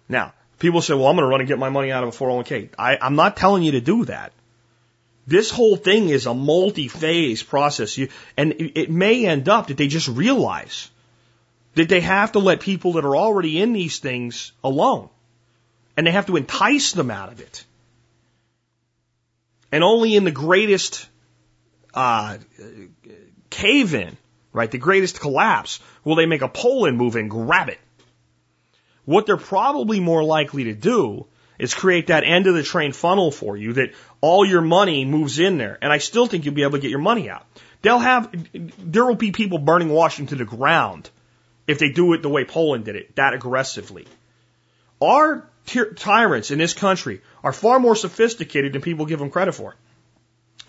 Now, 0.09 0.35
people 0.59 0.81
say, 0.81 0.94
well, 0.94 1.07
I'm 1.07 1.15
going 1.15 1.24
to 1.24 1.31
run 1.31 1.40
and 1.40 1.48
get 1.48 1.59
my 1.59 1.69
money 1.69 1.93
out 1.93 2.02
of 2.02 2.09
a 2.09 2.12
401k. 2.12 2.70
I, 2.78 2.98
I'm 3.01 3.15
not 3.15 3.36
telling 3.36 3.62
you 3.62 3.73
to 3.73 3.81
do 3.81 4.07
that. 4.07 4.32
This 5.31 5.48
whole 5.48 5.77
thing 5.77 6.09
is 6.09 6.27
a 6.27 6.35
multi-phase 6.35 7.44
process. 7.44 7.97
You, 7.97 8.09
and 8.36 8.52
it, 8.59 8.90
may 8.90 9.27
end 9.27 9.48
up 9.48 9.69
that 9.69 9.77
they 9.77 9.86
just 9.86 10.09
realize 10.09 10.90
that 11.77 11.89
they 11.89 12.01
have 12.01 12.32
to 12.32 12.40
let 12.40 12.59
people 12.59 12.94
that 12.94 13.05
are 13.05 13.15
already 13.15 13.62
in 13.62 13.73
these 13.73 14.01
things 14.01 14.51
alone. 14.65 15.09
And 15.97 16.05
they 16.05 16.11
have 16.11 16.27
to 16.27 16.36
entice 16.36 16.90
them 16.90 17.12
out 17.12 17.31
of 17.31 17.40
it. 17.40 17.65
And 19.70 19.85
only 19.85 20.16
in 20.16 20.24
the 20.24 20.32
greatest 20.32 21.09
uh, 21.94 22.39
cave 23.51 23.94
in, 23.94 24.16
right, 24.52 24.69
the 24.69 24.78
greatest 24.78 25.20
collapse, 25.20 25.78
will 26.02 26.16
they 26.16 26.27
make 26.27 26.43
a 26.43 26.48
Poland 26.48 26.98
move 26.98 27.15
and 27.15 27.31
grab 27.31 27.69
it. 27.69 27.78
What 29.05 29.27
they're 29.27 29.36
probably 29.36 30.01
more 30.01 30.24
likely 30.24 30.65
to 30.65 30.74
do 30.74 31.28
is 31.61 31.74
create 31.74 32.09
that 32.09 32.24
end 32.24 32.47
of 32.47 32.55
the 32.55 32.62
train 32.62 32.93
funnel 32.93 33.31
for 33.31 33.57
you 33.57 33.74
that 33.74 33.93
all 34.20 34.45
your 34.45 34.61
money 34.62 35.05
moves 35.05 35.39
in 35.39 35.59
there. 35.59 35.78
And 35.81 35.93
I 35.93 35.99
still 35.99 36.27
think 36.27 36.45
you'll 36.45 36.55
be 36.55 36.62
able 36.62 36.73
to 36.73 36.78
get 36.78 36.91
your 36.91 37.01
money 37.01 37.28
out. 37.28 37.47
They'll 37.82 37.99
have, 37.99 38.35
there 38.78 39.05
will 39.05 39.15
be 39.15 39.32
people 39.32 39.59
burning 39.59 39.89
Washington 39.89 40.39
to 40.39 40.45
the 40.45 40.57
ground 40.57 41.11
if 41.66 41.78
they 41.78 41.91
do 41.91 42.12
it 42.15 42.23
the 42.23 42.28
way 42.28 42.45
Poland 42.45 42.85
did 42.85 42.97
it, 42.97 43.15
that 43.16 43.35
aggressively. 43.35 44.07
Our 45.01 45.49
ty- 45.66 45.93
tyrants 45.97 46.51
in 46.51 46.59
this 46.59 46.74
country 46.74 47.20
are 47.45 47.53
far 47.53 47.78
more 47.78 47.95
sophisticated 47.95 48.73
than 48.73 48.82
people 48.82 49.07
give 49.07 49.19
them 49.19 49.31
credit 49.31 49.53
for. 49.53 49.77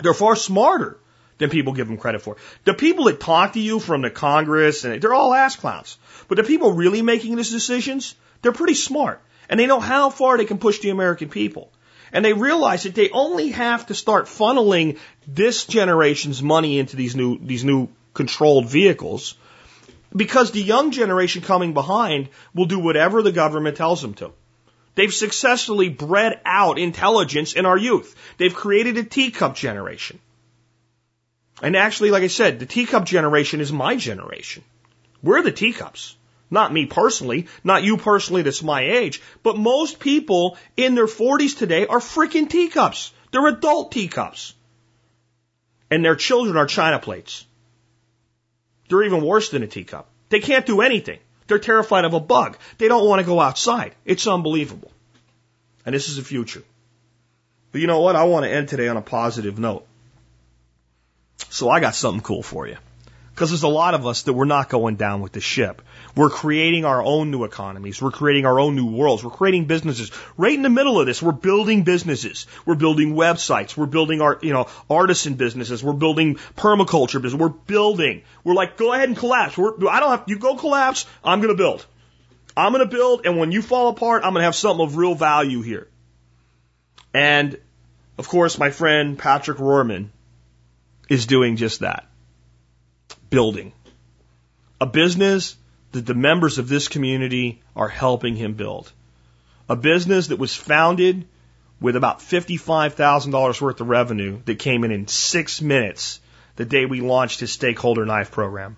They're 0.02 0.14
far 0.14 0.36
smarter 0.36 1.00
than 1.38 1.50
people 1.50 1.74
give 1.74 1.88
them 1.88 1.98
credit 1.98 2.22
for. 2.22 2.38
The 2.66 2.74
people 2.74 3.06
that 3.06 3.20
talk 3.20 3.54
to 3.54 3.60
you 3.60 3.80
from 3.80 4.02
the 4.02 4.10
Congress 4.10 4.86
and 4.86 5.02
they're 5.02 5.14
all 5.14 5.34
ass 5.34 5.56
clowns. 5.56 5.98
But 6.28 6.36
the 6.36 6.44
people 6.44 6.74
really 6.74 7.02
making 7.02 7.36
these 7.36 7.52
decisions, 7.52 8.16
they're 8.42 8.52
pretty 8.52 8.76
smart. 8.76 9.22
And 9.52 9.60
they 9.60 9.68
know 9.68 9.82
how 9.82 10.10
far 10.10 10.38
they 10.38 10.46
can 10.46 10.58
push 10.58 10.80
the 10.80 10.90
American 10.90 11.30
people. 11.30 11.72
And 12.14 12.26
they 12.26 12.34
realize 12.34 12.84
that 12.84 12.96
they 12.96 13.10
only 13.10 13.50
have 13.50 13.86
to 13.88 13.94
start 13.94 14.26
funneling 14.26 14.98
this 15.28 15.66
generation's 15.66 16.42
money 16.42 16.80
into 16.80 16.96
these 16.96 17.16
new, 17.16 17.38
these 17.38 17.64
new 17.64 17.90
controlled 18.14 18.70
vehicles 18.70 19.36
because 20.16 20.52
the 20.52 20.62
young 20.62 20.92
generation 20.92 21.42
coming 21.42 21.74
behind 21.74 22.30
will 22.54 22.66
do 22.66 22.80
whatever 22.80 23.22
the 23.22 23.32
government 23.32 23.78
tells 23.78 24.02
them 24.02 24.14
to. 24.16 24.32
They've 24.96 25.14
successfully 25.14 25.90
bred 25.90 26.40
out 26.46 26.80
intelligence 26.80 27.54
in 27.54 27.66
our 27.66 27.78
youth. 27.78 28.16
They've 28.38 28.54
created 28.54 28.98
a 28.98 29.04
teacup 29.04 29.56
generation. 29.56 30.20
And 31.62 31.76
actually, 31.76 32.12
like 32.12 32.24
I 32.24 32.28
said, 32.28 32.60
the 32.60 32.66
teacup 32.66 33.06
generation 33.06 33.62
is 33.62 33.72
my 33.72 33.96
generation. 33.96 34.64
We're 35.22 35.44
the 35.44 35.52
teacups. 35.52 36.16
Not 36.52 36.74
me 36.74 36.86
personally, 36.86 37.48
not 37.64 37.84
you 37.84 37.96
personally 37.96 38.42
that's 38.42 38.62
my 38.62 38.82
age, 38.82 39.22
but 39.42 39.58
most 39.58 40.00
people 40.00 40.58
in 40.76 40.96
their 40.96 41.08
40s 41.08 41.58
today 41.58 41.88
are 41.88 42.00
freaking 42.00 42.50
teacups. 42.50 43.14
They're 43.32 43.48
adult 43.48 43.94
teacups. 43.94 44.54
And 45.90 46.04
their 46.04 46.18
children 46.18 46.58
are 46.58 46.66
china 46.68 47.00
plates. 47.00 47.46
They're 48.90 49.04
even 49.04 49.24
worse 49.24 49.50
than 49.50 49.64
a 49.64 49.68
teacup. 49.68 50.10
They 50.28 50.42
can't 50.42 50.66
do 50.66 50.82
anything. 50.82 51.20
They're 51.48 51.60
terrified 51.60 52.04
of 52.04 52.14
a 52.14 52.20
bug. 52.20 52.58
They 52.78 52.90
don't 52.90 53.08
want 53.08 53.22
to 53.22 53.26
go 53.26 53.40
outside. 53.40 53.96
It's 54.04 54.28
unbelievable. 54.28 54.92
And 55.86 55.96
this 55.96 56.10
is 56.10 56.18
the 56.18 56.24
future. 56.24 56.64
But 57.72 57.80
you 57.80 57.88
know 57.88 58.02
what? 58.02 58.18
I 58.18 58.26
want 58.26 58.46
to 58.46 58.52
end 58.52 58.68
today 58.68 58.90
on 58.90 58.98
a 58.98 59.02
positive 59.02 59.58
note. 59.58 59.88
So 61.50 61.70
I 61.70 61.80
got 61.80 61.96
something 61.96 62.22
cool 62.22 62.44
for 62.44 62.68
you. 62.68 62.78
Because 63.42 63.50
there's 63.50 63.64
a 63.64 63.68
lot 63.68 63.96
of 63.96 64.06
us 64.06 64.22
that 64.22 64.34
we're 64.34 64.46
not 64.46 64.70
going 64.70 64.98
down 64.98 65.22
with 65.22 65.32
the 65.32 65.42
ship. 65.42 65.82
We're 66.16 66.30
creating 66.30 66.86
our 66.86 67.02
own 67.02 67.32
new 67.32 67.44
economies. 67.44 68.00
We're 68.00 68.12
creating 68.12 68.46
our 68.46 68.60
own 68.60 68.76
new 68.76 68.86
worlds. 68.86 69.24
We're 69.24 69.32
creating 69.32 69.66
businesses. 69.66 70.12
Right 70.38 70.54
in 70.54 70.62
the 70.62 70.70
middle 70.70 71.00
of 71.00 71.08
this, 71.08 71.24
we're 71.24 71.32
building 71.32 71.84
businesses. 71.84 72.46
We're 72.68 72.76
building 72.76 73.16
websites. 73.16 73.76
We're 73.76 73.88
building 73.88 74.22
our, 74.22 74.38
you 74.44 74.54
know, 74.54 74.68
artisan 74.92 75.34
businesses. 75.34 75.84
We're 75.84 75.94
building 75.94 76.36
permaculture 76.56 77.20
business. 77.20 77.42
We're 77.42 77.50
building. 77.50 78.22
We're 78.44 78.54
like, 78.54 78.78
go 78.78 78.94
ahead 78.94 79.10
and 79.10 79.18
collapse. 79.18 79.58
We're, 79.58 79.74
I 79.90 80.00
don't 80.00 80.12
have, 80.12 80.24
you 80.28 80.38
go 80.38 80.56
collapse. 80.56 81.08
I'm 81.24 81.40
going 81.40 81.50
to 81.50 81.58
build. 81.58 81.84
I'm 82.56 82.74
going 82.74 82.88
to 82.88 82.96
build. 82.96 83.26
And 83.26 83.40
when 83.40 83.52
you 83.52 83.64
fall 83.64 83.88
apart, 83.88 84.22
I'm 84.24 84.34
going 84.34 84.42
to 84.42 84.46
have 84.46 84.56
something 84.56 84.86
of 84.86 84.98
real 84.98 85.16
value 85.16 85.64
here. 85.64 85.88
And 87.12 87.60
of 88.20 88.28
course, 88.28 88.60
my 88.60 88.70
friend 88.70 89.18
Patrick 89.18 89.58
Rohrman 89.58 90.10
is 91.10 91.26
doing 91.26 91.56
just 91.56 91.80
that. 91.80 92.06
Building. 93.32 93.72
A 94.80 94.86
business 94.86 95.56
that 95.94 96.06
the 96.06 96.14
members 96.14 96.58
of 96.58 96.68
this 96.68 96.88
community 96.88 97.62
are 97.76 97.88
helping 97.88 98.36
him 98.36 98.54
build. 98.54 98.92
A 99.70 99.76
business 99.76 100.28
that 100.28 100.38
was 100.38 100.54
founded 100.54 101.26
with 101.80 101.96
about 101.96 102.20
$55,000 102.20 103.62
worth 103.62 103.82
of 103.82 103.88
revenue 103.88 104.42
that 104.46 104.60
came 104.60 104.84
in 104.84 104.92
in 104.92 105.08
six 105.08 105.62
minutes 105.62 106.20
the 106.58 106.66
day 106.66 106.86
we 106.86 107.00
launched 107.02 107.40
his 107.40 107.52
stakeholder 107.52 108.06
knife 108.06 108.32
program. 108.32 108.76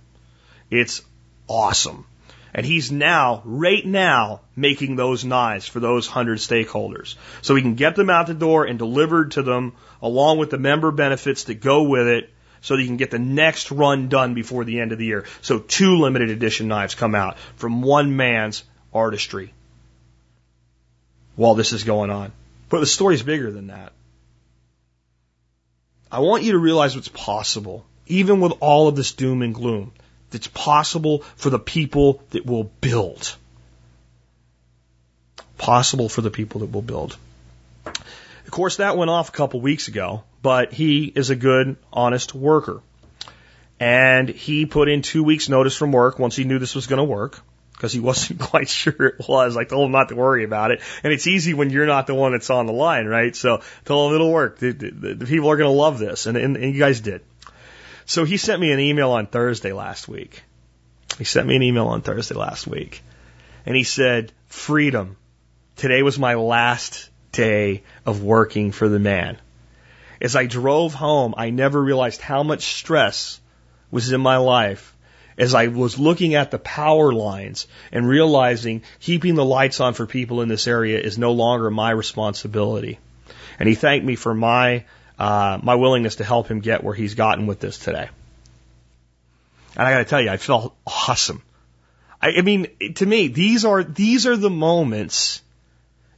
It's 0.70 1.02
awesome. 1.48 2.06
And 2.54 2.66
he's 2.66 2.92
now, 2.92 3.42
right 3.46 3.84
now, 3.84 4.42
making 4.56 4.96
those 4.96 5.26
knives 5.26 5.68
for 5.68 5.80
those 5.80 6.06
hundred 6.06 6.38
stakeholders. 6.38 7.16
So 7.42 7.56
we 7.56 7.64
can 7.64 7.74
get 7.74 7.96
them 7.96 8.12
out 8.12 8.28
the 8.28 8.36
door 8.36 8.66
and 8.66 8.78
delivered 8.78 9.32
to 9.32 9.42
them 9.42 9.74
along 10.02 10.38
with 10.38 10.52
the 10.52 10.60
member 10.60 10.92
benefits 10.92 11.46
that 11.46 11.56
go 11.56 11.84
with 11.84 12.08
it 12.08 12.30
so 12.64 12.76
that 12.76 12.82
you 12.82 12.88
can 12.88 12.98
get 12.98 13.12
the 13.12 13.20
next 13.20 13.72
run 13.72 14.08
done 14.08 14.34
before 14.34 14.64
the 14.64 14.80
end 14.80 14.94
of 14.94 14.98
the 14.98 15.06
year. 15.06 15.26
So 15.42 15.60
two 15.60 15.98
limited 16.00 16.30
edition 16.30 16.70
knives 16.70 16.96
come 16.96 17.14
out 17.14 17.38
from 17.58 17.82
one 17.82 18.16
man's 18.16 18.64
artistry 18.94 19.54
while 21.36 21.56
this 21.56 21.74
is 21.74 21.84
going 21.84 22.10
on. 22.10 22.32
But 22.70 22.80
the 22.80 22.86
story's 22.86 23.22
bigger 23.22 23.52
than 23.52 23.68
that. 23.68 23.92
I 26.10 26.20
want 26.20 26.44
you 26.44 26.54
to 26.54 26.58
realize 26.58 26.96
what's 26.96 27.10
possible, 27.10 27.86
even 28.08 28.40
with 28.40 28.54
all 28.62 28.88
of 28.88 28.96
this 28.96 29.12
doom 29.12 29.42
and 29.42 29.54
gloom. 29.54 29.92
It's 30.32 30.48
possible 30.48 31.20
for 31.36 31.50
the 31.50 31.60
people 31.60 32.24
that 32.30 32.46
will 32.46 32.64
build. 32.64 33.36
Possible 35.58 36.08
for 36.08 36.22
the 36.22 36.32
people 36.32 36.62
that 36.62 36.72
will 36.72 36.82
build. 36.82 37.18
Course, 38.54 38.78
that 38.78 38.98
went 38.98 39.10
off 39.10 39.30
a 39.30 39.32
couple 39.32 39.62
weeks 39.62 39.88
ago 39.88 40.24
but 40.44 40.74
he 40.74 41.06
is 41.06 41.32
a 41.32 41.36
good, 41.36 41.78
honest 41.92 42.36
worker. 42.36 42.82
And 43.80 44.30
he 44.30 44.68
put 44.68 44.90
in 44.90 45.02
two 45.02 45.24
weeks 45.24 45.50
notice 45.50 45.76
from 45.76 45.92
work 45.92 46.20
once 46.20 46.36
he 46.36 46.44
knew 46.44 46.60
this 46.60 46.76
was 46.76 46.86
going 46.86 46.98
to 46.98 47.04
work 47.06 47.40
because 47.72 47.92
he 47.92 48.00
wasn't 48.00 48.40
quite 48.52 48.70
sure 48.70 48.94
it 48.94 49.28
was. 49.28 49.58
I 49.58 49.64
told 49.64 49.88
him 49.88 49.94
not 49.94 50.10
to 50.10 50.16
worry 50.16 50.44
about 50.44 50.72
it. 50.72 50.82
And 51.02 51.12
it's 51.12 51.26
easy 51.26 51.54
when 51.54 51.70
you're 51.70 51.88
not 51.88 52.08
the 52.08 52.14
one 52.14 52.34
that's 52.34 52.50
on 52.50 52.68
the 52.68 52.74
line, 52.74 53.08
right? 53.08 53.36
So 53.36 53.62
told 53.86 54.12
him 54.12 54.16
it'll 54.16 54.32
work. 54.32 54.60
The, 54.60 54.72
the, 54.72 55.14
the 55.16 55.26
people 55.26 55.50
are 55.50 55.58
going 55.58 55.70
to 55.70 55.76
love 55.76 55.98
this. 55.98 56.28
And, 56.28 56.38
and, 56.38 56.58
and 56.58 56.74
you 56.74 56.80
guys 56.80 57.00
did. 57.00 57.22
So 58.06 58.26
he 58.26 58.36
sent 58.36 58.62
me 58.62 58.72
an 58.74 58.80
email 58.80 59.12
on 59.12 59.28
Thursday 59.28 59.72
last 59.72 60.10
week. 60.10 60.44
He 61.18 61.24
sent 61.24 61.48
me 61.48 61.56
an 61.56 61.64
email 61.64 61.88
on 61.88 62.02
Thursday 62.02 62.36
last 62.36 62.68
week. 62.68 63.02
And 63.66 63.76
he 63.78 63.84
said, 63.84 64.34
freedom. 64.48 65.16
Today 65.78 66.04
was 66.04 66.20
my 66.20 66.36
last 66.36 67.10
day 67.34 67.84
of 68.06 68.24
working 68.24 68.72
for 68.72 68.88
the 68.88 69.00
man. 69.00 69.38
As 70.22 70.38
I 70.38 70.46
drove 70.46 70.94
home, 70.94 71.34
I 71.36 71.50
never 71.50 71.82
realized 71.82 72.22
how 72.22 72.44
much 72.44 72.76
stress 72.76 73.42
was 73.92 74.14
in 74.14 74.22
my 74.22 74.38
life 74.38 74.96
as 75.38 75.54
I 75.54 75.68
was 75.68 76.00
looking 76.00 76.36
at 76.36 76.52
the 76.52 76.60
power 76.60 77.12
lines 77.12 77.68
and 77.92 78.08
realizing 78.08 78.84
keeping 79.00 79.36
the 79.36 79.46
lights 79.46 79.80
on 79.80 79.94
for 79.94 80.06
people 80.06 80.42
in 80.42 80.48
this 80.48 80.68
area 80.68 81.00
is 81.00 81.18
no 81.18 81.34
longer 81.34 81.70
my 81.70 81.92
responsibility. 81.92 83.00
And 83.60 83.68
he 83.68 83.76
thanked 83.76 84.06
me 84.06 84.16
for 84.16 84.34
my 84.34 84.86
uh, 85.20 85.60
my 85.62 85.76
willingness 85.76 86.16
to 86.16 86.24
help 86.24 86.48
him 86.48 86.60
get 86.60 86.84
where 86.84 86.96
he's 86.96 87.14
gotten 87.14 87.46
with 87.46 87.60
this 87.60 87.78
today. 87.78 88.10
And 89.76 89.88
I 89.88 89.92
got 89.92 89.98
to 90.00 90.06
tell 90.06 90.22
you, 90.22 90.30
I 90.30 90.38
felt 90.38 90.76
awesome. 90.88 91.42
I, 92.22 92.34
I 92.38 92.42
mean, 92.42 92.68
to 92.96 93.06
me, 93.06 93.28
these 93.28 93.64
are 93.66 93.84
these 93.84 94.26
are 94.26 94.38
the 94.38 94.50
moments 94.50 95.42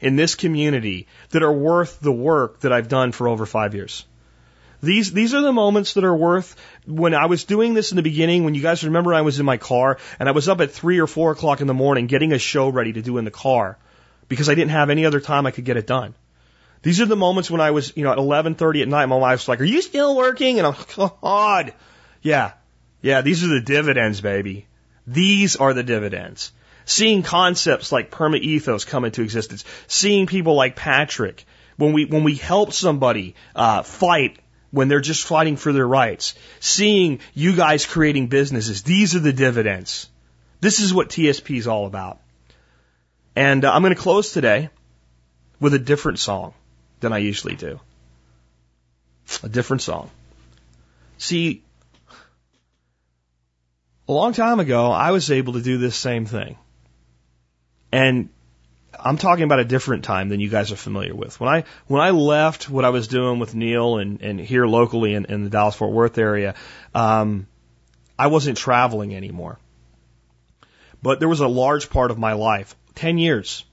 in 0.05 0.15
this 0.15 0.35
community 0.35 1.07
that 1.31 1.41
are 1.41 1.51
worth 1.51 1.99
the 1.99 2.11
work 2.11 2.59
that 2.59 2.71
I've 2.71 2.87
done 2.87 3.11
for 3.11 3.27
over 3.27 3.47
five 3.47 3.73
years. 3.73 4.05
These 4.83 5.11
these 5.13 5.33
are 5.33 5.41
the 5.41 5.51
moments 5.51 5.95
that 5.95 6.03
are 6.03 6.15
worth 6.15 6.55
when 6.85 7.15
I 7.15 7.25
was 7.25 7.45
doing 7.45 7.73
this 7.73 7.91
in 7.91 7.95
the 7.95 8.03
beginning, 8.03 8.43
when 8.43 8.53
you 8.53 8.61
guys 8.61 8.83
remember 8.83 9.15
I 9.15 9.21
was 9.21 9.39
in 9.39 9.47
my 9.47 9.57
car 9.57 9.97
and 10.19 10.29
I 10.29 10.33
was 10.33 10.47
up 10.47 10.61
at 10.61 10.71
three 10.71 10.99
or 10.99 11.07
four 11.07 11.31
o'clock 11.31 11.59
in 11.59 11.65
the 11.65 11.73
morning 11.73 12.05
getting 12.05 12.33
a 12.33 12.37
show 12.37 12.69
ready 12.69 12.93
to 12.93 13.01
do 13.01 13.17
in 13.17 13.25
the 13.25 13.31
car 13.31 13.79
because 14.29 14.47
I 14.47 14.53
didn't 14.53 14.77
have 14.77 14.91
any 14.91 15.07
other 15.07 15.19
time 15.19 15.47
I 15.47 15.51
could 15.51 15.65
get 15.65 15.77
it 15.77 15.87
done. 15.87 16.13
These 16.83 17.01
are 17.01 17.07
the 17.07 17.15
moments 17.15 17.49
when 17.49 17.61
I 17.61 17.71
was, 17.71 17.91
you 17.95 18.03
know, 18.03 18.11
at 18.11 18.19
11:30 18.19 18.83
at 18.83 18.87
night, 18.87 19.07
my 19.07 19.15
wife's 19.15 19.47
like, 19.47 19.59
"Are 19.59 19.71
you 19.73 19.81
still 19.81 20.15
working?" 20.15 20.59
And 20.59 20.67
I'm, 20.67 20.73
like, 20.73 20.99
oh, 20.99 21.17
"God, 21.19 21.73
yeah, 22.21 22.51
yeah. 23.01 23.21
These 23.21 23.43
are 23.43 23.47
the 23.47 23.61
dividends, 23.61 24.21
baby. 24.21 24.67
These 25.07 25.55
are 25.55 25.73
the 25.73 25.81
dividends." 25.95 26.51
Seeing 26.85 27.23
concepts 27.23 27.91
like 27.91 28.11
perma 28.11 28.39
ethos 28.39 28.85
come 28.85 29.05
into 29.05 29.23
existence, 29.23 29.65
seeing 29.87 30.27
people 30.27 30.53
like 30.55 30.75
Patrick, 30.75 31.45
when 31.77 31.93
we 31.93 32.05
when 32.05 32.23
we 32.23 32.35
help 32.35 32.73
somebody 32.73 33.35
uh, 33.55 33.81
fight 33.83 34.39
when 34.71 34.87
they're 34.87 34.99
just 34.99 35.25
fighting 35.25 35.55
for 35.55 35.71
their 35.73 35.87
rights, 35.87 36.35
seeing 36.59 37.19
you 37.33 37.55
guys 37.55 37.85
creating 37.85 38.27
businesses, 38.27 38.83
these 38.83 39.15
are 39.15 39.19
the 39.19 39.33
dividends. 39.33 40.09
This 40.59 40.79
is 40.79 40.93
what 40.93 41.09
TSP 41.09 41.57
is 41.57 41.67
all 41.67 41.85
about. 41.85 42.19
And 43.35 43.63
uh, 43.63 43.71
I'm 43.73 43.81
going 43.81 43.95
to 43.95 44.01
close 44.01 44.33
today 44.33 44.69
with 45.59 45.73
a 45.73 45.79
different 45.79 46.19
song 46.19 46.53
than 46.99 47.13
I 47.13 47.19
usually 47.19 47.55
do. 47.55 47.79
A 49.43 49.49
different 49.49 49.81
song. 49.81 50.09
See, 51.17 51.63
a 54.07 54.11
long 54.11 54.33
time 54.33 54.59
ago, 54.59 54.91
I 54.91 55.11
was 55.11 55.31
able 55.31 55.53
to 55.53 55.61
do 55.61 55.77
this 55.77 55.95
same 55.95 56.25
thing. 56.25 56.57
And 57.95 58.27
I'm 58.99 59.17
talking 59.17 59.45
about 59.45 59.59
a 59.59 59.63
different 59.63 60.03
time 60.03 60.27
than 60.27 60.41
you 60.41 60.49
guys 60.49 60.73
are 60.73 60.75
familiar 60.75 61.15
with. 61.15 61.39
When 61.39 61.49
I 61.49 61.63
when 61.87 62.01
I 62.01 62.09
left 62.09 62.69
what 62.69 62.83
I 62.83 62.89
was 62.89 63.07
doing 63.07 63.39
with 63.39 63.55
Neil 63.55 63.99
and, 63.99 64.21
and 64.21 64.37
here 64.37 64.65
locally 64.65 65.13
in, 65.13 65.25
in 65.25 65.45
the 65.45 65.49
Dallas 65.49 65.75
Fort 65.75 65.93
Worth 65.93 66.17
area, 66.17 66.55
um, 66.93 67.47
I 68.19 68.27
wasn't 68.27 68.57
traveling 68.57 69.15
anymore. 69.15 69.59
But 71.01 71.19
there 71.19 71.29
was 71.29 71.39
a 71.39 71.47
large 71.47 71.89
part 71.89 72.11
of 72.11 72.17
my 72.17 72.33
life, 72.33 72.75
ten 72.95 73.17
years, 73.17 73.63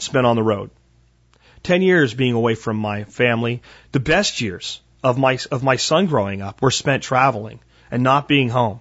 spent 0.00 0.26
on 0.26 0.34
the 0.34 0.42
road. 0.42 0.70
10 1.62 1.80
years 1.80 2.12
being 2.12 2.34
away 2.34 2.54
from 2.56 2.76
my 2.76 3.04
family. 3.04 3.62
The 3.92 4.00
best 4.00 4.40
years 4.40 4.80
of 5.02 5.16
my, 5.16 5.38
of 5.50 5.62
my 5.62 5.76
son 5.76 6.06
growing 6.06 6.42
up 6.42 6.60
were 6.60 6.70
spent 6.70 7.02
traveling 7.02 7.60
and 7.90 8.02
not 8.02 8.28
being 8.28 8.50
home. 8.50 8.80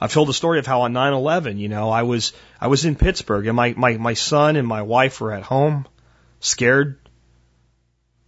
I've 0.00 0.12
told 0.12 0.28
the 0.28 0.34
story 0.34 0.58
of 0.58 0.66
how 0.66 0.82
on 0.82 0.92
9-11, 0.92 1.58
you 1.58 1.68
know, 1.68 1.90
I 1.90 2.02
was, 2.02 2.32
I 2.60 2.68
was 2.68 2.84
in 2.84 2.94
Pittsburgh 2.94 3.46
and 3.46 3.56
my, 3.56 3.74
my, 3.76 3.96
my 3.96 4.14
son 4.14 4.56
and 4.56 4.66
my 4.66 4.82
wife 4.82 5.20
were 5.20 5.32
at 5.32 5.42
home, 5.42 5.86
scared. 6.40 6.98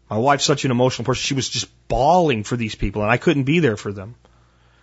My 0.09 0.19
wife's 0.19 0.45
such 0.45 0.65
an 0.65 0.73
emotional 0.73 1.05
person. 1.05 1.23
She 1.23 1.35
was 1.35 1.49
just 1.49 1.69
bawling 1.87 2.43
for 2.43 2.57
these 2.57 2.75
people 2.75 3.03
and 3.03 3.11
I 3.11 3.17
couldn't 3.17 3.45
be 3.45 3.61
there 3.61 3.77
for 3.77 3.93
them. 3.93 4.17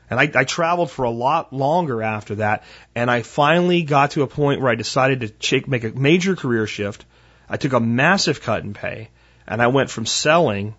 And 0.10 0.20
I, 0.20 0.32
I 0.34 0.44
traveled 0.46 0.90
for 0.90 1.04
a 1.04 1.12
lot 1.12 1.52
longer 1.52 2.02
after 2.02 2.36
that. 2.36 2.64
And 2.96 3.12
I 3.12 3.24
finally 3.24 3.82
got 3.82 4.12
to 4.12 4.22
a 4.22 4.28
point 4.28 4.62
where 4.62 4.72
I 4.72 4.76
decided 4.76 5.20
to 5.22 5.30
ch- 5.30 5.68
make 5.68 5.84
a 5.84 5.92
major 5.92 6.38
career 6.38 6.66
shift 6.66 7.04
I 7.50 7.58
took 7.58 7.74
a 7.74 7.80
massive 7.80 8.42
cut 8.42 8.64
in 8.64 8.74
pay 8.74 9.10
and 9.48 9.62
I 9.62 9.68
went 9.68 9.90
from 9.90 10.06
selling 10.06 10.76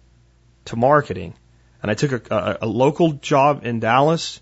to 0.66 0.76
marketing. 0.76 1.34
And 1.82 1.90
I 1.90 1.94
took 1.94 2.30
a, 2.30 2.34
a, 2.34 2.58
a 2.62 2.66
local 2.66 3.12
job 3.12 3.64
in 3.64 3.80
Dallas 3.80 4.40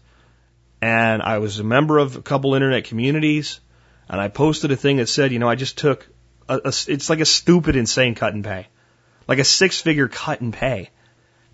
and 0.80 1.22
I 1.22 1.38
was 1.38 1.58
a 1.58 1.64
member 1.64 1.98
of 1.98 2.16
a 2.16 2.22
couple 2.22 2.54
internet 2.54 2.84
communities 2.84 3.60
and 4.08 4.20
I 4.20 4.28
posted 4.28 4.70
a 4.70 4.76
thing 4.76 4.98
that 4.98 5.08
said, 5.08 5.32
you 5.32 5.38
know, 5.38 5.48
I 5.48 5.54
just 5.54 5.78
took 5.78 6.06
a, 6.48 6.56
a 6.64 6.72
it's 6.88 7.10
like 7.10 7.20
a 7.20 7.24
stupid, 7.24 7.76
insane 7.76 8.14
cut 8.14 8.34
in 8.34 8.42
pay, 8.42 8.68
like 9.26 9.38
a 9.38 9.44
six 9.44 9.80
figure 9.80 10.08
cut 10.08 10.40
in 10.40 10.52
pay 10.52 10.90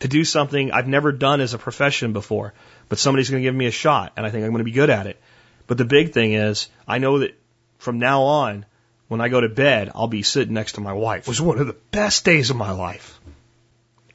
to 0.01 0.09
do 0.09 0.24
something 0.24 0.73
I've 0.73 0.89
never 0.89 1.12
done 1.12 1.40
as 1.40 1.55
a 1.55 1.59
profession 1.59 2.12
before, 2.12 2.55
but 2.89 2.99
somebody's 2.99 3.31
going 3.31 3.43
to 3.43 3.47
give 3.47 3.55
me 3.55 3.66
a 3.66 3.70
shot 3.70 4.12
and 4.16 4.27
I 4.27 4.31
think 4.31 4.44
I'm 4.44 4.51
going 4.51 4.59
to 4.59 4.65
be 4.65 4.73
good 4.73 4.90
at 4.90 5.07
it. 5.07 5.20
But 5.66 5.78
the 5.78 5.85
big 5.85 6.12
thing 6.12 6.32
is 6.32 6.69
I 6.86 6.99
know 6.99 7.20
that 7.20 7.39
from 7.78 7.99
now 7.99 8.23
on, 8.23 8.66
when 9.09 9.20
I 9.20 9.28
go 9.28 9.40
to 9.40 9.49
bed, 9.49 9.90
I'll 9.94 10.09
be 10.09 10.23
sitting 10.23 10.55
next 10.55 10.73
to 10.73 10.81
my 10.81 10.94
wife. 10.94 11.23
It 11.23 11.28
was 11.28 11.40
one 11.40 11.59
of 11.59 11.66
the 11.66 11.77
best 11.90 12.24
days 12.24 12.51
of 12.51 12.57
my 12.57 12.70
life. 12.73 13.20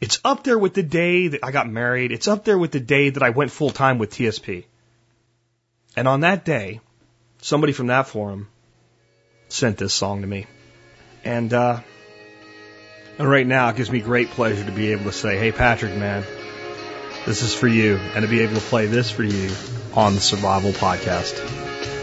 It's 0.01 0.19
up 0.23 0.43
there 0.43 0.57
with 0.57 0.73
the 0.73 0.83
day 0.83 1.27
that 1.29 1.43
I 1.43 1.51
got 1.51 1.69
married. 1.69 2.11
It's 2.11 2.27
up 2.27 2.45
there 2.45 2.57
with 2.57 2.71
the 2.71 2.79
day 2.79 3.09
that 3.09 3.23
I 3.23 3.29
went 3.29 3.51
full 3.51 3.69
time 3.69 3.97
with 3.99 4.11
TSP. 4.11 4.65
And 5.97 6.07
on 6.07 6.19
that 6.19 6.45
day, 6.45 6.79
somebody 7.41 7.73
from 7.73 7.87
that 7.87 8.07
forum 8.07 8.49
sent 9.49 9.77
this 9.77 9.95
song 9.95 10.21
to 10.21 10.27
me. 10.27 10.45
And, 11.23 11.51
uh, 11.51 11.81
and 13.17 13.27
right 13.27 13.47
now 13.47 13.69
it 13.69 13.77
gives 13.77 13.91
me 13.91 13.99
great 13.99 14.29
pleasure 14.29 14.63
to 14.63 14.71
be 14.71 14.91
able 14.91 15.05
to 15.05 15.11
say, 15.11 15.39
hey, 15.39 15.51
Patrick, 15.51 15.95
man, 15.95 16.23
this 17.25 17.41
is 17.41 17.51
for 17.51 17.67
you, 17.67 17.95
and 17.95 18.21
to 18.21 18.29
be 18.29 18.41
able 18.41 18.53
to 18.53 18.61
play 18.61 18.85
this 18.85 19.09
for 19.09 19.23
you 19.23 19.51
on 19.95 20.13
the 20.13 20.21
Survival 20.21 20.71
Podcast. 20.71 21.96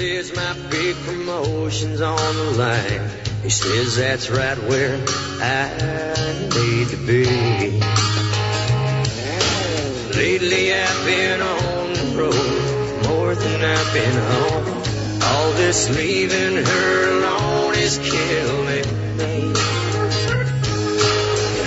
Says 0.00 0.34
my 0.34 0.54
big 0.70 0.96
promotion's 1.04 2.00
on 2.00 2.36
the 2.36 2.50
line. 2.52 3.10
He 3.42 3.50
says 3.50 3.96
that's 3.96 4.30
right 4.30 4.56
where 4.56 4.94
I 5.42 5.68
need 6.56 6.88
to 6.88 6.96
be. 7.06 7.24
Lately 10.16 10.72
I've 10.72 11.04
been 11.04 11.42
on 11.42 11.92
the 11.92 12.16
road 12.16 13.08
more 13.08 13.34
than 13.34 13.60
I've 13.62 13.92
been 13.92 14.18
home. 14.32 15.22
All 15.22 15.52
this 15.52 15.94
leaving 15.94 16.64
her 16.64 17.18
alone 17.18 17.74
is 17.74 17.98
killing 17.98 18.88
me. 19.18 19.52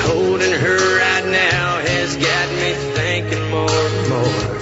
Holding 0.10 0.60
her 0.60 0.98
right 0.98 1.26
now 1.30 1.78
has 1.86 2.18
got 2.18 2.50
me 2.50 2.74
thinking 2.98 3.52
more 3.52 3.70
and 3.70 4.10
more. 4.10 4.58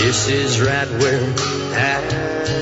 This 0.00 0.30
is 0.30 0.62
right 0.62 0.88
where 0.88 1.20
I 1.76 2.61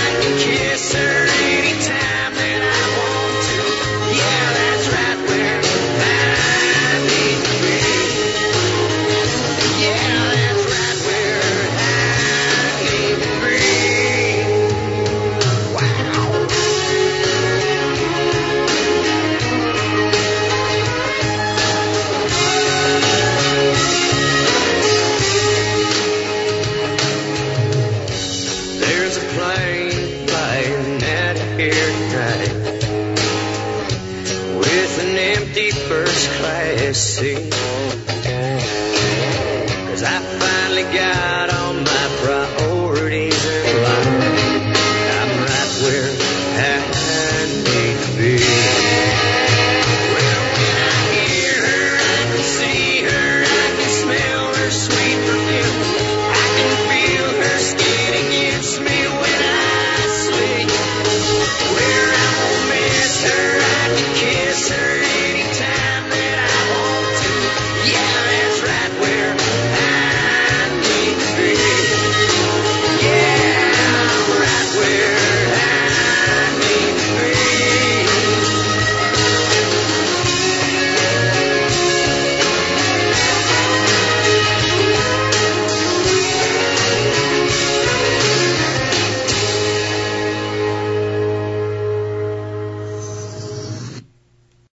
to 37.19 37.50